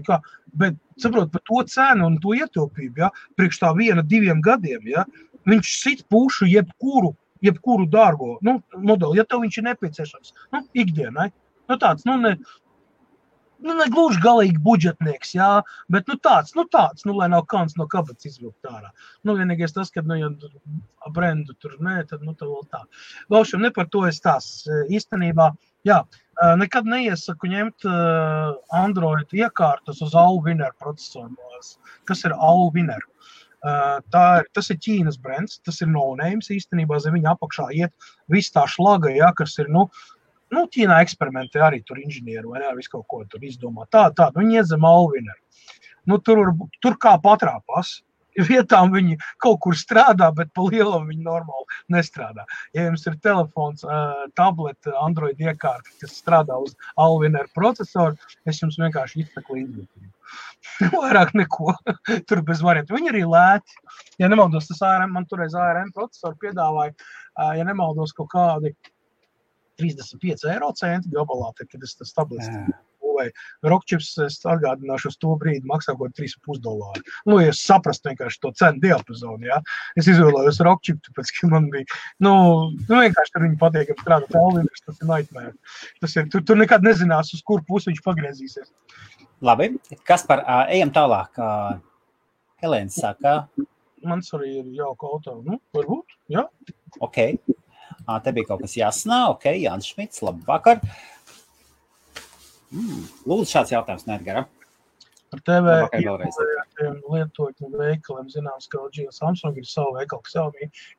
Bet, 0.55 0.79
saprot, 1.01 1.33
par 1.35 1.45
to 1.49 1.63
cenu 1.71 2.09
un 2.09 2.19
to 2.23 2.37
ietilpību, 2.39 3.05
ja? 3.05 3.13
priekš 3.39 3.63
tā 3.63 3.75
viena, 3.77 4.05
diviem 4.15 4.43
gadiem, 4.45 4.85
ja? 4.89 5.07
viņš 5.49 5.77
sit 5.83 6.05
pušu 6.13 6.49
jebkuru, 6.49 7.13
jebkuru 7.45 7.87
dārgo 7.93 8.39
nu, 8.47 8.59
modeli, 8.81 9.21
ja 9.21 9.27
tev 9.29 9.45
viņš 9.45 9.59
ir 9.61 9.67
nepieciešams, 9.69 10.37
nu, 10.55 10.63
ikdienai. 10.85 11.31
Nu, 11.69 11.77
tāds, 11.81 12.05
nu, 12.09 12.17
ne, 12.21 12.35
nu, 13.65 13.75
ne 13.79 13.87
gluži 13.93 14.21
galīgi 14.25 14.61
budžetnieks, 14.65 15.35
jā, 15.37 15.51
bet 15.93 16.09
nu, 16.11 16.19
tāds, 16.23 16.55
nu, 16.59 16.67
tāds, 16.71 17.07
nu, 17.09 17.17
lai 17.19 17.31
nav 17.33 17.47
kāds 17.51 17.79
no 17.81 17.87
kabatas 17.91 18.29
izvilkt 18.29 18.69
ārā. 18.69 18.91
Nu, 19.25 19.37
vienīgais 19.39 19.75
tas, 19.77 19.93
ka, 19.95 20.05
nu, 20.07 20.19
ja 20.21 20.31
brendu 21.15 21.57
tur 21.61 21.79
nē, 21.85 22.03
tad, 22.11 22.25
nu, 22.27 22.37
tā 22.37 22.49
vēl 22.49 22.67
tā. 22.73 22.85
Laušam, 23.33 23.65
ne 23.65 23.73
par 23.75 23.89
to 23.93 24.05
es 24.09 24.21
tās 24.25 24.51
īstenībā, 24.93 25.51
jā, 25.89 26.03
nekad 26.61 26.89
neiesaku 26.91 27.51
ņemt 27.53 27.89
Android 28.75 29.35
iekārtas 29.37 30.03
uz 30.05 30.15
Alviner 30.19 30.73
procesoru. 30.81 31.35
Kas 32.09 32.25
ir 32.29 32.37
Alviner? 32.37 33.05
Tā 33.65 34.25
ir, 34.43 34.49
tas 34.53 34.69
ir 34.69 34.77
Ķīnas 34.85 35.17
brands, 35.25 35.57
tas 35.65 35.81
ir 35.81 35.89
no-names 35.89 36.51
īstenībā, 36.53 36.99
zem 37.01 37.15
viņa 37.17 37.31
apakšā 37.33 37.71
iet 37.73 38.11
viss 38.29 38.53
tā 38.53 38.67
šlaga, 38.69 39.09
ja, 39.15 39.31
kas 39.37 39.57
ir, 39.63 39.71
nu, 39.73 39.87
Nu, 40.53 40.67
Ķīnā 40.71 41.01
eksperimentē 41.05 41.63
arī 41.65 41.81
tur 41.87 42.01
inženieri 42.03 42.47
vai 42.47 42.61
ne, 42.63 42.73
visu 42.79 42.97
kaut 42.97 43.07
ko 43.09 43.23
tur 43.31 43.45
izdomā. 43.45 43.87
Tā, 43.93 44.09
tā, 44.17 44.31
nu, 44.35 44.43
viņi 44.43 44.61
iedzem 44.61 44.85
alvinu. 44.89 45.37
Nu, 46.11 46.19
tur, 46.21 46.51
tur 46.85 46.99
kā 47.01 47.17
patrāpās. 47.23 48.01
Vietām 48.35 48.91
viņi 48.91 49.15
kaut 49.39 49.61
kur 49.63 49.77
strādā, 49.79 50.27
bet 50.35 50.49
pa 50.59 50.65
lielam 50.67 51.05
viņi 51.07 51.23
normāli 51.23 51.77
nestrādā. 51.95 52.43
Ja 52.75 52.89
jums 52.89 53.07
ir 53.07 53.15
telefons, 53.23 53.85
tablets, 54.35 54.91
Android 54.99 55.39
iekārta, 55.39 55.93
kas 56.03 56.17
strādā 56.19 56.59
uz 56.59 56.75
Alvina 56.99 57.45
procesoru, 57.55 58.19
es 58.51 58.59
jums 58.59 58.81
vienkārši 58.83 59.23
izsaku 59.23 59.61
līdzjūtību. 59.61 60.11
Vairāk 60.99 61.31
neko. 61.39 61.77
Tur 62.29 62.43
bez 62.49 62.65
variantu. 62.65 62.97
Viņi 62.99 63.13
arī 63.13 63.23
lēti. 63.29 63.79
Ja 64.19 64.27
nemaldos, 64.33 64.67
tas 64.67 64.83
ARM, 64.83 65.15
man 65.15 65.29
toreiz 65.31 65.55
ARM 65.55 65.95
procesori 65.95 66.41
piedāvāja, 66.43 66.95
ja 67.59 67.67
nemaldos, 67.67 68.15
kaut 68.17 68.33
kādi 68.35 68.75
35 69.81 70.49
eiro 70.53 70.73
centi 70.79 71.13
gabalā, 71.13 71.53
tad, 71.59 71.71
kad 71.73 71.87
es 71.87 71.97
tas 71.99 72.13
stabilizēju. 72.15 72.75
Rockchips, 73.63 74.09
es 74.25 74.41
atgādināšu, 74.43 75.13
uz 75.13 75.19
to 75.23 75.37
brīdi 75.39 75.69
maksā 75.71 75.93
kaut 75.95 76.17
ko 76.17 76.23
3,5 76.23 76.63
dolāru. 76.65 77.03
Nu, 77.29 77.37
ja 77.43 77.53
es 77.53 77.61
saprastu 77.63 78.11
vienkārši 78.11 78.41
to 78.43 78.51
cenu 78.59 78.83
diapazonu, 78.83 79.47
ja? 79.47 79.61
es 80.01 80.09
izvēlējos 80.11 80.59
Rockchip, 80.67 80.99
tāpēc, 81.07 81.31
ka 81.37 81.51
man 81.53 81.69
bija, 81.71 81.87
nu, 82.27 82.35
nu 82.75 83.01
vienkārši 83.05 83.37
tur 83.37 83.47
viņi 83.47 83.61
patīk, 83.61 83.93
ka 83.93 84.03
strādāt 84.03 84.39
Elvinus, 84.41 84.83
tas 84.83 84.99
ir 84.99 85.11
nightmare. 85.13 85.55
Tas 86.03 86.19
ir, 86.19 86.29
tur, 86.33 86.43
tur 86.49 86.59
nekad 86.59 86.87
nezinās, 86.87 87.31
uz 87.37 87.45
kur 87.47 87.63
pusi 87.69 87.93
viņš 87.93 88.03
pagriezīsies. 88.05 88.73
Labi, 89.45 89.75
kas 90.09 90.27
par, 90.27 90.43
uh, 90.43 90.65
ejam 90.75 90.91
tālāk. 90.95 91.39
Uh, 91.39 91.79
Helēna 92.65 92.93
saka. 92.93 93.43
Mans 94.05 94.31
arī 94.37 94.59
ir 94.61 94.73
jauka 94.77 95.09
auto, 95.09 95.39
nu, 95.45 95.59
varbūt, 95.77 96.17
jā. 96.33 96.45
Ok. 97.05 97.21
Uh, 98.05 98.19
te 98.21 98.33
bija 98.37 98.51
kaut 98.51 98.65
kas 98.65 98.77
jāsnā, 98.77 99.21
ok, 99.33 99.49
Jānis 99.57 99.89
Šmits, 99.93 100.21
labvakar. 100.25 100.83
Mm, 102.75 103.07
lūdzu, 103.25 103.49
šāds 103.53 103.73
jautājums 103.73 104.05
Nedgara. 104.09 104.45
Par 105.33 105.41
TV 105.47 105.73
lietotņu 107.11 107.71
veikaliem 107.75 108.29
zināms, 108.31 108.69
ka 108.71 108.83
LG 108.85 109.09
un 109.09 109.17
Samsung 109.17 109.57
ir 109.59 109.67
savu 109.67 109.97
veikalu, 109.97 110.23
kas 110.27 110.37
jau 110.37 110.49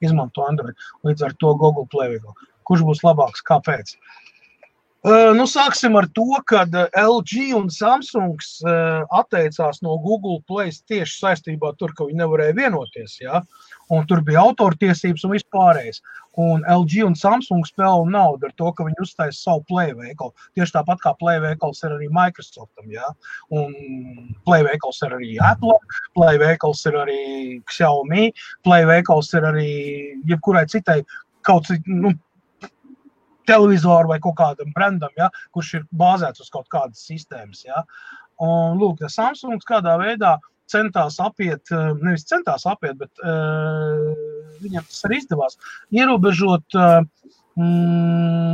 izmanto 0.04 0.44
Android. 0.50 0.76
Līdz 1.08 1.28
ar 1.30 1.36
to 1.40 1.54
Google 1.62 1.86
Play 1.92 2.16
veikalu. 2.16 2.50
Kurš 2.68 2.84
būs 2.88 3.04
labāks? 3.06 3.46
Kāpēc? 3.46 3.94
Uh, 3.96 4.26
Uh, 5.06 5.36
nu, 5.38 5.44
sāksim 5.46 5.94
ar 6.00 6.08
to, 6.18 6.24
ka 6.50 6.64
LG 6.98 7.52
un 7.54 7.68
Samsung 7.70 8.40
uh, 8.66 9.04
atteicās 9.14 9.84
no 9.86 10.00
Google 10.02 10.40
Play 10.50 10.74
tieši 10.90 11.20
saistībā 11.20 11.70
ar 11.70 11.76
to, 11.78 11.92
ka 11.94 12.08
viņi 12.08 12.24
nevarēja 12.24 12.56
vienoties. 12.58 13.20
Ja? 13.22 13.44
Un 13.94 14.06
tur 14.10 14.22
bija 14.26 14.42
autortiesības 14.42 15.26
un 15.28 15.36
vispārējais. 15.36 16.02
Un 16.42 16.66
LG 16.68 17.06
un 17.06 17.14
Samsung 17.16 17.64
spēlē 17.68 18.10
naudu 18.12 18.50
ar 18.50 18.54
to, 18.60 18.72
ka 18.76 18.88
viņi 18.88 18.98
uztaisīja 19.06 19.38
savu 19.38 19.64
play 19.70 19.94
veikalu. 19.96 20.34
Tieši 20.58 20.76
tāpat 20.76 21.04
kā 21.04 21.14
play 21.20 21.40
veikals 21.44 21.84
ir 21.86 21.94
arī 21.96 22.10
Microsoftam. 22.12 22.90
Ja? 22.92 23.12
Un 23.54 23.76
play 24.48 24.66
veikals 24.68 25.00
ir 25.06 25.16
arī 25.20 25.36
Apple, 25.52 25.78
play 26.18 26.42
veikals 26.42 26.84
ir 26.90 27.00
arī 27.06 27.22
Xiaomi, 27.72 28.32
play 28.68 28.90
veikals 28.90 29.32
ir 29.38 29.48
arī 29.54 29.70
jebkurai 30.28 30.66
citai 30.72 31.04
kaut 31.46 31.70
cik, 31.70 31.86
nu, 31.86 32.12
televizoru 33.46 34.10
vai 34.10 34.20
kaut 34.22 34.38
kādam 34.40 34.74
brandam, 34.74 35.14
ja, 35.18 35.30
kurš 35.54 35.74
ir 35.80 35.88
bāzēts 35.94 36.42
uz 36.42 36.52
kaut 36.54 36.68
kādas 36.74 37.06
sistēmas. 37.06 37.62
Ja. 37.68 37.86
Un, 38.42 38.80
lūk, 38.82 39.06
Samsungs 39.12 39.68
kādā 39.68 39.96
veidā 40.02 40.36
centās 40.72 41.20
apiet, 41.24 41.72
eh, 41.72 41.92
nevis 42.02 42.26
centās 42.30 42.66
apiet, 42.70 42.98
bet 43.00 43.24
uh, 43.24 44.14
viņam 44.64 44.86
tas 44.88 45.04
arī 45.08 45.20
izdevās, 45.22 45.58
ierobežot 45.94 46.78
uh, 46.80 47.02
mm, 47.60 48.54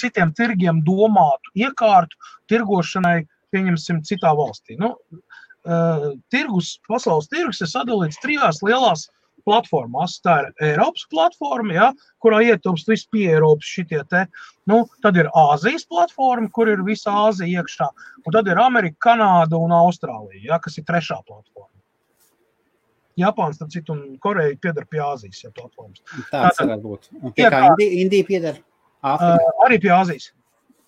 citiem 0.00 0.34
tirgiem 0.36 0.82
domātu 0.86 1.54
iekārtu 1.56 2.18
tirgošanai, 2.52 3.22
pieņemsim, 3.54 4.02
citā 4.04 4.34
valstī. 4.36 4.76
Nu, 4.80 4.94
uh, 5.14 6.10
tirgus, 6.34 6.76
pasaules 6.88 7.30
tirgus 7.32 7.62
ir 7.64 7.70
sadalīts 7.70 8.20
trijās 8.22 8.60
lielās 8.66 9.08
platformās. 9.46 10.16
Tā 10.24 10.38
ir 10.42 10.70
Eiropas 10.70 11.06
platforma, 11.12 11.76
ja, 11.76 11.90
kurā 12.22 12.40
ietilpst 12.48 12.90
visi 12.90 13.08
pie 13.12 13.28
Eiropas 13.34 13.68
šitie 13.76 14.02
te. 14.10 14.24
Nu, 14.70 14.84
tad 15.04 15.18
ir 15.20 15.30
Āzijas 15.36 15.86
platforma, 15.90 16.50
kur 16.54 16.70
ir 16.72 16.84
visa 16.86 17.14
Āzija 17.26 17.62
iekšā. 17.62 17.88
Un 18.24 18.36
tad 18.36 18.50
ir 18.50 18.60
Amerika, 18.60 19.10
Kanāda 19.10 19.60
un 19.60 19.74
Austrālija, 19.76 20.42
ja, 20.50 20.60
kas 20.62 20.80
ir 20.80 20.88
trešā 20.88 21.20
platforma. 21.26 21.70
Japāns, 23.20 23.60
tad 23.60 23.70
citu, 23.70 23.94
un 23.94 24.16
Koreja 24.22 24.56
pieder 24.60 24.86
pie 24.90 25.02
Āzijas 25.04 25.44
ja, 25.44 25.52
platformas. 25.54 26.02
Tāds 26.32 26.58
varētu 26.58 26.82
būt. 26.88 27.12
Un 27.20 27.34
pie 27.36 27.50
kā 27.52 27.60
Indija, 27.68 27.98
Indija 28.02 28.30
pieder? 28.30 28.64
Āfrika? 29.04 29.36
Uh, 29.36 29.66
arī 29.66 29.78
pie 29.84 29.92
Āzijas. 29.94 30.32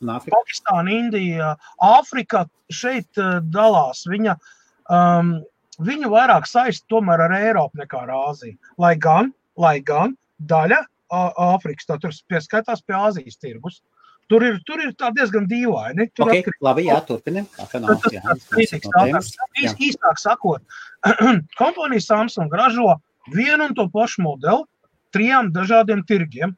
Pakistāna, 0.02 0.92
Indija, 0.92 1.52
Āfrika 1.82 2.46
šeit 2.72 3.20
uh, 3.22 3.38
dalās. 3.54 4.02
Viņa 4.10 4.34
um, 4.36 5.36
viņu 5.82 6.10
vairāk 6.12 6.46
saist 6.48 6.86
tomēr 6.92 7.26
ar 7.26 7.34
Eiropu 7.38 7.80
nekā 7.80 8.04
ar 8.04 8.14
Āziju. 8.16 8.56
Lai 8.80 8.94
gan, 8.96 9.32
lai 9.56 9.80
gan 9.80 10.16
daļa 10.38 10.82
Āfrikas, 11.10 11.86
tur 11.86 12.14
pieskaitās 12.30 12.82
pie 12.82 12.96
Āzijas 12.98 13.38
tirgus. 13.38 13.82
Tur 14.26 14.42
ir, 14.42 14.56
tur 14.66 14.80
ir 14.82 14.90
diezgan 15.14 15.44
dīvaini. 15.46 16.08
Tur 16.18 16.26
okay, 16.26 16.40
atkarīgs, 16.42 16.62
labi, 16.66 16.86
jā, 16.88 16.96
turpinam. 17.06 17.46
Īsāk 19.86 20.18
sakot, 20.18 20.64
kompānija 21.60 22.02
Samsung 22.02 22.50
ražo 22.50 22.96
vienu 23.30 23.68
un 23.68 23.76
to 23.78 23.86
pašu 23.92 24.24
modeli 24.26 24.66
trijām 25.14 25.52
dažādiem 25.54 26.02
tirgiem 26.06 26.56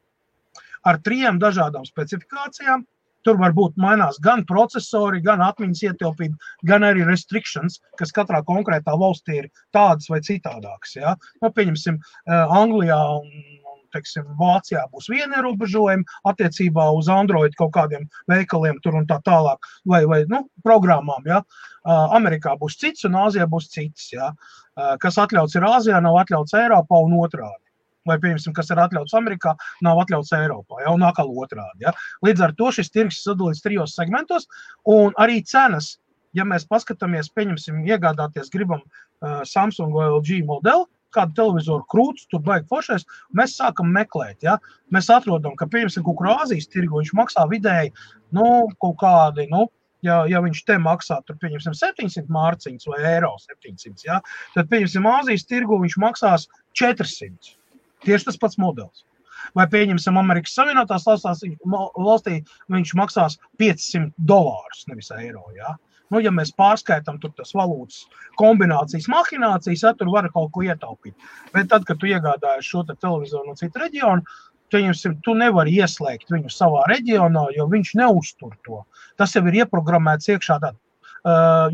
ar 0.89 1.01
trijām 1.05 1.41
dažādām 1.43 1.85
specifikācijām 1.85 2.87
Tur 3.27 3.39
var 3.41 3.55
būt 3.57 3.79
mainās 3.81 4.19
gan 4.23 4.45
procesori, 4.49 5.21
gan 5.25 5.43
atmiņas 5.45 5.85
ietilpība, 5.91 6.37
gan 6.69 6.87
arī 6.87 7.07
restrikcijas, 7.09 7.81
kas 7.99 8.15
katrā 8.15 8.43
konkrētā 8.47 8.95
valstī 8.99 9.43
ir 9.43 9.49
tādas 9.75 10.09
vai 10.13 10.21
citādākas. 10.25 10.95
Ja? 10.97 11.17
Nu, 11.43 11.51
pieņemsim, 11.55 11.99
eh, 11.99 12.59
Anglijā 12.63 12.99
un 13.19 13.31
teiksim, 13.95 14.27
Vācijā 14.39 14.85
būs 14.93 15.09
viena 15.09 15.41
ierobežojuma 15.41 16.19
attiecībā 16.29 16.91
uz 16.97 17.09
Android 17.09 17.55
kaut 17.57 17.73
kādiem 17.73 18.05
veikaliem, 18.31 18.77
tur 18.85 18.99
un 19.01 19.07
tā 19.09 19.17
tālāk, 19.25 19.65
vai, 19.89 20.05
vai 20.07 20.25
nu, 20.29 20.45
programmām. 20.65 21.25
Ja? 21.27 21.43
Eh, 21.85 22.19
Amerikā 22.19 22.57
būs 22.61 22.79
cits, 22.81 23.07
un 23.09 23.19
Āzijā 23.27 23.49
būs 23.49 23.71
cits. 23.73 24.13
Ja? 24.13 24.33
Eh, 24.77 24.97
kas 25.01 25.19
atļauts 25.19 25.57
ir 25.57 25.69
Āzijā, 25.69 26.03
nav 26.05 26.21
atļauts 26.25 26.55
Eiropā 26.61 27.03
un 27.05 27.17
otrādi 27.19 27.68
vai, 28.09 28.19
piemēram, 28.23 28.57
kas 28.57 28.73
ir 28.73 28.83
atļauts 28.83 29.17
Amerikā, 29.19 29.55
nav 29.85 30.03
atļauts 30.05 30.35
Eiropā, 30.41 30.83
ja, 30.85 30.93
un 30.95 31.07
atkal 31.07 31.31
otrādi. 31.31 31.87
Ja. 31.87 31.95
Līdz 32.27 32.49
ar 32.49 32.55
to 32.59 32.73
šis 32.75 32.93
tirgus 32.95 33.21
ir 33.21 33.31
sadalīts 33.31 33.65
trijos 33.65 33.97
segmentos, 33.99 34.49
un 34.89 35.17
arī 35.21 35.43
cenas, 35.47 35.97
ja 36.37 36.47
mēs 36.49 36.69
paskatāmies, 36.69 37.33
pieņemsim, 37.37 37.83
iegādāties, 37.89 38.53
gribam 38.53 38.83
uh, 38.85 39.43
Samsung 39.49 39.95
vai 39.97 40.11
LG 40.11 40.43
modeli, 40.49 40.89
kādu 41.15 41.35
televizoru 41.39 41.87
krūtis, 41.91 42.29
tur 42.29 42.43
baigi 42.45 42.69
foršais, 42.69 43.07
mēs 43.37 43.57
sākam 43.59 43.91
meklēt. 43.95 44.43
Ja? 44.45 44.59
Mēs 44.95 45.09
atrodam, 45.13 45.57
ka, 45.59 45.69
piemēram, 45.71 46.05
kaut 46.05 46.19
kur 46.21 46.31
Āzijas 46.35 46.69
tirgu 46.73 47.01
viņš 47.01 47.15
maksā 47.17 47.47
vidēji 47.51 47.95
nu, 48.37 48.45
kaut 48.83 48.99
kādi. 49.01 49.49
Nu, 49.53 49.67
ja, 50.05 50.21
ja 50.31 50.43
viņš 50.45 50.65
te 50.69 50.79
maksā, 50.83 51.21
tur, 51.27 51.39
pieņemsim, 51.43 51.77
700 51.79 52.33
mārciņas 52.35 52.91
vai 52.93 53.01
eiro 53.15 53.35
700, 53.45 54.05
ja, 54.07 54.21
tad, 54.55 54.69
pieņemsim, 54.73 55.09
Āzijas 55.11 55.49
tirgu 55.49 55.81
viņš 55.85 55.99
maksās 56.03 56.49
400. 56.79 57.58
Tieši 58.07 58.31
tas 58.31 58.41
pats 58.41 58.59
modelis. 58.61 59.05
Vai 59.57 59.67
pieņemsim, 59.71 60.17
Amerikas 60.19 60.57
Savienotās 60.59 61.07
valstī 61.09 62.41
viņš 62.75 62.95
maksās 62.99 63.39
500 63.63 64.11
dolārus, 64.31 64.85
nevis 64.91 65.13
eiro. 65.15 65.45
Ja? 65.57 65.77
Nu, 66.13 66.21
ja 66.25 66.33
mēs 66.35 66.53
pārskaitām 66.57 67.21
tas 67.23 67.55
valūtas 67.57 68.03
kombinācijas, 68.41 69.09
mahinācijas, 69.13 69.85
ja, 69.85 69.95
tur 69.97 70.11
var 70.13 70.29
kaut 70.35 70.51
ko 70.55 70.65
ietaupīt. 70.67 71.15
Bet 71.55 71.71
tad, 71.73 71.87
kad 71.89 72.01
tu 72.01 72.11
iegādājies 72.11 72.69
šo 72.69 72.85
te 72.89 72.97
televizoru 72.97 73.53
no 73.53 73.59
cita 73.61 73.85
reģiona, 73.85 74.25
pieņemsim, 74.73 75.19
tu 75.25 75.35
nevari 75.37 75.79
ieslēgt 75.81 76.33
viņu 76.33 76.53
savā 76.53 76.85
reģionā, 76.91 77.47
jo 77.57 77.69
viņš 77.73 77.95
neuztur 78.01 78.57
to. 78.67 78.83
Tas 79.21 79.37
jau 79.37 79.45
ir 79.49 79.63
ieprogrammēts 79.63 80.29
iekšā 80.35 80.59
uh, 80.61 80.77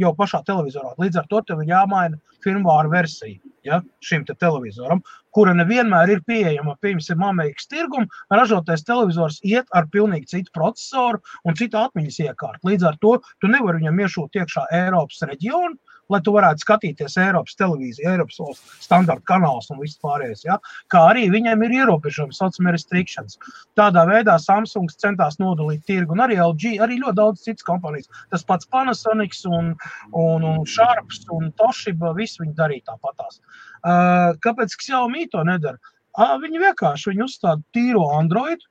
jau 0.00 0.12
pašā 0.18 0.42
televizorā. 0.46 0.94
Līdz 1.00 1.22
ar 1.22 1.26
to 1.30 1.42
tev 1.48 1.64
ir 1.64 1.74
jāmaina 1.74 2.20
firmware 2.44 2.92
versija 2.92 3.40
ja, 3.64 3.80
šim 4.04 4.24
te 4.28 4.36
televizoram, 4.38 5.00
kura 5.34 5.54
nevienmēr 5.56 6.12
ir 6.14 6.22
pieejama. 6.28 6.76
Piemēram, 6.84 7.24
Amerikas 7.30 7.68
tirgum 7.70 8.06
ražotais 8.32 8.84
televizors 8.86 9.40
iet 9.46 9.70
ar 9.74 9.88
pilnīgi 9.92 10.30
citu 10.34 10.52
procesoru 10.54 11.22
un 11.44 11.58
citu 11.58 11.80
atmiņas 11.80 12.20
iekārtu. 12.28 12.62
Līdz 12.70 12.88
ar 12.90 13.00
to 13.02 13.16
tu 13.40 13.50
nevari 13.50 13.82
viņam 13.82 14.04
iešūt 14.04 14.40
iekšā 14.42 14.68
Eiropas 14.82 15.24
reģionu, 15.30 15.78
lai 16.12 16.20
tu 16.24 16.34
varētu 16.34 16.64
skatīties 16.64 17.16
Eiropas 17.20 17.56
televīziju, 17.58 18.08
Eiropas 18.10 18.60
standarta 18.84 19.24
kanālus 19.30 19.70
un 19.72 19.80
viss 19.82 20.00
pārējais. 20.04 20.44
Ja? 20.46 20.58
Kā 20.92 21.04
arī 21.12 21.26
viņiem 21.32 21.64
ir 21.66 21.76
ierobežojumi, 21.80 22.36
saucamie 22.36 22.74
restrikcijas. 22.76 23.38
Tādā 23.78 24.04
veidā 24.10 24.36
Samsung 24.42 24.92
centās 24.92 25.38
nodalīt 25.42 25.84
tirgu, 25.88 26.16
un 26.16 26.24
arī 26.26 26.38
LG, 26.42 26.76
arī 26.84 27.00
ļoti 27.00 27.18
daudz 27.20 27.46
citas 27.46 27.66
kompānijas. 27.66 28.10
Tas 28.34 28.46
pats 28.46 28.68
Panasonic 28.70 29.36
un, 29.48 29.72
un, 30.12 30.44
un 30.44 30.62
Sharps 30.68 31.24
un 31.34 31.50
Toshiba, 31.58 32.14
visi 32.18 32.42
viņi 32.42 32.54
darīja 32.58 32.92
tāpatās. 32.92 33.40
Uh, 33.84 34.32
kāpēc 34.44 34.76
Xiaomi 34.80 35.28
to 35.32 35.42
nedara? 35.46 35.80
Uh, 36.14 36.36
viņi 36.42 36.62
vienkārši 36.62 37.10
viņi 37.10 37.26
uzstāda 37.26 37.64
tīro 37.74 38.06
Android, 38.18 38.62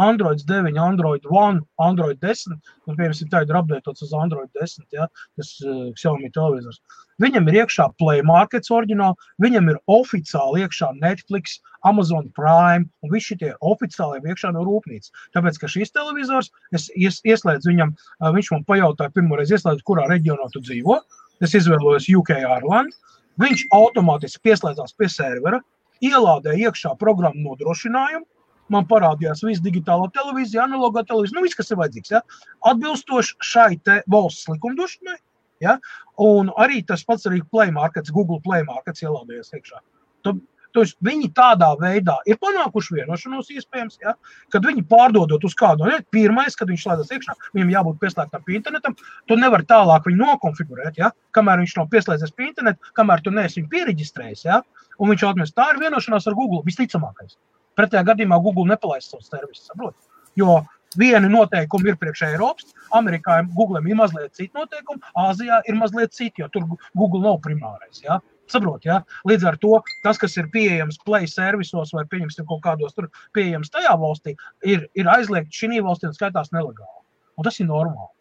Android 0.00 0.42
9, 0.48 0.78
Android 0.78 1.26
One, 1.30 1.60
Android 1.78 2.18
10, 2.20 2.56
un, 2.86 2.96
piemēram, 2.96 3.30
tā 3.30 3.42
ir 3.44 3.58
apgādāts 3.58 4.02
uz 4.02 4.12
Android 4.16 4.50
10, 4.58 4.86
ja, 4.94 5.06
tas 5.38 5.52
uh, 5.62 5.90
Xiaomi 5.98 6.30
televizors. 6.34 6.80
Viņam 7.22 7.46
ir 7.50 7.60
iekšā 7.62 7.86
Play 8.00 8.24
Markets 8.26 8.72
oriģināli, 8.74 9.14
viņam 9.42 9.70
ir 9.70 9.78
oficiāli 9.90 10.64
iekšā 10.64 10.90
Netflix, 10.98 11.60
Amazon 11.86 12.26
Prime, 12.34 12.88
un 13.04 13.12
visi 13.12 13.36
šie 13.38 13.52
oficiāli 13.62 14.18
ir 14.18 14.32
iekšā 14.32 14.50
no 14.56 14.64
rūpnīcas. 14.66 15.14
Tāpēc, 15.36 15.60
ka 15.62 15.70
šis 15.70 15.94
televizors, 15.94 16.50
es 16.74 16.88
ies, 16.98 17.20
ieslēdzu 17.22 17.70
viņam, 17.70 17.94
uh, 17.94 18.32
viņš 18.34 18.50
man 18.56 18.66
pajautāja 18.66 19.14
pirmo 19.14 19.38
reizi, 19.38 19.54
ieslēdzu, 19.58 19.86
kurā 19.86 20.08
reģionā 20.10 20.50
tu 20.54 20.64
dzīvo, 20.64 20.98
es 21.44 21.54
izvēlējos 21.54 22.10
UK 22.18 22.34
Ireland, 22.42 22.94
viņš 23.42 23.68
automātiski 23.74 24.48
pieslēdzās 24.48 24.94
pie 24.98 25.10
servera, 25.10 25.62
ielādēja 26.04 26.70
iekšā 26.70 26.94
programmu 26.98 27.50
nodrošinājumu, 27.50 28.26
man 28.72 28.86
parādījās 28.90 29.44
viss 29.46 29.62
digitālā 29.64 30.08
televīzija, 30.14 30.64
analogā 30.68 31.04
televīzija, 31.08 31.38
nu 31.38 31.44
viss, 31.46 31.58
kas 31.58 31.72
ir 31.72 31.80
vajadzīgs, 31.82 32.14
ja? 32.14 32.22
atbilstoši 32.70 33.36
šai 33.52 33.70
valsts 34.10 34.48
likumdošanai, 34.52 35.18
ja? 35.64 35.78
un 36.22 36.52
arī 36.60 36.82
tas 36.86 37.04
pats 37.04 37.28
arī 37.30 37.42
Play 37.50 37.74
Markets, 37.74 38.14
Google 38.14 38.40
Play 38.44 38.66
Markets 38.66 39.04
ielādējas 39.04 39.54
iekšā. 39.58 39.80
Tu, 40.24 40.38
Tos, 40.74 40.90
viņi 41.06 41.28
tādā 41.38 41.68
veidā 41.78 42.16
ir 42.26 42.34
panākuši 42.42 42.96
vienošanos, 42.96 43.46
iespējams, 43.54 44.00
ja, 44.02 44.16
kad 44.50 44.64
viņi 44.66 44.82
pārdodot 44.90 45.44
uz 45.46 45.54
kādu 45.54 45.86
no 45.86 46.00
pirmais, 46.10 46.56
kad 46.58 46.66
viņš 46.66 46.82
slēdzas 46.82 47.12
iekšā, 47.14 47.36
viņam 47.54 47.70
jābūt 47.70 48.00
pieslēgtam 48.00 48.42
pie 48.42 48.56
internetam. 48.58 48.96
Tu 49.30 49.38
nevari 49.38 49.68
tālāk 49.70 50.08
viņu 50.10 50.18
nokonfigurēt, 50.24 50.98
ja, 50.98 51.12
kamēr 51.38 51.62
viņš 51.62 51.76
nav 51.78 51.86
pieslēdzies 51.94 52.34
pie 52.34 52.48
interneta, 52.48 52.90
kamēr 52.98 53.22
tu 53.22 53.30
neesi 53.30 53.60
viņu 53.60 53.70
pieregistrējis. 53.70 54.42
Ja, 54.48 54.64
un 54.98 55.14
viņš 55.14 55.26
atmest. 55.30 55.54
Tā 55.54 55.70
ir 55.72 55.80
vienošanās 55.82 56.26
ar 56.26 56.36
Google 56.38 56.62
visticamākais. 56.66 57.38
Pretējā 57.78 58.04
gadījumā 58.10 58.38
Google 58.42 58.68
nepalaist 58.70 59.12
savus 59.12 59.30
servisus. 59.32 59.66
Saprot? 59.70 59.96
Jo 60.38 60.62
viena 60.98 61.28
noteikuma 61.30 61.90
ir 61.90 61.98
priekš 61.98 62.24
Eiropas, 62.28 62.74
Amerikā 62.94 63.40
Google 63.54 63.82
ir 63.82 63.98
mazliet 63.98 64.34
citi 64.36 64.52
noteikumi, 64.54 65.02
Āzijā 65.18 65.60
ir 65.68 65.78
mazliet 65.78 66.14
citi, 66.14 66.42
jo 66.42 66.48
tur 66.54 66.68
Google 66.94 67.22
nav 67.24 67.40
primārais. 67.44 68.02
Ja? 68.04 68.20
Saprot, 68.50 68.84
ja? 68.84 69.00
Līdz 69.28 69.46
ar 69.48 69.58
to 69.60 69.78
tas, 70.04 70.20
kas 70.20 70.36
ir 70.38 70.50
pieejams 70.54 71.00
Play 71.04 71.28
servisos 71.30 71.94
vai 71.96 72.04
pieņemsim 72.10 72.46
kaut 72.48 72.62
kādos 72.66 72.96
tur 72.96 73.08
pieejams 73.36 73.72
tajā 73.72 73.94
valstī, 74.00 74.36
ir, 74.62 74.86
ir 74.94 75.10
aizliegts 75.10 75.62
šī 75.62 75.80
valstī 75.84 76.10
un 76.10 76.16
skaitās 76.16 76.52
nelegāli. 76.54 77.00
Un 77.38 77.46
tas 77.48 77.58
ir 77.60 77.70
normāli. 77.70 78.12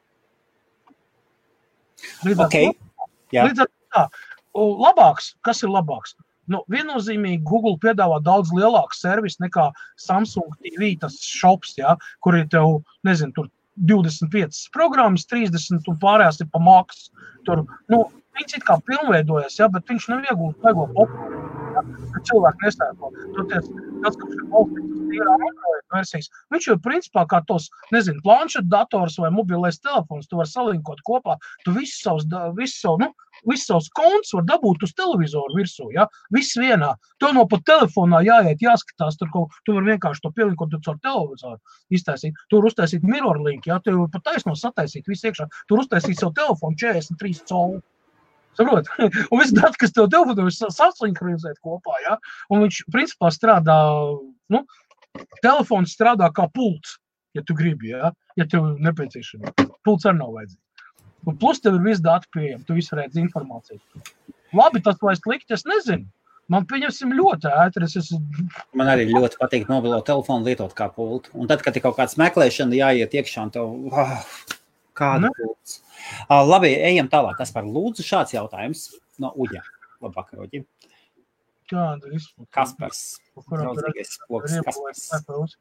Līdz 2.25 2.39
ar 2.39 2.47
okay. 2.49 2.71
to, 2.71 3.09
līdz 3.37 3.65
ar 3.65 3.69
to 3.69 3.95
tā, 3.95 4.05
labāks, 4.55 5.33
kas 5.45 5.63
ir 5.63 5.71
labāks? 5.71 6.15
Nu, 6.51 6.63
viennozīmīgi 6.71 7.43
Google 7.47 7.77
piedāvā 7.83 8.19
daudz 8.23 8.51
lielāku 8.55 8.97
servisu 8.97 9.45
nekā 9.45 9.69
Samsung 10.01 10.55
TV, 10.63 10.93
tas 10.99 11.15
shops, 11.23 11.77
ja, 11.79 11.95
kur 12.23 12.35
ir 12.39 12.49
tev, 12.51 12.81
nezinu, 13.07 13.35
tur 13.37 13.51
25 13.89 14.67
programmas, 14.75 15.23
30 15.31 15.87
un 15.89 16.01
pārējās 16.01 16.43
ir 16.43 16.51
pa 16.51 16.61
maksu. 16.61 17.09
Tur, 17.47 17.63
nu, 17.91 18.03
Viņš 18.33 18.55
it 18.57 18.63
kā 18.65 18.79
pilnveidojas, 18.87 19.59
ja, 19.59 19.67
bet 19.69 19.89
viņš 19.89 20.07
nav 20.09 20.23
iegūts 20.25 20.63
vajag 20.63 20.79
populāru. 20.95 21.41
Ja, 21.73 21.81
cilvēki 22.29 22.65
nesēko. 22.65 23.09
Toties, 23.35 23.67
tas, 24.05 24.17
kas 24.21 24.31
ir 24.33 24.55
uz 24.57 24.71
tīrām 25.11 25.43
Android 25.49 25.83
versijas, 25.93 26.29
viņš 26.53 26.69
jau 26.71 26.77
principā 26.87 27.27
kā 27.29 27.43
tos, 27.49 27.67
nezinu, 27.93 28.23
planšet 28.25 28.65
dators 28.73 29.19
vai 29.21 29.29
mobilais 29.33 29.77
telefons, 29.81 30.25
tu 30.29 30.41
var 30.41 30.49
salinkot 30.49 31.03
kopā, 31.05 31.37
tu 31.65 31.75
visus 31.77 32.01
savus, 32.01 32.25
visu 32.57 32.79
savu, 32.79 33.03
nu, 33.05 33.22
visus 33.49 33.67
savus 33.69 33.89
kontus 33.97 34.33
var 34.37 34.45
dabūt 34.49 34.83
uz 34.87 34.93
televizoru 34.97 35.57
virsū, 35.57 35.89
ja, 35.95 36.07
viss 36.33 36.57
vienā. 36.59 36.93
Tev 37.21 37.35
no 37.37 37.45
pat 37.49 37.65
telefonā 37.69 38.23
jāiet, 38.25 38.63
jāskatās, 38.63 39.17
tur 39.19 39.31
kaut, 39.33 39.57
tu 39.67 39.77
var 39.77 39.87
vienkārši 39.87 40.23
to 40.23 40.33
pielinkot 40.35 40.75
caur 40.85 40.99
televizoru 41.03 41.59
iztaisīt. 41.93 42.37
Tur 42.51 42.67
uztaisīt 42.69 43.05
mirror 43.07 43.41
link, 43.43 43.67
ja, 43.69 43.79
tev 43.83 44.05
pat 44.13 44.25
taisno 44.31 44.55
sataisīt 44.59 45.09
visu 45.09 45.29
iekšā. 45.29 45.49
Tur 45.71 45.83
uztaisīt 45.83 46.19
savu 46.19 46.35
telefonu 46.37 46.79
43 46.79 47.43
colu. 47.49 47.81
Saprot? 48.57 48.89
Un 49.31 49.41
viss 49.41 49.53
dati, 49.55 49.79
kas 49.81 49.93
tev 49.95 50.09
tev 50.13 50.29
ir 50.37 50.53
sasinhronizēt 50.53 51.57
kopā, 51.65 51.95
ja? 52.05 52.17
un 52.53 52.65
viņš 52.65 52.83
principā 52.93 53.31
strādā, 53.33 53.77
nu, 54.53 54.61
telefons 55.41 55.95
strādā 55.97 56.29
kā 56.35 56.45
pults, 56.53 56.99
ja 57.33 57.41
tu 57.45 57.57
gribi, 57.57 57.93
ja, 57.95 58.11
ja 58.37 58.45
tev 58.49 58.75
nepieciešams. 58.83 59.55
Pults 59.85 60.05
arī 60.05 60.19
nav 60.19 60.35
vajadzīgs. 60.37 60.62
Un 61.29 61.37
plus 61.39 61.61
tev 61.63 61.77
ir 61.77 61.85
viss 61.85 62.03
dati 62.03 62.27
pieejami, 62.33 62.65
tu 62.67 62.75
visu 62.75 62.97
redzi 62.99 63.21
informāciju. 63.23 63.79
Labi, 64.53 64.81
tas 64.83 64.99
vai 65.01 65.15
slikti, 65.17 65.55
es 65.55 65.63
nezinu. 65.67 66.09
Man 66.51 66.65
pieņemsim 66.67 67.13
ļoti 67.15 67.49
ātri. 67.49 67.87
Es... 67.87 68.09
Man 68.75 68.89
arī 68.91 69.07
ļoti 69.09 69.39
patīk 69.39 69.69
mobilo 69.71 70.01
telefonu 70.05 70.49
lietot 70.49 70.75
kā 70.77 70.89
pultu. 70.91 71.31
Un 71.39 71.47
tad, 71.49 71.63
kad 71.63 71.77
ir 71.79 71.85
kaut 71.85 71.95
kāds 71.97 72.17
meklēšana, 72.19 72.75
jāiet 72.75 73.15
iekšā 73.15 73.45
un 73.47 73.53
tev, 73.55 73.71
oh, 73.93 74.17
kāda 74.99 75.31
pults. 75.37 75.79
Uh, 76.27 76.41
labi, 76.43 76.73
ejam 76.91 77.07
tālāk. 77.11 77.37
Kas 77.39 77.53
par 77.55 77.65
lūdzu 77.67 78.03
šāds 78.05 78.35
jautājums 78.35 78.89
no 79.23 79.31
Uģa? 79.39 79.63
Labvakar, 80.03 80.43
Uģi. 80.43 80.65
Kāda 81.71 82.11
ir? 82.11 82.27
Kaspars. 82.53 83.01
Draudzīgais 83.47 84.17
spoks 84.19 84.59
Kaspars. 84.67 85.55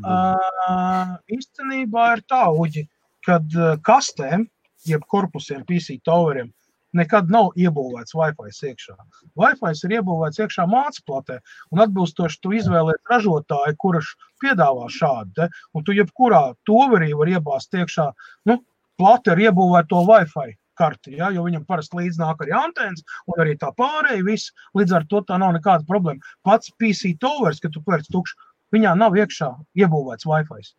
Uh, 0.00 1.18
īstenībā 1.34 2.12
ir 2.14 2.24
tā, 2.30 2.44
Uģi, 2.62 2.86
kad 3.26 3.58
kastēm, 3.84 4.46
jeb 4.88 5.04
korpusiem, 5.08 5.64
PC 5.68 6.00
toweriem, 6.06 6.50
nekad 6.96 7.30
nav 7.30 7.52
iebūvēts 7.58 8.14
Wi-Fi 8.16 8.70
iekšā. 8.70 8.96
Wi-Fi 9.38 9.72
ir 9.86 9.96
iebūvēts 9.98 10.42
iekšā 10.42 10.66
mācītājā, 10.70 11.38
un 11.70 11.82
atbilstoši 11.84 12.40
tu 12.42 12.54
izvēlējies 12.58 13.12
ražotāju, 13.12 13.76
kurš 13.84 14.14
piedāvā 14.42 14.88
šādu. 14.92 15.34
Te, 15.36 15.48
un 15.74 15.86
tu 15.86 15.94
jebkurā 15.96 16.42
toverī 16.68 17.12
var 17.16 17.30
iebāzt 17.36 17.76
iekšā 17.76 18.08
nu, 18.50 18.58
plati 19.00 19.34
ar 19.34 19.44
iebūvēto 19.48 20.02
Wi-Fi. 20.08 20.56
Karti, 20.80 21.18
ja, 21.18 21.26
jo 21.28 21.42
viņam 21.44 21.66
parasti 21.68 21.98
līdzi 21.98 22.22
nāk 22.22 22.38
arī 22.40 22.54
antenas, 22.56 23.02
un 23.28 23.42
arī 23.42 23.52
tā 23.60 23.68
pārējais. 23.76 24.24
Viss, 24.24 24.52
līdz 24.78 24.94
ar 24.96 25.04
to 25.10 25.20
tā 25.28 25.36
nav 25.36 25.52
nekāda 25.52 25.84
problēma. 25.84 26.24
Pats 26.46 26.72
PC 26.80 27.18
towers, 27.20 27.60
kad 27.60 27.74
tu 27.74 27.82
pērci 27.84 28.08
tukšu, 28.14 28.38
viņā 28.72 28.94
nav 28.96 29.18
iekšā 29.18 29.50
iebūvēts 29.76 30.24
Wi-Fi. 30.30 30.70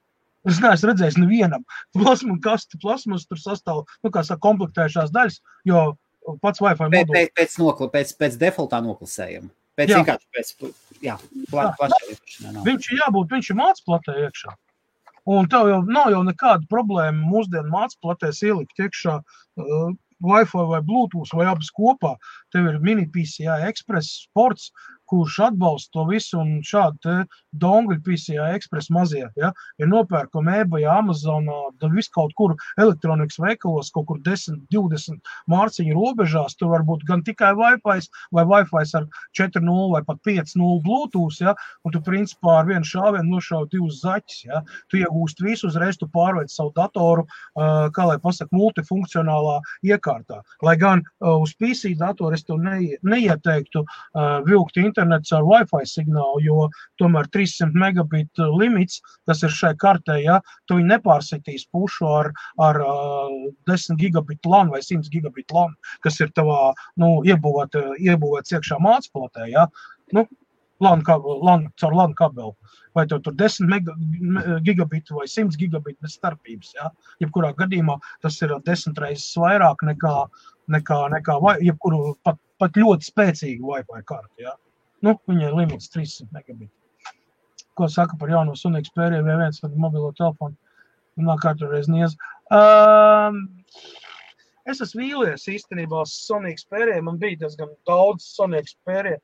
Es 0.50 0.58
neesmu 0.62 0.90
redzējis 0.90 1.20
nevienam 1.22 1.66
plasmu 1.94 2.40
kasti, 2.42 2.80
plasmas 2.82 3.28
tur 3.30 3.38
sastāv, 3.42 3.84
nu, 4.02 4.10
saka, 4.12 4.40
komplektējušās 4.42 5.14
daļas, 5.14 5.38
jo 5.70 5.84
pats 6.42 6.62
Wi-Fi 6.64 6.88
modulis. 6.88 7.14
Pēc, 7.14 7.34
pēc, 7.38 7.58
nokla, 7.62 7.90
pēc, 7.94 8.16
pēc 8.18 8.38
defaultā 8.42 8.82
noklusējuma. 8.86 9.52
Pēc 9.80 9.94
jā. 9.94 10.02
vienkārši 10.02 10.28
pēc, 10.36 10.74
jā, 11.06 11.16
pla, 11.52 11.70
plašā 11.78 12.02
lietošanā. 12.10 12.66
Viņš 12.66 12.90
ir 12.90 13.02
jābūt, 13.04 13.34
viņš 13.36 13.52
ir 13.54 13.60
mācplatē 13.62 14.18
iekšā. 14.26 14.54
Un 15.32 15.50
tev 15.50 15.70
jau 15.70 15.82
nav 15.86 16.10
jau 16.12 16.22
nekāda 16.26 16.66
problēma 16.70 17.30
mūsdienu 17.30 17.70
mācplatēs 17.70 18.42
ielikt 18.48 18.82
iekšā 18.82 19.20
uh, 19.22 19.92
Wi-Fi 20.22 20.66
vai 20.70 20.82
Bluetooth 20.86 21.34
vai 21.38 21.48
abas 21.50 21.70
kopā. 21.74 22.16
Tev 22.54 22.70
ir 22.70 22.80
mini 22.82 23.08
PCI 23.10 23.70
Express 23.70 24.26
sports, 24.26 24.72
kurš 25.12 25.38
atbalsta 25.50 25.98
to 25.98 26.06
visu, 26.10 26.40
un 26.40 26.62
šādi 26.66 27.26
dongļi 27.62 27.98
PCI 28.06 28.56
Express 28.56 28.92
mazie, 28.94 29.26
ja, 29.40 29.52
ir 29.82 29.90
nopērkami 29.92 30.62
eBay, 30.64 30.86
Amazonā, 30.88 31.58
vis 31.92 32.08
kaut 32.14 32.32
kur 32.40 32.56
elektronikas 32.80 33.40
veikalos, 33.42 33.92
kaut 33.92 34.08
kur 34.08 34.22
10, 34.24 34.62
20 34.72 35.20
mārciņu 35.52 35.98
robežās, 35.98 36.56
tur 36.60 36.72
var 36.72 36.86
būt 36.88 37.04
gan 37.10 37.24
tikai 37.28 37.52
Wi-Fi, 37.60 38.08
vai 38.38 38.46
Wi-Fi 38.48 38.86
ar 39.02 39.08
4.0 39.38 39.90
vai 39.92 40.04
pat 40.08 40.22
5.0 40.28 40.80
Bluetooth, 40.86 41.42
ja, 41.44 41.56
un 41.84 41.96
tu 41.96 42.04
principā 42.06 42.62
ar 42.62 42.70
vienu 42.72 42.88
šāvienu 42.88 43.36
nošauj 43.36 43.68
divus 43.74 44.00
zaķus, 44.06 44.46
ja, 44.48 44.64
tu 44.88 45.02
iegūst 45.02 45.44
visu, 45.44 45.68
uzreiz 45.68 46.00
tu 46.00 46.08
pārveid 46.12 46.52
savu 46.54 46.72
datoru, 46.78 47.28
kā 47.56 48.08
lai 48.08 48.18
pasaka, 48.24 48.54
multifunkcionālā 48.56 49.60
iekārtā. 49.92 50.42
Lai 50.64 50.78
gan 50.80 51.04
uz 51.20 51.54
PC 51.60 51.96
datoru 52.00 52.38
es 52.38 52.48
ne, 52.48 52.96
neieteiktu 53.04 53.84
vilkt 54.48 54.80
internetu, 54.80 55.01
internets 55.02 55.32
ar 55.34 55.44
Wi-Fi 55.44 55.86
signālu, 55.88 56.42
jo 56.46 56.68
tomēr 57.02 57.28
300 57.34 57.74
megabitu 57.74 58.48
limits, 58.58 59.02
kas 59.28 59.44
ir 59.44 59.50
šai 59.50 59.74
kartē, 59.82 60.20
ja 60.22 60.40
tu 60.68 60.78
viņu 60.78 60.92
nepārsitīs 60.94 61.68
pušu 61.72 62.06
ar, 62.08 62.32
ar 62.62 62.82
uh, 62.86 63.50
10 63.70 63.98
gigabitu 63.98 64.50
LAN 64.50 64.70
vai 64.70 64.82
100 64.82 65.10
gigabitu 65.12 65.58
LAN, 65.58 65.74
kas 66.04 66.20
ir 66.22 66.32
tavā, 66.38 66.74
nu, 67.02 67.22
iebūvēt, 67.26 67.80
iebūvēts 68.00 68.54
iekšā 68.58 68.80
mācplotē, 68.82 69.50
ja, 69.52 69.68
nu, 70.14 70.28
LAN, 70.82 71.04
LAN, 71.46 71.68
caur 71.78 71.94
LAN 71.94 72.14
kabeli. 72.18 72.56
Vai 72.98 73.06
tev 73.08 73.22
tur 73.22 73.36
10 73.38 73.70
mega, 73.70 73.94
gigabitu 74.66 75.16
vai 75.16 75.28
100 75.30 75.56
gigabitu 75.56 76.02
bez 76.02 76.18
starpības. 76.18 76.74
Ja? 76.76 76.90
Jebkurā 77.22 77.54
gadījumā 77.60 78.00
tas 78.26 78.42
ir 78.42 78.56
desmit 78.66 78.98
reizes 79.00 79.38
vairāk 79.38 79.86
nekā, 79.86 80.16
nekā, 80.74 80.98
nekā 81.14 81.38
jebkuru 81.62 82.16
pat, 82.26 82.42
pat 82.60 82.82
ļoti 82.82 83.12
spēcīgu 83.12 83.70
Wi-Fi 83.70 84.02
kartu. 84.10 84.42
Ja? 84.42 84.58
Nu, 85.06 85.16
viņai 85.30 85.48
ir 85.48 85.58
limits 85.58 85.92
300 85.94 86.30
megabiti. 86.36 86.74
Ko 87.78 87.88
saka 87.90 88.18
par 88.20 88.30
jauno 88.30 88.54
Sony 88.60 88.84
Xperia 88.86 89.24
V1 89.26 89.64
ar 89.66 89.74
mobilo 89.80 90.12
telefonu? 90.18 90.58
Nā, 91.22 91.36
katru 91.42 91.70
reizi 91.72 91.92
niez. 91.92 92.16
Um, 92.54 93.44
es 94.70 94.82
esmu 94.84 95.04
vīlies 95.04 95.48
īstenībā 95.52 96.04
Sony 96.10 96.54
Xperia. 96.58 97.02
Man 97.06 97.20
bija 97.22 97.44
diezgan 97.46 97.72
daudz 97.90 98.28
Sony 98.36 98.62
Xperia 98.68 99.18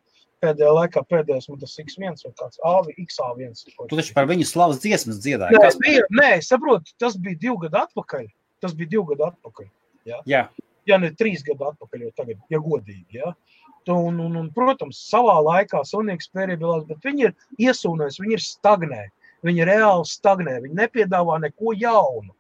pēdējā 0.44 0.74
laikā 0.74 1.04
pēdējais 1.10 1.48
man 1.50 1.62
tas 1.62 1.76
X1 1.82 2.22
vai 2.26 2.34
kāds 2.38 2.62
AV, 2.68 2.92
XA1. 3.04 3.56
Tu 3.90 4.00
taču 4.00 4.16
par 4.18 4.30
viņu 4.30 4.46
slavas 4.48 4.82
dziesmas 4.84 5.22
dziedāji. 5.24 5.58
Nē, 5.58 5.72
bija, 5.82 6.06
nē, 6.20 6.32
saprotu, 6.46 6.94
tas 7.02 7.18
bija 7.22 7.40
divu 7.48 7.58
gadu 7.66 7.82
atpakaļ. 7.82 8.28
Tas 8.64 8.76
bija 8.78 8.94
divu 8.96 9.08
gadu 9.12 9.28
atpakaļ. 9.32 9.70
Ja, 10.08 10.22
jā. 10.30 10.44
Ja 10.88 11.00
ne 11.02 11.12
trīs 11.16 11.44
gadu 11.46 11.70
atpakaļ, 11.72 12.08
jau 12.08 12.14
tagad, 12.22 12.40
ja 12.54 12.62
godīgi. 12.64 13.20
Ja. 13.22 13.34
Un, 13.88 14.18
un, 14.20 14.34
un, 14.36 14.48
protams, 14.56 15.00
savā 15.10 15.38
laikā 15.46 15.84
Sonīgs 15.88 16.32
pierādījās, 16.36 16.88
bet 16.90 17.06
viņi 17.08 17.30
ir 17.30 17.70
iesūnējuši, 17.70 18.24
viņi 18.24 18.36
ir 18.36 18.44
stagnē. 18.44 19.04
Viņi 19.48 19.68
reāli 19.70 20.10
stagnē, 20.10 20.58
viņi 20.64 20.80
nepiedāvā 20.80 21.38
neko 21.44 21.76
jaunu. 21.78 22.34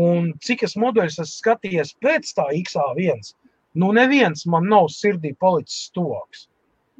Un 0.00 0.32
cik 0.42 0.64
es 0.66 0.74
modeļus 0.78 1.20
esmu 1.20 1.36
skatījies 1.36 1.92
pēc 2.02 2.32
tā 2.38 2.46
XA1, 2.56 3.34
Nu, 3.74 3.92
neviens 3.94 4.46
man 4.50 4.66
nav 4.66 4.88
sirdī 4.90 5.30
palicis 5.38 5.90
tuvāks. 5.94 6.48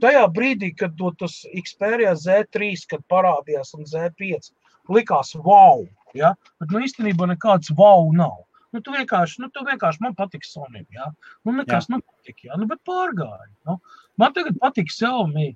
Tajā 0.01 0.23
brīdī, 0.33 0.71
kad 0.79 0.95
to, 0.97 1.11
tas 1.19 1.41
Xperia 1.51 2.13
Z3, 2.17 2.71
kad 2.93 3.03
parādījās 3.11 3.75
un 3.77 3.89
Z5, 3.91 4.53
likās 4.95 5.35
wow, 5.35 5.83
ja? 6.15 6.33
bet 6.63 6.71
nu 6.71 6.85
īstenībā 6.87 7.27
nekāds 7.33 7.73
wow 7.77 8.07
nav. 8.15 8.39
Nu, 8.75 8.83
tu 8.87 8.95
vienkārši, 8.95 9.41
nu, 9.43 9.49
tu 9.55 9.65
vienkārši 9.67 10.03
man 10.05 10.15
patīk 10.19 10.47
Sony. 10.47 10.85
Ja? 10.95 11.09
Nu, 11.47 11.55
nekas 11.57 11.89
nepatīk, 11.91 12.45
ja? 12.47 12.59
nu, 12.61 12.69
bet 12.71 12.83
pārgāja. 12.87 13.51
Nu. 13.67 13.81
Man 14.21 14.37
tagad 14.37 14.59
patīk 14.63 14.93
Xiaomi. 14.95 15.51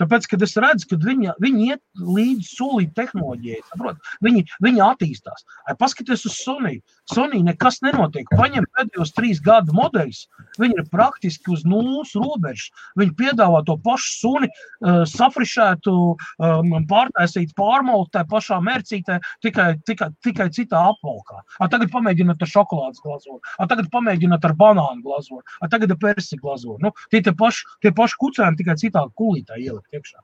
Tāpēc, 0.00 0.28
kad 0.32 0.44
es 0.46 0.56
redzu, 0.60 0.88
ka 0.90 0.98
viņi, 1.00 1.34
viņi 1.42 1.68
iet 1.72 1.82
līdzi 2.00 2.48
solīt 2.48 2.94
tehnoloģijai, 2.98 3.60
saprot? 3.70 4.00
Viņi, 4.24 4.46
viņi 4.64 4.84
attīstās. 4.84 5.46
Ai, 5.68 5.76
paskaties 5.80 6.26
uz 6.28 6.38
Sony. 6.40 6.78
Sony 7.10 7.42
nekas 7.46 7.80
nenotiek. 7.84 8.28
Paņem 8.36 8.68
pēdējos 8.76 9.14
trīs 9.16 9.42
gadu 9.44 9.74
modeļus. 9.76 10.24
Viņi 10.60 10.78
ir 10.80 10.88
praktiski 10.92 11.54
uz 11.54 11.64
nulles 11.68 12.14
robežas. 12.16 12.70
Viņi 13.00 13.16
piedāvā 13.18 13.62
to 13.68 13.76
pašu 13.84 14.12
suni, 14.16 14.50
uh, 14.50 15.02
safrišētu, 15.08 15.94
um, 16.40 16.74
pārtaisīt 16.90 17.54
pārmautu 17.58 18.14
tajā 18.16 18.28
pašā 18.30 18.60
mērcītē, 18.64 19.18
tikai, 19.44 19.68
tikai, 19.88 20.10
tikai 20.24 20.48
citā 20.54 20.82
apvalkā. 20.92 21.42
A, 21.58 21.68
tagad 21.72 21.92
pamēģināt 21.94 22.42
ar 22.42 22.50
šokolādes 22.50 23.02
glazūru, 23.04 23.40
a, 23.58 23.68
tagad 23.70 23.90
pamēģināt 23.92 24.44
ar 24.48 24.56
banānu 24.58 25.04
glazūru, 25.04 25.44
a, 25.60 25.68
tagad 25.72 25.94
ar 25.94 26.00
persi 26.02 26.38
glazūru. 26.40 26.78
Nu, 26.84 26.92
tie 27.12 27.22
tie 27.24 27.34
paši, 27.36 27.66
tie 27.84 27.92
paši 27.96 28.18
kucēni 28.20 28.60
tikai 28.60 28.76
citā 28.80 29.04
kulītā 29.18 29.58
ielikt 29.60 29.89
iekšā. 29.96 30.22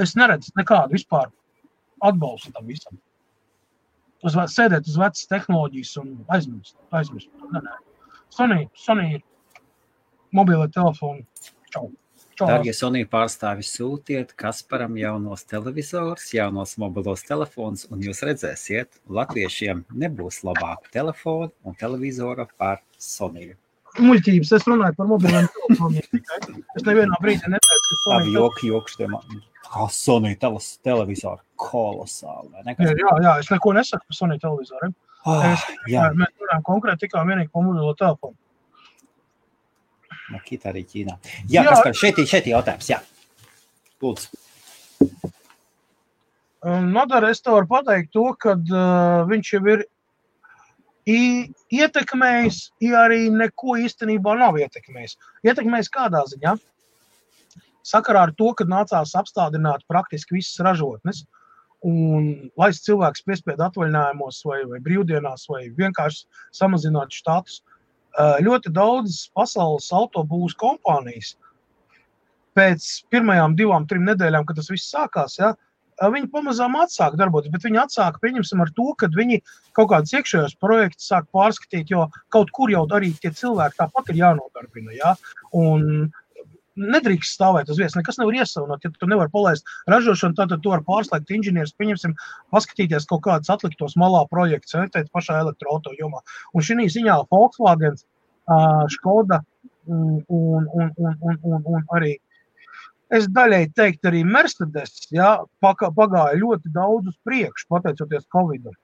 Es 0.00 0.16
neredzu 0.16 0.52
nekādu 0.58 0.96
vispār 0.96 1.30
atbalstu 2.06 2.52
tam 2.56 2.68
visam. 2.70 2.98
Uz, 4.24 4.36
sēdēt 4.52 4.88
uz 4.88 4.98
vecas 5.00 5.28
tehnoloģijas 5.30 5.94
un 6.02 6.12
aizmirst. 6.36 6.76
aizmirst. 6.96 7.30
Nē, 7.52 7.62
nē. 7.64 7.78
Sony, 8.30 8.66
Sony 8.76 9.06
ir 9.16 9.22
mobilo 10.32 10.68
telefonu. 10.68 11.24
Čau. 11.72 11.90
Darbie 12.40 12.72
Sony 12.72 13.02
pārstāvi, 13.04 13.64
sūtiet 13.68 14.32
Kasparam 14.40 14.94
jaunos 14.96 15.44
televizors, 15.44 16.30
jaunos 16.32 16.76
mobilos 16.80 17.24
telefonus, 17.28 17.84
un 17.92 18.00
jūs 18.04 18.22
redzēsiet, 18.24 19.02
latviešiem 19.12 19.84
nebūs 19.92 20.40
labāka 20.48 20.88
telefona 20.94 21.50
un 21.68 21.76
televizora 21.80 22.48
par 22.56 22.80
Sony 22.96 23.50
muļķības. 23.98 24.52
Es 24.56 24.66
runāju 24.68 24.96
par 24.98 25.08
mobiliem 25.10 25.48
telefoniem. 25.56 26.62
Es 26.76 26.86
nevienā 26.86 27.18
brīdī 27.22 27.50
Labi, 28.06 28.34
joki, 28.34 28.70
joks, 28.70 28.96
tiem. 28.98 29.16
Sony 29.94 30.34
teles, 30.40 30.72
televizoru 30.82 31.42
kolosāli. 31.60 32.64
Jā, 32.66 32.90
jā, 32.90 33.14
jā, 33.22 33.34
es 33.42 33.50
neko 33.52 33.74
nesaku 33.76 34.08
par 34.08 34.16
Sony 34.18 34.38
televizoriem. 34.42 34.94
Oh, 35.28 35.42
es, 35.46 35.66
jā. 35.90 36.08
Mēs 36.16 36.32
runājam 36.40 36.64
konkrēti 36.66 37.06
tikai 37.06 37.26
vienīgi 37.28 37.52
par 37.52 37.66
mobilo 37.66 37.92
telefonu. 37.98 38.34
Makita 40.30 40.70
arī 40.70 40.84
Ķīnā. 40.88 41.16
Jā, 41.50 41.62
jā. 41.62 41.68
kas 41.68 41.84
par 41.86 41.98
šeit, 41.98 42.20
šeit 42.30 42.48
jautājums, 42.50 42.90
jā. 42.90 43.00
Lūdzu. 44.02 44.30
Nodara, 46.90 47.30
es 47.32 47.40
tev 47.40 47.56
varu 47.56 47.68
pateikt 47.70 48.10
to, 48.12 48.26
ka 48.40 48.52
uh, 48.58 49.22
viņš 49.28 49.52
jau 49.54 49.62
ir 49.74 49.86
ietekmējis, 51.10 52.58
ja 52.84 53.06
arī 53.06 53.22
neko 53.32 53.78
īstenībā 53.80 54.34
nav 54.38 54.58
ietekmējis. 54.60 55.16
Ietekmējis 55.48 55.92
kādā 55.94 56.20
ziņā? 56.28 56.54
Sakarā 57.86 58.26
ar 58.28 58.32
to, 58.36 58.52
ka 58.56 58.66
nācās 58.68 59.14
apstādināt 59.18 59.86
praktiski 59.88 60.36
visas 60.38 60.60
ražotnes 60.64 61.24
un 61.86 62.50
laist 62.60 62.84
cilvēkus 62.84 63.24
piespiedu 63.24 63.64
atvaļinājumos, 63.64 64.42
vai, 64.44 64.58
vai 64.68 64.80
brīvdienās, 64.84 65.46
vai 65.48 65.62
vienkārši 65.78 66.26
samazināt 66.56 67.14
štatus. 67.16 67.62
Ļoti 68.44 68.72
daudz 68.76 69.22
pasaules 69.38 69.88
autobūvas 69.96 70.58
kompānijas 70.60 71.36
pēc 72.58 72.86
pirmajām 73.14 73.54
divām, 73.56 73.86
trim 73.88 74.04
nedēļām, 74.08 74.44
kad 74.44 74.58
tas 74.58 74.68
viss 74.72 74.90
sākās, 74.92 75.38
ja, 75.38 75.54
uh, 75.54 75.70
viņi 76.08 76.30
pamazām 76.32 76.76
atsāk 76.80 77.16
darboties, 77.20 77.52
bet 77.52 77.66
viņi 77.66 77.82
atsāk, 77.82 78.20
pieņemsim, 78.22 78.62
ar 78.64 78.70
to, 78.76 78.88
ka 78.96 79.10
viņi 79.12 79.40
kaut 79.76 79.90
kādus 79.92 80.14
iekšējos 80.16 80.56
projektus 80.62 81.10
sāk 81.10 81.28
pārskatīt, 81.34 81.92
jo 81.92 82.06
kaut 82.32 82.52
kur 82.56 82.72
jau 82.72 82.86
arī 82.96 83.12
tie 83.20 83.32
cilvēki 83.34 83.80
tāpat 83.82 84.12
ir 84.12 84.22
jānodarbina. 84.22 84.94
Ja? 84.96 85.14
Un 85.52 86.08
nedrīkst 86.80 87.36
stāvēt 87.36 87.70
uz 87.72 87.80
vietas, 87.80 87.96
nekas 87.98 88.18
nevar 88.20 88.38
iesaunot, 88.40 88.84
ja 88.84 88.90
tu 88.96 89.08
nevari 89.10 89.32
palaist 89.32 89.68
ražošanu, 89.90 90.36
tad 90.38 90.54
tu 90.56 90.72
vari 90.72 90.86
pārslēgt 90.86 91.32
inženierus, 91.36 91.76
pieņemsim, 91.80 92.16
paskatīties 92.54 93.08
kaut 93.10 93.24
kādus 93.26 93.52
atliktos 93.52 93.96
malā 94.00 94.24
projektus, 94.30 94.76
ja 94.76 94.86
teikt 94.92 95.12
pašā 95.16 95.40
elektroauto 95.44 95.94
jomā. 95.98 96.22
Un 96.54 96.64
šī 96.66 96.88
ziņā 96.96 97.20
Volkswagen, 97.30 98.00
Škoda 98.90 99.42
un, 99.86 100.24
un, 100.26 100.66
un, 100.72 100.92
un, 100.98 101.38
un, 101.42 101.62
un, 101.64 101.84
arī 101.94 102.16
es 103.14 103.26
daļai 103.30 103.64
teiktu, 103.76 104.08
arī 104.10 104.22
Mercedes 104.26 105.06
ja, 105.14 105.36
pagāja 105.62 106.38
ļoti 106.38 106.72
daudz 106.74 107.12
uz 107.12 107.18
priekšu, 107.26 107.68
pateicoties 107.70 108.26
Covid-19. 108.34 108.78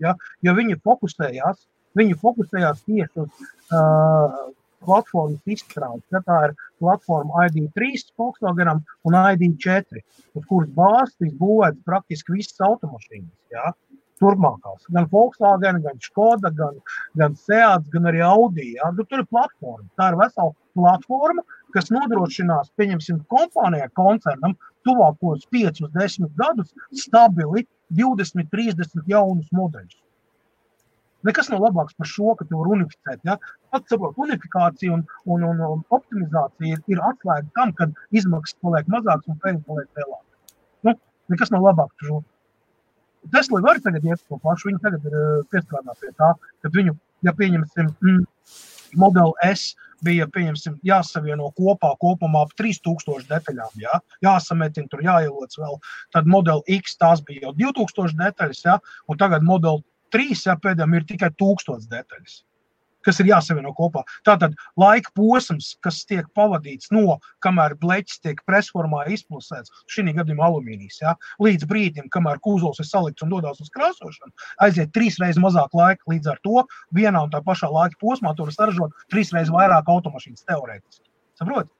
Ja, 0.00 0.14
jo 0.40 0.54
viņi 0.56 0.78
fokusējās, 0.80 1.66
viņi 1.98 2.16
fokusējās 2.22 2.80
tieši 2.86 3.20
uz 3.20 3.28
uh, 3.76 4.38
platformas 4.86 5.54
izstrādi. 5.56 6.02
Ja, 6.14 6.22
tā 6.26 6.38
ir 6.48 6.56
platforma 6.82 7.46
ID3 7.48 8.06
Volkswagenam 8.18 8.82
un 9.08 9.18
ID4, 9.20 10.02
uz 10.34 10.48
kuras 10.48 10.72
bāzes 10.76 11.16
tiks 11.18 11.36
būvētas 11.40 11.86
praktiski 11.86 12.38
visas 12.38 12.66
automašīnas. 12.70 13.32
Ja 13.54 13.72
turpmākās. 14.20 14.84
Gan 14.94 15.08
Volkswagen, 15.12 15.80
gan 15.84 16.00
Skoda, 16.04 16.50
gan, 16.56 16.76
gan 17.18 17.36
Seats, 17.40 17.88
gan 17.92 18.08
arī 18.10 18.22
Audi. 18.26 18.74
Ja? 18.76 18.90
Nu, 18.96 19.06
tur 19.08 19.22
ir 19.22 19.30
platforma. 19.30 19.86
Tā 19.98 20.10
ir 20.12 20.18
vesela 20.20 20.52
platforma, 20.76 21.44
kas 21.74 21.90
nodrošinās, 21.94 22.72
pieņemsim, 22.78 23.22
kompānijai, 23.32 23.88
koncernam, 23.96 24.56
tuvākos 24.86 25.48
5, 25.54 25.82
10 25.96 26.36
gadus 26.40 26.72
stabili 27.04 27.66
20, 27.96 28.48
30 28.52 29.10
jaunus 29.10 29.50
modeļus. 29.56 29.98
Nekas 31.28 31.50
nav 31.52 31.60
labāks 31.66 31.96
par 31.98 32.08
šo, 32.08 32.34
ka 32.38 32.46
tu 32.48 32.60
vari 32.60 32.78
unificēt. 32.78 33.20
Ja? 33.28 33.36
Pats 33.74 33.92
saprot, 33.92 34.16
unifikācija 34.24 34.94
un, 34.96 35.04
un, 35.26 35.44
un, 35.50 35.62
un 35.66 35.82
optimizācija 35.96 36.78
ir, 36.78 36.82
ir 36.94 37.02
atslēga 37.10 37.50
tam, 37.58 37.74
kad 37.76 37.92
izmaksas 38.16 38.56
paliek 38.64 38.88
mazākas 38.92 39.28
un 39.28 39.40
peļņa 39.44 39.64
paliek 39.68 40.00
lielāka. 40.00 40.54
Nu, 40.88 40.96
nekas 41.34 41.52
nav 41.52 41.66
labāks 41.68 41.98
par 42.00 42.10
šo. 42.10 42.22
Tesla 43.34 43.60
var 43.60 43.80
tagad 43.84 44.06
iet 44.08 44.22
to 44.24 44.40
pašu. 44.40 44.70
Viņi 44.70 44.80
tagad 44.80 45.04
ir 45.04 45.16
uh, 45.16 45.44
piestrādāti 45.52 46.06
pie 46.06 46.14
tā, 46.16 46.32
ka 46.64 46.72
viņu, 46.72 46.96
ja 47.26 47.34
pieņemsim, 47.36 47.92
mm, 48.00 48.22
modeli 48.96 49.52
S 49.52 49.74
bija 50.04 50.24
jāsavieno 50.86 51.50
kopā 51.56 51.92
kopumā 52.00 52.46
ap 52.46 52.54
3000 52.56 53.28
detaļām. 53.28 53.76
Jā. 53.82 54.00
Jāsametina, 54.24 54.88
tur 54.88 55.04
jāieliec 55.04 55.56
vēl. 55.60 55.76
Tad 56.14 56.30
modeli 56.30 56.80
X 56.80 56.96
tās 56.96 57.20
bija 57.20 57.48
jau 57.48 57.54
2000 57.76 58.16
detaļas, 58.16 58.64
jā, 58.64 58.78
un 59.08 59.20
tagad 59.20 59.44
modeli 59.44 59.84
3 60.14 60.46
jā, 60.46 60.56
pēdējiem 60.60 60.96
ir 61.00 61.10
tikai 61.14 61.34
1000 61.40 61.90
detaļas 61.90 62.40
kas 63.06 63.20
ir 63.22 63.30
jāsavieno 63.30 63.72
kopā. 63.76 64.02
Tātad 64.26 64.56
laika 64.80 65.12
posms, 65.16 65.72
kas 65.84 66.02
tiek 66.08 66.28
pavadīts 66.36 66.90
no, 66.94 67.18
kamēr 67.44 67.76
bleķis 67.80 68.22
tiek 68.24 68.42
presformā 68.48 69.06
izplusēts, 69.14 69.72
šī 69.90 70.14
gadījumā 70.18 70.48
alumīnijas, 70.48 71.00
ja, 71.02 71.14
līdz 71.42 71.68
brīdim, 71.70 72.10
kamēr 72.12 72.40
kūzols 72.44 72.80
ir 72.82 72.88
salikts 72.88 73.24
un 73.24 73.32
dodas 73.32 73.60
uz 73.62 73.72
krāsošanu, 73.74 74.32
aiziet 74.66 74.92
trīs 74.96 75.20
reizes 75.22 75.40
mazāk 75.42 75.74
laika. 75.76 76.04
Līdz 76.10 76.32
ar 76.32 76.40
to 76.44 76.64
vienā 76.96 77.24
un 77.26 77.32
tā 77.32 77.42
pašā 77.44 77.70
laika 77.72 77.98
posmā 78.00 78.34
tur 78.36 78.52
saražot 78.54 78.96
trīs 79.12 79.32
reizes 79.34 79.52
vairāk 79.54 79.88
automašīnas 79.88 80.46
teorētiski. 80.48 81.06
Saprotiet? 81.40 81.72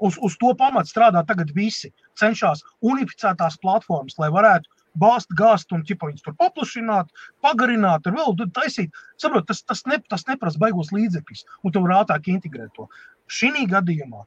Uz, 0.00 0.16
uz 0.24 0.36
to 0.40 0.54
pamata 0.56 0.88
strādā 0.88 1.20
tagad 1.28 1.50
visi. 1.52 1.90
Cenšas 2.16 2.62
unificētās 2.80 3.58
platformas, 3.60 4.16
lai 4.16 4.30
varētu 4.32 4.79
bāzt, 4.98 5.30
gāzt 5.38 5.72
un 5.76 5.84
ķipa 5.86 6.10
viņus 6.10 6.24
tur 6.26 6.36
paplašināt, 6.40 7.10
pagarināt, 7.44 8.06
ar 8.06 8.16
vēl 8.16 8.36
taisīt. 8.56 8.90
Saprot, 9.20 9.46
tas, 9.48 9.62
tas, 9.62 9.84
ne, 9.86 10.00
tas 10.10 10.26
neprasa 10.28 10.58
baigos 10.58 10.92
līdzekļus, 10.94 11.46
un 11.64 11.74
tu 11.74 11.82
vari 11.84 11.98
ātrāk 12.00 12.30
integrēt 12.32 12.72
to. 12.76 12.88
Šī 13.30 13.66
gadījumā 13.70 14.24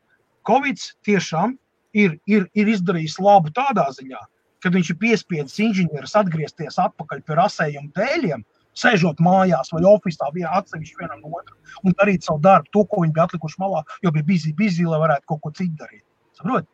Covid 0.47 0.79
tiešām 1.07 1.57
ir, 1.95 2.17
ir, 2.27 2.47
ir 2.53 2.71
izdarījis 2.73 3.19
labu 3.23 3.51
tādā 3.55 3.85
ziņā, 3.95 4.19
ka 4.63 4.71
viņš 4.71 4.91
ir 4.93 4.99
piespiedzis 4.99 5.61
inženierus 5.63 6.15
atgriezties 6.19 6.79
atpakaļ 6.79 7.23
pie 7.27 7.37
rasējuma 7.39 7.91
dēļiem, 7.97 8.43
sēžot 8.79 9.19
mājās 9.21 9.71
vai 9.73 9.83
oficiālā 9.85 10.33
vienā 10.35 10.53
atsevišķi 10.59 10.99
vienam 10.99 11.21
no 11.21 11.39
otra 11.39 11.55
un 11.83 11.95
darīt 11.99 12.25
savu 12.25 12.41
darbu, 12.43 12.71
to, 12.73 12.85
ko 12.89 13.03
viņi 13.03 13.13
bija 13.15 13.27
atlikuši 13.27 13.59
malā, 13.61 13.83
jo 14.03 14.13
bija 14.15 14.27
bizi, 14.31 14.53
bizi 14.57 14.87
lai 14.87 15.01
varētu 15.03 15.29
kaut 15.29 15.43
ko 15.43 15.51
citu 15.53 15.77
darīt. 15.83 16.03
Saprot? 16.39 16.67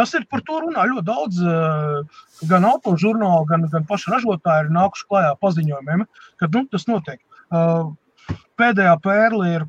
Tas 0.00 0.14
ir 0.16 0.22
par 0.32 0.40
to 0.48 0.62
runā 0.64 0.86
ļoti 0.88 1.04
daudz. 1.04 1.40
Eh, 1.44 2.20
gan 2.48 2.64
autožurnāli, 2.64 3.44
gan, 3.50 3.66
gan 3.68 3.84
paši 3.88 4.14
ražotāji 4.14 4.64
ir 4.64 4.70
nākuši 4.72 5.08
klajā 5.10 5.34
paziņojumiem, 5.44 6.06
ka 6.40 6.48
nu, 6.54 6.62
tas 6.72 6.86
notiek. 6.88 7.20
Eh, 7.52 8.38
pēdējā 8.56 8.94
pērle 9.04 9.50
ir 9.58 9.66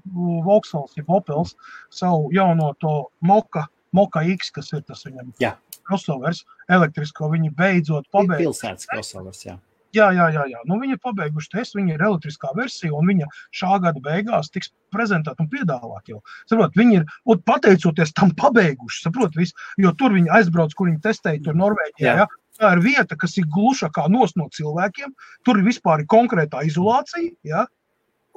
Volkswagen, 0.47 1.01
jeb 1.01 1.11
Opels, 1.11 1.57
savu 1.91 2.31
jauno 2.31 2.71
to 2.79 2.93
Moka, 3.19 3.65
Moka 3.91 4.23
X, 4.37 4.53
kas 4.55 4.71
ir 4.71 4.85
tas 4.87 5.03
viņam 5.03 5.33
jā. 5.43 5.57
crossovers, 5.89 6.45
elektrisko. 6.71 7.27
Viņi 7.35 7.51
beidzot 7.57 8.07
pabeidz. 8.15 8.45
Pilsētas 8.45 8.87
crossovers, 8.87 9.43
jā. 9.49 9.57
Jā, 9.95 10.07
jā, 10.15 10.27
jā, 10.31 10.43
jā. 10.47 10.59
Nu, 10.69 10.77
viņi 10.79 10.95
ir 10.95 11.01
pabeiguši 11.03 11.49
testu, 11.51 11.79
viņa 11.79 11.95
ir 11.97 12.03
elektriskā 12.07 12.53
versija, 12.55 12.93
un 12.95 13.09
viņa 13.11 13.27
šā 13.59 13.79
gada 13.83 13.99
beigās 14.03 14.51
tiks 14.53 14.71
prezentēta 14.93 15.43
un 15.43 15.49
piedāvāta. 15.51 16.19
Saprot, 16.49 16.77
viņi 16.79 17.01
ir, 17.01 17.09
un 17.27 17.41
pateicoties 17.47 18.13
tam, 18.15 18.31
pabeiguši, 18.39 19.03
saprot, 19.07 19.35
visu, 19.39 19.57
jo 19.81 19.91
tur 19.99 20.15
viņi 20.15 20.31
aizbrauc, 20.37 20.75
kur 20.77 20.87
viņi 20.87 21.03
testēja, 21.03 21.43
tur 21.47 21.59
Norvēģijā. 21.59 22.07
Jā. 22.07 22.23
Ja? 22.23 22.29
Tā 22.61 22.75
ir 22.75 22.83
vieta, 22.85 23.17
kas 23.17 23.37
ir 23.41 23.47
glužākā 23.49 24.05
no 24.11 24.27
cilvēkiem. 24.27 25.13
Tur 25.47 25.59
ir 25.59 25.65
vispār 25.65 26.05
konkrētā 26.05 26.61
izolācija. 26.67 27.31
Ja? 27.47 27.65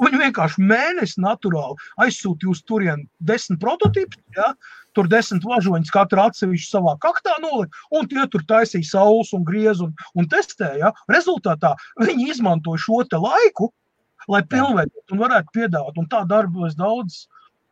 Viņi 0.01 0.23
vienkārši 0.23 0.63
mēnesi 0.65 1.21
naturāli 1.23 1.77
aizsūtīja 2.03 2.51
uz 2.51 2.63
turieni 2.67 3.07
desmit 3.21 3.61
prototīpus. 3.63 4.23
Ja? 4.39 4.55
Tur 4.95 5.09
desmit 5.11 5.45
važoņus 5.47 5.93
katru 5.95 6.23
atsevišķi 6.25 6.71
savā 6.71 6.97
kaktā 7.03 7.35
nolika, 7.43 7.85
un 7.91 8.09
tie 8.11 8.27
tur 8.31 8.45
taisīja 8.49 8.91
saules 8.93 9.33
un 9.35 9.47
griezu 9.47 9.89
un, 9.89 9.95
un 10.15 10.29
testēja. 10.31 10.79
Ja? 10.87 10.93
Rezultātā 11.11 11.75
viņi 12.01 12.31
izmantoja 12.35 12.83
šo 12.85 13.03
laiku, 13.19 13.73
lai 14.31 14.43
pilnveidotu 14.49 15.17
un 15.17 15.23
varētu 15.25 15.57
piedāvāt. 15.57 15.99
Un 16.01 16.11
tā 16.11 16.25
darbojas 16.29 16.77
daudz. 16.79 17.25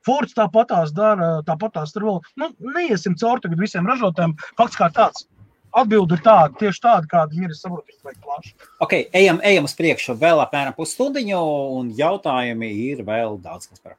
Fords 0.02 0.34
tāpatās 0.34 0.90
dara, 0.90 1.36
tāpatās 1.46 1.92
tur 1.94 2.08
vēl. 2.08 2.16
Nu, 2.40 2.48
neiesim 2.74 3.14
cauri 3.20 3.44
tagad 3.44 3.60
visiem 3.62 3.86
ražotājiem. 3.86 4.34
Fakts 4.58 4.80
kā 4.80 4.88
tāds. 4.90 5.28
Atbilde 5.72 6.18
ir 6.18 6.24
tāda, 6.24 6.50
tieši 6.58 6.82
tāda, 6.84 7.08
kāda 7.08 7.38
ir. 7.38 7.52
Es 7.54 7.62
saprotu, 7.62 7.94
ka 7.94 8.10
vajag 8.10 8.18
plaši. 8.26 8.50
Ok, 8.84 8.96
ejam, 9.14 9.38
ejam 9.46 9.68
uz 9.68 9.76
priekšu. 9.78 10.18
Vēl 10.20 10.42
apmēram 10.42 10.74
pusstundiņu, 10.76 11.38
un 11.78 11.92
jautājumi 11.96 12.72
ir 12.90 13.06
vēl 13.06 13.38
daudz 13.40 13.70
kas 13.70 13.80
par. 13.80 13.94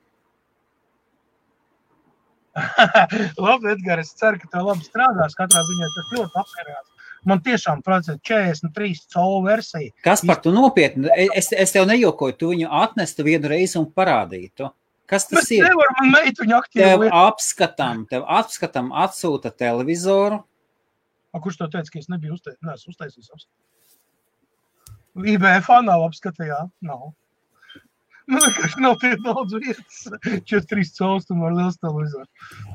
labi, 3.46 3.72
Edgars, 3.74 4.12
es 4.12 4.20
ceru, 4.20 4.40
ka 4.42 4.50
tev 4.52 4.70
labi 4.70 4.86
strādās. 4.86 5.38
Katrā 5.38 5.64
ziņā 5.68 5.90
tas 5.96 6.14
ļoti 6.18 6.42
apkarās. 6.44 7.10
Man 7.24 7.40
tiešām 7.40 7.82
prasa 7.86 8.18
43 8.20 9.06
colu 9.14 9.44
versija. 9.46 9.94
Kas 10.04 10.26
par 10.28 10.42
to 10.44 10.52
nopietni? 10.52 11.08
Es, 11.32 11.54
es 11.56 11.72
tev 11.72 11.88
nejokoju, 11.88 12.36
tu 12.40 12.50
viņu 12.52 12.72
atnestu 12.84 13.24
vienu 13.24 13.52
reizi 13.54 13.80
un 13.80 13.88
parādītu. 13.88 14.68
Kas 15.08 15.30
tas 15.30 15.46
Bet 15.46 15.54
ir? 15.56 15.68
Nevar 15.70 15.94
man 16.00 16.12
meitu 16.18 16.44
viņu 16.44 16.58
aktīvi. 16.58 16.90
Tev 16.90 17.06
apskatām, 17.20 18.04
tev 18.12 18.28
apskatām 18.28 18.92
atsūta 19.06 19.54
televizoru 19.56 20.42
A, 21.34 21.42
kurš 21.42 21.58
to 21.58 21.68
teica, 21.74 21.90
ka 21.90 21.98
es 21.98 22.10
nebiju 22.14 22.36
uztais, 22.38 22.60
neesmu 22.62 22.94
uztaisījis? 22.94 23.48
IBF 25.34 25.70
nav 25.86 26.06
apskatījā, 26.06 26.60
nav. 26.86 27.08
Nu, 28.32 28.40
vienkārši 28.40 28.82
nav 28.84 28.94
tik 29.02 29.20
daudz 29.26 29.56
vietas. 29.60 29.98
4-3 30.50 30.92
caurstumi 30.96 31.44
ar 31.48 31.56
lielu 31.58 31.74
televizoru. 31.82 32.28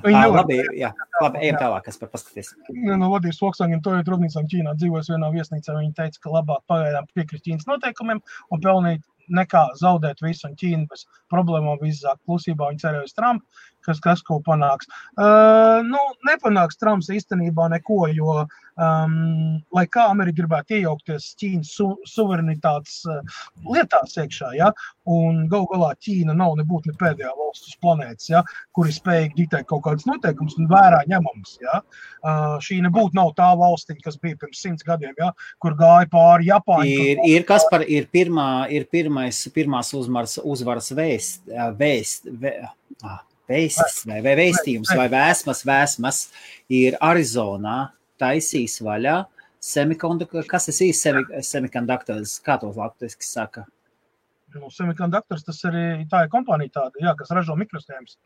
Viņi 0.05 0.17
nevar... 0.19 0.43
Labi, 0.43 0.59
jā, 0.77 0.91
labi, 1.23 1.43
ejam 1.47 1.61
tālāk, 1.63 1.87
kas 1.89 2.01
par 2.01 2.11
paskaties. 2.13 2.53
Nu, 2.69 2.99
no 3.01 3.09
vadības 3.15 3.41
Volkswagen 3.45 3.81
Toyota 3.85 4.13
rūpnīcām 4.13 4.49
Ķīnā 4.53 4.75
dzīvojas 4.81 5.09
vienā 5.15 5.31
viesnīcā. 5.33 5.77
Viņi 5.79 5.95
teica, 5.97 6.25
ka 6.25 6.35
labāk 6.37 6.65
pagaidām 6.69 7.09
piekrist 7.15 7.47
Ķīnas 7.49 7.69
noteikumiem 7.71 8.21
un 8.53 8.65
pelnīt 8.65 9.07
nekā 9.29 9.65
zaudēt 9.81 10.23
visu 10.25 10.49
un 10.49 10.57
Ķīnu 10.59 10.89
bez 10.91 11.07
problēmām 11.33 11.83
izzāk 11.89 12.21
klusībā. 12.27 12.71
Viņi 12.71 12.85
cerēja 12.85 13.09
uz 13.09 13.17
Trumpu, 13.17 13.47
kas, 13.89 14.01
kas 14.05 14.23
ko 14.27 14.39
panāks. 14.45 14.89
Uh, 15.17 15.81
nu, 15.87 16.01
nepanāks 16.29 16.79
Trumps 16.81 17.11
īstenībā 17.13 17.69
neko, 17.73 18.01
jo, 18.13 18.43
um, 18.77 19.17
lai 19.75 19.85
kā 19.91 20.09
Amerika 20.13 20.43
gribētu 20.43 20.79
iejaukties 20.79 21.31
Ķīnas 21.41 21.73
su, 21.79 21.89
suverenitātes 22.09 23.01
uh, 23.09 23.39
lietās 23.69 24.17
iekšā, 24.21 24.53
ja, 24.59 24.71
un 25.09 25.47
gal 25.53 25.69
galā 25.73 25.95
Ķīna 26.05 26.37
nav 26.37 26.57
nebūtu 26.61 26.93
ne 26.93 26.99
pēdējā 27.01 27.33
valsts 27.39 27.73
uz 27.73 27.79
planētas, 27.83 28.31
ja, 28.33 28.45
kuri 28.77 28.95
spēj 28.95 29.31
diktēt 29.39 29.69
kaut 29.71 29.85
kādas 29.87 30.07
noteikumus 30.09 30.59
un 30.61 30.69
vērā 30.71 31.05
ņemams. 31.11 31.57
Ja. 31.65 31.81
Uh, 32.19 32.59
šī 32.65 32.81
nebūtu 32.85 33.17
nav 33.19 33.33
tā 33.39 33.49
valstiņa, 33.59 34.03
kas 34.05 34.19
bija 34.21 34.39
pirms 34.41 34.63
simts 34.65 34.87
gadiem, 34.87 35.15
ja, 35.19 35.33
kur 35.63 35.77
gāja 35.79 36.09
pāri 36.13 36.51
Japāņai. 36.51 37.09
Ir, 37.15 37.25
ir 37.39 37.49
kas 37.49 37.67
par, 37.73 37.85
ir 37.87 38.09
pirmā, 38.13 38.67
ir 38.75 38.89
pirmais, 39.19 39.49
pirmās 39.55 39.95
uzvaras, 39.95 40.39
uzvaras 40.45 40.93
vēst, 40.95 41.49
vēst, 41.79 42.29
ah, 43.03 43.25
Vēstis 43.49 44.03
vai, 44.05 44.19
vai 44.21 44.35
vēstījums 44.37 44.91
vai 44.93 45.07
vēsmas, 45.09 45.63
vēsmas 45.65 46.19
ir 46.69 46.99
Arizonā 47.01 47.95
taisīs 48.21 48.77
vaļā 48.85 49.23
semikonduktoru. 49.65 50.45
Kas 50.51 50.69
tas 50.69 50.81
ir 50.85 50.93
semi, 50.93 51.25
semikonduktors? 51.41 52.35
Kā 52.45 52.59
to 52.61 52.69
latviski 52.77 53.25
saka? 53.25 53.65
Nu, 54.53 54.69
semikonduktors 54.69 55.47
tas 55.47 55.63
arī 55.65 56.05
tā 56.13 56.27
ir 56.27 56.33
kompānija 56.33 56.75
tāda, 56.75 57.01
jā, 57.01 57.15
kas 57.17 57.33
ražo 57.33 57.57
mikroshēmas. 57.57 58.19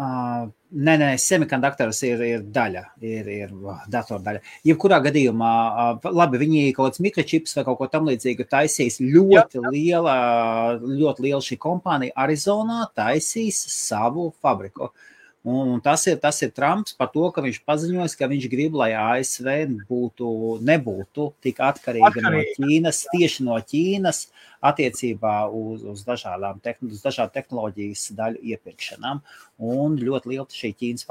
Uh, 0.00 0.46
nē, 0.72 0.94
nē, 0.96 1.08
semikonduktors 1.20 1.98
ir, 2.08 2.22
ir 2.24 2.44
daļa, 2.54 2.86
ir, 3.04 3.26
ir 3.28 3.50
datordaļa. 3.92 4.40
Jebkurā 4.64 4.96
gadījumā, 5.04 5.50
uh, 5.68 6.08
labi, 6.16 6.40
viņi 6.40 6.62
kaut 6.76 6.94
kāds 6.94 7.02
mikročips 7.04 7.58
vai 7.58 7.66
kaut 7.66 7.76
ko 7.82 7.90
tamlīdzīgu 7.92 8.46
taisīs. 8.48 8.96
Ļoti 9.04 9.60
jā. 9.60 9.74
liela, 9.74 10.16
ļoti 10.80 11.26
liela 11.26 11.44
šī 11.44 11.60
kompānija 11.60 12.16
Arizonā 12.24 12.86
taisīs 12.96 13.60
savu 13.74 14.30
fabriku. 14.40 14.88
Uh, 14.88 15.06
Un 15.48 15.78
tas 15.80 16.02
ir, 16.04 16.18
tas 16.20 16.36
ir 16.44 16.50
Trumps 16.52 16.92
par 16.92 17.08
to, 17.14 17.22
ka 17.32 17.40
viņš 17.40 17.62
paziņoja, 17.64 18.10
ka 18.20 18.28
viņš 18.28 18.46
grib, 18.52 18.74
lai 18.76 18.90
ASV 18.92 19.46
būtu, 19.88 20.32
nebūtu 20.68 21.30
tik 21.40 21.62
atkarīga 21.64 22.10
Atkarīgi. 22.10 22.58
no 22.60 22.66
Ķīnas, 22.66 22.98
tieši 23.08 23.46
no 23.46 23.56
Ķīnas 23.56 24.26
attiecībā 24.68 25.36
uz, 25.48 25.86
uz, 25.88 26.02
dažādām, 26.04 26.60
uz 26.84 27.00
dažādu 27.00 27.32
tehnoloģijas 27.38 28.10
daļu 28.18 28.42
iepirkšanām. 28.52 29.22
Un 29.64 29.96
ļoti 29.96 30.34
liela 30.34 30.44
šī 30.52 30.74
Ķīnas 30.76 31.08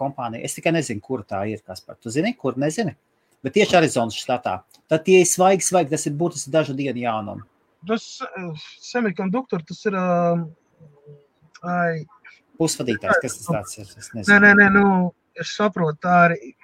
kompānija. 0.00 0.40
Es 0.46 0.56
tikai 0.56 0.72
nezinu, 0.78 1.04
kur 1.04 1.24
tā 1.28 1.42
ir. 1.52 1.60
Kas 1.66 1.84
par 1.84 1.98
to 2.00 2.12
zini, 2.14 2.32
kur 2.40 2.56
nezini. 2.60 2.96
Bet 3.44 3.56
tieši 3.56 3.76
Arizonas 3.76 4.16
štatā. 4.16 4.62
Tad 4.88 5.04
tie 5.04 5.20
ir 5.20 5.28
svaigi, 5.28 5.66
svaigi. 5.68 5.92
Tas 5.92 6.06
ir 6.08 6.16
būtiski 6.16 6.52
dažu 6.52 6.76
dienu 6.78 7.04
jaunumi. 7.04 7.44
Tas 7.88 8.06
uh, 8.24 8.64
semikonduktors, 8.84 9.68
tas 9.68 9.84
ir. 9.88 9.96
Uh, 9.96 10.48
ai, 11.64 12.02
pusvadītājs, 12.60 13.20
kas 13.24 13.38
tas 13.46 13.76
ir? 13.80 13.92
Nē, 14.28 14.40
nē, 14.44 14.54
nē, 14.60 14.70
nu, 14.76 14.84
es 15.40 15.54
saprotu, 15.56 15.98
tā 16.04 16.16
arī. 16.28 16.54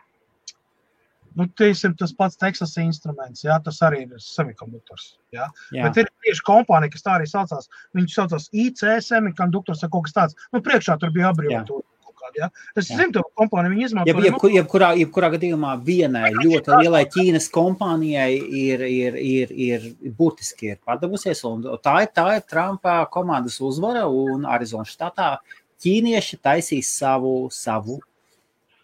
Nu, 1.36 1.44
tiesim, 1.52 1.92
tas 2.00 2.14
pats 2.16 2.38
Teksas 2.40 2.70
instruments, 2.80 3.42
jā, 3.44 3.58
tas 3.64 3.82
arī 3.84 4.06
ir 4.06 4.22
semikonduktors. 4.24 5.18
Jā. 5.36 5.50
Jā. 5.74 5.82
Bet 5.84 5.98
ir 6.00 6.08
tieši 6.24 6.44
kompānija, 6.46 6.94
kas 6.94 7.04
tā 7.04 7.18
arī 7.18 7.26
saucās. 7.28 7.68
Viņš 7.96 8.14
saucās 8.14 8.48
IC 8.56 8.86
semikonduktors 9.04 9.84
vai 9.84 9.90
kaut 9.92 10.06
kas 10.06 10.16
tāds. 10.16 10.38
Nu, 10.54 10.62
priekšā 10.64 10.96
tur 11.02 11.12
bija 11.12 11.34
abreviatūra. 11.34 11.84
Ja? 12.34 12.48
Es 12.74 12.88
Jā. 12.90 12.96
zinu, 12.98 13.12
ka 13.14 13.22
kompānija 13.38 13.72
viņu 13.72 13.84
izmanto. 13.86 14.10
Jeb, 14.10 14.22
jeb, 14.24 14.38
jebkurā, 14.56 14.88
jebkurā 14.98 15.30
gadījumā 15.36 15.74
vienai 15.86 16.32
ļoti 16.34 16.80
lielai 16.80 17.04
Ķīnas 17.12 17.46
kompānijai 17.54 18.30
ir, 18.34 18.82
ir, 18.88 19.18
ir, 19.20 19.52
ir 19.52 19.86
burtiski 20.16 20.72
ir 20.72 20.80
padavusies. 20.82 21.44
Tā 21.84 21.94
ir, 22.02 22.10
tā 22.16 22.26
ir 22.38 22.42
Trumpa 22.50 22.98
komandas 23.12 23.60
uzvara 23.62 24.06
un 24.10 24.48
Arizonas 24.48 24.90
štatā 24.96 25.36
ķīnieši 25.84 26.38
taisīs 26.44 26.90
savu, 26.98 27.34
savu, 27.52 27.98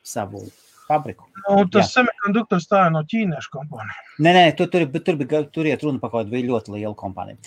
savu 0.02 0.44
fabriku. 0.88 1.28
Nu, 1.42 1.64
tas 1.72 1.92
semikonduktors 1.94 2.68
tā 2.70 2.86
ir 2.86 2.94
no 2.94 3.02
ķīniešu 3.08 3.52
kompānijas. 3.52 4.00
Nē, 4.22 4.32
nē, 4.36 4.44
tur, 4.58 4.70
tur, 4.72 4.86
tur, 4.96 5.20
tur, 5.22 5.46
tur 5.54 5.68
iet 5.70 5.84
runa 5.84 6.02
par 6.02 6.12
kaut 6.12 6.28
kādu 6.28 6.42
ļoti 6.48 6.74
lielu 6.76 6.96
kompāniju. 6.98 7.40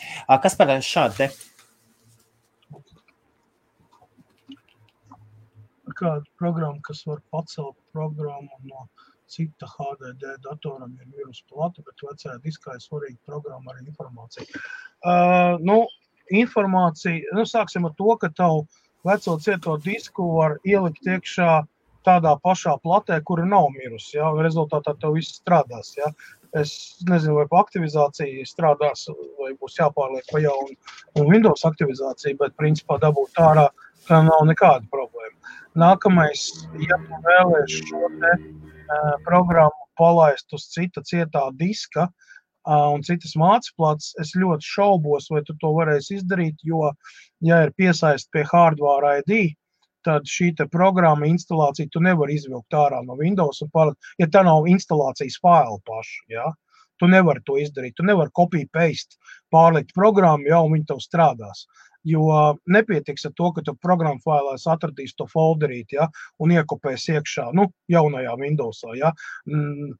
Kas 0.44 0.58
par 0.60 0.74
šādu 0.86 1.20
te? 1.22 1.30
Kāda 5.96 6.26
programma, 6.36 6.82
kas 6.84 7.06
var 7.08 7.22
pacelt 7.32 7.78
programmu 7.96 8.58
no 8.68 8.88
cita 9.32 9.68
HDD 9.70 10.36
datoram, 10.44 10.92
ir 11.00 11.08
vīrusu 11.14 11.46
plata, 11.50 11.84
bet 11.86 12.04
vecajā 12.04 12.36
diskā 12.44 12.76
ir 12.76 12.84
svarīga 12.84 13.18
programma 13.28 13.74
ar 13.74 13.80
informāciju. 13.82 14.60
Uh, 15.06 15.56
nu, 15.66 15.80
informācija, 16.34 17.34
nu, 17.38 17.46
sāksim 17.50 17.88
ar 17.88 17.96
to, 17.98 18.12
ka 18.22 18.30
tavu 18.36 18.66
veco 19.06 19.38
cieto 19.40 19.78
disku 19.78 20.26
var 20.40 20.58
ielikt 20.66 21.06
iekšā 21.06 21.50
tādā 22.06 22.36
pašā 22.46 22.76
platē, 22.84 23.20
kura 23.26 23.46
nav 23.50 23.70
mirusi. 23.74 24.18
Ja? 24.18 24.32
Rezultātā 24.46 24.94
tev 25.02 25.16
viss 25.18 25.40
strādās. 25.40 25.94
Ja? 25.98 26.12
Es 26.56 26.74
nezinu, 27.10 27.40
vai 27.40 27.62
aktivizācija 27.62 28.46
strādās, 28.48 29.08
vai 29.40 29.54
būs 29.60 29.80
jāpārliek 29.80 30.28
pa 30.32 30.42
jaunu 30.44 30.76
un 31.20 31.32
Windows 31.32 31.66
aktivizāciju, 31.68 32.38
bet 32.42 32.56
principā 32.62 33.00
dabūt 33.02 33.42
ārā, 33.42 33.68
ka 34.08 34.22
nav 34.24 34.46
nekāda 34.48 34.86
problēma. 34.94 35.56
Nākamais, 35.76 36.46
ja 36.80 37.00
tu 37.08 37.18
vēlēsi 37.26 37.82
šo 37.90 38.12
te, 38.22 38.36
uh, 38.38 39.16
programmu 39.26 39.90
palaist 40.00 40.54
uz 40.56 40.70
cita 40.72 41.02
cietā 41.04 41.50
diska, 41.60 42.08
uh, 42.08 42.25
un 42.66 43.04
citas 43.06 43.36
mācību 43.38 43.92
es 44.22 44.34
ļoti 44.36 44.66
šaubos, 44.66 45.30
vai 45.32 45.44
tu 45.46 45.56
to 45.62 45.72
varēsi 45.76 46.20
izdarīt, 46.20 46.58
jo, 46.64 46.92
ja 47.46 47.62
ir 47.66 47.74
piesaistīta 47.78 48.34
pie 48.34 48.44
hardware 48.52 49.20
ID, 49.22 49.56
tad 50.06 50.28
šī 50.30 50.52
programma 50.72 51.26
instalācija 51.26 51.90
tu 51.92 52.02
nevari 52.02 52.36
izvilkt 52.38 52.74
ārā 52.78 53.02
no 53.06 53.18
Windows. 53.18 53.64
Pārlikt, 53.74 54.14
ja 54.22 54.28
tā 54.28 54.44
nav 54.46 54.70
instalācijas 54.70 55.40
faila 55.42 55.80
paša, 55.86 56.22
ja? 56.30 56.52
tu 57.02 57.10
nevari 57.12 57.44
to 57.46 57.58
izdarīt. 57.60 57.96
Tu 57.98 58.06
nevari 58.08 58.32
copy 58.36 58.66
paste, 58.72 59.18
pārlikt 59.54 59.94
programmu, 59.96 60.48
jau 60.52 60.66
viņi 60.72 60.88
tev 60.92 61.02
strādās. 61.04 61.66
Jo 62.06 62.56
nepietiks 62.70 63.26
ar 63.26 63.34
to, 63.38 63.52
ka 63.56 63.64
tu 63.66 63.74
programmu 63.82 64.22
failēs 64.26 64.68
atradīs 64.70 65.16
to 65.18 65.26
folderīti 65.32 65.98
ja, 65.98 66.10
un 66.40 66.54
iekopēs 66.54 67.08
iekšā 67.16 67.48
nu, 67.58 67.68
jaunajā 67.92 68.36
Windowsā. 68.42 68.94
Ja, 69.00 69.12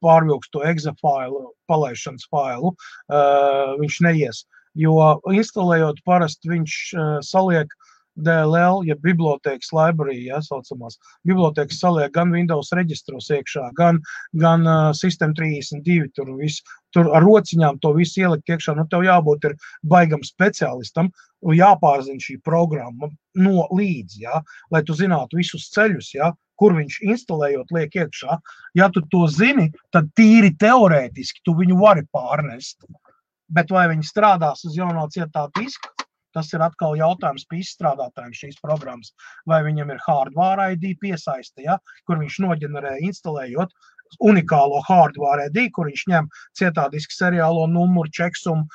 pārvilks 0.04 0.52
to 0.54 0.62
exe 0.66 0.94
failu, 1.02 1.48
palaišanas 1.70 2.28
failu, 2.30 2.76
uh, 3.10 3.74
viņš 3.82 4.00
neies. 4.06 4.44
Jo 4.76 5.16
instalējot 5.32 6.02
parasti 6.06 6.52
viņš 6.52 6.78
uh, 6.94 7.12
saliek 7.24 7.70
uh, 7.72 7.85
DLL, 8.16 8.82
ja 8.88 8.96
bibliotekas 9.02 9.72
library, 9.76 10.22
ja 10.28 10.40
saucamās 10.44 10.98
bibliotekas 11.28 11.80
saliek 11.82 12.12
gan 12.14 12.32
Windows 12.34 12.72
reģistros 12.76 13.28
iekšā, 13.34 13.68
gan, 13.78 14.00
gan 14.40 14.66
uh, 14.66 14.90
System 14.96 15.34
32, 15.36 16.08
tur 16.16 16.32
viss, 16.40 16.64
tur 16.96 17.10
ar 17.14 17.24
rociņām 17.26 17.80
to 17.84 17.92
visu 17.98 18.24
ielikt 18.24 18.54
iekšā, 18.54 18.76
nu 18.78 18.86
tev 18.90 19.04
jābūt 19.06 19.50
ir 19.50 19.56
baigam 19.84 20.24
speciālistam, 20.24 21.12
jāpārzina 21.54 22.22
šī 22.22 22.40
programma 22.44 23.10
no 23.36 23.68
līdz, 23.76 24.18
ja, 24.22 24.40
lai 24.72 24.82
tu 24.86 24.96
zinātu 24.96 25.38
visus 25.38 25.68
ceļus, 25.74 26.14
ja, 26.16 26.32
kur 26.56 26.76
viņš 26.76 27.00
instalējot 27.04 27.72
liek 27.76 27.98
iekšā. 28.00 28.38
Ja 28.78 28.88
tu 28.92 29.02
to 29.12 29.26
zini, 29.28 29.68
tad 29.92 30.08
tīri 30.16 30.54
teorētiski 30.56 31.44
tu 31.44 31.56
viņu 31.58 31.76
vari 31.80 32.06
pārnest. 32.12 32.80
Bet 33.52 33.70
vai 33.70 33.86
viņi 33.92 34.08
strādās 34.08 34.64
uz 34.66 34.74
jaunā 34.74 35.04
cietā 35.12 35.46
diska, 35.58 35.92
Tas 36.36 36.52
ir 36.52 36.64
atkal 36.64 36.96
jautājums 37.00 37.46
pie 37.48 37.62
izstrādātājiem 37.64 38.34
šīs 38.36 38.60
programmas, 38.60 39.14
vai 39.48 39.62
viņam 39.64 39.94
ir 39.94 40.02
hardware 40.04 40.70
ID 40.76 40.90
piesaiste, 41.00 41.64
ja, 41.64 41.78
kur 42.04 42.20
viņš 42.20 42.40
noģenerē 42.44 42.98
instalējot 43.08 43.72
unikālo 44.22 44.80
hardware 44.86 45.46
ID, 45.48 45.70
kur 45.74 45.88
viņš 45.90 46.04
ņem 46.10 46.28
cietā 46.58 46.86
diska 46.92 47.14
seriālo 47.14 47.66
numuru, 47.70 48.10
čeksumu, 48.14 48.66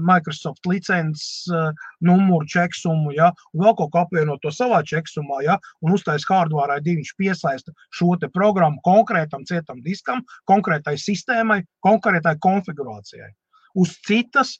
Microsoft 0.00 0.66
licences 0.68 1.44
uh, 1.52 1.70
numuru, 2.04 2.46
čeksumu, 2.48 3.12
ja, 3.16 3.32
un 3.52 3.64
vēl 3.66 3.76
kaut 3.78 3.92
ko 3.92 4.02
apvienot 4.06 4.42
to 4.42 4.52
savā 4.54 4.82
čeksumā, 4.86 5.42
ja, 5.46 5.58
un 5.82 5.96
uztais 5.96 6.26
hardware 6.28 6.78
ID, 6.80 6.94
viņš 7.02 7.14
piesaista 7.20 7.74
šo 7.94 8.16
te 8.20 8.30
programmu 8.32 8.82
konkrētam 8.86 9.46
cietam 9.48 9.82
diskam, 9.84 10.24
konkrētai 10.50 10.96
sistēmai, 11.00 11.62
konkrētai 11.84 12.36
konfigurācijai. 12.42 13.32
Uz 13.78 13.96
citas 14.04 14.58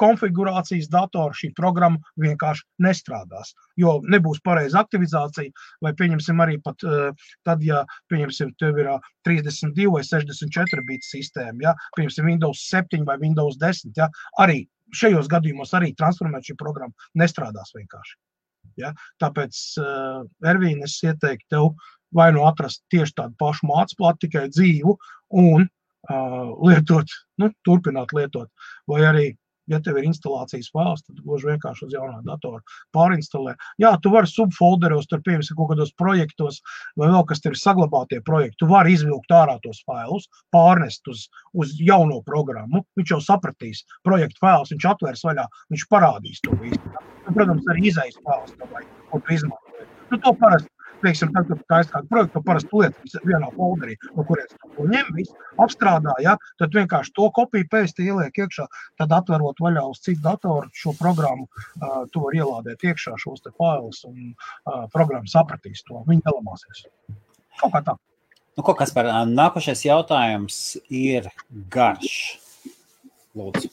konfigurācijas 0.00 0.88
datora 0.92 1.34
šī 1.36 1.50
programma 1.56 1.98
vienkārši 2.20 2.64
nestrādās. 2.84 3.54
Jo 3.80 3.98
nebūs 4.04 4.40
pareiza 4.44 4.82
aktivizācija, 4.82 5.52
vai 5.84 5.94
pieņemsim 5.98 6.40
arī 6.44 6.58
pat 6.64 6.86
uh, 6.86 7.28
tad, 7.46 7.64
ja 7.66 7.84
pieņemsim, 8.12 8.54
tev 8.60 8.80
ir 8.82 8.92
32 9.26 9.90
vai 9.94 10.04
64 10.06 10.86
bits 10.88 11.12
sistēma, 11.14 11.58
ja, 11.68 11.76
pieņemsim 11.98 12.30
Windows 12.30 12.64
7 12.70 13.06
vai 13.08 13.18
Windows 13.22 13.58
10, 13.60 13.94
ja, 13.98 14.08
arī 14.38 14.64
šajos 14.94 15.28
gadījumos 15.28 15.74
arī 15.76 15.92
transformēt 15.98 16.48
šī 16.48 16.56
programma 16.60 17.08
nestrādās 17.18 17.74
vienkārši. 17.76 18.16
Ja? 18.80 18.94
Tāpēc, 19.22 19.60
uh, 19.82 20.24
Ervīna, 20.46 20.86
es 20.88 20.98
ieteiktu 21.04 21.48
tev 21.52 21.72
vai 22.14 22.30
nu 22.32 22.44
atrast 22.48 22.84
tieši 22.92 23.16
tādu 23.20 23.36
pašu 23.40 23.68
mācu 23.68 23.98
plātu, 23.98 24.26
tikai 24.26 24.46
dzīvu, 24.52 24.94
un 25.42 25.66
uh, 25.66 26.54
lietot, 26.64 27.12
nu, 27.42 27.50
turpināt 27.66 28.14
lietot, 28.16 28.48
vai 28.88 29.02
arī 29.10 29.26
ja 29.68 29.80
tev 29.84 29.98
ir 30.00 30.08
instalācijas 30.08 30.70
fails, 30.74 31.04
tad 31.06 31.20
gluži 31.24 31.50
vienkārši 31.52 31.86
uz 31.86 31.96
jaunā 31.96 32.20
datora 32.26 32.60
pārinstalē. 32.96 33.54
Jā, 33.82 33.94
tu 34.02 34.12
vari 34.14 34.30
subfolderos, 34.30 35.08
tur 35.10 35.22
piemēram, 35.24 35.58
kaut 35.58 35.72
kādos 35.72 35.92
projektos, 36.00 36.60
vai 36.98 37.10
vēl 37.12 37.26
kas 37.28 37.44
tur 37.44 37.54
ir 37.54 37.60
saglabātie 37.60 38.22
projekti. 38.24 38.60
Tu 38.62 38.70
vari 38.70 38.96
izvilkt 38.96 39.34
ārā 39.34 39.58
tos 39.64 39.82
failus, 39.88 40.28
pārnest 40.54 41.08
uz, 41.12 41.28
uz 41.54 41.76
jauno 41.82 42.20
programmu. 42.26 42.84
Viņš 42.98 43.14
jau 43.16 43.20
sapratīs 43.24 43.84
projektu 44.06 44.42
failus, 44.44 44.72
viņš 44.74 44.88
atvērs 44.94 45.24
vaļā, 45.28 45.46
viņš 45.74 45.86
parādīs 45.92 46.42
to 46.44 46.56
visu. 46.62 46.96
Protams, 47.28 47.66
arī 47.72 47.88
izaisa 47.92 48.24
failus, 48.24 48.56
ko 49.12 49.20
tu 49.20 49.36
izmanto. 49.36 49.86
Nu, 50.08 50.16
to 50.24 50.32
parasti 50.40 50.77
teiksim, 51.02 51.32
tad, 51.34 51.48
kad 51.50 51.62
taisa 51.70 51.92
kādu 51.94 52.10
projektu, 52.12 52.42
parasti 52.46 52.80
lietas 52.82 53.16
vienā 53.26 53.50
folderī, 53.56 53.96
no 54.16 54.24
kurienes 54.28 54.54
to 54.64 54.88
ņem, 54.88 55.12
visu 55.16 55.36
apstrādā, 55.62 56.14
ja, 56.24 56.36
tad 56.60 56.74
vienkārši 56.76 57.14
to 57.16 57.28
kopiju 57.36 57.68
pēsti 57.72 58.08
ieliek 58.08 58.42
iekšā, 58.44 58.66
tad 59.00 59.14
atverot 59.18 59.62
vaļā 59.64 59.84
uz 59.90 60.02
citu 60.04 60.24
datoru 60.24 60.68
šo 60.76 60.94
programmu, 60.98 61.48
uh, 61.48 62.02
tu 62.12 62.24
var 62.26 62.36
ielādēt 62.38 62.84
iekšā 62.90 63.16
šos 63.22 63.44
te 63.44 63.54
failus 63.58 64.04
un 64.08 64.32
uh, 64.32 64.84
programma 64.94 65.28
sapratīs 65.30 65.84
to, 65.88 66.02
viņi 66.08 66.24
nelamāsies. 66.26 66.86
Kaut 67.58 67.74
kā 67.74 67.82
tā. 67.86 67.98
Nu, 68.58 68.64
ko 68.66 68.74
kas 68.74 68.90
par 68.94 69.06
nākošais 69.30 69.84
jautājums 69.86 70.56
ir 70.90 71.30
garš. 71.70 72.16
Lūdzu. 73.38 73.70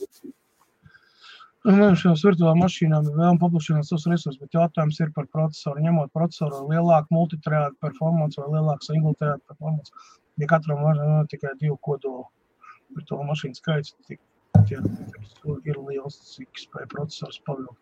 Šajās 1.66 2.22
virtuālām 2.22 2.59
mašīnām 2.61 3.07
ir 3.09 3.16
vēlme 3.18 3.41
paplašināt 3.41 3.88
savus 3.88 4.03
resursus, 4.05 4.38
bet 4.38 4.53
jautājums 4.53 4.99
ir 5.01 5.09
par 5.16 5.26
procesoru. 5.34 5.82
Ņemot 5.82 6.11
procesoru 6.13 6.59
lielāku 6.70 7.16
multitrēdu 7.16 7.74
performance 7.82 8.38
vai 8.38 8.51
lielāku 8.53 8.86
single 8.86 9.16
trēdu 9.18 9.41
performance, 9.49 9.93
ja 10.38 10.49
katram 10.51 10.84
mašīnam 10.86 11.24
ir 11.24 11.32
tikai 11.32 11.55
divu 11.63 11.80
kodolu 11.88 12.28
virtuālo 12.93 13.26
mašīnu 13.32 13.57
skaits, 13.57 13.95
tik, 14.05 14.22
tie, 14.70 14.78
ir 15.66 15.80
liels, 15.88 16.20
cik 16.36 16.61
spēj 16.61 16.86
procesors 16.93 17.41
pavilkt. 17.47 17.82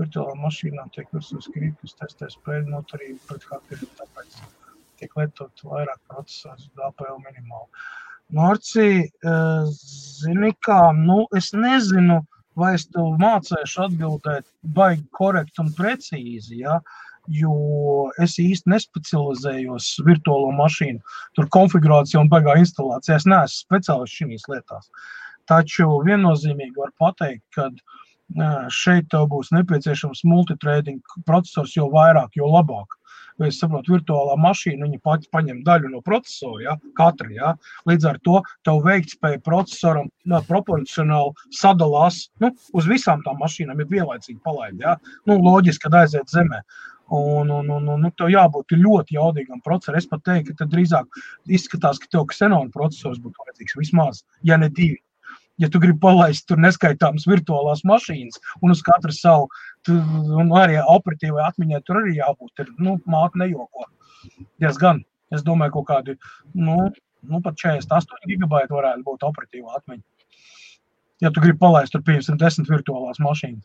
Virtuālām 0.00 0.44
mašīnām 0.44 0.92
tiek 0.92 1.08
virsū 1.16 1.40
skribi, 1.44 1.72
kas 1.80 1.96
testē 2.02 2.28
spēļu 2.32 2.68
noturību 2.74 3.30
pret 3.30 3.48
hakeriem, 3.48 3.94
tāpēc 3.96 4.36
tiek 5.00 5.16
lietot 5.16 5.64
vairāk 5.70 6.04
procesors, 6.12 6.68
DPL 6.76 7.16
minimāli. 7.24 7.88
Norci, 8.32 9.08
eh, 9.08 9.72
zini 9.72 10.52
kā, 10.68 10.82
nu, 10.96 11.22
es 11.36 11.52
nezinu, 11.56 12.20
vai 12.58 12.74
es 12.76 12.84
tev 12.90 13.14
mācīšu 13.22 13.86
atbildēt 13.86 14.46
baigi 14.76 15.04
korekti 15.16 15.62
un 15.64 15.72
precīzi. 15.78 16.60
Ja? 16.62 16.80
Jo 17.30 18.10
es 18.22 18.36
īsti 18.42 18.70
nespecializējos 18.72 19.92
virtuālo 20.06 20.50
mašīnu, 20.58 21.00
tur 21.38 21.48
konfigurācijā 21.54 22.22
un 22.22 22.30
baigā 22.32 22.56
instalācijā. 22.60 23.20
Es 23.20 23.28
neesmu 23.30 23.66
speciālists 23.66 24.18
šīs 24.18 24.48
lietās. 24.50 24.90
Taču 25.50 25.88
viennozīmīgi 26.06 26.78
var 26.78 26.92
pateikt, 27.02 27.44
ka 27.54 27.70
šeit 28.72 29.10
tev 29.12 29.28
būs 29.32 29.52
nepieciešams 29.52 30.24
multitrading 30.24 31.00
processors, 31.28 31.76
jo 31.76 31.88
vairāk, 31.92 32.34
jo 32.38 32.48
labāk 32.48 32.98
vai 33.40 33.50
es 33.50 33.58
saprotu, 33.60 33.94
virtuālā 33.96 34.36
mašīna, 34.40 34.86
viņa 34.86 35.00
pati 35.04 35.30
paņem 35.32 35.62
daļu 35.66 35.92
no 35.92 36.02
procesora, 36.04 36.62
ja, 36.64 36.76
katra, 36.98 37.30
ja. 37.32 37.52
Līdz 37.88 38.08
ar 38.10 38.20
to 38.26 38.40
tev 38.66 38.82
veiktspēja 38.86 39.42
procesoram 39.46 40.08
no, 40.28 40.40
proporcionāli 40.48 41.34
sadalās 41.58 42.24
nu, 42.42 42.52
uz 42.76 42.88
visām 42.90 43.24
tām 43.26 43.40
mašīnām, 43.42 43.82
ir 43.82 43.92
vienlaicīgi 43.92 44.40
palaid, 44.44 44.80
ja. 44.82 44.96
Nu, 45.28 45.38
loģiski, 45.42 45.86
kad 45.86 46.02
aiziet 46.02 46.32
zemē. 46.32 46.62
Un, 47.12 47.50
un, 47.52 47.66
un, 47.68 47.88
un, 47.92 48.04
un 48.08 48.12
tev 48.16 48.30
jābūt 48.32 48.72
ļoti 48.78 49.18
jaudīgam 49.18 49.60
procesoram. 49.64 49.98
Es 50.00 50.08
pat 50.08 50.22
teiktu, 50.24 50.54
ka 50.56 50.64
drīzāk 50.70 51.22
izskatās, 51.52 52.00
ka 52.00 52.08
tev 52.08 52.24
ksenona 52.30 52.72
procesors 52.72 53.20
būtu 53.20 53.42
vajadzīgs 53.42 53.76
vismaz, 53.76 54.22
ja 54.48 54.56
ne 54.56 54.70
divi 54.72 55.02
ja 55.62 55.70
tu 55.70 55.80
gribi 55.82 56.00
palaist 56.02 56.46
tur 56.50 56.60
neskaitāmas 56.62 57.26
virtuālās 57.30 57.84
mašīnas 57.88 58.40
un 58.60 58.74
uz 58.74 58.82
katru 58.86 59.14
savu, 59.14 59.48
tu, 59.86 59.96
un 60.42 60.52
arī 60.58 60.80
operatīvai 60.82 61.46
atmiņai 61.48 61.82
tur 61.86 62.02
arī 62.02 62.16
jābūt. 62.18 62.64
Ir, 62.64 62.72
nu, 62.82 62.98
māte 63.06 63.40
nejoko. 63.42 63.88
Diezgan. 64.62 65.02
Es 65.32 65.44
domāju, 65.46 65.78
kaut 65.78 65.88
kādi, 65.88 66.16
nu, 66.58 66.76
nu 67.24 67.40
pat 67.44 67.56
48 67.56 68.26
gigabaiti 68.28 68.74
varētu 68.74 69.06
būt 69.06 69.22
operatīva 69.24 69.78
atmiņa. 69.78 70.02
Ja 71.22 71.30
tu 71.30 71.40
gribi 71.40 71.60
palaist 71.62 71.94
tur 71.94 72.02
510 72.04 72.68
virtuālās 72.68 73.22
mašīnas. 73.22 73.64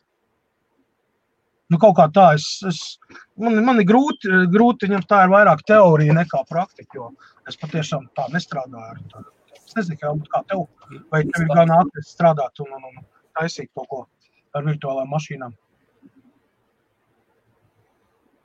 Nu, 1.68 1.76
kaut 1.76 1.98
kā 1.98 2.06
tā, 2.14 2.30
es, 2.38 2.46
es, 2.64 2.78
man, 3.36 3.58
man 3.66 3.82
ir 3.82 3.84
grūti, 3.90 4.30
grūti 4.54 4.88
ņemt, 4.88 5.04
tā 5.10 5.26
ir 5.26 5.34
vairāk 5.34 5.66
teorija 5.68 6.16
nekā 6.16 6.40
praktika, 6.48 6.96
jo 6.96 7.10
es 7.50 7.60
patiešām 7.60 8.08
tā 8.16 8.24
nestrādāju 8.32 8.86
ar 8.86 9.02
tādu 9.10 9.37
Es 9.68 9.74
nezinu, 9.76 9.98
kā, 10.00 10.10
kā 10.32 10.40
tev, 10.48 10.62
vai 11.12 11.20
tev 11.28 11.42
ir 11.44 11.50
gan 11.52 11.72
ātri 11.76 12.02
strādāt 12.06 12.62
un, 12.64 12.70
un, 12.78 12.84
un 12.88 13.02
taisīt 13.36 13.68
kaut 13.76 13.88
ko 13.90 13.98
ar 14.56 14.64
virtuālām 14.64 15.10
mašīnām. 15.12 15.56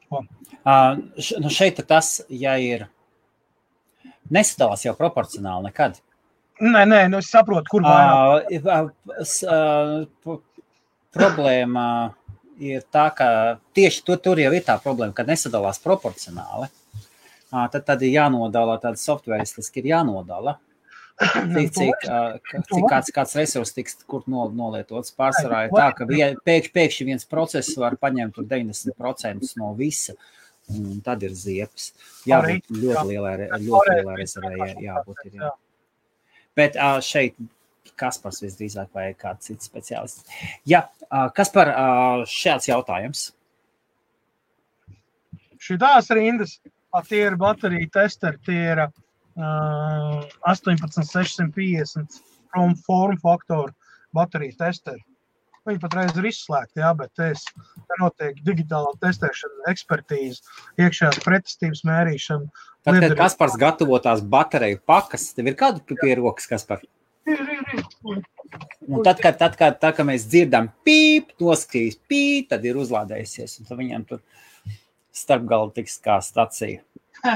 Ko? 0.10 0.20
Uh, 0.68 1.00
nu 1.40 1.52
šeit 1.54 1.80
tas, 1.88 2.18
ja 2.28 2.58
ir 2.60 2.90
nesadalās 4.34 4.84
jau 4.84 4.96
proporcionāli 5.00 5.70
nekad. 5.70 6.02
Nē, 6.60 6.84
nē, 6.92 7.00
nu 7.12 7.22
es 7.24 7.32
saprotu, 7.32 7.72
kur 7.72 7.88
vairāk. 7.88 8.52
Uh, 8.60 9.48
uh, 9.48 10.68
problēma 11.16 11.88
ir 12.60 12.84
tā, 12.92 13.08
ka 13.16 13.30
tieši 13.80 14.04
tur, 14.10 14.20
tur 14.28 14.44
jau 14.44 14.52
ir 14.52 14.68
tā 14.68 14.76
problēma, 14.84 15.16
ka 15.16 15.24
nesadalās 15.28 15.80
proporcionāli. 15.88 16.68
Uh, 17.54 17.64
tad, 17.72 17.82
tad 17.88 18.04
ir 18.04 18.14
jānodala, 18.18 18.76
tāda 18.84 19.00
softvēristiski 19.00 19.82
ir 19.82 19.92
jānodala. 19.94 20.58
Uh, 20.60 20.70
Cik, 21.54 21.70
cik, 21.76 22.06
cik 22.70 22.86
kāds, 22.90 23.12
kāds 23.14 23.36
resurs 23.38 23.74
tiks 23.76 24.00
kur 24.10 24.24
no, 24.32 24.48
nolietots. 24.56 25.14
Pārsvarā 25.18 25.68
ir 25.68 25.76
tā, 25.76 25.90
ka 25.98 26.08
pēkšņi, 26.10 26.72
pēkšņi 26.74 27.08
viens 27.12 27.28
process 27.30 27.76
var 27.80 27.96
paņemt 28.02 28.40
90% 28.50 29.52
no 29.62 29.74
visa. 29.78 30.18
Un 30.74 31.02
tad 31.06 31.24
ir 31.28 31.36
ziepes. 31.38 31.92
Jābūt 32.28 32.72
ļoti 32.72 33.04
lielai, 33.12 33.36
ļoti 33.62 33.98
lielai 34.00 34.18
rezervē. 34.22 34.54
Jā, 34.58 34.74
jābūt 34.88 35.26
ir, 35.28 35.38
jā. 35.42 35.52
Bet 36.58 36.80
šeit 37.06 37.38
Kaspars 38.00 38.42
visdrīzāk 38.42 38.90
vai 38.96 39.10
kāds 39.20 39.52
cits 39.52 39.70
speciālists. 39.70 40.26
Jā, 40.70 40.86
kas 41.38 41.52
par 41.54 41.70
šāds 42.30 42.72
jautājums? 42.72 43.28
Šitās 45.64 46.10
rindas, 46.16 46.58
tie 47.08 47.22
ir 47.28 47.38
bateriju 47.40 47.92
testeri, 47.94 48.40
tie 48.44 48.58
ir 48.74 48.82
uh, 48.88 49.03
18650 49.38 52.22
form 52.86 53.18
faktoru 53.22 53.74
bateriju 54.14 54.54
testeri. 54.60 55.04
Viņi 55.64 55.80
patreiz 55.80 56.12
ir 56.20 56.26
izslēgti, 56.28 56.82
jā, 56.84 56.90
bet 57.00 57.16
es, 57.24 57.46
te 57.88 57.96
notiek 58.02 58.36
digitālā 58.44 58.92
testēšana, 59.00 59.64
ekspertīze, 59.72 60.44
iekšējās 60.84 61.24
pretestības 61.24 61.86
mērīšana. 61.88 62.52
Tad, 62.84 63.00
kad 63.00 63.16
Kaspars 63.22 63.56
gatavo 63.62 63.96
tās 64.04 64.20
bateriju 64.20 64.82
pakas, 64.84 65.30
tev 65.38 65.48
ir 65.48 65.56
kādu 65.60 65.80
pie 65.88 66.16
rokas, 66.20 66.50
Kaspar? 66.52 66.80
Ir, 67.24 67.40
ir, 67.40 67.64
ir. 67.78 67.84
Un 68.90 68.98
tad, 69.08 69.18
kad, 69.24 69.40
tad, 69.40 69.56
kad, 69.56 69.80
tad, 69.80 69.96
kad 69.96 70.06
mēs 70.10 70.28
dzirdam 70.28 70.68
pīp, 70.84 71.32
noskrīs 71.40 71.96
pīp, 72.12 72.52
tad 72.52 72.60
ir 72.68 72.76
uzlādējusies, 72.84 73.56
un 73.62 73.66
tad 73.70 73.80
viņam 73.80 74.04
tur 74.10 74.20
starpgalva 75.16 75.72
tiks 75.80 75.96
kā 76.04 76.20
stacija. 76.26 76.84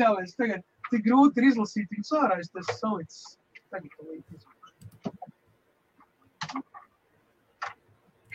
Jā, 0.00 0.08
es 0.22 0.32
tagad 0.38 0.62
tik 0.92 1.06
grūti 1.08 1.42
ir 1.42 1.50
izlasīt 1.50 1.92
viņus 1.92 2.12
ārā, 2.20 2.40
es 2.42 2.52
tas 2.52 2.72
salicis 2.78 3.36
tagad 3.72 3.92
palīdz. 3.98 4.48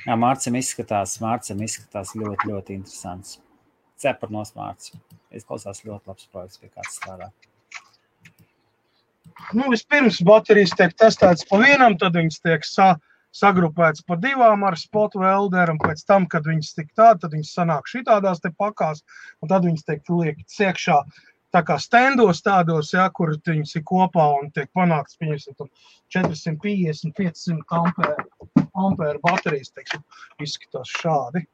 Jā, 0.07 0.15
Mārcim 0.15 0.55
izskatās, 0.55 1.17
Mārcim 1.19 1.61
izskatās 1.65 2.13
ļoti, 2.15 2.47
ļoti 2.51 2.77
interesants. 2.79 3.41
Ceparnos 3.99 4.53
Mārcis. 4.55 4.95
Izklausās 5.35 5.83
ļoti 5.83 6.07
labs 6.07 6.29
projekts, 6.31 6.61
pie 6.61 6.69
kāds 6.71 6.95
strādā. 6.99 7.27
Nu, 9.57 9.67
vispirms 9.71 10.21
baterijas 10.25 10.73
tiek 10.77 10.95
testētas 10.97 11.45
pa 11.49 11.59
vienam, 11.61 11.97
tad 11.99 12.15
viņas 12.17 12.39
tiek 12.45 12.65
sa 12.65 12.93
sagrupētas 13.35 14.05
pa 14.07 14.17
divām 14.21 14.63
ar 14.65 14.77
spotu 14.79 15.21
welderu, 15.21 15.75
un 15.75 15.81
pēc 15.81 16.03
tam, 16.07 16.25
kad 16.31 16.47
viņas 16.47 16.73
tik 16.77 16.93
tā, 16.97 17.11
tad 17.19 17.35
viņas 17.35 17.53
sanāk 17.59 17.89
šitādās 17.91 18.41
te 18.41 18.53
pakās, 18.57 19.03
un 19.43 19.51
tad 19.51 19.67
viņas 19.67 19.85
tiek 19.89 20.13
liektas 20.13 20.61
iekšā 20.69 21.01
tā 21.57 21.63
kā 21.65 21.77
stendos 21.81 22.43
tādos, 22.45 22.93
ja, 22.93 23.07
kur 23.13 23.33
viņas 23.33 23.77
ir 23.79 23.85
kopā 23.87 24.27
un 24.37 24.51
tiek 24.53 24.69
panākts, 24.77 25.17
pieņemsim, 25.21 25.69
450, 26.13 27.13
500 27.17 27.79
ampēru, 27.81 28.27
ampēru 28.87 29.21
baterijas, 29.23 29.73
teiksim, 29.73 30.03
izskatās 30.43 30.91
šādi, 31.01 31.47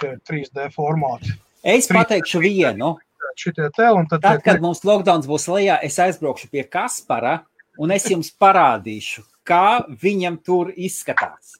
tie 0.00 0.16
3D 0.28 0.70
formāti. 0.74 1.36
Es 1.62 1.90
pateikšu 1.90 2.42
vienu. 2.42 2.96
Šitie 3.38 3.68
te, 3.70 3.86
un 3.94 4.08
tad, 4.10 4.24
tad, 4.24 4.40
kad 4.42 4.58
mums 4.62 4.80
lockdowns 4.86 5.28
būs 5.30 5.44
lejā, 5.52 5.76
es 5.86 5.98
aizbraukšu 6.02 6.48
pie 6.50 6.64
Kaspara, 6.66 7.44
un 7.78 7.92
es 7.94 8.08
jums 8.10 8.32
parādīšu, 8.34 9.22
kā 9.46 9.84
viņam 10.02 10.40
tur 10.42 10.72
izskatās. 10.74 11.54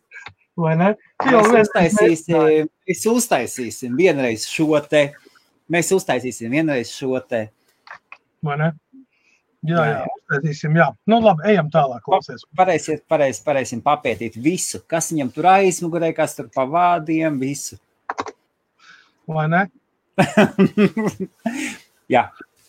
Vai 0.58 0.72
ne? 0.74 0.88
Mēs 1.22 1.68
uztaisīsim, 1.68 2.66
mēs 2.88 3.04
uztaisīsim 3.06 3.94
vienreiz 4.00 4.48
šo 4.50 4.80
te, 4.90 5.04
mēs 5.70 5.92
uztaisīsim 5.94 6.50
vienreiz 6.56 6.90
šo 6.90 7.20
te 7.22 7.44
vai 8.44 8.58
ne? 8.60 8.72
Jā, 9.66 9.82
jā, 9.88 10.02
uztaisīsim, 10.06 10.76
jā. 10.78 10.86
Nu, 11.10 11.18
labi, 11.18 11.42
ejam 11.50 11.66
tālāk. 11.74 12.04
Klausies. 12.06 12.44
Pareizi, 12.56 13.00
pareizi, 13.10 13.42
pareizi 13.42 13.80
papētīt 13.82 14.38
visu, 14.38 14.78
kas 14.86 15.10
viņam 15.10 15.32
tur 15.34 15.48
aizmugurē, 15.50 16.12
kas 16.14 16.36
tur 16.38 16.46
pa 16.54 16.66
vādiem, 16.70 17.40
visu. 17.42 17.80
Vai 19.28 19.48
ne? 19.50 19.64
jā. 22.14 22.28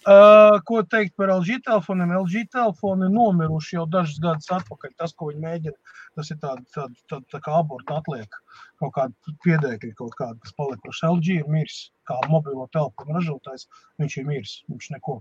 Uh, 0.10 0.58
ko 0.66 0.82
teikt 0.82 1.14
par 1.20 1.30
LG 1.36 1.60
telefoniem? 1.68 2.16
LG 2.24 2.48
telefoni 2.56 3.06
ir 3.06 3.14
nomiruši 3.14 3.76
jau 3.78 3.86
dažus 3.86 4.18
gadus 4.24 4.50
atpakaļ. 4.58 4.96
Tas, 4.98 5.14
ko 5.14 5.30
viņi 5.30 5.44
mēģina, 5.44 5.98
tas 6.18 6.32
ir 6.34 6.40
tāds 6.42 6.74
tā, 6.74 6.88
tā, 7.12 7.20
tā 7.30 7.42
kā 7.46 7.58
abortu 7.60 7.94
atliek. 7.94 8.40
Kaut 8.82 8.96
kāda 8.96 9.36
piedēkļa, 9.46 9.92
kaut 10.00 10.16
kāda, 10.18 10.40
kas 10.42 10.56
palikuši. 10.58 11.06
LG 11.12 11.42
ir 11.44 11.52
miris 11.54 11.82
kā 12.10 12.18
mobilo 12.32 12.66
telefonu 12.74 13.20
ražotājs. 13.20 13.70
Viņš 14.02 14.18
ir 14.24 14.32
miris. 14.32 14.56
Viņš 14.72 14.96
neko 14.96 15.20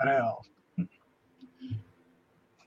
reāli. 0.00 0.88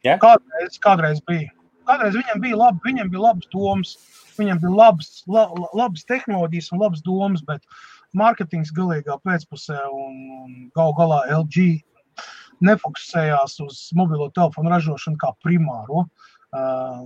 Ja? 0.06 0.16
Kādreiz, 0.22 0.78
kādreiz 0.84 1.22
bija. 1.28 1.52
Kādreiz 1.88 2.16
viņam 2.20 2.42
bija 2.44 2.60
labi, 2.60 2.84
viņam 2.84 3.12
bija 3.12 3.24
labas 3.24 3.50
domas, 3.52 3.94
viņam 4.38 4.60
bija 4.64 4.74
labas, 4.76 5.12
la, 5.32 5.48
labas 5.76 6.04
tehnoloģijas 6.08 6.72
un 6.76 6.84
labas 6.84 7.04
domas, 7.06 7.44
bet 7.48 7.64
mārketings 8.18 8.74
galīgā 8.76 9.18
pēcpusē 9.24 9.80
un, 9.92 10.18
un 10.44 10.58
gal 10.76 10.94
galā 10.98 11.22
LG 11.40 11.68
nefokusējās 12.68 13.60
uz 13.64 13.82
mobilo 13.96 14.30
telefonu 14.36 14.72
ražošanu 14.74 15.20
kā 15.22 15.32
primāro. 15.46 16.06
Uh, 16.48 17.06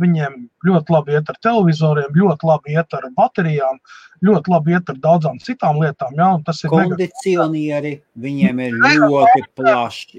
viņiem 0.00 0.36
ļoti 0.66 0.94
labi 0.94 1.14
iet 1.16 1.30
ar 1.30 1.38
televizoriem, 1.44 2.16
ļoti 2.16 2.48
labi 2.48 2.74
iet 2.74 2.96
ar 2.96 3.06
baterijām, 3.16 3.78
ļoti 4.24 4.52
labi 4.52 4.74
iet 4.74 4.90
ar 4.92 4.98
daudzām 5.06 5.40
citām 5.42 5.80
lietām. 5.82 6.16
Jā, 6.18 6.30
tas 6.46 6.62
ir 6.64 6.72
kondicionieri, 6.72 7.96
viņiem 8.26 8.62
ir 8.66 8.78
ļoti 8.82 9.48
plašs. 9.58 10.14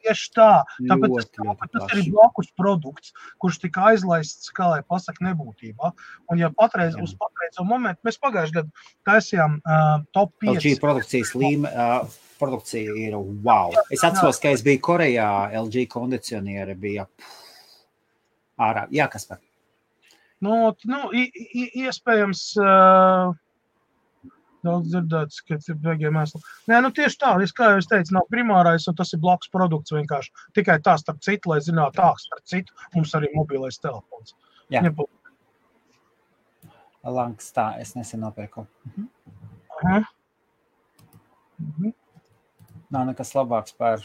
Tieši 0.00 0.30
tā, 0.32 0.62
tāpēc 0.88 1.10
ļoti, 1.12 1.28
tas, 1.28 1.44
ļoti 1.44 1.66
tas 1.74 1.90
ir 2.00 2.06
blakus 2.14 2.46
produkts, 2.56 3.12
kurš 3.42 3.58
tika 3.66 3.90
aizlaists, 3.90 4.48
kā 4.56 4.70
lai 4.70 4.78
pasaka, 4.80 5.20
nebūtībā. 5.26 5.90
Un, 6.32 6.40
ja 6.40 6.48
patreiz, 6.56 6.96
Jā. 6.96 7.04
uz 7.04 7.12
patreizo 7.20 7.66
momentu 7.68 8.08
mēs 8.08 8.16
pagājušajā 8.22 8.62
gadā 8.62 8.86
taisījām 9.10 9.58
uh, 9.60 9.90
top 10.16 10.32
5. 10.40 10.56
LG 10.56 10.72
produkcijas 10.80 11.34
līme, 11.36 11.68
uh, 11.68 12.16
produkcija 12.40 12.96
ir 12.96 13.18
wow. 13.44 13.76
Es 13.92 14.00
atceros, 14.06 14.40
ka 14.40 14.54
es 14.56 14.64
biju 14.64 14.80
Korejā, 14.88 15.28
LG 15.60 15.84
kondicionieri 15.92 16.78
bija. 16.80 17.04
Pff, 17.04 17.39
ārā. 18.60 18.86
Jā, 18.94 19.06
kas 19.12 19.28
par? 19.28 19.40
Nu, 20.40 20.72
nu, 20.88 21.00
iespējams, 21.12 22.42
uh, 22.60 23.34
daudz 24.64 24.90
dzirdēts, 24.92 25.40
ka 25.44 25.58
ir 25.58 25.78
beigiem 25.84 26.16
mēsli. 26.16 26.40
Nē, 26.70 26.80
nu 26.84 26.90
tieši 26.96 27.20
tā, 27.20 27.32
es, 27.44 27.52
kā 27.56 27.72
jau 27.72 27.80
es 27.82 27.88
teicu, 27.90 28.14
nav 28.16 28.28
primārais, 28.32 28.86
un 28.88 28.96
tas 28.96 29.12
ir 29.16 29.20
blakus 29.22 29.52
produkts 29.52 29.94
vienkārši. 29.96 30.32
Tikai 30.56 30.78
tā 30.84 30.96
starp 31.00 31.20
citu, 31.24 31.52
lai 31.52 31.60
zinātu, 31.64 32.00
tā 32.00 32.10
starp 32.20 32.44
citu, 32.48 32.76
mums 32.96 33.12
arī 33.18 33.32
mobilais 33.36 33.80
telefons. 33.80 34.36
Jā. 34.72 34.84
Ņem, 34.86 35.00
Lanks, 37.00 37.48
tā, 37.56 37.70
es 37.80 37.94
nesen 37.96 38.20
nopirku. 38.20 38.66
Mhm. 38.90 39.08
Aha. 39.80 40.00
Mhm. 41.60 41.92
Nav 42.90 43.06
nekas 43.08 43.32
labāks 43.36 43.76
par 43.76 44.04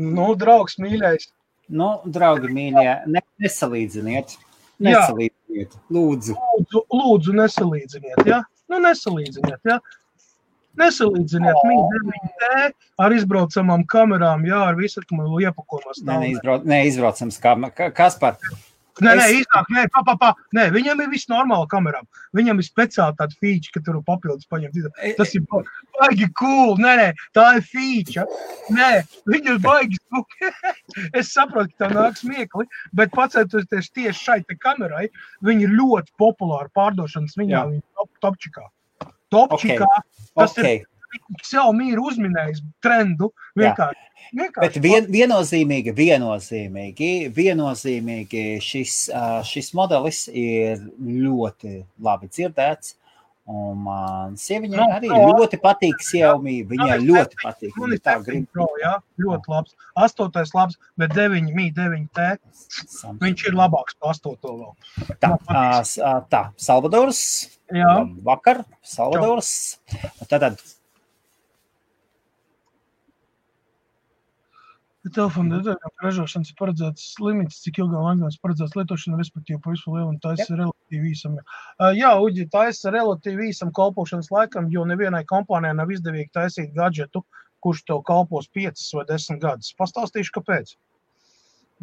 Nu, 0.00 0.32
draugs 0.38 0.78
mīļais. 0.80 1.28
Nu, 1.72 1.94
draugi 2.12 2.50
mīļie, 2.52 2.94
ne, 3.08 3.22
nesalīdziniet. 3.40 4.36
Nesalīdziniet, 4.82 5.74
jā. 5.76 5.82
lūdzu. 5.94 6.36
Lūdzu, 6.36 6.84
lūdzu 6.92 7.34
nesalīdziniet, 7.38 8.24
ja? 8.28 8.42
Nu, 8.72 8.80
nesalīdziniet, 8.82 9.60
ja? 9.68 9.78
Nesalīdziniet 10.80 11.58
oh. 11.60 11.68
mīļi 11.68 12.72
ar 13.04 13.14
izbraucamām 13.14 13.84
kamerām, 13.88 14.44
jā, 14.48 14.60
ar 14.72 14.78
visu, 14.78 15.04
ka 15.04 15.16
man. 15.18 15.28
Ne, 16.08 16.18
neizbrauc, 16.26 16.68
neizbraucams 16.68 17.40
kamerā. 17.42 17.90
Kas 17.96 18.16
par? 18.20 18.40
Nē, 19.00 19.12
nē, 19.16 19.26
iznāk, 19.38 19.70
nē, 19.72 19.86
pa, 19.92 20.02
pa, 20.04 20.14
pa. 20.20 20.30
nē, 20.52 20.66
viņam 20.74 21.00
ir 21.00 21.08
viss 21.12 21.30
normāli 21.30 21.64
kamerām. 21.72 22.04
Viņam 22.36 22.60
ir 22.60 22.66
speciāli 22.66 23.16
tāda 23.16 23.38
feature, 23.40 23.72
ka 23.72 23.80
tur 23.86 24.02
papildus 24.04 24.48
paņemt. 24.52 24.76
Tas 25.16 25.32
ir 25.38 25.46
baigi 25.48 26.28
cool. 26.40 26.76
Nē, 26.82 26.92
nē, 27.00 27.08
tā 27.36 27.46
ir 27.56 27.64
feature. 27.70 28.26
Nē, 28.74 28.90
viņa 29.32 29.56
ir 29.56 29.62
baigi 29.64 29.96
smuka. 30.02 30.52
es 31.18 31.32
saprotu, 31.32 31.72
ka 31.72 31.86
tā 31.86 31.90
nāk 31.96 32.20
smiekli, 32.20 32.68
bet 32.92 33.16
pacētoties 33.16 33.90
tieši 33.96 34.28
šai 34.28 34.38
kamerai, 34.52 35.08
viņa 35.46 35.68
ir 35.68 35.76
ļoti 35.80 36.12
populāra 36.20 36.68
pārdošanas 36.76 37.38
viņā, 37.40 37.66
viņa 37.72 37.84
top, 37.96 38.12
topčikā. 38.26 38.68
Topčikā. 39.32 39.88
Okay. 39.88 40.28
Tas 40.36 40.52
okay. 40.52 40.82
ir 40.82 40.91
Xiaomi 41.42 41.90
ir 41.92 42.00
uzminējis 42.02 42.62
trendu. 42.84 43.30
Vienkārši, 43.58 44.30
vienkārši. 44.38 44.64
Bet 44.64 44.78
vien, 44.84 45.10
viennozīmīgi, 45.12 45.94
viennozīmīgi, 45.96 47.12
viennozīmīgi 47.36 48.46
šis, 48.64 48.96
šis 49.48 49.72
modelis 49.78 50.24
ir 50.32 50.82
ļoti 50.98 51.78
labi 52.02 52.32
dzirdēts. 52.32 52.96
Un 53.52 53.80
man 53.82 54.36
sieviņai 54.38 54.78
no, 54.78 54.84
arī 54.96 55.08
no, 55.10 55.22
ļoti 55.34 55.58
patīk 55.62 56.02
Xiaomi. 56.06 56.60
Viņai 56.70 56.98
no, 57.00 57.06
ļoti 57.08 57.38
patīk. 57.40 57.72
Viņa 57.74 57.98
tā 58.06 58.14
grib. 58.22 58.44
Pro, 58.54 58.68
jā, 58.78 58.92
ļoti 59.18 59.50
labs. 59.50 59.74
Astotais 59.98 60.52
labs, 60.54 60.78
bet 61.00 61.10
9, 61.16 61.50
mi 61.56 61.66
9 61.74 62.06
T. 62.14 62.28
Viņš 63.24 63.48
ir 63.50 63.58
labāks 63.58 63.98
par 63.98 64.14
astoto 64.14 64.54
vēl. 64.60 65.16
Tā, 65.18 65.32
tā 66.30 66.44
Salvadors. 66.54 67.24
Jā. 67.74 67.96
Vakar, 68.22 68.62
Salvadors. 68.86 69.50
Tātad 70.30 70.62
Telefona 75.02 75.58
detaļām 75.58 76.04
ražošanas 76.04 76.52
ir 76.52 76.56
paredzēts 76.60 77.06
limits, 77.18 77.58
cik 77.64 77.80
ilgā 77.82 77.98
laikā 78.04 78.28
ir 78.30 78.36
paredzēts 78.44 78.76
lietošana, 78.78 79.18
respektīvi, 79.18 79.58
pa 79.64 79.72
visu 79.74 79.90
lielu 79.90 80.12
un 80.12 80.20
taisa 80.22 80.46
relatīvi 80.54 81.10
īsam. 81.10 81.40
Jā, 81.98 82.12
Uģi, 82.22 82.46
taisa 82.52 82.92
relatīvi 82.94 83.48
īsam 83.50 83.72
kalpošanas 83.74 84.30
laikam, 84.30 84.70
jo 84.70 84.86
nevienai 84.86 85.24
kompānijai 85.26 85.74
nav 85.80 85.90
izdevīgi 85.90 86.30
taisīt 86.38 86.70
gadžetu 86.76 87.24
kurš 87.62 87.84
tev 87.86 88.02
kalpos 88.06 88.50
5 88.58 88.82
vai 88.98 89.06
10 89.10 89.40
gadus. 89.42 89.72
Pastāstīšu, 89.78 90.34
kāpēc. 90.36 90.74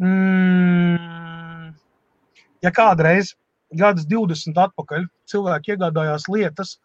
Mm, 0.00 1.72
ja 2.64 2.72
kādreiz, 2.76 3.34
gadus 3.82 4.06
20 4.10 4.60
atpakaļ, 4.66 5.08
cilvēki 5.30 5.74
iegādājās 5.74 6.28
lietas, 6.32 6.76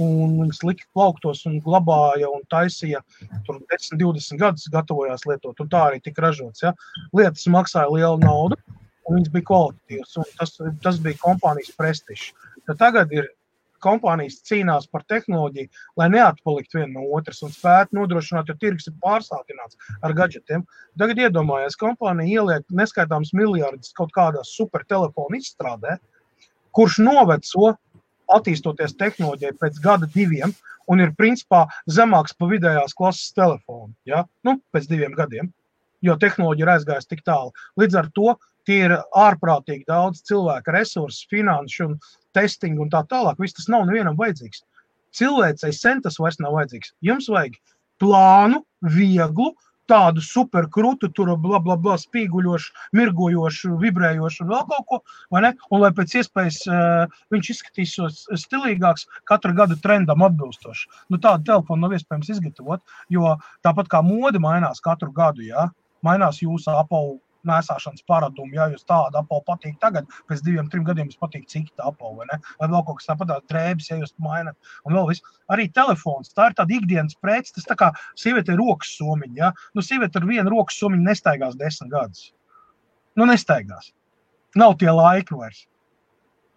un 0.00 0.36
viņas 0.40 0.62
lika 0.68 0.86
plauktos 0.96 1.44
un 1.48 1.58
glabāja 1.64 2.30
un 2.32 2.44
taisīja 2.52 3.02
tur 3.46 3.60
10, 3.72 3.98
20 4.00 4.40
gadus, 4.40 4.70
gatavojās 4.72 5.26
lietot, 5.28 5.58
un 5.60 5.72
tā 5.72 5.82
arī 5.90 6.00
tika 6.04 6.26
ražots. 6.28 6.64
Ja? 6.64 6.72
Lietas 7.16 7.44
maksāja 7.50 7.90
lielu 7.92 8.20
naudu, 8.22 8.58
un 9.08 9.18
viņas 9.18 9.34
bija 9.34 9.48
kvalitatīvas, 9.50 10.16
un 10.22 10.32
tas, 10.38 10.56
tas 10.84 11.00
bija 11.04 11.20
kompānijas 11.22 11.74
prestižs. 11.78 12.32
Tagad 12.78 13.12
ir 13.12 13.28
kompānijas 13.82 14.38
cīnās 14.46 14.86
par 14.90 15.04
tehnoloģiju, 15.10 15.70
lai 15.98 16.08
neatpaliktu 16.12 16.78
viena 16.78 17.00
no 17.00 17.08
otras 17.16 17.42
un 17.42 17.52
spētu 17.54 17.98
nodrošināt, 17.98 18.50
jo 18.50 18.56
tirgus 18.60 18.88
ir 18.88 18.96
pārsātināts 19.02 19.78
ar 20.06 20.14
gadgetiem. 20.16 20.64
Tagad 21.00 21.24
iedomājieties, 21.24 21.78
kompānija 21.80 22.42
ieliek 22.42 22.76
neskaitāms 22.82 23.34
miljardus 23.36 23.94
kaut 23.98 24.14
kādā 24.14 24.44
supertelefona 24.46 25.40
izstrādē, 25.40 25.98
kurš 26.76 27.00
noveco 27.02 27.72
attīstoties 28.36 28.96
tehnoloģijai 29.00 29.56
pēc 29.60 29.80
gada, 29.84 30.08
diviem, 30.14 30.54
un 30.90 31.02
ir 31.02 31.14
principā 31.18 31.64
zemāks 31.90 32.34
par 32.38 32.50
vidējās 32.52 32.96
klases 32.98 33.34
telefonu. 33.36 33.92
Ja? 34.08 34.24
Nu, 34.46 34.58
pēc 34.74 34.88
diviem 34.90 35.14
gadiem, 35.18 35.52
jo 36.02 36.16
tehnoloģija 36.18 36.66
ir 36.66 36.72
aizgājusi 36.76 37.12
tik 37.12 37.22
tālu. 37.26 37.52
Līdz 37.80 38.00
ar 38.00 38.10
to 38.16 38.34
tie 38.66 38.82
ir 38.86 38.96
ārprātīgi 39.18 39.86
daudz 39.88 40.22
cilvēku 40.28 40.74
resursu, 40.74 41.26
finanšu 41.30 41.88
un 41.88 41.96
testingu 42.36 42.84
un 42.84 42.92
tā 42.92 43.02
tālāk. 43.10 43.40
Viss 43.42 43.56
tas 43.56 43.68
nav 43.72 43.86
nevienam 43.88 44.18
vajadzīgs. 44.18 44.64
Cilvēcei 45.16 45.74
centas 45.76 46.18
vairs 46.22 46.40
nav 46.40 46.56
vajadzīgs. 46.56 46.94
Jums 47.04 47.28
vajag 47.32 47.58
plānu, 48.02 48.62
vieglu, 48.94 49.52
tādu 49.92 50.22
superkrūtu, 50.24 51.10
tur 51.16 51.34
bla, 51.40 51.60
bla, 51.62 51.76
bla, 51.76 51.98
spīguļošu, 52.00 52.86
mirgojošu, 52.96 53.74
vibrējošu 53.82 54.44
un 54.44 54.52
vēl 54.52 54.64
kaut 54.70 54.86
ko, 54.88 55.00
vai 55.34 55.44
ne? 55.46 55.52
Un 55.70 55.84
lai 55.84 55.92
pēc 55.96 56.16
iespējas 56.22 56.62
uh, 56.70 57.18
viņš 57.34 57.50
izskatītos 57.54 58.22
stilīgāks, 58.44 59.06
katru 59.28 59.52
gadu 59.58 59.76
trendam 59.84 60.24
atbilstoši. 60.28 60.88
Nu, 61.12 61.20
tādu 61.22 61.50
telefonu 61.50 61.84
nav 61.84 61.96
iespējams 61.98 62.32
izgatavot, 62.36 62.84
jo 63.12 63.36
tāpat 63.66 63.92
kā 63.92 64.00
mode 64.06 64.40
mainās 64.42 64.80
katru 64.84 65.12
gadu, 65.14 65.44
jā, 65.46 65.68
mainās 66.06 66.40
jūsu 66.42 66.72
Apple 66.72 67.18
nesāšanas 67.48 68.04
paradumu. 68.08 68.54
Ja 68.56 68.68
jūs 68.72 68.84
tādu 68.88 69.20
apelsīnu 69.20 69.46
patīk 69.48 69.78
tagad, 69.82 70.10
pēc 70.30 70.42
diviem, 70.46 70.68
trim 70.72 70.84
gadiem 70.86 71.08
jums 71.08 71.20
patīk 71.20 71.48
cita 71.50 71.88
apelsīna, 71.90 72.18
vai, 72.18 72.28
ne? 72.32 72.54
vai 72.60 72.68
vēl 72.74 72.84
kaut 72.86 73.00
kas 73.00 73.10
tāds- 73.10 73.48
drēbes, 73.52 73.90
ja 73.90 73.98
jūs 74.00 74.14
maināt. 74.22 74.56
Un 74.86 74.96
vēl 74.98 75.08
viss. 75.08 75.24
Arī 75.52 75.68
telefons. 75.72 76.32
Tā 76.34 76.50
ir 76.50 76.56
tāda 76.58 76.76
ikdienas 76.76 77.18
prece. 77.20 77.52
Tas 77.56 77.66
tā 77.68 77.76
kā 77.76 77.90
sieviete 78.16 78.54
ir 78.54 78.62
rokas 78.62 78.94
somiņa. 78.98 79.36
Ja? 79.36 79.52
Nu, 79.74 79.82
sieviete 79.82 80.20
ar 80.20 80.28
vienu 80.28 80.50
rokas 80.50 80.78
somiņu 80.80 81.08
nestaigās 81.08 81.58
desmit 81.58 81.90
gadus. 81.90 82.32
Nu, 83.16 83.26
nestaigās. 83.28 83.92
Nav 84.56 84.78
tie 84.80 84.90
laiki 84.92 85.36
vairs. 85.36 85.66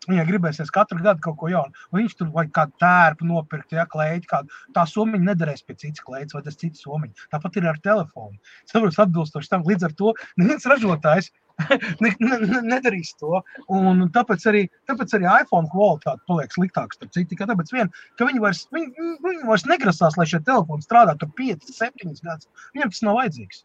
Viņai 0.10 0.26
gribēsies 0.30 0.74
katru 0.74 1.02
gadu 1.06 1.24
kaut 1.26 1.38
ko 1.42 1.52
jaunu. 1.52 1.86
Un 1.92 2.02
viņš 2.02 2.18
tur 2.20 2.34
vajag 2.36 2.52
kādu 2.58 2.78
tērpu 2.84 3.30
nopirkt, 3.30 3.76
ja 3.78 3.88
klēķi, 3.90 4.30
kādu. 4.32 4.60
Tā 4.76 4.86
somiņa 4.90 5.32
nederēs 5.32 5.66
pie 5.66 5.78
citas 5.82 6.06
klēķis 6.06 6.38
vai 6.38 6.44
tas 6.46 6.60
cits 6.62 6.86
somiņa. 6.86 7.30
Tāpat 7.34 7.60
ir 7.60 7.70
ar 7.72 7.82
telefonu. 7.84 8.38
Saprotu, 8.72 9.02
atbilstoši 9.06 9.52
tam. 9.52 9.66
Līdz 9.68 9.90
ar 9.90 9.98
to 10.00 10.14
neviens 10.42 10.70
ražotājs 10.70 11.32
ne, 12.04 12.12
ne, 12.20 12.38
ne, 12.40 12.62
nedarīs 12.74 13.14
to. 13.20 13.40
Un 13.72 14.04
tāpēc 14.16 14.48
arī, 14.52 14.64
tāpēc 14.90 15.16
arī 15.18 15.30
iPhone 15.32 15.72
kvalitāte 15.72 16.24
paliek 16.30 16.56
sliktāka. 16.56 17.08
Citi, 17.16 17.38
tāpēc 17.40 17.72
vien, 17.76 17.92
ka 18.20 18.28
viņi, 18.30 18.42
vairs, 18.44 18.66
viņi, 18.76 19.12
viņi 19.26 19.48
vairs 19.48 19.68
negrasās, 19.70 20.20
lai 20.20 20.28
šie 20.32 20.44
telefoni 20.48 20.86
strādātu 20.86 21.30
5, 21.40 21.72
7 21.78 22.20
gadus. 22.26 22.52
Viņiem 22.76 22.94
tas 22.94 23.06
nav 23.08 23.22
vajadzīgs. 23.22 23.64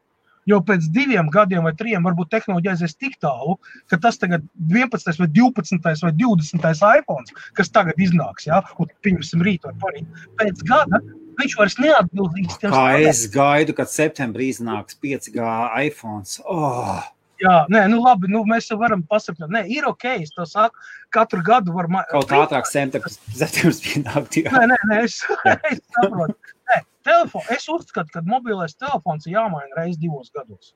Jo 0.51 0.61
pēc 0.67 0.89
diviem 0.95 1.31
gadiem 1.33 1.67
vai 1.67 1.75
trim 1.79 2.07
varbūt 2.07 2.33
tehnoloģija 2.35 2.75
aizies 2.77 2.97
tik 2.99 3.17
tālu, 3.23 3.57
ka 3.91 4.01
tas 4.03 4.19
tagad 4.21 4.45
11, 4.73 5.21
vai 5.21 5.31
12, 5.39 5.81
vai 6.07 6.13
20 6.19 6.85
iPhone, 6.91 7.41
kas 7.59 7.71
tagad 7.71 8.01
iznāks, 8.03 8.49
ja, 8.51 8.63
un 8.83 8.91
pieņemsim 9.07 9.45
rīt 9.47 9.69
vai 9.69 9.77
parīt, 9.85 10.27
pēc 10.41 10.65
gada 10.69 11.03
viņš 11.41 11.57
vairs 11.61 11.79
neatbildīs. 11.81 12.59
Kā 12.59 12.69
standartiem. 12.69 13.09
es 13.13 13.23
gaidu, 13.33 13.77
kad 13.79 13.93
septembrī 13.93 14.51
iznāks 14.53 14.99
5G 15.01 15.47
iPhone. 15.87 16.27
Oh! 16.45 17.01
Jā, 17.41 17.63
nē, 17.73 17.87
nu 17.89 18.03
labi, 18.05 18.29
nu 18.29 18.43
mēs 18.45 18.69
jau 18.69 18.77
varam 18.83 19.01
pasakāt, 19.09 19.49
nē, 19.49 19.63
ir 19.73 19.87
ok, 19.89 20.05
es 20.21 20.33
to 20.37 20.45
saku, 20.49 20.77
katru 21.15 21.41
gadu 21.45 21.73
var. 21.73 21.89
Kaut 22.11 22.35
ātrāk 22.37 22.69
septembris 22.69 23.81
pienākt. 23.87 24.43
Nē, 24.45 24.67
nē, 24.75 24.81
nē, 24.91 24.99
es, 25.07 25.23
es 25.71 25.81
saprotu. 25.97 26.37
Nē, 26.69 26.83
telefon, 27.07 27.43
es 27.55 27.69
uzskatu, 27.69 28.13
ka 28.15 28.23
mobilais 28.27 28.77
telefons 28.77 29.27
ir 29.27 29.37
jāmaina 29.39 29.79
reizes 29.79 30.01
divos 30.01 30.31
gados. 30.35 30.75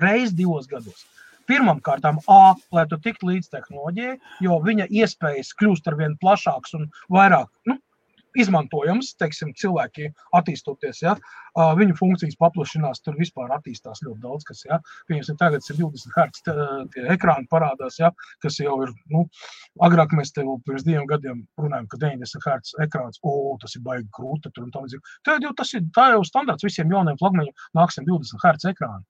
Reizes 0.00 0.34
divos 0.36 0.66
gados. 0.70 1.04
Pirmkārt, 1.48 2.04
A, 2.08 2.54
lai 2.72 2.84
tu 2.88 2.98
tiktu 2.98 3.28
līdz 3.28 3.50
tehnoloģijai, 3.52 4.14
jo 4.46 4.60
viņa 4.64 4.86
iespējas 4.88 5.52
kļūst 5.60 5.90
ar 5.90 5.98
vien 6.00 6.16
plašākas 6.22 6.76
un 6.78 6.86
vairāk 7.12 7.50
nu, 7.68 7.76
izmantojams, 8.38 9.12
teiksim, 9.20 9.52
cilvēki 9.58 10.10
attīstoties, 10.36 11.02
ja, 11.04 11.14
viņu 11.78 11.96
funkcijas 11.98 12.36
paplašinās, 12.40 13.02
tur 13.04 13.16
vispār 13.18 13.52
attīstās 13.56 14.02
ļoti 14.04 14.20
daudz, 14.24 14.46
kas, 14.48 14.64
ja, 14.68 14.80
piemēram, 15.08 15.38
tagad 15.40 15.70
ir 15.70 15.78
20 15.78 16.16
Hz 16.18 16.44
tie 16.94 17.06
ekrāni 17.14 17.48
parādās, 17.50 17.98
ja, 18.02 18.10
kas 18.42 18.58
jau 18.62 18.76
ir, 18.86 18.92
nu, 19.14 19.24
agrāk 19.86 20.14
mēs 20.18 20.34
te 20.34 20.44
vēl 20.46 20.60
pirms 20.66 20.86
diviem 20.86 21.08
gadiem 21.10 21.44
runājam, 21.60 21.88
ka 21.90 22.00
90 22.02 22.46
Hz 22.48 22.76
ekrāns, 22.86 23.22
o, 23.22 23.56
tas 23.62 23.78
ir 23.78 23.84
baigi 23.86 24.08
grūti, 24.18 24.50
tur 24.50 24.66
un 24.66 24.74
tam 24.74 24.86
līdzīgi. 24.86 25.18
Tad 25.26 25.46
jau 25.46 25.54
tas 25.56 25.74
ir, 25.78 25.86
tā 25.94 26.10
jau 26.14 26.22
standarts 26.26 26.66
visiem 26.66 26.90
jauniem 26.92 27.18
flagmeņiem 27.20 27.66
nāksim 27.78 28.08
20 28.08 28.42
Hz 28.42 28.72
ekrāni. 28.74 29.06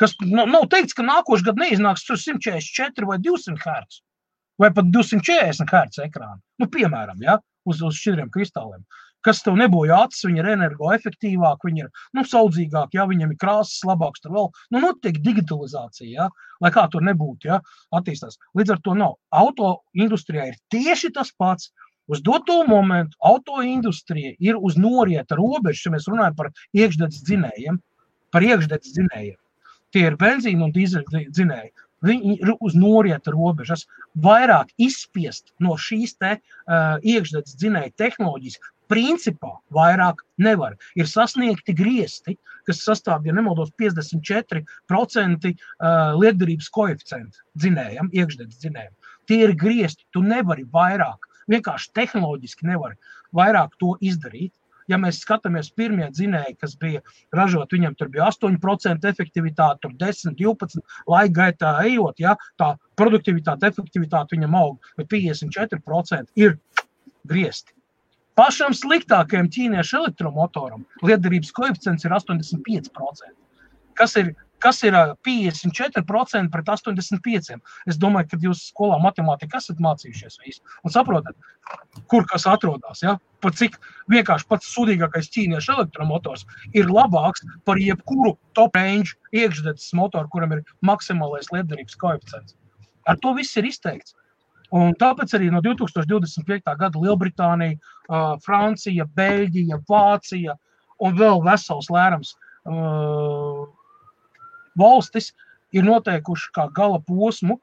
Kas 0.00 0.16
nav, 0.26 0.48
nav 0.50 0.66
teikts, 0.72 0.96
ka 0.96 1.04
nākošais 1.06 1.44
gads 1.46 1.60
neiznāks 1.62 2.02
144 2.08 3.06
vai 3.06 3.20
200 3.22 3.60
Hz 3.62 4.00
vai 4.58 4.70
pat 4.74 4.90
240 4.94 5.70
Hz 5.70 6.02
ekrānu. 6.06 6.40
Nu, 6.62 6.68
piemēram, 6.70 7.20
ja, 7.22 7.38
uz, 7.64 7.82
uz 7.82 7.98
šķidriem 7.98 8.30
kristāliem. 8.34 8.84
Kas 9.24 9.40
tev 9.40 9.56
nebūja 9.56 10.02
acis, 10.04 10.26
viņi 10.26 10.42
ir 10.42 10.50
energoefektīvāki, 10.52 11.70
viņi 11.70 11.84
ir 11.86 12.02
nu, 12.16 12.24
saudzīgāki, 12.28 12.98
ja 12.98 13.06
viņiem 13.08 13.32
ir 13.32 13.38
krāsas 13.40 13.80
labākas, 13.88 14.20
tur 14.20 14.34
vēl 14.34 14.50
nu, 14.74 14.82
notiek 14.82 15.20
digitalizācija, 15.24 16.10
ja, 16.12 16.26
lai 16.60 16.72
kā 16.74 16.84
tur 16.92 17.06
nebūtu, 17.08 17.48
ja, 17.48 17.62
attīstās. 17.96 18.36
Līdz 18.58 18.74
ar 18.74 18.82
to 18.84 18.96
nav. 19.00 19.16
Auto 19.32 19.78
industrijā 19.96 20.50
ir 20.52 20.60
tieši 20.74 21.14
tas 21.16 21.32
pats. 21.40 21.72
Uz 22.04 22.20
doto 22.20 22.58
momentu 22.68 23.16
autoindustrija 23.24 24.34
ir 24.36 24.58
uz 24.60 24.76
norieta 24.76 25.38
robežas, 25.38 25.86
ja 25.86 25.92
mēs 25.94 26.08
runājam 26.10 26.34
par 26.36 26.50
iekšzemes 26.76 27.22
dzinējiem, 27.24 27.78
par 28.28 28.44
iekšzemes 28.44 28.90
dzinējiem. 28.90 29.38
Tie 29.94 30.02
ir 30.10 30.18
benzīna 30.20 30.66
un 30.66 30.74
dīzeļu 30.74 31.24
dzinēji. 31.30 31.72
Viņi 32.04 32.38
ir 32.40 32.52
uz 32.60 32.76
norieta 32.78 33.32
robežas, 33.34 33.86
vairāk 34.20 34.72
izspiest 34.80 35.52
no 35.64 35.78
šīs 35.80 36.16
te, 36.20 36.36
uh, 36.38 36.96
iekšzemes 37.02 37.56
dzinēja 37.60 37.94
tehnoloģijas. 38.00 38.60
Principā 38.92 39.54
vairāk 39.72 40.20
nevar. 40.44 40.74
Ir 40.98 41.08
sasniegti 41.08 41.72
griezti, 41.76 42.36
kas 42.68 42.82
sastāv, 42.84 43.24
ja 43.24 43.32
nemaldos, 43.36 43.72
54% 43.80 44.60
uh, 45.48 45.54
lietderības 46.20 46.68
koeficientu 46.74 47.40
dzinējam, 47.56 48.12
iekšzemes 48.12 48.60
dzinējam. 48.60 48.92
Tie 49.28 49.40
ir 49.46 49.54
griezti, 49.56 50.04
tu 50.12 50.20
nevari 50.24 50.66
vairāk. 50.72 51.30
Vienkārši 51.48 51.92
tehnoloģiski 51.96 52.68
nevari 52.68 52.96
vairāk 53.36 53.76
to 53.80 53.94
izdarīt. 54.04 54.52
Ja 54.90 54.98
mēs 55.00 55.22
skatāmies 55.24 55.70
pirmie 55.72 56.10
dzinēji, 56.12 56.56
kas 56.60 56.74
bija 56.80 57.00
ražot, 57.36 57.72
viņam 57.72 57.94
tur 57.98 58.10
bija 58.12 58.28
8% 58.30 59.08
efektivitāte, 59.10 59.80
tur 59.84 59.94
10, 60.00 60.36
12, 60.40 60.82
laika 61.10 61.34
gaitā 61.38 61.76
ejot, 61.86 62.20
ja, 62.20 62.36
tā 62.60 62.74
produktivitāte, 63.00 63.70
efektivitāte 63.72 64.36
viņam 64.36 64.58
aug, 64.60 64.92
bet 64.98 65.08
54% 65.12 66.34
ir 66.40 66.58
griezti. 67.28 67.72
Pašam 68.34 68.74
sliktākajam 68.74 69.46
ķīniešu 69.54 70.00
elektromotoram 70.00 70.82
lietderības 71.06 71.52
koeficients 71.54 72.04
ir 72.04 72.14
85%. 72.16 73.34
Kas 73.94 74.16
ir 74.18 74.32
kas 74.64 74.80
ir 74.86 74.96
54% 75.26 76.50
pret 76.52 76.70
85%. 76.72 77.60
Es 77.90 78.00
domāju, 78.00 78.30
ka 78.30 78.40
jūs 78.46 78.64
skolā 78.70 78.96
matemātikā 79.02 79.60
esat 79.60 79.82
mācījušies 79.84 80.40
visu 80.44 80.62
un 80.84 80.94
saprotat, 80.94 81.36
kur 82.10 82.24
kas 82.30 82.48
atrodas. 82.50 83.04
Ja? 83.04 83.18
Pat 83.44 83.58
cik 83.60 83.76
vienkārši 84.12 84.48
pats 84.48 84.72
sūdīgākais 84.72 85.28
ķīniešu 85.34 85.76
elektromotors 85.76 86.46
ir 86.72 86.88
labāks 86.88 87.44
par 87.68 87.80
jebkuru 87.80 88.36
top 88.56 88.76
range 88.80 89.18
iekšzemes 89.36 89.90
motoru, 89.98 90.30
kuram 90.32 90.56
ir 90.56 90.64
maksimālais 90.84 91.52
lietderības 91.52 92.00
koeficients. 92.00 92.56
Ar 93.04 93.20
to 93.20 93.34
viss 93.36 93.56
ir 93.60 93.68
izteikts. 93.68 94.16
Un 94.74 94.96
tāpēc 94.98 95.36
arī 95.36 95.50
no 95.52 95.60
2025. 95.62 96.72
gada 96.80 96.98
Lielbritānija, 96.98 97.76
Francija, 98.42 99.04
Beļģija, 99.16 99.82
Vācija 99.86 100.56
un 101.04 101.18
vēl 101.20 101.44
vesels 101.44 101.92
lērums 101.92 102.32
valstis 104.78 105.32
ir 105.74 105.86
noteikuši 105.86 106.52
kā 106.54 106.68
gala 106.74 107.00
posmu 107.02 107.58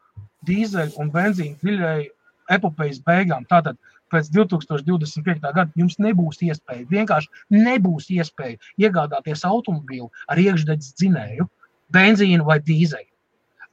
dīzeļu 0.47 0.97
un 1.01 1.11
benzīnu 1.13 1.57
dziļai 1.61 2.09
epopejas 2.51 2.99
beigām. 3.05 3.45
Tātad 3.49 3.77
pēc 4.11 4.27
2025. 4.35 5.39
gada 5.55 5.69
jums 5.79 5.97
nebūs 6.01 6.41
iespēja, 6.43 6.87
vienkārši 6.91 7.29
nebūs 7.55 8.09
iespēja 8.11 8.59
iegādāties 8.81 9.45
automobīlu 9.47 10.09
ar 10.27 10.41
iekšdedzes 10.41 10.97
dzinēju, 10.99 11.47
benzīnu 11.95 12.47
vai 12.47 12.59
dīzeļu. 12.59 13.07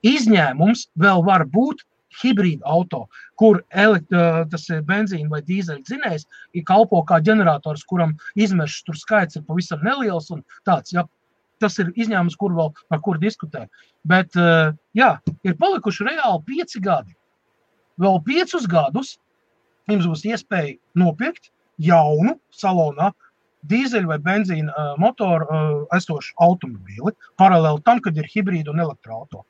Izņēmums 0.06 0.88
vēl 1.02 1.24
var 1.26 1.44
būt 1.50 1.82
hibrīda 2.22 2.64
auto, 2.66 3.04
kur 3.38 3.60
elekt, 3.70 4.14
tas 4.52 4.64
ir 4.70 4.84
benzīna 4.86 5.28
vai 5.32 5.42
dīzeļa 5.46 5.84
dzinējs, 5.86 6.26
ir 6.54 6.64
kalpo 6.66 7.02
kā 7.06 7.18
ģenerators, 7.24 7.84
kuram 7.86 8.14
izmešs 8.38 8.86
tur 8.86 8.98
skaits 8.98 9.38
ir 9.38 9.44
pavisam 9.46 9.82
neliels 9.86 10.30
un 10.34 10.44
tāds, 10.66 10.94
ja, 10.94 11.04
tas 11.62 11.78
ir 11.82 11.92
izņēmums, 11.94 12.36
kur 12.38 12.54
vēl 12.56 12.72
par 12.88 13.00
kur 13.04 13.20
diskutē. 13.22 13.66
Bet, 14.08 14.36
jā, 14.96 15.10
ir 15.44 15.56
palikuši 15.60 16.06
reāli 16.08 16.44
pieci 16.46 16.80
gadi. 16.82 17.14
Vēl 17.98 18.20
piecus 18.26 18.66
gadus 18.70 19.16
jums 19.90 20.06
būs 20.06 20.26
iespēja 20.28 20.76
nopirkt 20.98 21.50
jaunu 21.82 22.36
salonā 22.54 23.12
dīzeļu 23.68 24.10
vai 24.12 24.18
benzīna 24.22 24.72
uh, 24.72 24.90
motoru 25.02 25.46
uh, 25.46 25.70
esošu 25.96 26.34
automobīli, 26.44 27.14
paralēli 27.40 27.82
tam, 27.86 28.02
kad 28.04 28.18
ir 28.18 28.28
hibrīda 28.30 28.72
un 28.72 28.84
elektroautorāta. 28.84 29.46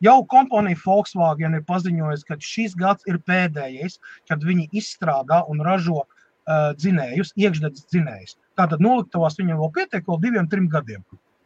Jau 0.00 0.22
kompānija 0.32 0.80
Volkswagen 0.80 1.58
ir 1.58 1.64
paziņojusi, 1.68 2.24
ka 2.24 2.38
šis 2.40 2.74
gads 2.80 3.04
ir 3.10 3.18
pēdējais, 3.28 3.98
kad 4.30 4.40
viņi 4.48 4.70
izstrādā 4.80 5.42
un 5.52 5.60
ražo 5.66 5.98
uh, 6.00 6.70
dzinējus, 6.80 7.34
iekšdedzes 7.36 7.90
dzinējus. 7.92 8.38
Tātad 8.56 8.80
noliktavās 8.80 9.36
viņiem 9.36 9.60
vēl 9.60 9.74
pietiek 9.76 10.08
vēl 10.08 10.22
diviem, 10.24 10.48
trim 10.48 10.70
gadiem. 10.72 11.04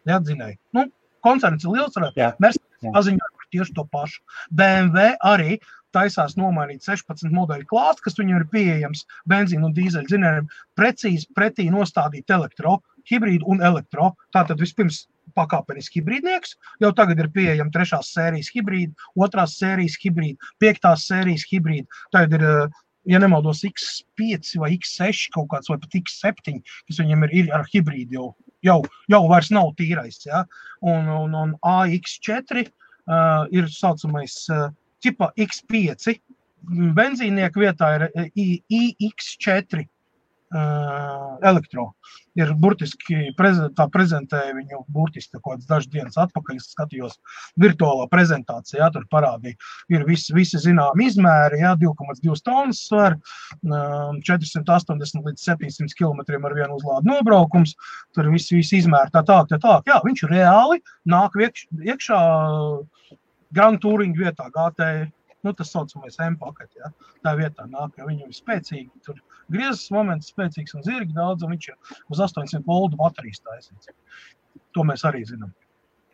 Jā, 0.08 0.20
dzinēji. 0.20 0.58
Nu, 0.76 0.88
koncerns 1.24 1.64
ir 1.64 1.72
liels, 1.76 1.96
Mercedes 2.42 2.60
paziņoja 2.94 3.30
par 3.38 3.48
tieši 3.54 3.76
to 3.76 3.86
pašu. 3.92 4.20
BMW 4.52 5.14
arī 5.24 5.58
taisās 5.94 6.36
nomainīt 6.38 6.84
16 6.86 7.32
modeļu 7.34 7.68
klāstu, 7.70 8.04
kas 8.06 8.18
viņam 8.18 8.40
ir 8.40 8.46
pieejams 8.52 9.04
benzīna 9.30 9.68
un 9.68 9.74
dīzeļa 9.76 10.10
dzinējiem, 10.10 10.52
precīzi 10.78 11.30
pretī 11.36 11.68
nostādīt 11.72 12.34
elektro, 12.34 12.80
hibrīdu 13.10 13.48
un 13.50 13.62
elektro. 13.64 14.12
Tātad 14.34 14.60
vispirms 14.62 15.04
pakāpeniski 15.38 16.00
hibrīdnieks, 16.00 16.54
jau 16.82 16.92
tagad 16.96 17.20
ir 17.22 17.30
pieejama 17.34 17.72
trešās 17.74 18.12
sērijas 18.14 18.50
hibrīda, 18.54 18.94
otrās 19.18 19.56
sērijas 19.60 19.96
hibrīda, 20.02 20.52
piektās 20.62 21.06
sērijas 21.08 21.46
hibrīda. 21.50 22.02
Tagad 22.14 22.36
ir, 22.38 22.46
ja 23.10 23.20
nemaldos, 23.22 23.64
X5 23.66 24.54
vai 24.62 24.74
X6 24.76 25.30
kaut 25.34 25.50
kāds, 25.54 25.70
vai 25.72 25.80
pat 25.82 25.98
X7, 26.00 26.60
kas 26.88 27.02
viņam 27.02 27.26
ir, 27.28 27.36
ir 27.42 27.54
ar 27.56 27.66
hibrīdu 27.72 28.18
jau, 28.18 28.28
jau, 28.64 28.80
jau 29.12 29.22
vairs 29.30 29.50
nav 29.54 29.72
tīrais. 29.78 30.20
Ja? 30.26 30.44
Un, 30.82 31.08
un, 31.08 31.34
un 31.38 31.54
AX4 31.64 32.64
uh, 32.64 33.44
ir 33.54 33.68
saucamais 33.72 34.36
uh, 34.52 34.68
tipa 35.04 35.30
X5. 35.36 36.18
Benzīnieku 36.96 37.60
vietā 37.60 37.90
ir 37.98 38.06
IX4 38.32 39.82
uh, 39.82 39.88
elektro. 40.52 41.92
Ir 42.34 42.50
burtiski 42.58 43.30
tā 43.78 43.86
prezentēja 43.90 44.54
viņu 44.56 44.80
burtiski 44.90 45.38
dažas 45.68 45.88
dienas 45.90 46.18
atpakaļ. 46.18 46.58
Es 46.58 46.72
skatījos 46.74 47.16
virtuālā 47.60 48.06
prezentācijā, 48.10 48.80
jā, 48.82 48.90
tur 48.94 49.06
parādīja, 49.10 49.54
ir 49.94 50.04
visi, 50.06 50.34
visi 50.34 50.58
zinām 50.58 51.00
izmēri, 51.00 51.62
jā, 51.62 51.74
2,2 51.78 52.36
tonnas 52.44 52.84
svar, 52.88 53.18
480 53.64 55.28
līdz 55.30 55.46
700 55.46 55.98
km 55.98 56.22
ar 56.44 56.56
vienu 56.58 56.78
uzlādu 56.78 57.10
nobraukums, 57.10 57.74
tur 58.14 58.30
visi, 58.34 58.58
visi 58.58 58.82
izmēri 58.82 59.14
tā 59.14 59.24
tā, 59.26 59.42
tā 59.50 59.60
tā. 59.62 59.80
Jā, 59.86 60.00
viņš 60.04 60.26
reāli 60.30 60.82
nāk 61.06 61.38
iekš, 61.38 61.68
iekšā 61.94 62.22
Grand 63.54 63.78
Touring 63.82 64.16
vietā, 64.18 64.50
GT, 64.50 64.90
nu, 65.44 65.52
tas 65.56 65.72
saucamais 65.74 66.18
M-paketi. 66.26 66.80
Ja? 66.82 66.90
Tā 67.24 67.34
vietā 67.38 67.66
nāk, 67.70 67.98
ja 67.98 68.08
viņi 68.08 68.28
ir 68.28 68.36
spēcīgi. 68.36 68.88
Tur 69.06 69.20
griezes 69.52 69.90
moments 69.94 70.32
spēcīgs 70.32 70.76
un 70.78 70.86
zirgi 70.86 71.16
daudz, 71.16 71.44
un 71.44 71.54
viņš 71.54 71.68
ir 71.70 72.00
uz 72.12 72.24
800 72.26 72.64
voltu 72.68 73.00
baterijas 73.00 73.44
taisīts. 73.44 73.92
To 74.74 74.86
mēs 74.86 75.04
arī 75.08 75.24
zinām. 75.28 75.52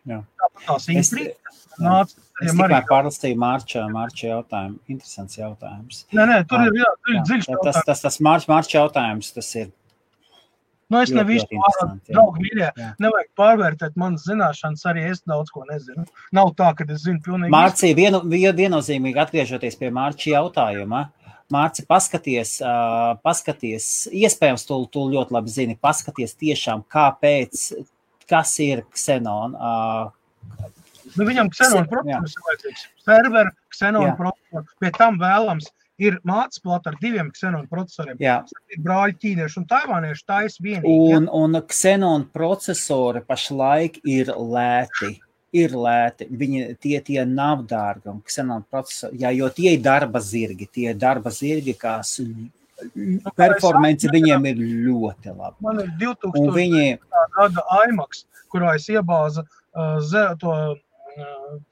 Jā. 0.09 0.17
Tās 0.65 0.87
īstenības 0.89 1.59
nāca. 1.81 2.23
Es 2.41 2.55
tikai 2.57 2.79
pārlastīju 2.89 3.37
Mārča, 3.41 3.83
Mārča 3.93 4.31
jautājumu. 4.31 4.79
Interesants 4.89 5.37
jautājums. 5.37 6.05
Nē, 6.17 6.25
nē, 6.29 6.39
tur 6.49 6.63
ir 6.65 6.79
jā, 6.79 6.89
dziļš 7.27 7.49
jā, 7.51 7.59
tas, 7.67 7.81
tas, 7.85 8.01
tas 8.07 8.17
Mārča 8.25 8.79
jautājums, 8.79 9.29
tas 9.35 9.51
ir 9.61 9.69
Nu, 10.91 10.99
es 10.99 11.11
ne 11.15 11.23
visu 11.23 11.47
pārvērtu, 11.47 12.11
draugi, 12.11 12.43
mīļie. 12.43 12.67
Nevajag 12.99 13.29
pārvērtēt 13.39 13.95
manas 13.99 14.25
zināšanas, 14.27 14.83
arī 14.91 15.05
es 15.13 15.23
daudz 15.23 15.53
ko 15.53 15.63
nezinu. 15.69 16.03
Nav 16.35 16.51
tā, 16.59 16.73
ka 16.75 16.87
es 16.89 17.05
zinu 17.05 17.23
pilnīgi. 17.23 17.51
Mārcija, 17.53 17.95
vienu, 17.95 18.19
viennozīmīgi 18.27 19.21
atgriežoties 19.23 19.79
pie 19.79 19.91
Mārča 19.95 20.33
jautājuma. 20.33 21.05
Mārci, 21.51 21.83
paskaties, 21.87 22.57
uh, 22.63 23.13
paskaties, 23.23 23.87
iespējams, 24.15 24.63
tu, 24.67 24.77
tu 24.91 25.07
ļoti 25.11 25.35
labi 25.35 25.51
zini, 25.51 25.79
paskaties 25.79 26.35
tiešām, 26.39 26.83
kāpēc, 26.91 27.65
kas 28.31 28.53
ir 28.63 28.85
Xenon. 28.95 29.55
Uh, 29.55 30.67
nu, 31.15 31.27
viņam 31.27 31.51
Xenon 31.55 31.87
procesors 31.91 32.35
ir 32.35 32.47
vajadzīgs. 32.47 32.87
Server, 33.03 33.51
Xenon 33.75 34.15
procesors, 34.19 34.75
pie 34.79 34.91
tam 34.95 35.19
vēlams 35.23 35.71
ir 36.01 36.19
mācīts 36.27 36.89
ar 36.89 36.97
diviem 37.01 37.31
ksenonu 37.33 37.69
procesoriem. 37.71 38.19
Jā. 38.21 38.37
Ir 38.73 38.83
brāļi 38.85 39.17
ķīnieši 39.23 39.59
un 39.61 39.67
taivānieši 39.69 40.25
taisa 40.27 40.63
vienīgi. 40.65 41.17
Un, 41.17 41.27
un 41.29 41.59
ksenonu 41.67 42.29
procesori 42.33 43.23
pašlaik 43.27 44.01
ir 44.07 44.33
lēti. 44.35 45.17
Ir 45.51 45.73
lēti, 45.75 46.29
viņi 46.31 46.77
tie, 46.79 46.95
tie 47.03 47.25
nav 47.27 47.65
dārgi. 47.67 48.13
Ksenonu 48.23 48.63
procesori, 48.71 49.19
jā, 49.19 49.33
jo 49.35 49.49
tie 49.51 49.73
ir 49.75 49.81
darba 49.83 50.21
zirgi, 50.23 50.69
tie 50.71 50.93
ir 50.93 50.99
darba 50.99 51.33
zirgi, 51.35 51.75
kas 51.75 52.21
nu, 52.23 52.47
performance 53.35 54.07
viņiem 54.13 54.47
ir 54.53 54.61
ļoti 54.87 55.33
laba. 55.33 55.57
Man 55.65 55.83
ir 55.83 55.91
2000 55.99 56.55
viņi... 56.55 56.85
gada 57.35 57.65
IMAX, 57.83 58.23
kurā 58.51 58.77
es 58.79 58.87
iebāzu 58.91 59.43
uh, 59.43 60.31
to 60.39 60.55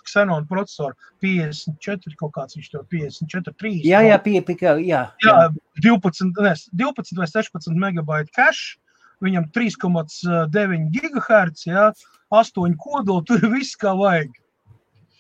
Xenon 0.10 0.48
procesoru 0.50 0.96
54, 1.24 2.18
kaut 2.20 2.34
kāds 2.36 2.58
viņš 2.58 2.70
tur 2.74 2.86
54, 2.92 3.56
3. 3.62 3.80
Jā, 3.88 4.02
jā, 4.08 4.20
pie, 4.24 4.40
pie, 4.46 4.58
jā, 4.62 4.76
jā. 4.84 5.02
jā 5.24 5.36
12, 5.84 6.34
ne, 6.44 6.54
12 6.84 7.20
vai 7.20 7.30
16 7.30 7.80
megabaitu 7.80 8.34
cache, 8.36 8.78
viņam 9.24 9.50
3,9 9.56 10.90
gigahertz, 10.96 11.66
jā, 11.70 11.90
8 12.36 12.78
kodoli, 12.80 13.26
tur 13.28 13.44
ir 13.44 13.56
viss 13.56 13.80
kā 13.80 13.96
vajag. 13.98 14.36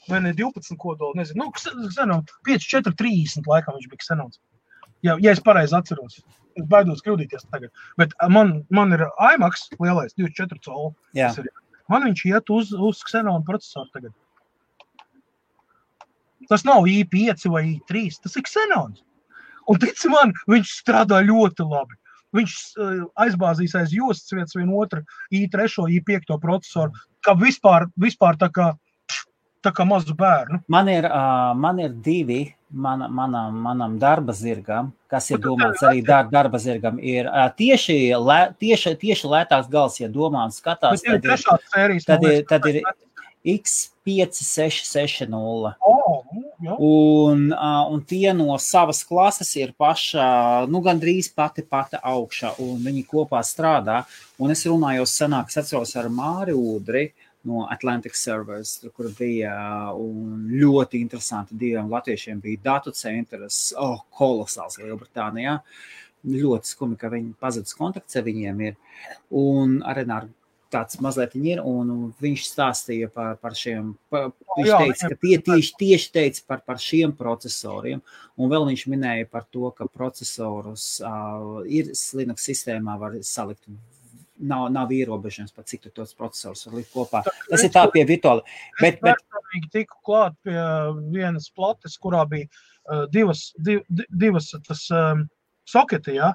Vai 0.09 0.23
ne 0.25 0.33
12 0.33 0.77
kodoli, 0.81 1.19
nezinu, 1.21 1.45
nu, 1.45 1.89
Xenon 1.93 2.25
5, 2.47 2.69
4, 2.75 2.95
30 2.97 3.49
laikam 3.49 3.77
viņš 3.77 3.89
bija 3.91 4.05
Xenons. 4.07 4.39
Ja, 5.05 5.15
ja 5.21 5.31
es 5.31 5.41
pareizi 5.43 5.75
atceros. 5.77 6.19
Es 6.57 6.65
baidos 6.67 7.03
kļūdīties 7.05 7.45
tagad. 7.53 7.71
Bet 7.99 8.15
man, 8.33 8.63
man 8.73 8.91
ir 8.95 9.05
IMAX 9.15 9.69
lielais 9.77 10.15
24 10.17 10.59
colu. 10.65 10.91
Jā. 11.15 11.29
Tas 11.29 11.39
ir 11.43 11.47
Man 11.89 12.05
viņš 12.05 12.25
iet 12.29 12.51
uz, 12.53 12.73
uz 12.73 13.03
Xenon 13.07 13.45
procesoru 13.47 13.89
tagad. 13.93 14.13
Tas 16.49 16.65
nav 16.65 16.87
i5 16.89 17.47
vai 17.53 17.63
i3, 17.75 18.19
tas 18.23 18.37
ir 18.37 18.45
Xenons. 18.47 19.03
Un 19.69 19.77
tic 19.81 19.99
man, 20.09 20.33
viņš 20.49 20.75
strādā 20.81 21.19
ļoti 21.25 21.65
labi. 21.69 21.97
Viņš 22.37 22.53
uh, 22.77 23.03
aizbāzīs 23.21 23.75
aiz 23.77 23.93
jostas 23.93 24.33
vietas 24.33 24.57
vienu 24.57 24.77
otru 24.81 25.01
i3, 25.33 25.65
i5 25.97 26.37
procesoru, 26.41 26.93
kā 27.25 27.33
vispār, 27.37 27.87
vispār 28.01 28.37
tā 28.41 28.51
kā, 28.53 28.69
tā 29.65 29.73
kā 29.75 29.85
mazu 29.87 30.15
bērnu. 30.17 30.61
Man 30.71 30.89
ir, 30.91 31.07
uh, 31.09 31.51
man 31.57 31.79
ir 31.83 31.91
divi 32.05 32.55
man, 32.69 33.05
manam, 33.13 33.55
manam 33.55 33.99
darba 33.99 34.33
zirgam, 34.33 34.91
kas 35.09 35.29
ir 35.31 35.39
domāts 35.43 35.83
arī 35.85 36.03
dar, 36.05 36.29
darba 36.31 36.57
zirgam, 36.61 36.99
ir 37.01 37.25
tieši, 37.57 38.13
lē, 38.15 38.53
tieši, 38.61 38.95
tieši 39.01 39.27
lētāks 39.27 39.69
gals, 39.71 39.99
ja 40.01 40.09
domāts 40.09 40.57
skatās. 40.61 41.01
Tad 41.05 41.25
ir, 41.25 41.37
sērijas, 41.73 42.05
tad 42.07 42.23
ir, 42.27 42.43
tad 42.49 42.65
ir 42.69 42.81
X5660. 43.49 45.33
Oh, 45.33 46.23
un, 46.75 47.53
un 47.55 48.01
tie 48.05 48.33
no 48.35 48.57
savas 48.61 49.03
klases 49.07 49.55
ir 49.57 49.73
paša, 49.79 50.65
nu, 50.69 50.81
gandrīz 50.85 51.33
pati 51.33 51.63
pati 51.65 51.97
augšā, 51.97 52.49
un 52.61 52.77
viņi 52.85 53.03
kopā 53.09 53.41
strādā. 53.47 54.03
Un 54.39 54.51
es 54.53 54.61
runāju 54.67 55.05
senāk, 55.09 55.45
es 55.49 55.57
atceros 55.63 55.95
ar 55.99 56.07
Māri 56.13 56.53
Udri, 56.55 57.09
uh, 57.09 57.28
no 57.47 57.67
Atlantic 57.71 58.17
Servers, 58.19 58.79
kur 58.95 59.11
bija 59.17 59.53
ļoti 59.93 60.99
interesanti. 61.03 61.57
Diviem 61.59 61.91
latviešiem 61.91 62.41
bija 62.43 62.65
datu 62.65 62.93
centrs, 62.95 63.69
oh, 63.79 64.01
kolosāls 64.15 64.79
Lielbritānijā. 64.81 65.59
Ļoti 66.27 66.73
skumji, 66.73 66.99
ka 66.99 67.13
viņi 67.13 67.31
pazudis 67.39 67.77
kontakts 67.79 68.19
ar 68.19 68.25
viņiem. 68.25 68.65
Ir. 68.67 68.75
Un 69.39 69.79
arī 69.87 70.03
ar 70.11 70.27
tāds 70.69 70.99
mazliet 71.01 71.35
ir, 71.39 71.61
viņš 72.21 72.45
stāstīja 72.45 73.09
par, 73.13 73.37
par 73.41 73.55
šiem, 73.57 73.93
par, 74.11 74.29
viņš 74.57 74.69
jā, 74.69 74.79
teica, 74.83 75.09
ka 75.09 75.17
tie 75.23 75.37
tieši, 75.47 75.71
tieši 75.79 76.11
teica 76.13 76.43
par, 76.51 76.61
par 76.67 76.81
šiem 76.83 77.13
procesoriem, 77.17 78.03
un 78.37 78.51
vēl 78.51 78.67
viņš 78.69 78.85
minēja 78.91 79.29
par 79.31 79.47
to, 79.49 79.71
ka 79.75 79.89
procesorus 79.89 80.99
uh, 81.01 81.63
ir 81.65 81.89
Linux 82.19 82.45
sistēmā 82.51 82.99
var 83.01 83.17
salikt 83.25 83.65
nav, 84.39 84.67
nav 84.73 84.91
ierobežojums, 84.95 85.53
pat 85.55 85.69
cik 85.69 85.89
tos 85.95 86.15
procesorus 86.17 86.65
var 86.67 86.79
likt 86.79 86.91
kopā. 86.93 87.23
Tā, 87.25 87.33
Tas 87.49 87.65
ir 87.65 87.73
tā 87.75 87.85
pie 87.93 88.05
virtuāli. 88.07 88.43
Bet, 88.81 88.99
bet... 89.03 89.21
tiku 89.73 89.99
klāt 90.05 90.37
pie 90.45 90.57
vienas 91.13 91.49
plates, 91.55 91.97
kurā 92.01 92.23
bija 92.29 92.47
uh, 92.47 93.05
divas, 93.11 93.49
div, 93.65 93.83
divas 94.09 94.51
tas, 94.67 94.85
um, 94.95 95.25
soketi, 95.69 96.17
ja? 96.19 96.33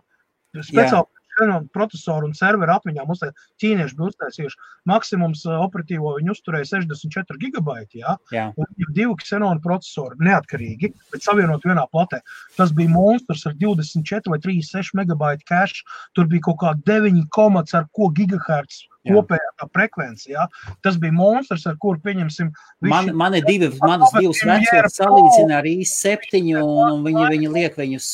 speciāli 0.54 1.08
Canon 1.38 1.68
procesoru 1.74 2.28
un 2.28 2.36
serveru 2.36 2.74
atmiņā 2.76 3.04
mums 3.08 3.24
ķīnieši 3.62 3.98
bija 3.98 4.10
uztaisījuši. 4.12 4.60
Maksimums 4.90 5.44
operatīvo 5.56 6.14
viņi 6.18 6.32
uzturēja 6.34 6.70
64 6.72 7.40
gigabaiti. 7.42 8.02
Ja? 8.04 8.16
Jā. 8.34 8.48
Un 8.56 8.70
ir 8.80 8.94
divi 8.96 9.16
Canon 9.24 9.60
procesori 9.64 10.18
neatkarīgi, 10.24 10.92
bet 11.12 11.26
savienot 11.26 11.66
vienā 11.66 11.86
platē. 11.92 12.20
Tas 12.58 12.72
bija 12.76 12.92
monstrs 12.92 13.46
ar 13.50 13.58
24 13.60 14.32
vai 14.32 14.40
36 14.44 14.96
megabaitu 14.98 15.46
cache. 15.50 15.84
Tur 16.14 16.28
bija 16.30 16.48
kaut 16.50 16.60
kā 16.62 16.74
9 16.88 17.24
komats 17.34 17.76
ar 17.76 17.88
ko 17.94 18.10
gigahertz 18.14 18.84
kopējā 19.04 19.50
tā 19.60 19.68
frekvence. 19.74 20.28
Ja? 20.32 20.46
Tas 20.84 20.98
bija 21.00 21.14
monstrs, 21.16 21.66
ar 21.68 21.78
kuru 21.80 22.00
pieņemsim. 22.04 22.52
Man, 22.88 23.12
man 23.16 23.36
ir 23.38 23.46
divi, 23.48 23.70
manas 23.82 24.14
divas 24.16 24.42
vecās 24.46 24.98
salīdzina 25.00 25.60
ar 25.60 25.68
i7, 25.68 26.54
un 26.62 27.04
viņi, 27.06 27.24
viņi 27.36 27.54
liek 27.58 27.80
viņus 27.80 28.10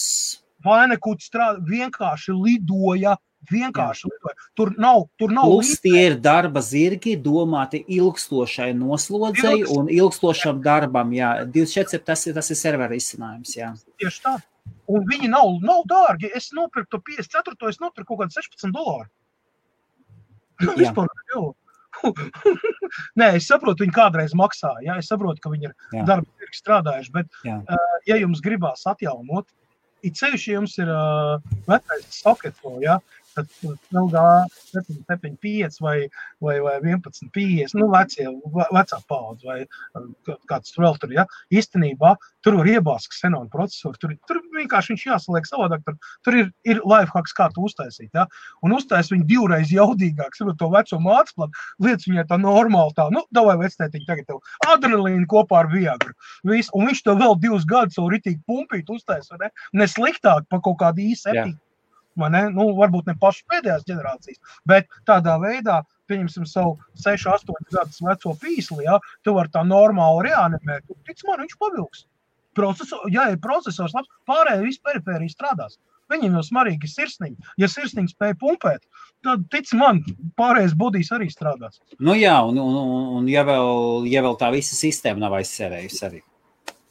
vainakuģi 0.64 1.26
strādā, 1.26 1.60
vienkārši 1.66 2.36
lidoja. 2.36 3.16
Vienkārši 3.50 4.10
lidoja. 4.10 4.36
Tur 4.58 4.74
nav. 4.76 5.06
Tur 5.18 5.32
nav 5.32 5.48
Plus 5.48 5.72
tie 5.80 6.02
ir 6.10 6.18
darba 6.20 6.60
zirgi, 6.64 7.14
domāti 7.16 7.80
ilgstošai 7.96 8.74
noslodzei 8.76 9.62
Ilgst. 9.62 9.72
un 9.72 9.88
ilgstošam 9.94 10.60
darbam. 10.64 11.14
Jā, 11.16 11.30
24 11.48 12.04
tas 12.04 12.26
ir, 12.28 12.36
tas 12.36 12.52
ir 12.52 12.60
servera 12.60 12.98
izcinājums. 12.98 13.54
Jā. 13.56 13.72
Tieši 14.02 14.26
tā. 14.26 14.36
Un 14.90 15.06
viņi 15.08 15.30
nav, 15.32 15.56
nav 15.64 15.86
dārgi. 15.88 16.28
Es 16.36 16.50
nopirku 16.52 16.92
to 16.92 17.00
54, 17.08 17.72
es 17.72 17.80
nopirku 17.80 18.12
kaut 18.12 18.26
kādu 18.26 18.36
16 18.42 18.76
dolāru. 18.76 19.08
Vispār, 20.80 21.08
Nē, 23.20 23.30
es 23.38 23.46
saprotu, 23.48 23.84
viņi 23.84 23.94
kādreiz 23.94 24.34
maksā. 24.38 24.72
Ja? 24.84 24.98
Es 25.00 25.10
saprotu, 25.10 25.42
ka 25.42 25.52
viņi 25.52 25.70
ir 25.70 26.04
darba 26.08 26.28
tirgi 26.40 26.60
strādājuši. 26.60 27.14
Bet, 27.14 27.30
jā. 27.46 27.58
uh, 27.64 27.96
ja 28.08 28.18
jums 28.20 28.42
gribās 28.44 28.86
atjaunot, 28.90 29.48
it 30.02 30.18
ceļš 30.18 30.46
jums 30.54 30.76
ir 30.80 30.90
uh, 30.92 31.38
vecais 31.68 32.06
sokets, 32.14 32.60
ja, 32.84 32.98
tad 33.34 33.48
LG 33.94 34.24
775 34.72 35.80
vai, 35.84 35.96
vai, 36.40 36.56
vai 36.64 36.76
1150, 36.82 37.76
nu, 37.78 37.88
vecie, 37.92 38.26
vecā 38.74 39.00
paudze 39.10 39.46
vai 39.46 39.58
kāds 40.50 40.76
vēl 40.78 40.98
tur, 41.00 41.14
ja, 41.14 41.26
īstenībā 41.54 42.14
tur 42.44 42.58
var 42.60 42.70
iebāzt 42.72 43.10
ksenonu 43.12 43.50
procesoru, 43.52 43.98
tur, 44.00 44.14
tur 44.28 44.40
vienkārši 44.56 44.94
viņš 44.94 45.06
jāsaliek 45.10 45.48
savādāk, 45.48 45.84
tur, 45.86 45.98
tur 46.26 46.38
ir, 46.42 46.50
ir 46.68 46.82
lifehacks, 46.84 47.34
kā 47.36 47.50
to 47.54 47.66
uztaisīt, 47.68 48.10
ja, 48.16 48.26
un 48.64 48.76
uztais 48.76 49.12
viņu 49.12 49.28
divreiz 49.30 49.72
jaudīgāk, 49.74 50.36
saprot 50.36 50.58
to 50.60 50.70
veco 50.72 51.00
mācplatu, 51.04 51.66
lietas 51.84 52.08
viņai 52.08 52.26
tā 52.30 52.40
normāli 52.40 52.96
tā, 52.96 53.08
nu, 53.14 53.24
davai 53.34 53.58
vectētiņ 53.60 54.06
tagad 54.08 54.30
tev 54.30 54.40
adrenalīnu 54.70 55.28
kopā 55.30 55.64
ar 55.64 55.72
viegru, 55.72 56.14
Vis, 56.46 56.70
un 56.76 56.88
viņš 56.88 57.02
to 57.06 57.16
vēl 57.20 57.36
divus 57.40 57.66
gadus 57.68 57.98
savu 57.98 58.12
ritīgi 58.14 58.40
pumpīt 58.48 58.88
uztais, 58.92 59.28
ne, 59.40 59.50
ne 59.76 59.88
sliktāk 59.90 60.46
pa 60.50 60.60
kaut 60.64 60.80
kādu 60.80 61.04
īsu 61.10 61.32
epīku 61.32 61.58
ne? 62.18 62.42
Nu, 62.54 62.70
varbūt 62.78 63.10
ne 63.10 63.16
pašas 63.20 63.46
pēdējās 63.50 63.86
ģenerācijas, 63.88 64.40
bet 64.68 64.88
tādā 65.08 65.36
veidā, 65.42 65.80
pieņemsim 66.10 66.46
savu 66.48 66.76
6, 66.98 67.28
8 67.30 67.68
gadus 67.70 68.00
veco 68.02 68.34
pīsli, 68.40 68.86
ja, 68.86 68.98
tu 69.24 69.36
vari 69.36 69.52
tā 69.54 69.62
normāli 69.66 70.30
reanimēt, 70.30 70.88
tic 71.06 71.22
man, 71.28 71.44
viņš 71.44 71.60
pavilks. 71.60 72.06
Procesor, 72.58 73.06
ja 73.14 73.28
ir 73.30 73.38
procesors 73.42 73.94
labs, 73.94 74.10
pārējie 74.26 74.66
viss 74.66 74.82
perifērija 74.82 75.32
strādās. 75.32 75.78
Viņam 76.10 76.40
jau 76.40 76.42
smarīgi 76.42 76.88
ir 76.88 76.90
sirsniņa. 76.90 77.52
Ja 77.62 77.68
sirsniņa 77.70 78.10
spēja 78.10 78.34
pumpēt, 78.40 78.82
tad, 79.22 79.44
tic 79.54 79.70
man, 79.78 80.02
pārējais 80.40 80.74
bodīs 80.74 81.12
arī 81.14 81.30
strādās. 81.30 81.78
Nu 82.02 82.16
jā, 82.18 82.34
un, 82.42 82.58
un, 82.58 82.80
un 83.20 83.30
ja, 83.30 83.46
vēl, 83.46 84.08
ja 84.10 84.24
vēl 84.26 84.34
tā 84.40 84.50
visa 84.50 84.74
sistēma 84.74 85.22
nav 85.22 85.38
aizsērējusi 85.38 86.04
arī 86.08 86.24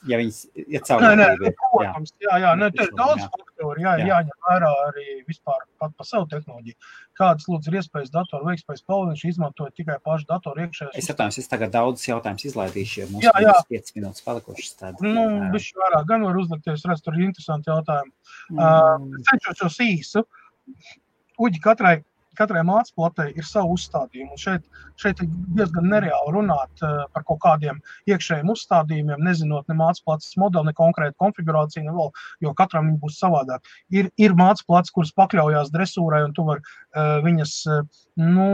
ja 0.08 0.20
viņas 0.20 0.40
ir 0.56 0.84
caurlaidīgi. 0.88 1.52
Protams, 1.60 2.14
jā, 2.24 2.38
jā, 2.44 2.54
ne, 2.60 2.70
te 2.76 2.86
ir 2.88 2.92
daudz 2.98 3.26
faktoru, 3.26 3.82
jā, 3.84 3.96
jā. 4.00 4.08
jāņem 4.14 4.48
vērā 4.48 4.72
arī 4.88 5.06
vispār 5.28 5.64
pat 5.82 5.96
pa 5.98 6.08
savu 6.08 6.28
tehnoloģiju. 6.32 6.78
Kādas, 7.20 7.48
lūdzu, 7.52 7.72
ir 7.72 7.80
iespējas 7.82 8.14
datoru 8.14 8.48
veikspējas 8.48 8.86
palīdzību, 8.88 9.32
izmantojot 9.34 9.76
tikai 9.76 9.98
pašu 10.06 10.30
datoru 10.30 10.64
iekšējos. 10.66 10.96
Es 11.02 11.12
atvainojos, 11.12 11.40
es 11.44 11.52
tagad 11.52 11.74
daudzus 11.76 12.08
jautājumus 12.08 12.48
izlaidīšu, 12.48 13.02
jo 13.02 13.08
mums 13.12 13.28
jā, 13.28 13.34
jā. 13.44 13.56
5 13.76 13.96
minūtes 13.98 14.26
palikušas. 14.28 14.76
Tad, 14.80 15.04
nu, 15.04 15.26
bišķi 15.56 15.82
vairāk 15.84 16.08
gan 16.14 16.28
var 16.30 16.40
uzlikties, 16.40 16.86
redz, 16.88 17.04
tur 17.04 17.20
ir 17.20 17.28
interesanti 17.28 17.74
jautājumi. 17.74 18.14
Mm. 18.56 18.64
Uh, 18.64 19.26
cenšos 19.28 19.66
jūs 19.66 19.82
īsu. 19.90 20.24
Uģi 21.40 21.64
katrai 21.64 21.98
katrai 22.40 22.64
mācītājai 22.68 23.34
ir 23.38 23.48
savu 23.48 23.76
uzstādījumu. 23.76 24.38
Šeit, 24.40 24.66
šeit 25.00 25.22
ir 25.24 25.30
diezgan 25.58 25.90
nereāli 25.92 26.34
runāt 26.36 26.84
uh, 26.86 27.04
par 27.14 27.26
kaut 27.28 27.42
kādiem 27.44 27.80
iekšējiem 28.10 28.52
uzstādījumiem, 28.54 29.24
nezinot 29.28 29.68
ne 29.70 29.78
mācītājas 29.80 30.38
modeli, 30.42 30.70
ne 30.70 30.76
konkrētu 30.78 31.18
konfigurāciju, 31.24 31.86
ne 31.88 31.96
vēl, 31.96 32.12
jo 32.46 32.54
katram 32.58 32.94
būs 33.02 33.20
savādāk. 33.22 33.68
Ir, 33.96 34.12
ir 34.22 34.38
mācītājas, 34.40 34.94
kuras 34.96 35.14
pakļaujas 35.20 35.74
dresūrai, 35.76 36.24
un 36.28 36.36
tu 36.38 36.48
vari 36.48 36.64
uh, 36.64 37.20
viņas, 37.26 37.56
uh, 37.70 38.02
nu, 38.24 38.48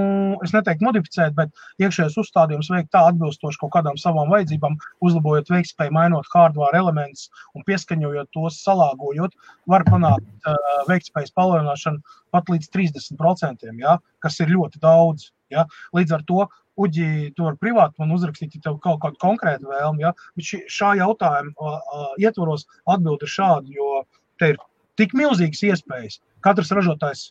es 0.46 0.54
neteiktu 0.56 0.88
modificēt, 0.88 1.36
bet 1.38 1.54
iekšējos 1.84 2.20
uzstādījumus 2.26 2.72
veikt 2.74 2.94
tā 2.96 3.06
atbilstoši 3.12 3.62
kaut 3.62 3.74
kādām 3.78 4.00
savām 4.02 4.34
vajadzībām, 4.34 4.78
uzlabojot 5.06 5.52
veiktspēju, 5.54 5.96
mainot 5.96 6.30
hardware 6.34 6.82
elementus 6.82 7.30
un 7.56 7.66
pieskaņojot 7.68 8.34
tos, 8.36 8.62
salāgojot, 8.66 9.36
var 9.70 9.86
panākt 9.88 10.50
uh, 10.50 10.58
veiktspējas 10.90 11.34
palielināšanu 11.38 12.02
pat 12.36 12.52
līdz 12.52 12.70
30%, 12.74 13.75
ja, 13.84 13.98
kas 14.24 14.40
ir 14.44 14.54
ļoti 14.54 14.82
daudz. 14.84 15.32
Ja. 15.54 15.68
Līdz 15.96 16.16
ar 16.18 16.24
to 16.28 16.46
Uģi, 16.76 17.32
tu 17.38 17.46
vari 17.46 17.56
privāti 17.56 18.02
man 18.02 18.12
uzrakstīt, 18.12 18.58
ja 18.58 18.66
tev 18.66 18.82
kaut 18.84 19.00
kāda 19.04 19.16
konkrēta 19.22 19.64
vēlme, 19.64 20.02
ja? 20.04 20.10
bet 20.36 20.48
šī, 20.50 20.58
šā 20.68 20.90
jautājuma 21.00 21.54
uh, 21.56 22.10
ietvaros 22.20 22.66
atbildi 22.92 23.24
ir 23.24 23.32
šāda, 23.32 23.72
jo 23.72 24.02
te 24.42 24.50
ir 24.52 24.60
tik 25.00 25.16
milzīgas 25.16 25.64
iespējas. 25.70 26.20
Katrs 26.44 26.74
ražotājs 26.76 27.30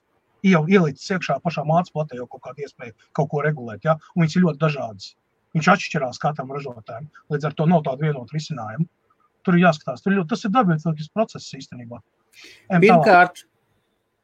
jau 0.49 0.63
ielicis 0.65 1.13
iekšā 1.13 1.37
pašā 1.45 1.65
mācības 1.69 1.93
platē 1.93 2.23
jau 2.23 2.27
kaut 2.33 2.47
kādu 2.49 2.65
iespēju 2.65 2.97
kaut 3.17 3.31
ko 3.35 3.45
regulēt, 3.45 3.85
ja? 3.85 3.99
un 4.15 4.25
viņas 4.25 4.39
ir 4.39 4.47
ļoti 4.47 4.63
dažādas. 4.65 5.13
Viņš 5.55 5.71
atšķirās 5.75 6.21
katram 6.25 6.57
ražotājam, 6.57 7.13
līdz 7.31 7.49
ar 7.51 7.57
to 7.59 7.69
nav 7.69 7.85
tāda 7.87 8.09
vienota 8.09 8.35
risinājuma. 8.35 8.89
Tur 9.45 9.59
ir 9.59 9.67
jāskatās, 9.67 10.01
tur 10.01 10.17
ļoti, 10.17 10.31
tas 10.33 10.49
ir 10.49 10.55
dabīgs 10.57 11.13
process 11.13 11.53
īstenībā. 11.61 12.01
Pirmkārt, 12.81 13.45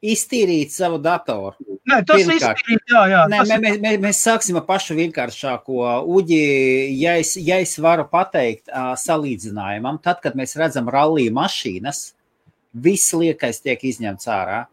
iztīrīt 0.01 0.73
savu 0.73 0.99
datoru. 1.03 1.57
Nē, 1.89 2.01
tas 2.09 2.23
ir 2.25 2.35
iztīrīt, 2.37 2.83
jā, 2.89 3.03
jā. 3.11 3.23
Nē, 3.31 3.43
mē, 3.49 3.59
mē, 3.61 3.73
mē, 3.83 3.93
mēs 4.07 4.23
sāksim 4.25 4.59
ar 4.61 4.65
pašu 4.69 4.97
vienkāršāko. 4.99 5.85
Uģi, 6.09 6.41
ja 7.01 7.17
es, 7.21 7.35
ja 7.37 7.61
es 7.61 7.77
varu 7.83 8.07
pateikt 8.11 8.71
uh, 8.73 8.93
salīdzinājumam, 9.01 10.01
tad, 10.05 10.23
kad 10.25 10.39
mēs 10.39 10.57
redzam 10.61 10.89
rallija 10.93 11.35
mašīnas, 11.37 12.03
viss 12.73 13.13
liekais 13.17 13.61
tiek 13.65 13.83
izņemts 13.93 14.31
ārā 14.31 14.65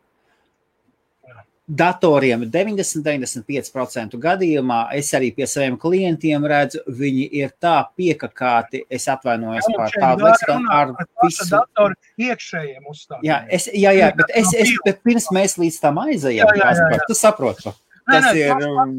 datoriem 1.68 2.46
90-95% 2.48 4.16
gadījumā 4.24 4.80
es 4.96 5.10
arī 5.18 5.34
pie 5.36 5.48
saviem 5.52 5.76
klientiem 5.80 6.46
redzu, 6.48 6.80
viņi 6.88 7.26
ir 7.42 7.52
tā 7.60 7.76
piekakāti, 7.98 8.86
es 8.90 9.08
atvainojos 9.12 9.68
par 9.76 9.92
tādu 9.92 10.28
leksikoну 10.30 10.72
ar 10.72 10.94
visu. 11.26 11.50
Datoru 11.52 11.98
iekšējiem 12.24 12.88
uzstādījumiem. 12.88 13.28
Jā, 13.28 13.42
es, 13.52 13.68
jā, 13.74 13.92
jā, 13.98 14.14
bet, 14.16 14.32
es, 14.40 14.54
es, 14.56 14.72
bet 14.86 15.04
pirms 15.04 15.28
mēs 15.36 15.58
līdz 15.60 15.82
tam 15.84 16.00
aizējām, 16.06 16.54
jā, 16.56 16.64
jā, 16.64 16.72
jā, 16.80 16.88
jā. 16.96 17.04
tu 17.10 17.20
saproti. 17.20 17.76
Tas 18.08 18.24
nē, 18.24 18.32
nē, 18.32 18.46
ir. 18.46 18.64
Um, 18.72 18.96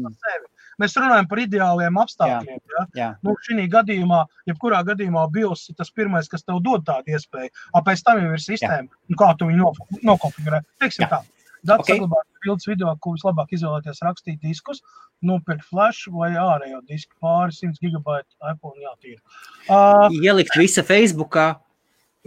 mēs 0.79 0.93
runājam 1.01 1.31
par 1.31 1.41
ideāliem 1.41 1.97
apstākļiem. 2.03 2.61
Jā, 2.61 2.75
ja? 2.77 2.85
jā. 3.01 3.09
Nu, 3.25 3.33
šī 3.47 3.65
gadījumā, 3.73 4.21
jebkurā 4.51 4.83
gadījumā, 4.91 5.25
BIOS 5.33 5.71
ir 5.73 5.79
tas 5.81 5.89
pirmais, 5.89 6.29
kas 6.29 6.45
tev 6.45 6.61
dod 6.61 6.85
tādu 6.85 7.17
iespēju. 7.17 7.49
Pēc 7.89 8.05
tam 8.05 8.21
jau 8.21 8.37
ir 8.37 8.45
sistēma, 8.45 9.01
kā 9.17 9.33
tu 9.41 9.49
viņu 9.49 9.73
nokonfigurē. 10.05 10.61
Teiksim 10.77 11.07
jā. 11.07 11.11
tā. 11.17 11.23
Datu 11.67 11.83
okay. 11.83 11.97
saglabāt 11.97 12.27
bildes 12.45 12.67
video, 12.69 12.91
ko 13.03 13.13
vislabāk 13.15 13.51
izvēlēties 13.55 14.03
rakstīt 14.05 14.39
diskus, 14.43 14.79
nopirkt 15.25 15.65
flash 15.67 16.07
vai 16.13 16.31
ārējo 16.39 16.79
disku 16.87 17.15
pāri 17.23 17.55
100 17.55 17.81
gigabaitu 17.83 18.31
iPhone 18.51 18.79
jātīra. 18.83 19.19
Uh, 19.67 20.07
Ielikt 20.23 20.55
visa 20.59 20.85
Facebookā. 20.87 21.51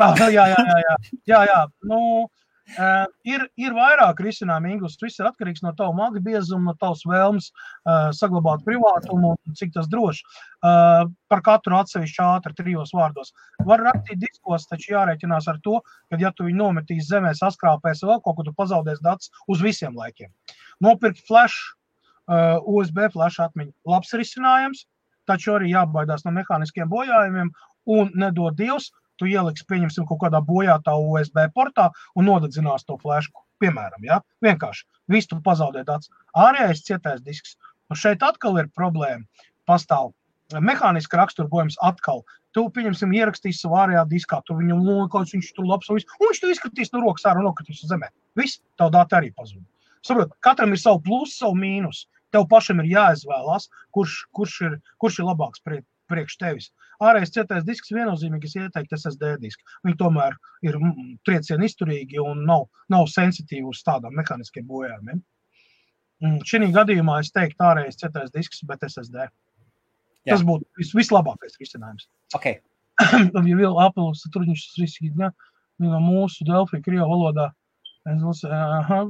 Jā, 0.01 0.13
jā, 0.33 0.47
jā, 0.51 0.61
jā, 0.69 0.79
jā. 0.83 0.95
jā, 1.31 1.41
jā. 1.49 1.61
Nu, 1.89 2.29
Uh, 2.73 3.05
ir, 3.27 3.43
ir 3.59 3.75
vairāk 3.75 4.21
risinājumu, 4.23 4.71
Ingūns. 4.71 4.95
Viss 5.03 5.19
ir 5.21 5.27
atkarīgs 5.29 5.65
no 5.65 5.73
tava 5.77 5.93
maga 5.97 6.23
biezuma, 6.23 6.71
no 6.71 6.75
tavas 6.79 7.03
vēlmes 7.05 7.49
uh, 7.51 8.13
saglabāt 8.15 8.63
privātumu 8.65 9.33
un 9.35 9.57
cik 9.59 9.75
tas 9.75 9.91
droši. 9.91 10.23
Uh, 10.63 11.11
par 11.33 11.43
katru 11.45 11.77
atsevišķu 11.81 12.23
ātri 12.25 12.57
trijos 12.61 12.95
vārdos. 12.97 13.35
Var 13.67 13.83
rakstīt 13.89 14.23
diskos, 14.23 14.69
taču 14.71 14.95
jārēķinās 14.95 15.51
ar 15.51 15.59
to, 15.67 15.81
ka, 15.83 16.21
ja 16.23 16.31
tu 16.33 16.47
viņu 16.47 16.63
nometīs 16.63 17.11
zemē, 17.11 17.35
saskrāpēs 17.37 18.07
vēl 18.07 18.23
kaut 18.23 18.39
ko, 18.39 18.47
tu 18.47 18.55
pazaudēsi 18.57 19.05
datus 19.05 19.35
uz 19.51 19.67
visiem 19.67 19.99
laikiem. 19.99 20.31
Nopirkt 20.87 21.21
flash, 21.27 21.59
uh, 22.31 22.63
USB 22.63 23.05
flash 23.13 23.43
atmiņu. 23.43 23.75
Labs 23.91 24.15
risinājums, 24.17 24.87
taču 25.29 25.59
arī 25.59 25.75
jābaidās 25.75 26.25
no 26.25 26.33
mehāniskiem 26.39 26.89
bojājumiem 26.91 27.53
un 27.91 28.11
nedod 28.15 28.55
Dievs 28.57 28.93
tu 29.23 29.31
ieliksi, 29.31 29.66
pieņemsim, 29.70 30.09
kaut 30.11 30.24
kādā 30.24 30.43
bojātā 30.43 30.97
USB 30.99 31.47
portā 31.55 31.89
un 32.19 32.27
nodedzinās 32.27 32.85
to 32.89 32.99
flešu. 32.99 33.31
Piemēram, 33.62 34.03
ja? 34.03 34.19
vienkārši 34.43 34.89
visu 35.15 35.31
tu 35.31 35.39
pazaudē 35.44 35.85
tāds 35.86 36.11
ārējais 36.35 36.82
cietais 36.82 37.23
disks. 37.23 37.55
Un 37.86 37.99
šeit 38.01 38.24
atkal 38.27 38.59
ir 38.59 38.73
problēma. 38.74 39.47
Pastāv 39.70 40.11
mehāniski 40.59 41.16
raksturojums 41.16 41.78
atkal 41.86 42.24
Tu, 42.53 42.62
pieņemsim, 42.77 43.12
ierakstīsi 43.16 43.65
savā 43.65 43.86
ārējā 43.86 44.03
diskā, 44.11 44.43
tu 44.44 44.55
viņam 44.59 44.82
lūdzu, 44.85 45.39
viņš 45.39 45.53
tur 45.57 45.69
labs, 45.70 45.89
un, 45.89 45.97
viss, 45.97 46.16
un 46.19 46.28
viņš 46.28 46.40
to 46.43 46.51
izskatīs 46.53 46.90
no 46.93 47.01
rokas 47.01 47.24
ārā 47.31 47.40
un 47.40 47.49
nokritīs 47.49 47.81
uz 47.86 47.93
zemē. 47.94 48.11
Viss, 48.36 48.61
tev 48.77 48.90
dati 48.93 49.16
arī 49.16 49.31
pazūd. 49.39 49.62
Saprot, 50.05 50.35
katram 50.44 50.74
ir 50.74 50.81
savu 50.82 51.01
plusu, 51.07 51.32
savu 51.39 51.57
mīnusu. 51.57 52.11
Tev 52.32 52.44
pašam 52.51 52.82
ir 52.82 52.90
jāizvēlās, 52.90 53.70
kurš, 53.97 54.19
kurš, 54.36 54.59
ir, 54.66 54.77
kurš 55.01 55.20
ir 55.20 55.28
labāks 55.31 55.65
prie, 55.65 55.81
priekš 56.12 56.36
tevis. 56.40 56.69
Ārējais 57.03 57.33
cietais 57.35 57.65
disks 57.66 57.93
viennozīmīgi 57.95 58.49
es 58.49 58.57
ieteiktu 58.61 58.97
SSD 58.99 59.37
disku. 59.43 59.65
Viņi 59.87 59.99
tomēr 60.01 60.37
ir 60.66 60.79
mm, 60.79 61.15
triecieni 61.27 61.66
izturīgi 61.66 62.20
un 62.23 62.45
nav, 62.49 62.69
nav 62.93 63.09
sensitīvi 63.11 63.66
uz 63.70 63.83
tādām 63.87 64.15
mehāniskiem 64.19 64.66
bojājumiem. 64.69 65.23
Mm, 66.23 66.43
Šī 66.47 66.69
gadījumā 66.74 67.19
es 67.23 67.33
teiktu 67.35 67.66
ārējais 67.66 67.99
cietais 68.03 68.31
disks, 68.35 68.62
bet 68.69 68.85
SSD. 68.87 69.27
Jā. 70.23 70.37
Tas 70.37 70.45
būtu 70.47 70.69
vis, 70.79 70.93
vislabākais 70.95 71.59
risinājums. 71.59 72.07
Okay. 72.37 72.61
Tad, 73.35 73.43
ja 73.49 73.59
vēl 73.59 73.81
Apple 73.83 74.12
tur 74.31 74.47
viņš 74.47 74.66
ja, 75.09 75.33
no 75.83 76.01
mūsu 76.05 76.47
Delphi 76.47 76.79
Krievu 76.85 77.09
valodā, 77.11 77.49
es 78.07 78.23
lasīju, 78.23 78.53
aha, 78.55 79.01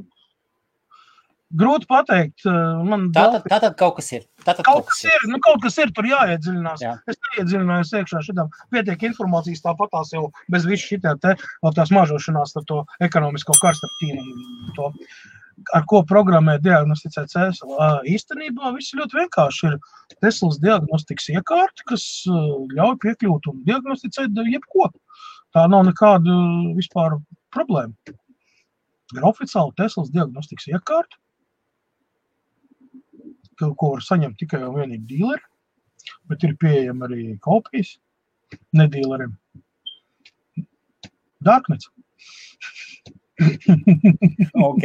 Grūti 1.53 1.85
pateikt. 1.89 2.47
Man 2.89 3.11
tātad, 3.13 3.45
tātad 3.51 3.75
kaut 3.81 3.99
kas 3.99 4.09
ir. 4.17 4.23
Tātad 4.47 4.65
kaut, 4.65 4.87
kaut 4.87 4.89
kas 4.89 5.03
ir. 5.05 5.27
Nu, 5.29 5.41
kaut 5.45 5.61
kas 5.65 5.77
ir, 5.83 5.93
tur 5.97 6.09
jāiedziļinās. 6.09 6.81
Jā. 6.85 6.95
Es 7.11 7.19
neiedziļinājos 7.27 7.93
iekšā 8.01 8.23
šitam. 8.25 8.49
Pietiek 8.73 9.05
informācijas 9.11 9.65
tāpatās 9.67 10.15
jau 10.15 10.31
bez 10.53 10.65
visu 10.69 10.95
šitā 10.95 11.13
te, 11.21 11.35
tās 11.77 11.93
mažošanās 11.93 12.57
ar 12.57 12.67
to 12.71 12.81
ekonomisko 13.05 13.57
karstatīnu. 13.61 14.89
Ar 15.77 15.85
ko 15.87 16.01
programmē 16.09 16.57
diagnosticēt 16.65 17.31
cēslu. 17.35 17.77
Īstenībā 18.09 18.73
viss 18.79 18.97
ļoti 18.97 19.21
vienkārši 19.21 19.69
ir 19.69 19.79
Teslas 20.25 20.57
diagnostikas 20.63 21.29
iekārta, 21.37 21.85
kas 21.93 22.07
ļauj 22.27 22.97
piekļūt 23.05 23.53
un 23.53 23.63
diagnosticēt 23.69 24.41
jebko. 24.49 24.89
Tā 25.53 25.69
nav 25.69 25.85
nekāda 25.91 26.35
vispār 26.79 27.21
problēma. 27.53 27.93
Ir 29.13 29.27
oficiāli 29.29 29.77
Teslas 29.77 30.09
diagnostikas 30.15 30.71
iekārta, 30.73 31.21
ko 33.61 33.93
var 33.95 34.05
saņemt 34.05 34.39
tikai 34.41 34.63
un 34.67 34.77
vienīgi 34.77 35.09
dīleri, 35.11 35.45
bet 36.31 36.45
ir 36.47 36.57
pieejama 36.61 37.09
arī 37.09 37.27
kopijas 37.45 37.97
nedīleriem. 38.77 39.35
Darknets. 41.43 41.91
ok. 44.69 44.85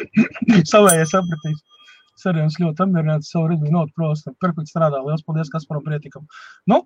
Savējie 0.72 1.06
sapratīs. 1.10 1.60
Sarunās 2.20 2.58
ļoti 2.60 2.84
apmierināts 2.84 3.30
savu 3.32 3.50
ritmu 3.52 3.72
notu 3.72 3.96
prostu. 3.96 4.32
Perfekti 4.44 4.72
strādā. 4.72 5.00
Lielas 5.00 5.24
paldies 5.24 5.52
Kasparam 5.52 5.84
Prietikam. 5.84 6.26
Nu, 6.68 6.82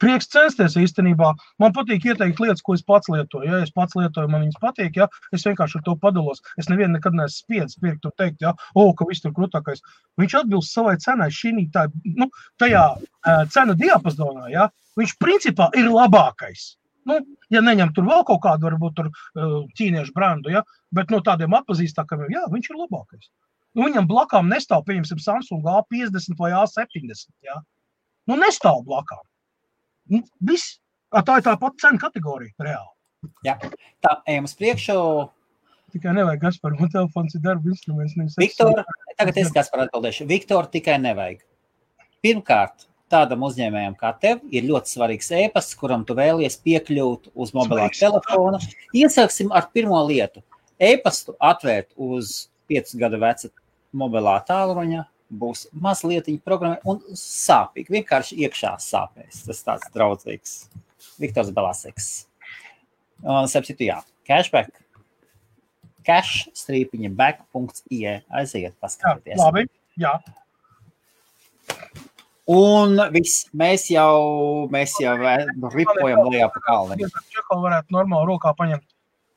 prieks 0.00 0.28
censties 0.32 0.76
īstenībā. 0.80 1.32
Man 1.62 1.74
patīk 1.76 2.06
ieteikt 2.08 2.40
lietas, 2.42 2.62
ko 2.64 2.74
es 2.76 2.84
pats 2.86 3.10
lietoju. 3.12 3.46
Ja 3.48 3.60
es 3.64 3.72
pats 3.74 3.96
lietoju, 3.98 4.30
man 4.32 4.44
viņas 4.46 4.60
patīk, 4.62 4.98
ja 5.00 5.08
es 5.36 5.46
vienkārši 5.46 5.80
ar 5.80 5.84
to 5.86 5.96
padalos. 6.00 6.42
Es 6.60 6.70
nevienu 6.72 6.96
nekad 6.96 7.16
neesmu 7.16 7.44
spiedis 7.44 7.78
pirkt 7.80 8.08
un 8.08 8.16
teikt, 8.20 8.40
ja, 8.44 8.54
o, 8.74 8.88
ka 8.96 9.06
viss 9.08 9.24
tur 9.24 9.34
krūtākais. 9.36 9.84
Viņš 10.20 10.36
atbilst 10.42 10.74
savai 10.74 10.96
cenai 11.02 11.30
šī 11.34 11.52
tā, 11.74 11.86
nu, 12.16 12.30
tajā 12.62 12.84
uh, 12.96 13.42
cenu 13.52 13.76
diapazonā, 13.78 14.50
ja, 14.52 14.68
viņš 15.00 15.16
principā 15.22 15.70
ir 15.78 15.90
labākais. 15.90 16.74
Nu, 17.08 17.16
ja 17.52 17.62
neņem 17.64 17.94
tur 17.96 18.06
vēl 18.06 18.24
kaut 18.28 18.42
kādu, 18.44 18.68
varbūt 18.68 18.96
tur 18.98 19.08
uh, 19.10 19.62
ķīniešu 19.78 20.14
brandu, 20.16 20.52
ja, 20.52 20.64
bet 20.94 21.10
no 21.12 21.22
tādiem 21.24 21.54
atpazīstamiem, 21.56 22.28
jā, 22.34 22.44
viņš 22.52 22.70
ir 22.70 22.78
labākais. 22.82 23.30
Nu, 23.74 23.86
viņam 23.86 24.08
blakām 24.10 24.50
nestāv, 24.50 24.84
pieņemsim, 24.88 25.20
Samsung 25.22 25.66
A50 25.70 26.38
vai 26.38 26.52
A70. 26.58 27.30
Ja? 27.46 27.60
Nu, 28.26 28.38
nestāv 28.40 28.82
blakām. 28.86 29.22
Nu, 30.10 30.22
viss, 30.42 30.78
tā 31.14 31.38
ir 31.38 31.46
tā 31.46 31.54
pati 31.60 31.84
cena 31.84 32.00
kategorija 32.02 32.66
reāli. 32.66 32.90
Jā, 33.46 33.56
tā 34.04 34.16
ejam 34.30 34.48
uz 34.48 34.56
priekšu. 34.58 34.96
Tikai 35.90 36.12
nevajag 36.14 36.44
Gaspar, 36.44 36.76
man 36.78 36.90
telefons 36.92 37.34
ir 37.34 37.42
darba 37.42 37.66
instruments. 37.72 38.36
Viktor, 38.38 38.84
tagad 39.18 39.40
es 39.42 39.50
Gaspar 39.54 39.84
atbildēšu. 39.88 40.26
Viktor, 40.30 40.68
tikai 40.70 41.00
nevajag. 41.02 41.42
Pirmkārt, 42.22 42.86
tādam 43.10 43.42
uzņēmējam 43.48 43.96
kā 43.98 44.12
tev 44.22 44.44
ir 44.54 44.68
ļoti 44.68 44.94
svarīgs 44.94 45.32
e-pasts, 45.40 45.76
kuram 45.78 46.04
tu 46.06 46.14
vēlies 46.18 46.60
piekļūt 46.62 47.32
uz 47.34 47.54
mobilā 47.56 47.88
telefona. 47.96 48.60
Iesāksim 48.94 49.50
ar 49.56 49.66
pirmo 49.74 49.98
lietu. 50.06 50.44
E-pastu 50.80 51.34
atvērt 51.42 51.90
uz 51.98 52.46
5 52.70 52.94
gadu 53.00 53.18
veca 53.20 53.50
mobilā 53.90 54.38
tālruņa 54.46 55.04
būs 55.30 55.66
mazliet 55.72 56.28
programma 56.44 56.80
un 56.88 57.00
sāpīgi. 57.16 58.00
Vienkārši 58.00 58.38
iekšā 58.46 58.74
sāpēs. 58.82 59.44
Tas 59.46 59.64
tāds 59.66 59.90
draudzīgs. 59.94 60.54
Viktors 61.20 61.52
Balaseks. 61.54 62.10
Un, 63.22 63.48
sapcitu, 63.52 63.84
jā, 63.88 64.00
cashback. 64.28 64.72
Cash 66.06 66.48
strīpiņa 66.56 67.10
back.ie 67.12 68.20
aiziet 68.40 68.76
paskatieties. 68.80 69.36
Jā, 69.36 69.44
labi, 69.44 69.66
jā. 70.00 70.14
Un 72.50 72.96
viss, 73.14 73.44
mēs 73.54 73.84
jau, 73.92 74.66
mēs 74.72 74.96
jau 74.98 75.12
ripojam 75.20 76.24
lejā 76.32 76.48
pa 76.50 76.62
kalnu. 76.64 76.96
Čekau 77.30 77.60
varētu 77.62 77.94
normāli 77.94 78.32
rokā 78.32 78.54
paņemt 78.58 78.86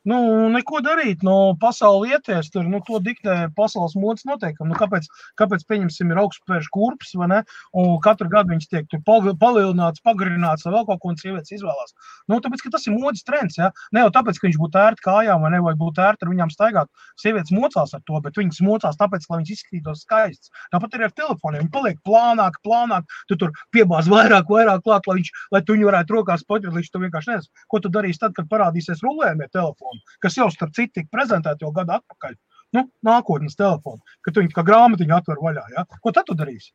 Nu, 0.04 0.18
neko 0.52 0.82
darīt, 0.84 1.22
nu, 1.24 1.34
pasaules 1.62 2.12
ieties, 2.12 2.50
tur 2.52 2.66
nu, 2.68 2.82
to 2.84 2.98
diktē 3.00 3.48
pasaules 3.56 3.94
modes 3.96 4.26
noteikumi. 4.28 4.74
Nu, 4.74 4.76
kāpēc, 4.76 5.06
kāpēc, 5.40 5.62
pieņemsim, 5.70 6.10
ir 6.12 6.20
augstspēļu 6.20 6.72
kurpes, 6.76 7.14
vai 7.16 7.30
ne? 7.32 7.38
Un 7.80 7.94
katru 8.04 8.28
gadu 8.34 8.52
viņš 8.52 8.68
tiek 8.68 8.98
palielināts, 9.08 10.04
pagarināts, 10.04 10.68
vai 10.68 10.74
vēl 10.76 10.88
kaut 10.90 11.00
ko, 11.00 11.14
un 11.14 11.20
sievietes 11.22 11.56
izvēlās. 11.56 11.96
Nu, 12.28 12.42
tāpēc, 12.44 12.66
ka 12.66 12.74
tas 12.76 12.88
ir 12.90 12.98
modes 12.98 13.24
trends, 13.24 13.56
ja? 13.62 13.70
Ne 13.96 14.04
jau 14.04 14.10
tāpēc, 14.18 14.42
ka 14.42 14.50
viņš 14.50 14.60
būtu 14.66 14.82
ērti 14.82 15.06
kājām, 15.08 15.46
vai 15.48 15.54
ne, 15.56 15.64
vai 15.64 15.76
būtu 15.80 16.04
ērti 16.04 16.28
ar 16.28 16.34
viņām 16.34 16.52
staigāt. 16.52 16.92
Sievietes 17.24 17.56
mocās 17.56 17.96
ar 17.96 18.04
to, 18.04 18.20
bet 18.28 18.42
viņas 18.42 18.60
mocās 18.68 19.00
tāpēc, 19.00 19.30
lai 19.32 19.40
viņas 19.40 19.56
izskatītos 19.56 20.04
skaistas. 20.04 20.52
Tāpat 20.76 21.00
arī 21.00 21.08
ar 21.08 21.16
telefoniem. 21.16 21.64
Viņi 21.64 21.74
paliek 21.78 22.04
plānāk, 22.04 22.60
plānāk, 22.68 23.08
tu 23.32 23.40
tur 23.40 23.56
piebāz 23.72 24.12
vairāk, 24.12 24.52
vairāk 24.52 24.84
klāt, 24.84 25.08
lai, 25.08 25.22
viņš, 25.22 25.32
lai 25.56 25.64
tu 25.64 25.78
viņu 25.78 25.88
varētu 25.94 26.20
rokās 26.20 26.44
paņemt, 26.50 26.76
līdz 26.76 26.92
tu 26.92 27.04
vienkārši 27.06 27.36
nezini, 27.38 27.66
ko 27.72 27.80
tu 27.80 27.92
darīsi 27.94 28.26
tad, 28.26 28.36
kad 28.36 28.52
parādīsies 28.52 29.04
rulējumie 29.06 29.48
telefoni 29.54 29.93
telefonu, 29.94 30.20
kas 30.22 30.38
jau 30.38 30.50
starp 30.52 30.74
citu 30.74 31.00
tika 31.00 31.10
prezentēta 31.12 31.62
jau 31.62 31.72
gadu 31.72 31.94
atpakaļ. 31.98 32.36
Nu, 32.74 32.90
nākotnes 33.06 33.56
telefonu, 33.56 34.02
kad 34.22 34.36
viņi 34.38 34.54
kā 34.54 34.64
grāmatiņu 34.66 35.16
atver 35.16 35.38
vaļā. 35.38 35.66
Ja? 35.78 35.86
Ko 36.02 36.12
tad 36.12 36.26
tu 36.26 36.36
darīsi? 36.36 36.74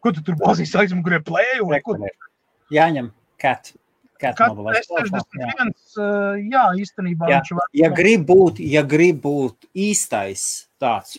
Ko 0.00 0.12
tu 0.12 0.22
tur 0.22 0.36
bāzīs 0.38 0.74
aizmugurē 0.78 1.20
plēju? 1.24 1.70
Ko... 1.84 1.96
Jāņem 2.70 3.10
cat. 3.38 3.72
Cat 4.20 4.36
Kat, 4.36 4.52
jā. 4.52 5.48
jā, 6.36 6.64
īstenībā 6.76 7.30
jā. 7.30 7.38
viņš 7.40 7.52
var. 7.56 7.68
Ja 7.72 7.88
grib 7.88 8.26
būt, 8.28 8.60
ja 8.60 8.82
grib 8.84 9.22
būt 9.24 9.64
īstais 9.72 10.68
tāds, 10.76 11.16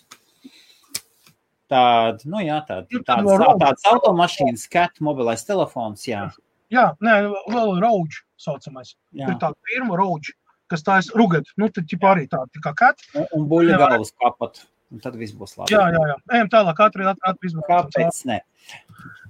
tād, 1.65 2.21
nu 2.29 2.43
jā, 2.45 2.59
tād, 2.67 2.85
tāds, 3.01 3.25
tāds, 3.25 3.57
tāds 3.63 3.89
automašīnas, 3.89 4.67
cat, 4.69 5.01
mobilais 5.01 5.41
telefons, 5.49 6.05
jā. 6.05 6.27
Jā, 6.71 6.91
nē, 7.01 7.15
vēl 7.49 7.81
rauģi 7.81 8.21
saucamais. 8.39 8.93
Jā. 9.17 9.33
Ir 9.33 9.41
tāda 9.41 9.57
firma 9.65 9.97
rauģi 9.97 10.37
kas 10.71 10.85
tā 10.87 10.99
ir 11.01 11.17
rugata. 11.19 11.51
Nu, 11.59 11.69
tad 11.73 11.89
ķipa, 11.91 12.15
arī 12.15 12.27
tāda 12.31 12.47
tā 12.55 12.63
kā 12.63 12.75
katra. 12.83 13.09
Un, 13.19 13.27
un 13.37 13.49
buļļu 13.51 13.81
galvas 13.81 14.15
kapat. 14.15 14.63
Un 14.91 14.99
tad 15.03 15.15
viss 15.19 15.35
būs 15.35 15.55
labi. 15.55 15.71
Jā, 15.71 15.85
jā, 15.93 16.01
jā. 16.09 16.15
Ejam 16.35 16.49
tālāk, 16.51 16.75
katru 16.79 17.03
rītu 17.03 17.13
atrast 17.15 17.45
visu. 17.45 17.67
Kāpēc 17.67 18.23
ne? 18.27 18.39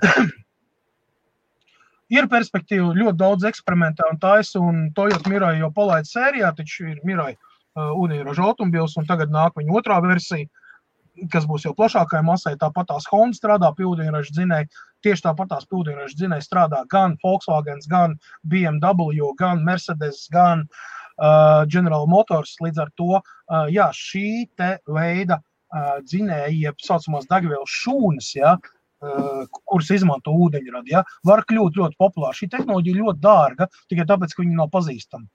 ir 2.12 2.28
perspektīva 2.32 2.92
ļoti 2.96 3.18
daudz 3.20 3.46
eksperimentē 3.48 4.08
un 4.12 4.20
taisa, 4.22 4.60
un 4.60 4.88
Toyota 4.96 5.32
Mirai 5.32 5.60
jau 5.62 5.72
palaid 5.76 6.10
sērijā, 6.10 6.52
taču 6.58 6.90
ir 6.92 7.04
Mirai 7.08 7.36
uh, 7.36 7.94
unīroža 8.02 8.48
automobils, 8.50 8.98
un 9.00 9.08
tagad 9.10 9.32
nāk 9.34 9.56
viņa 9.60 9.78
otrā 9.80 10.00
versija, 10.04 10.50
kas 11.32 11.46
būs 11.48 11.68
jau 11.68 11.76
plašākai 11.78 12.24
masai. 12.26 12.56
Tāpat 12.60 12.90
tās 12.90 13.08
Honda 13.12 13.38
strādā 13.38 13.70
pie 13.78 13.86
ūdeņraža 13.88 14.34
dzinēja, 14.38 14.82
tieši 15.06 15.28
tāpat 15.28 15.52
tās 15.54 15.68
ūdeņraža 15.70 16.18
dzinēja 16.18 16.48
strādā 16.48 16.82
gan 16.92 17.18
Volkswagen, 17.24 17.84
gan 17.92 18.18
BMW, 18.48 19.30
gan 19.40 19.64
Mercedes, 19.68 20.26
gan 20.34 20.66
uh, 20.66 21.01
General 21.72 22.08
Motors. 22.10 22.56
Līdz 22.64 22.84
ar 22.84 22.92
to 22.98 23.18
uh, 23.18 23.66
jā, 23.72 23.90
šī 23.96 24.48
veida 24.88 25.40
uh, 25.42 25.98
dzinēji, 26.06 26.64
jeb 26.68 26.80
tā 26.80 26.94
saucamās 26.94 27.28
degvielas 27.30 27.76
šūnas, 27.82 28.32
ja, 28.38 28.56
uh, 28.58 29.44
kuras 29.66 29.92
izmanto 29.94 30.34
ūdeņradi, 30.48 30.96
ja, 30.96 31.04
var 31.28 31.46
kļūt 31.50 31.80
ļoti 31.82 32.00
populāra. 32.00 32.38
Šī 32.38 32.52
tehnoloģija 32.56 33.04
ļoti 33.04 33.24
dārga 33.24 33.70
tikai 33.92 34.08
tāpēc, 34.10 34.36
ka 34.36 34.46
viņi 34.46 34.60
nav 34.60 34.72
pazīstami. 34.74 35.30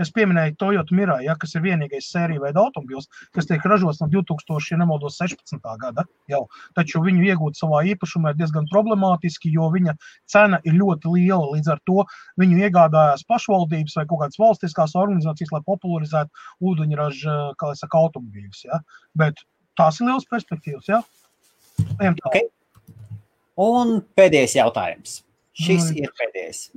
Es 0.00 0.08
pieminēju 0.14 0.54
Toyota 0.56 0.96
Mirai, 0.96 1.18
ja, 1.26 1.34
kas 1.38 1.52
ir 1.56 1.64
vienīgais 1.66 2.08
sērija 2.12 2.40
veida 2.40 2.62
automobils, 2.62 3.10
kas 3.36 3.48
tiek 3.48 3.64
ražots 3.68 4.00
no 4.00 4.08
2016. 4.12 5.58
gada. 5.82 6.06
Jau. 6.32 6.46
Taču 6.78 7.02
viņu 7.04 7.26
iegūt 7.28 7.58
savā 7.60 7.82
īpašumā 7.92 8.32
ir 8.32 8.38
diezgan 8.40 8.68
problemātiski, 8.72 9.52
jo 9.52 9.68
viņa 9.74 9.94
cena 10.32 10.62
ir 10.64 10.78
ļoti 10.78 11.12
liela. 11.12 11.50
Līdz 11.52 11.74
ar 11.74 11.82
to 11.88 12.06
viņu 12.40 12.62
iegādājās 12.64 13.26
pašvaldības 13.28 13.98
vai 14.00 14.06
kaut 14.08 14.24
kādas 14.24 14.40
valstiskās 14.40 14.96
organizācijas, 14.98 15.52
lai 15.52 15.62
popularizētu 15.68 16.48
ūdeņraža 16.72 17.36
automobīļus. 17.60 18.64
Ja. 18.70 18.80
Bet 19.18 19.44
tās 19.78 20.00
ir 20.00 20.08
liels 20.08 20.28
perspektīvas. 20.30 20.88
Ja. 20.88 21.02
Okay. 22.00 22.48
Un 23.60 24.00
pēdējais 24.16 24.56
jautājums. 24.56 25.20
Šis 25.52 25.90
ir 25.92 26.12
pēdējais. 26.16 26.70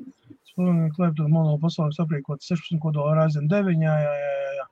Klēptu 0.56 1.28
monolu 1.28 1.60
pasaules 1.60 2.00
aprīkot 2.00 2.44
16 2.46 2.80
kodolu 2.84 3.16
Ryzen 3.18 3.50
9. 3.52 3.84
Jā, 3.84 3.96
jā, 4.06 4.16
jā, 4.22 4.34
jā. 4.60 4.68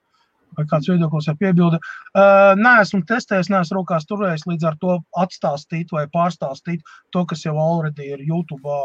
Vai 0.53 0.65
kāds 0.69 0.85
viedoklis 0.85 1.27
vai 1.31 1.35
piebilde? 1.39 1.79
Uh, 2.13 2.53
nē, 2.59 2.75
esmu 2.83 3.01
testējis, 3.09 3.49
neesmu 3.49 3.79
rokās 3.79 4.05
turējis, 4.09 4.45
līdz 4.49 4.67
ar 4.69 4.77
to 4.81 4.97
atstāstīt 5.17 5.93
vai 5.95 6.03
pārstāstīt 6.13 6.83
to, 7.15 7.23
kas 7.29 7.41
jau 7.47 7.55
already 7.57 8.11
ir 8.13 8.21
YouTube 8.21 8.75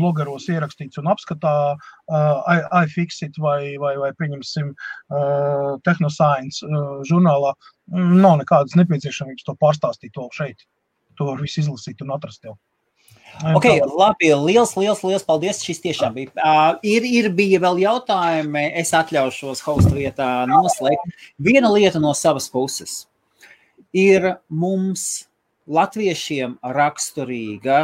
blogeros 0.00 0.48
ierakstīts 0.48 1.00
un 1.02 1.10
apskatā 1.12 1.54
uh, 1.76 2.56
iFixit 2.86 3.36
vai, 3.42 3.76
vai, 3.82 3.94
vai 4.00 4.10
pieņemsim 4.16 4.72
uh, 4.72 5.76
Technoscience 5.84 6.64
uh, 6.64 7.04
žurnālā. 7.10 7.52
Nav 7.92 8.40
nekādas 8.40 8.78
nepieciešamības 8.80 9.44
to 9.44 9.58
pārstāstīt 9.60 10.16
to 10.16 10.28
šeit. 10.32 10.64
To 11.20 11.28
var 11.28 11.44
visu 11.44 11.60
izlasīt 11.66 12.00
un 12.00 12.16
atrast 12.16 12.48
jau. 12.48 12.56
Okay, 13.56 13.80
labi, 13.80 14.32
liels, 14.36 14.74
liels, 14.76 15.00
liels 15.06 15.24
paldies. 15.24 15.62
Šis 15.64 15.80
tiešām 15.84 16.16
bija. 16.16 16.32
Uh, 16.36 16.80
ir, 16.84 17.06
ir 17.06 17.30
bija 17.34 17.60
vēl 17.62 17.80
jautājumi. 17.84 18.66
Es 18.80 18.92
atļaušos 18.96 19.62
hostu 19.64 19.94
vietā 19.96 20.28
noslēgt. 20.50 21.14
Viena 21.40 21.70
lieta 21.72 22.02
no 22.02 22.12
savas 22.16 22.50
puses 22.52 23.04
ir 23.96 24.34
mums, 24.48 25.26
latviešiem, 25.70 26.58
raksturīga. 26.76 27.80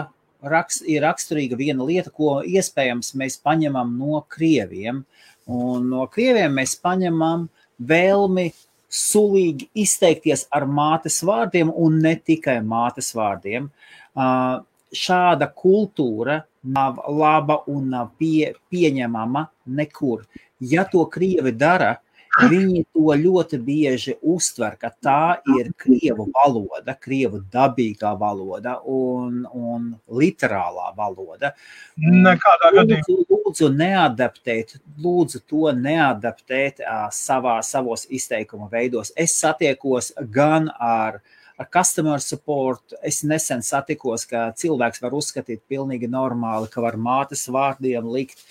Rakst, 0.46 0.84
ir 0.86 1.02
raksturīga 1.02 1.56
viena 1.58 1.86
lieta, 1.88 2.12
ko 2.12 2.40
iespējams 2.44 3.14
mēs 3.18 3.40
paņemam 3.42 3.96
no 3.98 4.20
krieviem. 4.30 5.02
Un 5.46 5.88
no 5.90 6.06
krieviem 6.12 6.52
mēs 6.58 6.76
paņemam 6.82 7.48
vēlmi 7.80 8.50
sulīgi 8.92 9.70
izteikties 9.82 10.46
ar 10.54 10.66
mātes 10.68 11.18
vārdiem, 11.26 11.72
un 11.72 11.98
ne 12.04 12.14
tikai 12.20 12.60
mātes 12.62 13.10
vārdiem. 13.16 13.70
Uh, 14.16 14.62
šāda 14.96 15.50
kultūra 15.54 16.40
nav 16.66 16.98
laba 17.08 17.60
un 17.70 17.92
nav 17.92 18.10
pie, 18.18 18.54
pieņemama 18.72 19.46
nekur. 19.78 20.26
Ja 20.60 20.86
to 20.88 21.04
krievi 21.12 21.52
dara, 21.52 21.96
viņi 22.36 22.82
to 22.92 23.14
ļoti 23.16 23.58
bieži 23.64 24.16
uztver, 24.20 24.76
ka 24.80 24.90
tā 25.02 25.38
ir 25.56 25.70
krievu 25.80 26.26
valoda, 26.34 26.96
krievu 27.00 27.40
dabīgā 27.52 28.12
valoda 28.20 28.76
un, 28.92 29.44
un 29.46 29.88
literālā 30.20 30.90
valoda. 30.96 31.54
Nekādā 31.96 32.74
gadījumā. 32.80 33.06
Lūdzu, 33.08 33.40
lūdzu 33.46 33.70
neadaptēt, 33.78 34.76
lūdzu 35.00 35.42
to 35.48 35.72
neadaptēt 35.76 36.84
savā, 37.14 37.60
savos 37.64 38.04
izteikuma 38.10 38.68
veidos. 38.72 39.14
Es 39.16 39.38
satiekos 39.40 40.12
gan 40.32 40.68
ar 40.76 41.20
uh, 41.20 41.35
ar 41.56 41.68
customer 41.72 42.20
support. 42.20 42.96
Es 43.02 43.22
nesen 43.24 43.62
satikos, 43.64 44.26
ka 44.28 44.50
cilvēks 44.56 45.02
var 45.04 45.16
uzskatīt 45.16 45.64
pilnīgi 45.68 46.10
normāli, 46.10 46.70
ka 46.72 46.84
var 46.84 46.98
mātes 47.00 47.46
vārdiem 47.52 48.08
likt. 48.12 48.42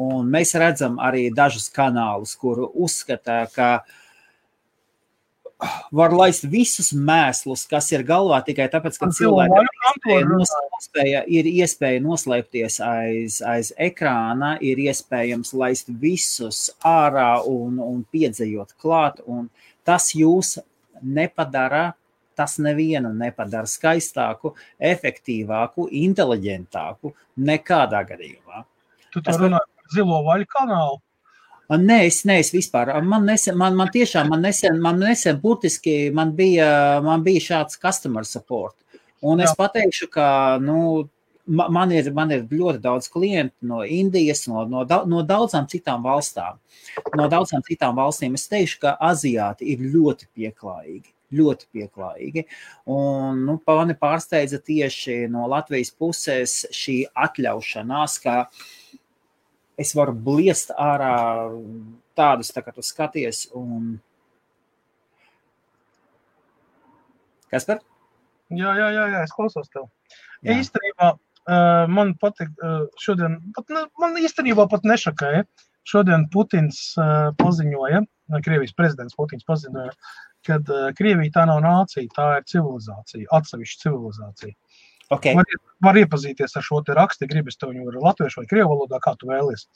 Un 0.00 0.30
mēs 0.30 0.56
redzam 0.58 0.96
arī 0.98 1.28
dažus 1.30 1.68
kanālus, 1.70 2.34
kur 2.38 2.64
uzskata, 2.72 3.44
ka 3.54 3.68
var 5.94 6.12
laist 6.12 6.44
visus 6.50 6.90
mēslus, 6.92 7.62
kas 7.70 7.86
ir 7.92 8.02
galvā 8.06 8.40
tikai 8.44 8.66
tāpēc, 8.72 8.98
ka 9.00 9.08
cilvēkam 9.14 9.68
ir 10.10 10.32
iespēja, 10.34 11.22
ir 11.30 11.48
iespēja 11.52 12.02
noslēpties 12.04 12.80
aiz, 12.84 13.38
aiz 13.46 13.70
ekrāna, 13.78 14.56
ir 14.60 14.82
iespējams 14.82 15.54
laist 15.54 15.92
visus 16.02 16.66
ārā 16.84 17.36
un, 17.46 17.78
un 17.78 18.02
piedzējot 18.10 18.74
klāt. 18.82 19.22
Un 19.30 19.46
tas 19.86 20.10
jūs 20.16 20.58
nepadara 21.02 21.92
tas 22.36 22.58
nevienu 22.62 23.12
nepadara 23.14 23.68
skaistāku, 23.70 24.54
efektīvāku, 24.92 25.88
inteliģentāku 26.04 27.14
nekādā 27.48 28.04
gadījumā. 28.10 28.64
Tu 29.14 29.22
tur 29.22 29.44
runā 29.46 29.60
par 29.62 29.94
zilo 29.94 30.20
vaļu 30.26 30.48
kanālu. 30.50 31.00
Nē, 31.64 32.02
es 32.10 32.20
neesmu 32.28 32.58
vispār. 32.58 32.90
Man, 33.08 33.24
nesen, 33.24 33.56
man, 33.56 33.76
man 33.78 33.88
tiešām, 33.92 34.28
man 34.28 34.42
nesen, 34.44 34.76
man 34.84 34.98
nesen 35.00 35.38
burtiski 35.40 36.10
man 36.12 36.34
bija, 36.36 37.00
man 37.04 37.24
bija 37.24 37.40
šāds 37.40 37.80
customer 37.80 38.26
support. 38.28 38.76
Un 39.24 39.40
es 39.40 39.54
Jā. 39.54 39.56
pateikšu, 39.62 40.10
ka, 40.12 40.26
nu, 40.60 41.08
man 41.46 41.94
ir, 41.96 42.10
man 42.12 42.34
ir 42.36 42.44
ļoti 42.50 42.82
daudz 42.84 43.08
klientu 43.12 43.70
no 43.70 43.80
Indijas, 43.84 44.44
no, 44.50 44.66
no, 44.68 44.84
no 44.84 45.24
daudzām 45.24 45.70
citām 45.70 46.04
valstām. 46.04 46.60
No 47.16 47.30
daudzām 47.32 47.64
citām 47.64 47.96
valstīm 47.96 48.36
es 48.36 48.44
teikšu, 48.52 48.82
ka 48.84 48.96
aziāti 49.00 49.72
ir 49.72 49.88
ļoti 49.94 50.28
pieklājīgi 50.36 51.13
ļoti 51.34 51.68
pieklājīgi. 51.74 52.44
Un, 52.94 53.44
nu, 53.48 53.58
mani 53.66 53.96
pārsteidza 54.00 54.60
tieši 54.64 55.24
no 55.32 55.48
Latvijas 55.50 55.92
puses 55.94 56.60
šī 56.74 57.00
atļaušanās, 57.26 58.16
ka 58.24 58.36
es 59.80 59.94
varu 59.98 60.14
bliest 60.14 60.72
ārā 60.78 61.14
tādus, 62.18 62.52
tā 62.54 62.62
kā 62.62 62.74
tu 62.74 62.84
skaties. 62.86 63.48
Un... 63.58 63.96
Kas 67.50 67.66
par? 67.68 67.82
Jā, 68.54 68.74
jā, 68.78 68.88
jā, 68.94 69.04
jā, 69.12 69.22
es 69.26 69.34
klausos 69.34 69.70
tev. 69.72 69.88
Jā. 70.44 70.58
Īstenībā 70.60 71.14
man 71.92 72.14
patīk 72.20 72.50
šodien, 73.00 73.38
pat, 73.56 73.70
ne, 73.72 73.86
man 74.00 74.18
īstenībā 74.20 74.68
pat 74.70 74.86
nešakēja. 74.88 75.44
Šodien 75.84 76.22
Putins 76.32 76.94
paziņoja, 77.36 77.98
Krievijas 78.44 78.72
prezidents 78.72 79.16
Putins 79.18 79.44
paziņoja, 79.44 79.90
kad 80.46 80.68
uh, 80.72 80.90
Krievija 80.98 81.38
tā 81.38 81.46
nav 81.50 81.62
nācija, 81.64 82.10
tā 82.14 82.28
ir 82.38 82.46
civilizācija, 82.50 83.28
atsevišķa 83.38 83.82
civilizācija. 83.86 84.54
Okay. 85.12 85.36
Var, 85.36 85.44
var 85.84 85.98
iepazīties 86.00 86.56
ar 86.56 86.64
šo 86.64 86.80
rakstu, 86.96 87.28
gribas 87.28 87.58
to 87.60 87.68
viņu 87.70 88.00
latviešu 88.00 88.40
vai 88.40 88.48
krievu 88.50 88.70
valodā, 88.72 89.00
kā 89.04 89.12
tu 89.20 89.28
vēlies. 89.28 89.66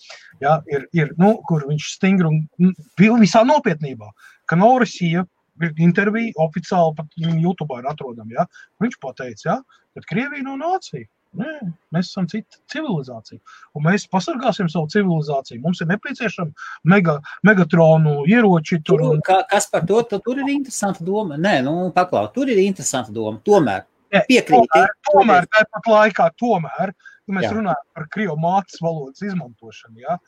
Ja, 0.41 0.59
ir, 0.73 0.87
ir, 0.97 1.13
nu, 1.21 1.35
kur 1.49 1.67
viņš 1.69 1.91
stingri 1.99 2.31
un 2.31 3.21
visā 3.21 3.45
nopietnībā, 3.47 4.09
ka 4.49 4.57
Norisija 4.57 5.27
ir 5.63 5.85
intervija 5.85 6.33
oficiāli, 6.41 6.97
pat 6.97 7.13
viņa 7.19 7.37
YouTube 7.43 7.79
ir 7.79 7.91
atrodama. 7.91 8.35
Ja, 8.39 8.47
viņš 8.83 8.99
pateica, 9.05 9.45
ja, 9.51 9.59
ka 9.99 10.07
Krievija 10.09 10.47
nav 10.47 10.59
nācija. 10.63 11.09
Nē, 11.37 11.51
mēs 11.93 12.09
esam 12.09 12.25
cita 12.31 12.57
civilizācija. 12.73 13.39
Un 13.77 13.85
mēs 13.85 14.07
pasargāsim 14.09 14.71
savu 14.73 14.89
civilizāciju. 14.95 15.61
Mums 15.61 15.83
ir 15.85 15.91
nepieciešama 15.91 16.71
mega, 16.89 17.19
megatronu 17.45 18.23
ieroči. 18.31 18.81
Tur, 18.87 19.05
un... 19.11 19.21
Kā, 19.27 19.43
kas 19.51 19.69
par 19.73 19.85
to? 19.89 20.01
Tur 20.15 20.41
ir 20.41 20.49
interesanta 20.55 21.05
doma. 21.05 21.37
Nē, 21.37 21.59
nu, 21.67 21.77
paklaus, 21.95 22.33
tur 22.35 22.49
ir 22.49 22.63
interesanta 22.65 23.13
doma. 23.15 23.43
Tomēr 23.45 23.85
piekrīt. 24.11 24.69
Tomēr, 24.73 24.93
tomēr 25.11 25.49
tāpat 25.53 25.89
laikā, 25.93 26.29
tomēr, 26.41 26.93
ja 27.29 27.35
mēs 27.37 27.49
Jā. 27.49 27.55
runājam 27.57 27.89
par 27.95 28.07
krievu 28.15 28.37
mātes 28.41 28.81
valodas 28.85 29.25
izmantošanu, 29.25 30.01
ja, 30.03 30.19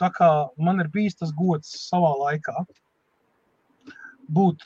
tā 0.00 0.10
kā 0.14 0.30
man 0.58 0.82
ir 0.82 0.90
bijis 0.92 1.18
tas 1.18 1.32
gods 1.36 1.72
savā 1.88 2.12
laikā 2.24 2.64
būt, 4.30 4.62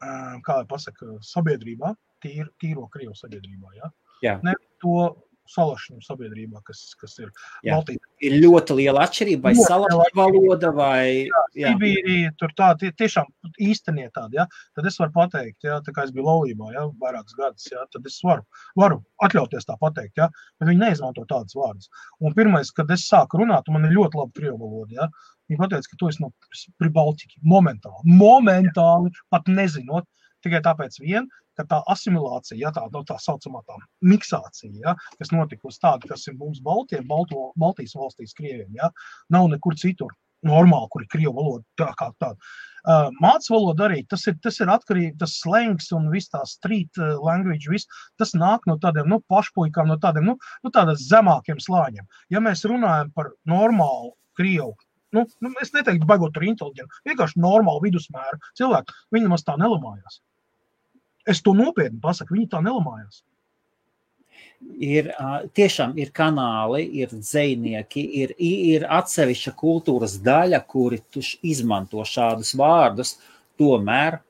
kā 0.00 0.56
lai 0.60 0.68
pasaka, 0.68 1.18
sabiedrībā, 1.26 1.92
tīr, 2.24 2.48
tīro 2.62 2.88
krievu 2.92 3.14
sabiedrībā, 3.18 3.76
ja, 3.76 3.92
Jā. 4.22 4.38
ne 4.46 4.54
to 4.82 5.12
salašanu 5.52 6.02
sabiedrībā, 6.04 6.62
kas, 6.66 6.80
kas 7.00 7.16
ir 7.20 7.30
Baltijas. 7.66 8.02
Ir 8.22 8.36
ļoti 8.40 8.76
liela 8.78 9.04
atšķirība, 9.06 9.50
vai 9.50 9.66
salašana 9.66 10.12
valoda, 10.16 10.70
vai 10.76 11.04
Sibīrija, 11.56 12.32
tur 12.40 12.54
tā, 12.58 12.70
tie, 12.80 12.92
tiešām 12.98 13.28
īstenie 13.62 14.08
tādi, 14.14 14.38
ja, 14.38 14.46
tad 14.78 14.88
es 14.88 14.98
varu 15.00 15.14
pateikt, 15.16 15.66
ja, 15.66 15.80
tā 15.84 15.94
kā 15.94 16.06
es 16.06 16.14
biju 16.14 16.28
laulībā, 16.28 16.70
ja, 16.76 16.86
vairākas 17.02 17.36
gadus, 17.38 17.66
ja, 17.72 17.84
tad 17.92 18.06
es 18.08 18.20
varu, 18.24 18.46
varu 18.78 19.02
atļauties 19.26 19.68
tā 19.68 19.76
pateikt, 19.82 20.14
ja, 20.22 20.30
bet 20.60 20.70
viņi 20.70 20.84
neizmanto 20.84 21.26
tādas 21.28 21.58
vārdas. 21.58 21.90
Un 22.22 22.36
pirmais, 22.38 22.72
kad 22.76 22.90
es 22.94 23.08
sāku 23.10 23.42
runāt, 23.42 23.68
man 23.74 23.88
ir 23.88 23.96
ļoti 23.98 24.22
laba 24.22 24.38
krievu 24.38 24.58
valoda, 24.62 25.02
ja, 25.02 25.10
viņi 25.50 25.60
pateica, 25.60 25.92
ka 25.92 26.00
tu 26.00 26.12
esi 26.12 26.24
no 26.24 26.32
Pribaltiki, 26.80 27.42
momentāli, 27.48 28.16
momentāli, 28.22 29.12
pat 29.32 29.50
nezinot, 29.50 30.06
tikai 30.44 30.62
tāpēc 30.64 30.98
vien, 31.02 31.28
ka 31.58 31.66
tā 31.68 31.82
asimilācija, 31.92 32.58
ja, 32.60 32.72
tā, 32.74 32.86
no 32.92 33.02
tā 33.08 33.18
saucamā 33.20 33.62
tā 33.68 33.76
miksācija, 34.08 34.72
ja, 34.84 34.96
kas 35.18 35.32
notikusi 35.34 35.82
tāda, 35.82 36.08
kas 36.12 36.26
ir 36.28 36.38
mums 36.40 36.62
Baltiem, 36.64 37.06
Balto, 37.08 37.50
Baltijas 37.60 37.96
valstīs, 37.98 38.36
Krieviem, 38.38 38.70
ja, 38.78 38.90
nav 39.32 39.50
nekur 39.52 39.76
citur 39.78 40.14
normāli, 40.46 40.88
kur 40.90 41.04
ir 41.04 41.10
krievu 41.12 41.34
valoda 41.36 41.64
tā 41.78 41.90
kā 41.98 42.10
tāda. 42.20 42.52
Uh, 42.82 43.12
Mācību 43.22 43.54
valoda 43.54 43.84
arī 43.86 44.00
tas 44.10 44.24
ir, 44.26 44.34
tas 44.42 44.56
ir 44.58 44.70
atkarīgs, 44.72 45.14
tas 45.20 45.36
slangs 45.38 45.92
un 45.94 46.08
viss 46.10 46.32
tā 46.32 46.40
street 46.50 46.98
language, 46.98 47.70
viss, 47.70 47.86
tas 48.18 48.34
nāk 48.34 48.66
no 48.66 48.74
tādiem 48.82 49.06
nu, 49.12 49.20
pašpuikām, 49.30 49.92
no 49.92 50.00
tādiem 50.02 50.26
nu, 50.32 50.34
nu, 50.66 50.72
zemākiem 51.04 51.62
slāņiem. 51.62 52.08
Ja 52.34 52.42
mēs 52.42 52.66
runājam 52.66 53.12
par 53.14 53.30
normālu 53.46 54.16
krievu, 54.38 54.74
nu, 55.14 55.26
nu, 55.44 55.54
es 55.62 55.70
neteiktu, 55.76 56.08
baigot 56.08 56.36
ar 56.36 56.48
inteliģentu, 56.48 57.02
vienkārši 57.06 57.42
normālu 57.44 57.86
vidusmēru 57.86 58.42
cilvēku, 58.58 58.98
viņi 59.14 59.30
maz 59.30 59.46
tā 59.46 59.54
nelamājās. 59.60 60.18
Es 61.28 61.42
to 61.42 61.54
nopietni 61.54 62.00
pasaku, 62.02 62.34
viņi 62.36 62.48
tā 62.50 62.62
nelamājās. 62.64 63.22
Ir 64.82 65.08
tiešām 65.58 65.96
ir 65.98 66.10
kanāli, 66.14 66.84
ir 67.02 67.10
dzinieki, 67.12 68.02
ir, 68.22 68.34
ir 68.38 68.86
atsevišķa 68.86 69.52
kultūras 69.58 70.16
daļa, 70.22 70.60
kuri 70.70 71.00
izmanto 71.42 72.04
šādus 72.06 72.54
vārdus. 72.58 73.16
Tomēr 73.58 74.20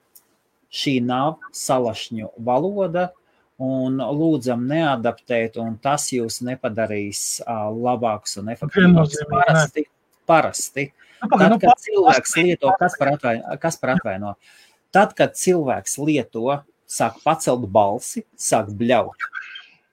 šī 0.73 0.97
nav 1.05 1.37
salašņu 1.57 2.33
valoda, 2.45 3.11
un 3.63 4.01
lūdzam 4.01 4.65
neadaptēt, 4.69 5.59
un 5.61 5.77
tas 5.83 6.09
jūs 6.13 6.41
nepadarīs 6.47 7.43
uh, 7.45 7.69
labākus 7.71 8.41
un 8.41 8.51
efektīvākus. 8.55 9.21
Parasti, 9.31 9.87
parasti. 10.29 10.89
Nu, 11.23 11.31
tad, 11.39 11.55
kad 11.63 11.85
cilvēks 11.85 12.37
lieto, 12.41 12.73
kas 12.81 12.97
par, 12.99 13.13
atvaino, 13.15 13.57
kas 13.63 13.79
par 13.79 13.95
atvaino, 13.95 14.35
tad, 14.95 15.13
kad 15.19 15.37
cilvēks 15.39 16.01
lieto, 16.03 16.49
sāk 16.93 17.23
pacelt 17.25 17.65
balsi, 17.73 18.27
sāk 18.37 18.71
bļaut 18.77 19.31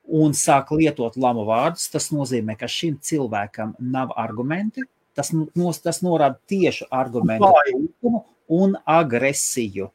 un 0.10 0.34
sāk 0.34 0.72
lietot 0.74 1.18
lamu 1.22 1.46
vārdus, 1.48 1.88
tas 1.94 2.10
nozīmē, 2.14 2.58
ka 2.58 2.68
šim 2.70 2.98
cilvēkam 3.02 3.76
nav 3.80 4.14
argumenti. 4.18 4.84
Tas, 5.18 5.32
nos, 5.34 5.82
tas 5.84 6.00
norāda 6.06 6.40
tieši 6.48 6.88
argumentu 6.96 7.50
trūkumu 7.68 8.22
un 8.56 8.78
agresiju. 8.88 9.90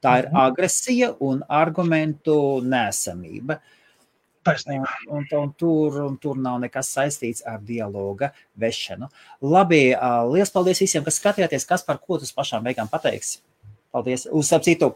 Tā 0.00 0.14
ir 0.22 0.30
mhm. 0.30 0.40
agresija 0.46 1.10
un 1.20 1.44
argumentu 1.46 2.34
nesamība. 2.64 3.60
Un, 4.40 4.86
un, 5.12 5.26
un, 5.36 5.50
tur, 5.60 5.98
un 6.00 6.14
tur 6.18 6.38
nav 6.40 6.56
nekas 6.62 6.88
saistīts 6.96 7.44
ar 7.46 7.60
dialoga 7.60 8.30
vešanu. 8.58 9.10
Labi, 9.44 9.82
liels 10.32 10.50
paldies 10.54 10.80
visiem, 10.80 11.04
kas 11.04 11.20
skatījāties, 11.20 11.68
kas 11.68 11.84
par 11.84 12.00
ko 12.00 12.16
tu 12.18 12.26
pašām 12.34 12.64
beigām 12.64 12.88
pateiks. 12.90 13.36
Paldies! 13.92 14.24
Uz 14.32 14.54
ap 14.56 14.64
citu! 14.64 14.94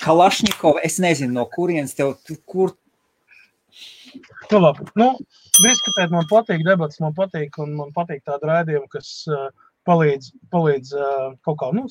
Kalašņikova, 0.00 0.82
es 0.86 0.98
nezinu, 1.02 1.34
no 1.36 1.46
kurienes 1.52 1.96
tev, 1.98 2.14
kur. 2.48 2.74
Nu, 4.50 4.58
labi. 4.58 4.86
Nu, 4.98 5.10
diskutēt 5.60 6.12
man 6.14 6.26
patīk, 6.30 6.64
debats 6.66 7.00
man 7.02 7.12
patīk, 7.16 7.58
un 7.62 7.76
man 7.78 7.92
patīk 7.96 8.24
tāda 8.26 8.48
rādījuma, 8.50 8.88
kas 8.90 9.10
uh, 9.30 9.50
palīdz, 9.88 10.32
palīdz 10.54 10.94
uh, 10.96 11.28
kaut 11.46 11.60
kā, 11.60 11.68
nu, 11.76 11.84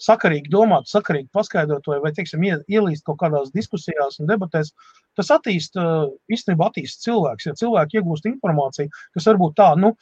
sakarīgi 0.00 0.50
domāt, 0.52 0.88
sakarīgi 0.90 1.28
paskaidrot, 1.36 1.86
vai, 1.92 2.00
vai 2.04 2.12
teiksim, 2.16 2.44
ielīst 2.48 3.04
kaut 3.06 3.20
kādās 3.22 3.52
diskusijās 3.54 4.18
un 4.20 4.30
debatēs, 4.30 4.72
tas 5.20 5.30
attīsta, 5.36 5.84
īstenībā 6.32 6.70
attīsta 6.70 7.06
cilvēks. 7.06 7.48
Ja 7.50 7.56
cilvēki 7.60 8.00
iegūst 8.00 8.28
informāciju, 8.30 8.90
kas 9.16 9.28
varbūt 9.30 9.56
tā, 9.60 9.70
nu, 9.80 9.92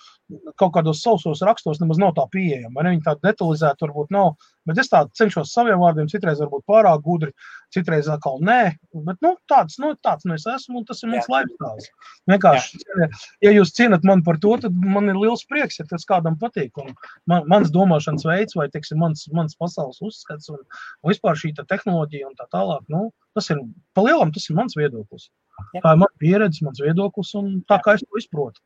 kaut 0.61 0.75
kādos 0.77 1.03
sausos 1.05 1.43
rakstos 1.47 1.83
nemaz 1.83 2.01
nav 2.01 2.15
tā 2.17 2.27
pieejama. 2.33 2.85
Ne? 2.85 2.95
Viņi 2.97 3.07
tāda 3.07 3.31
detalizēta 3.31 3.87
varbūt 3.87 4.15
nav, 4.15 4.37
bet 4.69 4.81
es 4.83 4.93
tā 4.93 5.05
cenšos 5.19 5.53
saviem 5.55 5.83
vārdiem, 5.83 6.11
citreiz 6.13 6.43
varbūt 6.45 6.67
pārāk 6.69 7.03
gudri, 7.05 7.35
citreiz 7.75 8.09
atkal 8.11 8.39
nē, 8.45 8.61
bet 9.07 9.19
nu, 9.25 9.35
tāds, 9.51 9.77
nu, 9.83 9.93
tāds 10.05 10.27
nu 10.29 10.37
es 10.37 10.47
esmu 10.49 10.81
un 10.81 10.87
tas 10.89 11.03
ir 11.03 11.11
mans 11.13 11.29
lifestyle. 11.33 11.89
Vienkārši, 12.31 12.81
Jā. 13.03 13.09
ja 13.47 13.53
jūs 13.55 13.75
cienat 13.77 14.07
mani 14.09 14.25
par 14.27 14.39
to, 14.43 14.55
tad 14.63 14.77
man 14.97 15.11
ir 15.13 15.19
liels 15.21 15.45
prieks, 15.51 15.81
ja 15.81 15.87
tas 15.89 16.07
kādam 16.09 16.39
patīk. 16.41 16.73
Un 16.81 16.95
man, 17.31 17.45
mans 17.51 17.73
domāšanas 17.75 18.27
veids 18.29 18.57
vai, 18.59 18.69
teiksim, 18.73 19.01
mans, 19.03 19.27
mans 19.37 19.59
pasaules 19.61 20.01
uzskats 20.05 20.53
un, 20.55 20.63
un 21.03 21.13
vispār 21.13 21.37
šī 21.41 21.53
tehnoloģija 21.59 22.31
un 22.31 22.39
tā 22.39 22.49
tālāk, 22.55 22.87
nu, 22.93 23.09
tas 23.37 23.51
ir, 23.53 23.61
pa 23.97 24.07
lielam, 24.07 24.33
tas 24.35 24.49
ir 24.49 24.57
mans 24.59 24.79
viedoklis. 24.79 25.29
Jā. 25.75 25.83
Tā 25.83 25.93
ir 25.93 26.03
mana 26.05 26.23
pieredze, 26.23 26.65
mans 26.65 26.81
viedoklis 26.83 27.35
un 27.39 27.59
tā 27.69 27.81
kā 27.85 27.99
es 27.99 28.07
to 28.07 28.21
izprotu. 28.21 28.65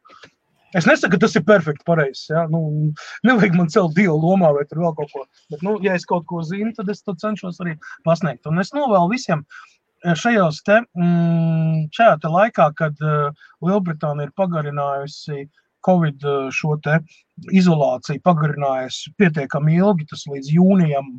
Es 0.78 0.86
nesaku, 0.88 1.14
ka 1.14 1.26
tas 1.26 1.36
ir 1.36 1.44
perfekti 1.48 1.84
pareizs. 1.88 2.24
Ja? 2.32 2.46
Nu, 2.50 2.62
nevajag 3.26 3.56
man 3.58 3.70
celt 3.72 3.94
dievu 3.96 4.16
lomā 4.22 4.52
vai 4.56 4.64
vēl 4.64 4.94
kaut 4.96 5.12
ko. 5.12 5.24
Bet, 5.52 5.64
nu, 5.66 5.76
ja 5.84 5.96
es 5.98 6.06
kaut 6.08 6.24
ko 6.30 6.42
zinu, 6.46 6.72
tad 6.76 6.90
es 6.92 7.04
to 7.04 7.14
cenšos 7.18 7.60
arī 7.64 7.76
pasniegt. 8.08 8.48
Un 8.48 8.62
es 8.62 8.72
novēlu 8.76 9.12
visiem 9.12 9.44
eh, 9.44 10.14
šajos 10.18 10.62
te, 10.68 10.80
mm, 10.96 11.90
šajā 11.96 12.16
te 12.22 12.32
laikā, 12.32 12.70
kad 12.78 13.04
uh, 13.04 13.44
Lielbritānija 13.64 14.30
ir 14.30 14.34
pagarinājusi 14.38 15.46
Covid 15.84 16.24
uh, 16.24 16.48
šo 16.54 16.78
te 16.82 17.00
izolāciju, 17.52 18.22
pagarinājusi 18.24 19.12
pietiekami 19.20 19.76
ilgi, 19.80 20.08
tas 20.08 20.24
līdz 20.30 20.52
jūnijam 20.56 21.16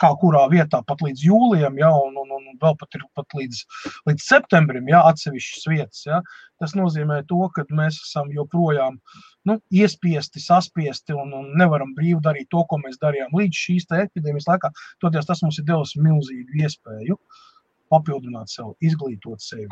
kā 0.00 0.10
kurā 0.20 0.44
vietā, 0.52 0.80
pat 0.86 1.02
līdz 1.04 1.22
jūlijam, 1.26 1.78
ja, 1.78 1.90
un, 2.06 2.16
un, 2.20 2.32
un 2.34 2.58
vēl 2.62 2.76
pat 2.80 2.98
ir 2.98 3.04
pat 3.16 3.36
līdz, 3.38 3.62
līdz 4.08 4.26
septembrim, 4.26 4.88
ja, 4.90 5.04
atsevišķas 5.10 5.68
vietas. 5.70 6.02
Ja. 6.08 6.20
Tas 6.62 6.74
nozīmē 6.78 7.22
to, 7.30 7.40
ka 7.54 7.66
mēs 7.70 8.00
esam 8.02 8.30
joprojām 8.34 8.98
nu, 9.48 9.58
iespiesti, 9.74 10.42
saspiesti 10.42 11.16
un, 11.16 11.32
un 11.36 11.50
nevaram 11.60 11.94
brīvi 11.96 12.20
darīt 12.24 12.50
to, 12.54 12.64
ko 12.70 12.80
mēs 12.82 13.00
darījām 13.02 13.34
līdz 13.38 13.64
šīs 13.66 13.90
epidēmijas 14.04 14.48
laikā. 14.50 14.70
Toties 15.04 15.28
tas 15.30 15.42
mums 15.44 15.60
ir 15.60 15.68
devis 15.68 15.96
milzīgu 16.00 16.64
iespēju 16.64 17.18
papildināt 17.92 18.50
sevi, 18.50 18.74
izglītot 18.88 19.42
sevi. 19.44 19.68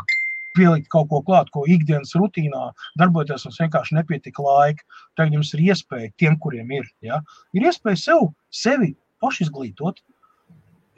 Pielikt 0.52 0.90
kaut 0.92 1.08
ko 1.08 1.22
klāt, 1.24 1.48
ko 1.48 1.62
ikdienas 1.64 2.12
rutīnā 2.12 2.66
darboties, 3.00 3.46
mums 3.48 3.60
vienkārši 3.62 3.96
nepietika 3.96 4.44
laika. 4.44 4.84
Tagad 5.16 5.38
jums 5.38 5.54
ir 5.56 5.62
iespēja, 5.70 6.10
tiem, 6.20 6.36
kuriem 6.44 6.74
ir, 6.76 6.90
ja, 7.00 7.22
ir 7.56 7.64
iespēja 7.70 8.02
sev, 8.02 8.26
sevi 8.52 8.92
pašizglītot, 9.22 10.02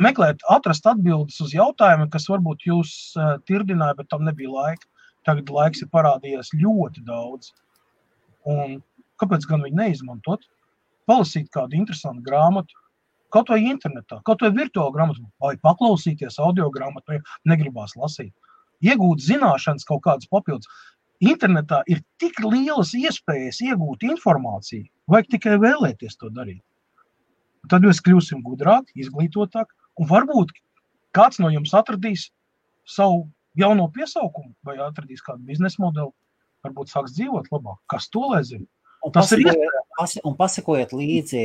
meklēt, 0.03 0.43
atrast 0.51 0.87
atbildes 0.91 1.39
uz 1.45 1.55
jautājumiem, 1.55 2.11
kas 2.13 2.27
varbūt 2.31 2.67
jūs 2.69 2.95
uh, 3.19 3.37
tirdināja, 3.49 3.99
bet 4.01 4.11
tam 4.13 4.25
nebija 4.27 4.51
laika. 4.53 4.89
Tagad 5.25 5.49
laiks 5.49 5.81
ir 5.81 5.89
parādījies 5.93 6.53
ļoti 6.61 7.05
daudz. 7.07 7.53
Un 8.45 8.81
kāpēc 9.21 9.47
gan 9.49 9.63
viņu 9.65 9.79
neizmantot? 9.79 10.43
Palasīt 11.09 11.49
kādu 11.53 11.79
interesantu 11.79 12.25
grāmatu, 12.25 12.77
kaut 13.35 13.51
vai 13.53 13.61
internetā, 13.67 14.21
kaut 14.25 14.45
vai 14.45 14.51
virtuālu 14.57 14.93
grāmatu, 14.95 15.25
vai 15.43 15.55
paklausīties 15.65 16.39
audio 16.41 16.71
grāmatu, 16.75 17.15
vai 17.15 17.53
negribās 17.53 17.97
lasīt. 17.97 18.33
Iegūt 18.85 19.25
zināšanas, 19.25 19.87
kaut 19.89 20.05
kādas 20.05 20.29
papildus. 20.33 20.69
Internetā 21.25 21.81
ir 21.89 22.03
tik 22.21 22.41
lielas 22.45 22.93
iespējas 22.99 23.63
iegūt 23.65 24.05
informāciju, 24.09 24.89
vajag 25.09 25.31
tikai 25.37 25.59
vēlēties 25.63 26.19
to 26.21 26.31
darīt. 26.35 26.63
Tad 27.71 27.87
mēs 27.87 28.03
kļūsim 28.05 28.43
gudrāki, 28.45 28.93
izglītotāki, 29.01 29.73
Un 30.01 30.11
varbūt 30.11 30.53
kāds 31.15 31.39
no 31.43 31.51
jums 31.53 31.75
atradīs 31.77 32.29
savu 32.85 33.29
jauno 33.59 33.87
piesaukumu, 33.95 34.53
vai 34.67 34.77
atradīs 34.83 35.23
kādu 35.25 35.47
biznesa 35.47 35.83
modeli, 35.83 36.11
varbūt 36.67 36.91
sāks 36.91 37.15
dzīvot 37.15 37.51
labāk. 37.55 37.79
Kas 37.91 38.09
to 38.11 38.25
lai 38.33 38.43
zina? 38.47 38.67
Tas 39.15 39.31
ir 39.37 39.45
iespējams. 39.45 40.17
Un 40.27 40.35
pasakojiet 40.39 40.95
līdzi 40.97 41.45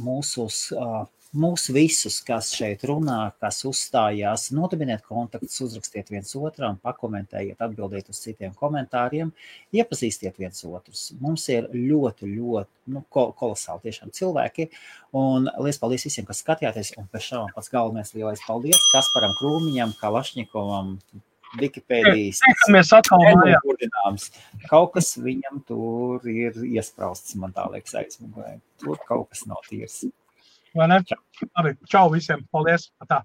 mūsu 0.00 0.46
uh, 0.46 1.02
mūs 1.36 1.68
visus, 1.70 2.18
kas 2.26 2.50
šeit 2.56 2.82
runā, 2.88 3.30
kas 3.42 3.60
uzstājās, 3.68 4.48
nodibiniet 4.54 5.04
kontaktus, 5.06 5.60
uzrakstiet 5.62 6.10
viens 6.10 6.32
otram, 6.34 6.78
pakomentējiet, 6.82 7.60
atbildiet 7.62 8.10
uz 8.10 8.18
citiem 8.24 8.54
komentāriem, 8.58 9.30
iepazīstiet 9.74 10.40
viens 10.42 10.64
otrus. 10.66 11.10
Mums 11.22 11.46
ir 11.52 11.70
ļoti, 11.74 12.30
ļoti 12.34 12.94
nu, 12.94 13.04
kolosāli 13.14 13.86
tiešām 13.86 14.10
cilvēki, 14.16 14.70
un 15.18 15.46
liels 15.62 15.78
paldies 15.82 16.06
visiem, 16.08 16.26
kas 16.26 16.42
skatījāties, 16.42 16.94
un 16.98 17.06
pēc 17.12 17.30
šām 17.30 17.54
pats 17.54 17.70
galvenais 17.70 18.14
lielais 18.16 18.42
paldies 18.46 18.90
Kasparam 18.90 19.34
Krūmiņam, 19.38 19.94
Kalašņikovam, 20.02 20.96
Wikipēdijas 21.58 22.38
monētas. 23.18 24.28
Kaut 24.70 24.92
kas 24.94 25.16
viņam 25.18 25.62
tur 25.66 26.26
ir 26.30 26.58
iesprāstīts, 26.62 27.38
man 27.42 27.54
tā 27.56 27.64
liekas, 27.72 27.96
aizmugurē. 27.98 28.60
Tur 28.82 29.00
kaut 29.08 29.32
kas 29.32 29.42
nav 29.50 29.64
tīrs. 29.66 30.04
Vai 30.74 30.86
ne? 30.88 31.00
Labi, 31.56 31.74
čau 31.90 32.10
visiem! 32.12 32.44
Paldies! 32.54 32.90
Tā. 33.10 33.22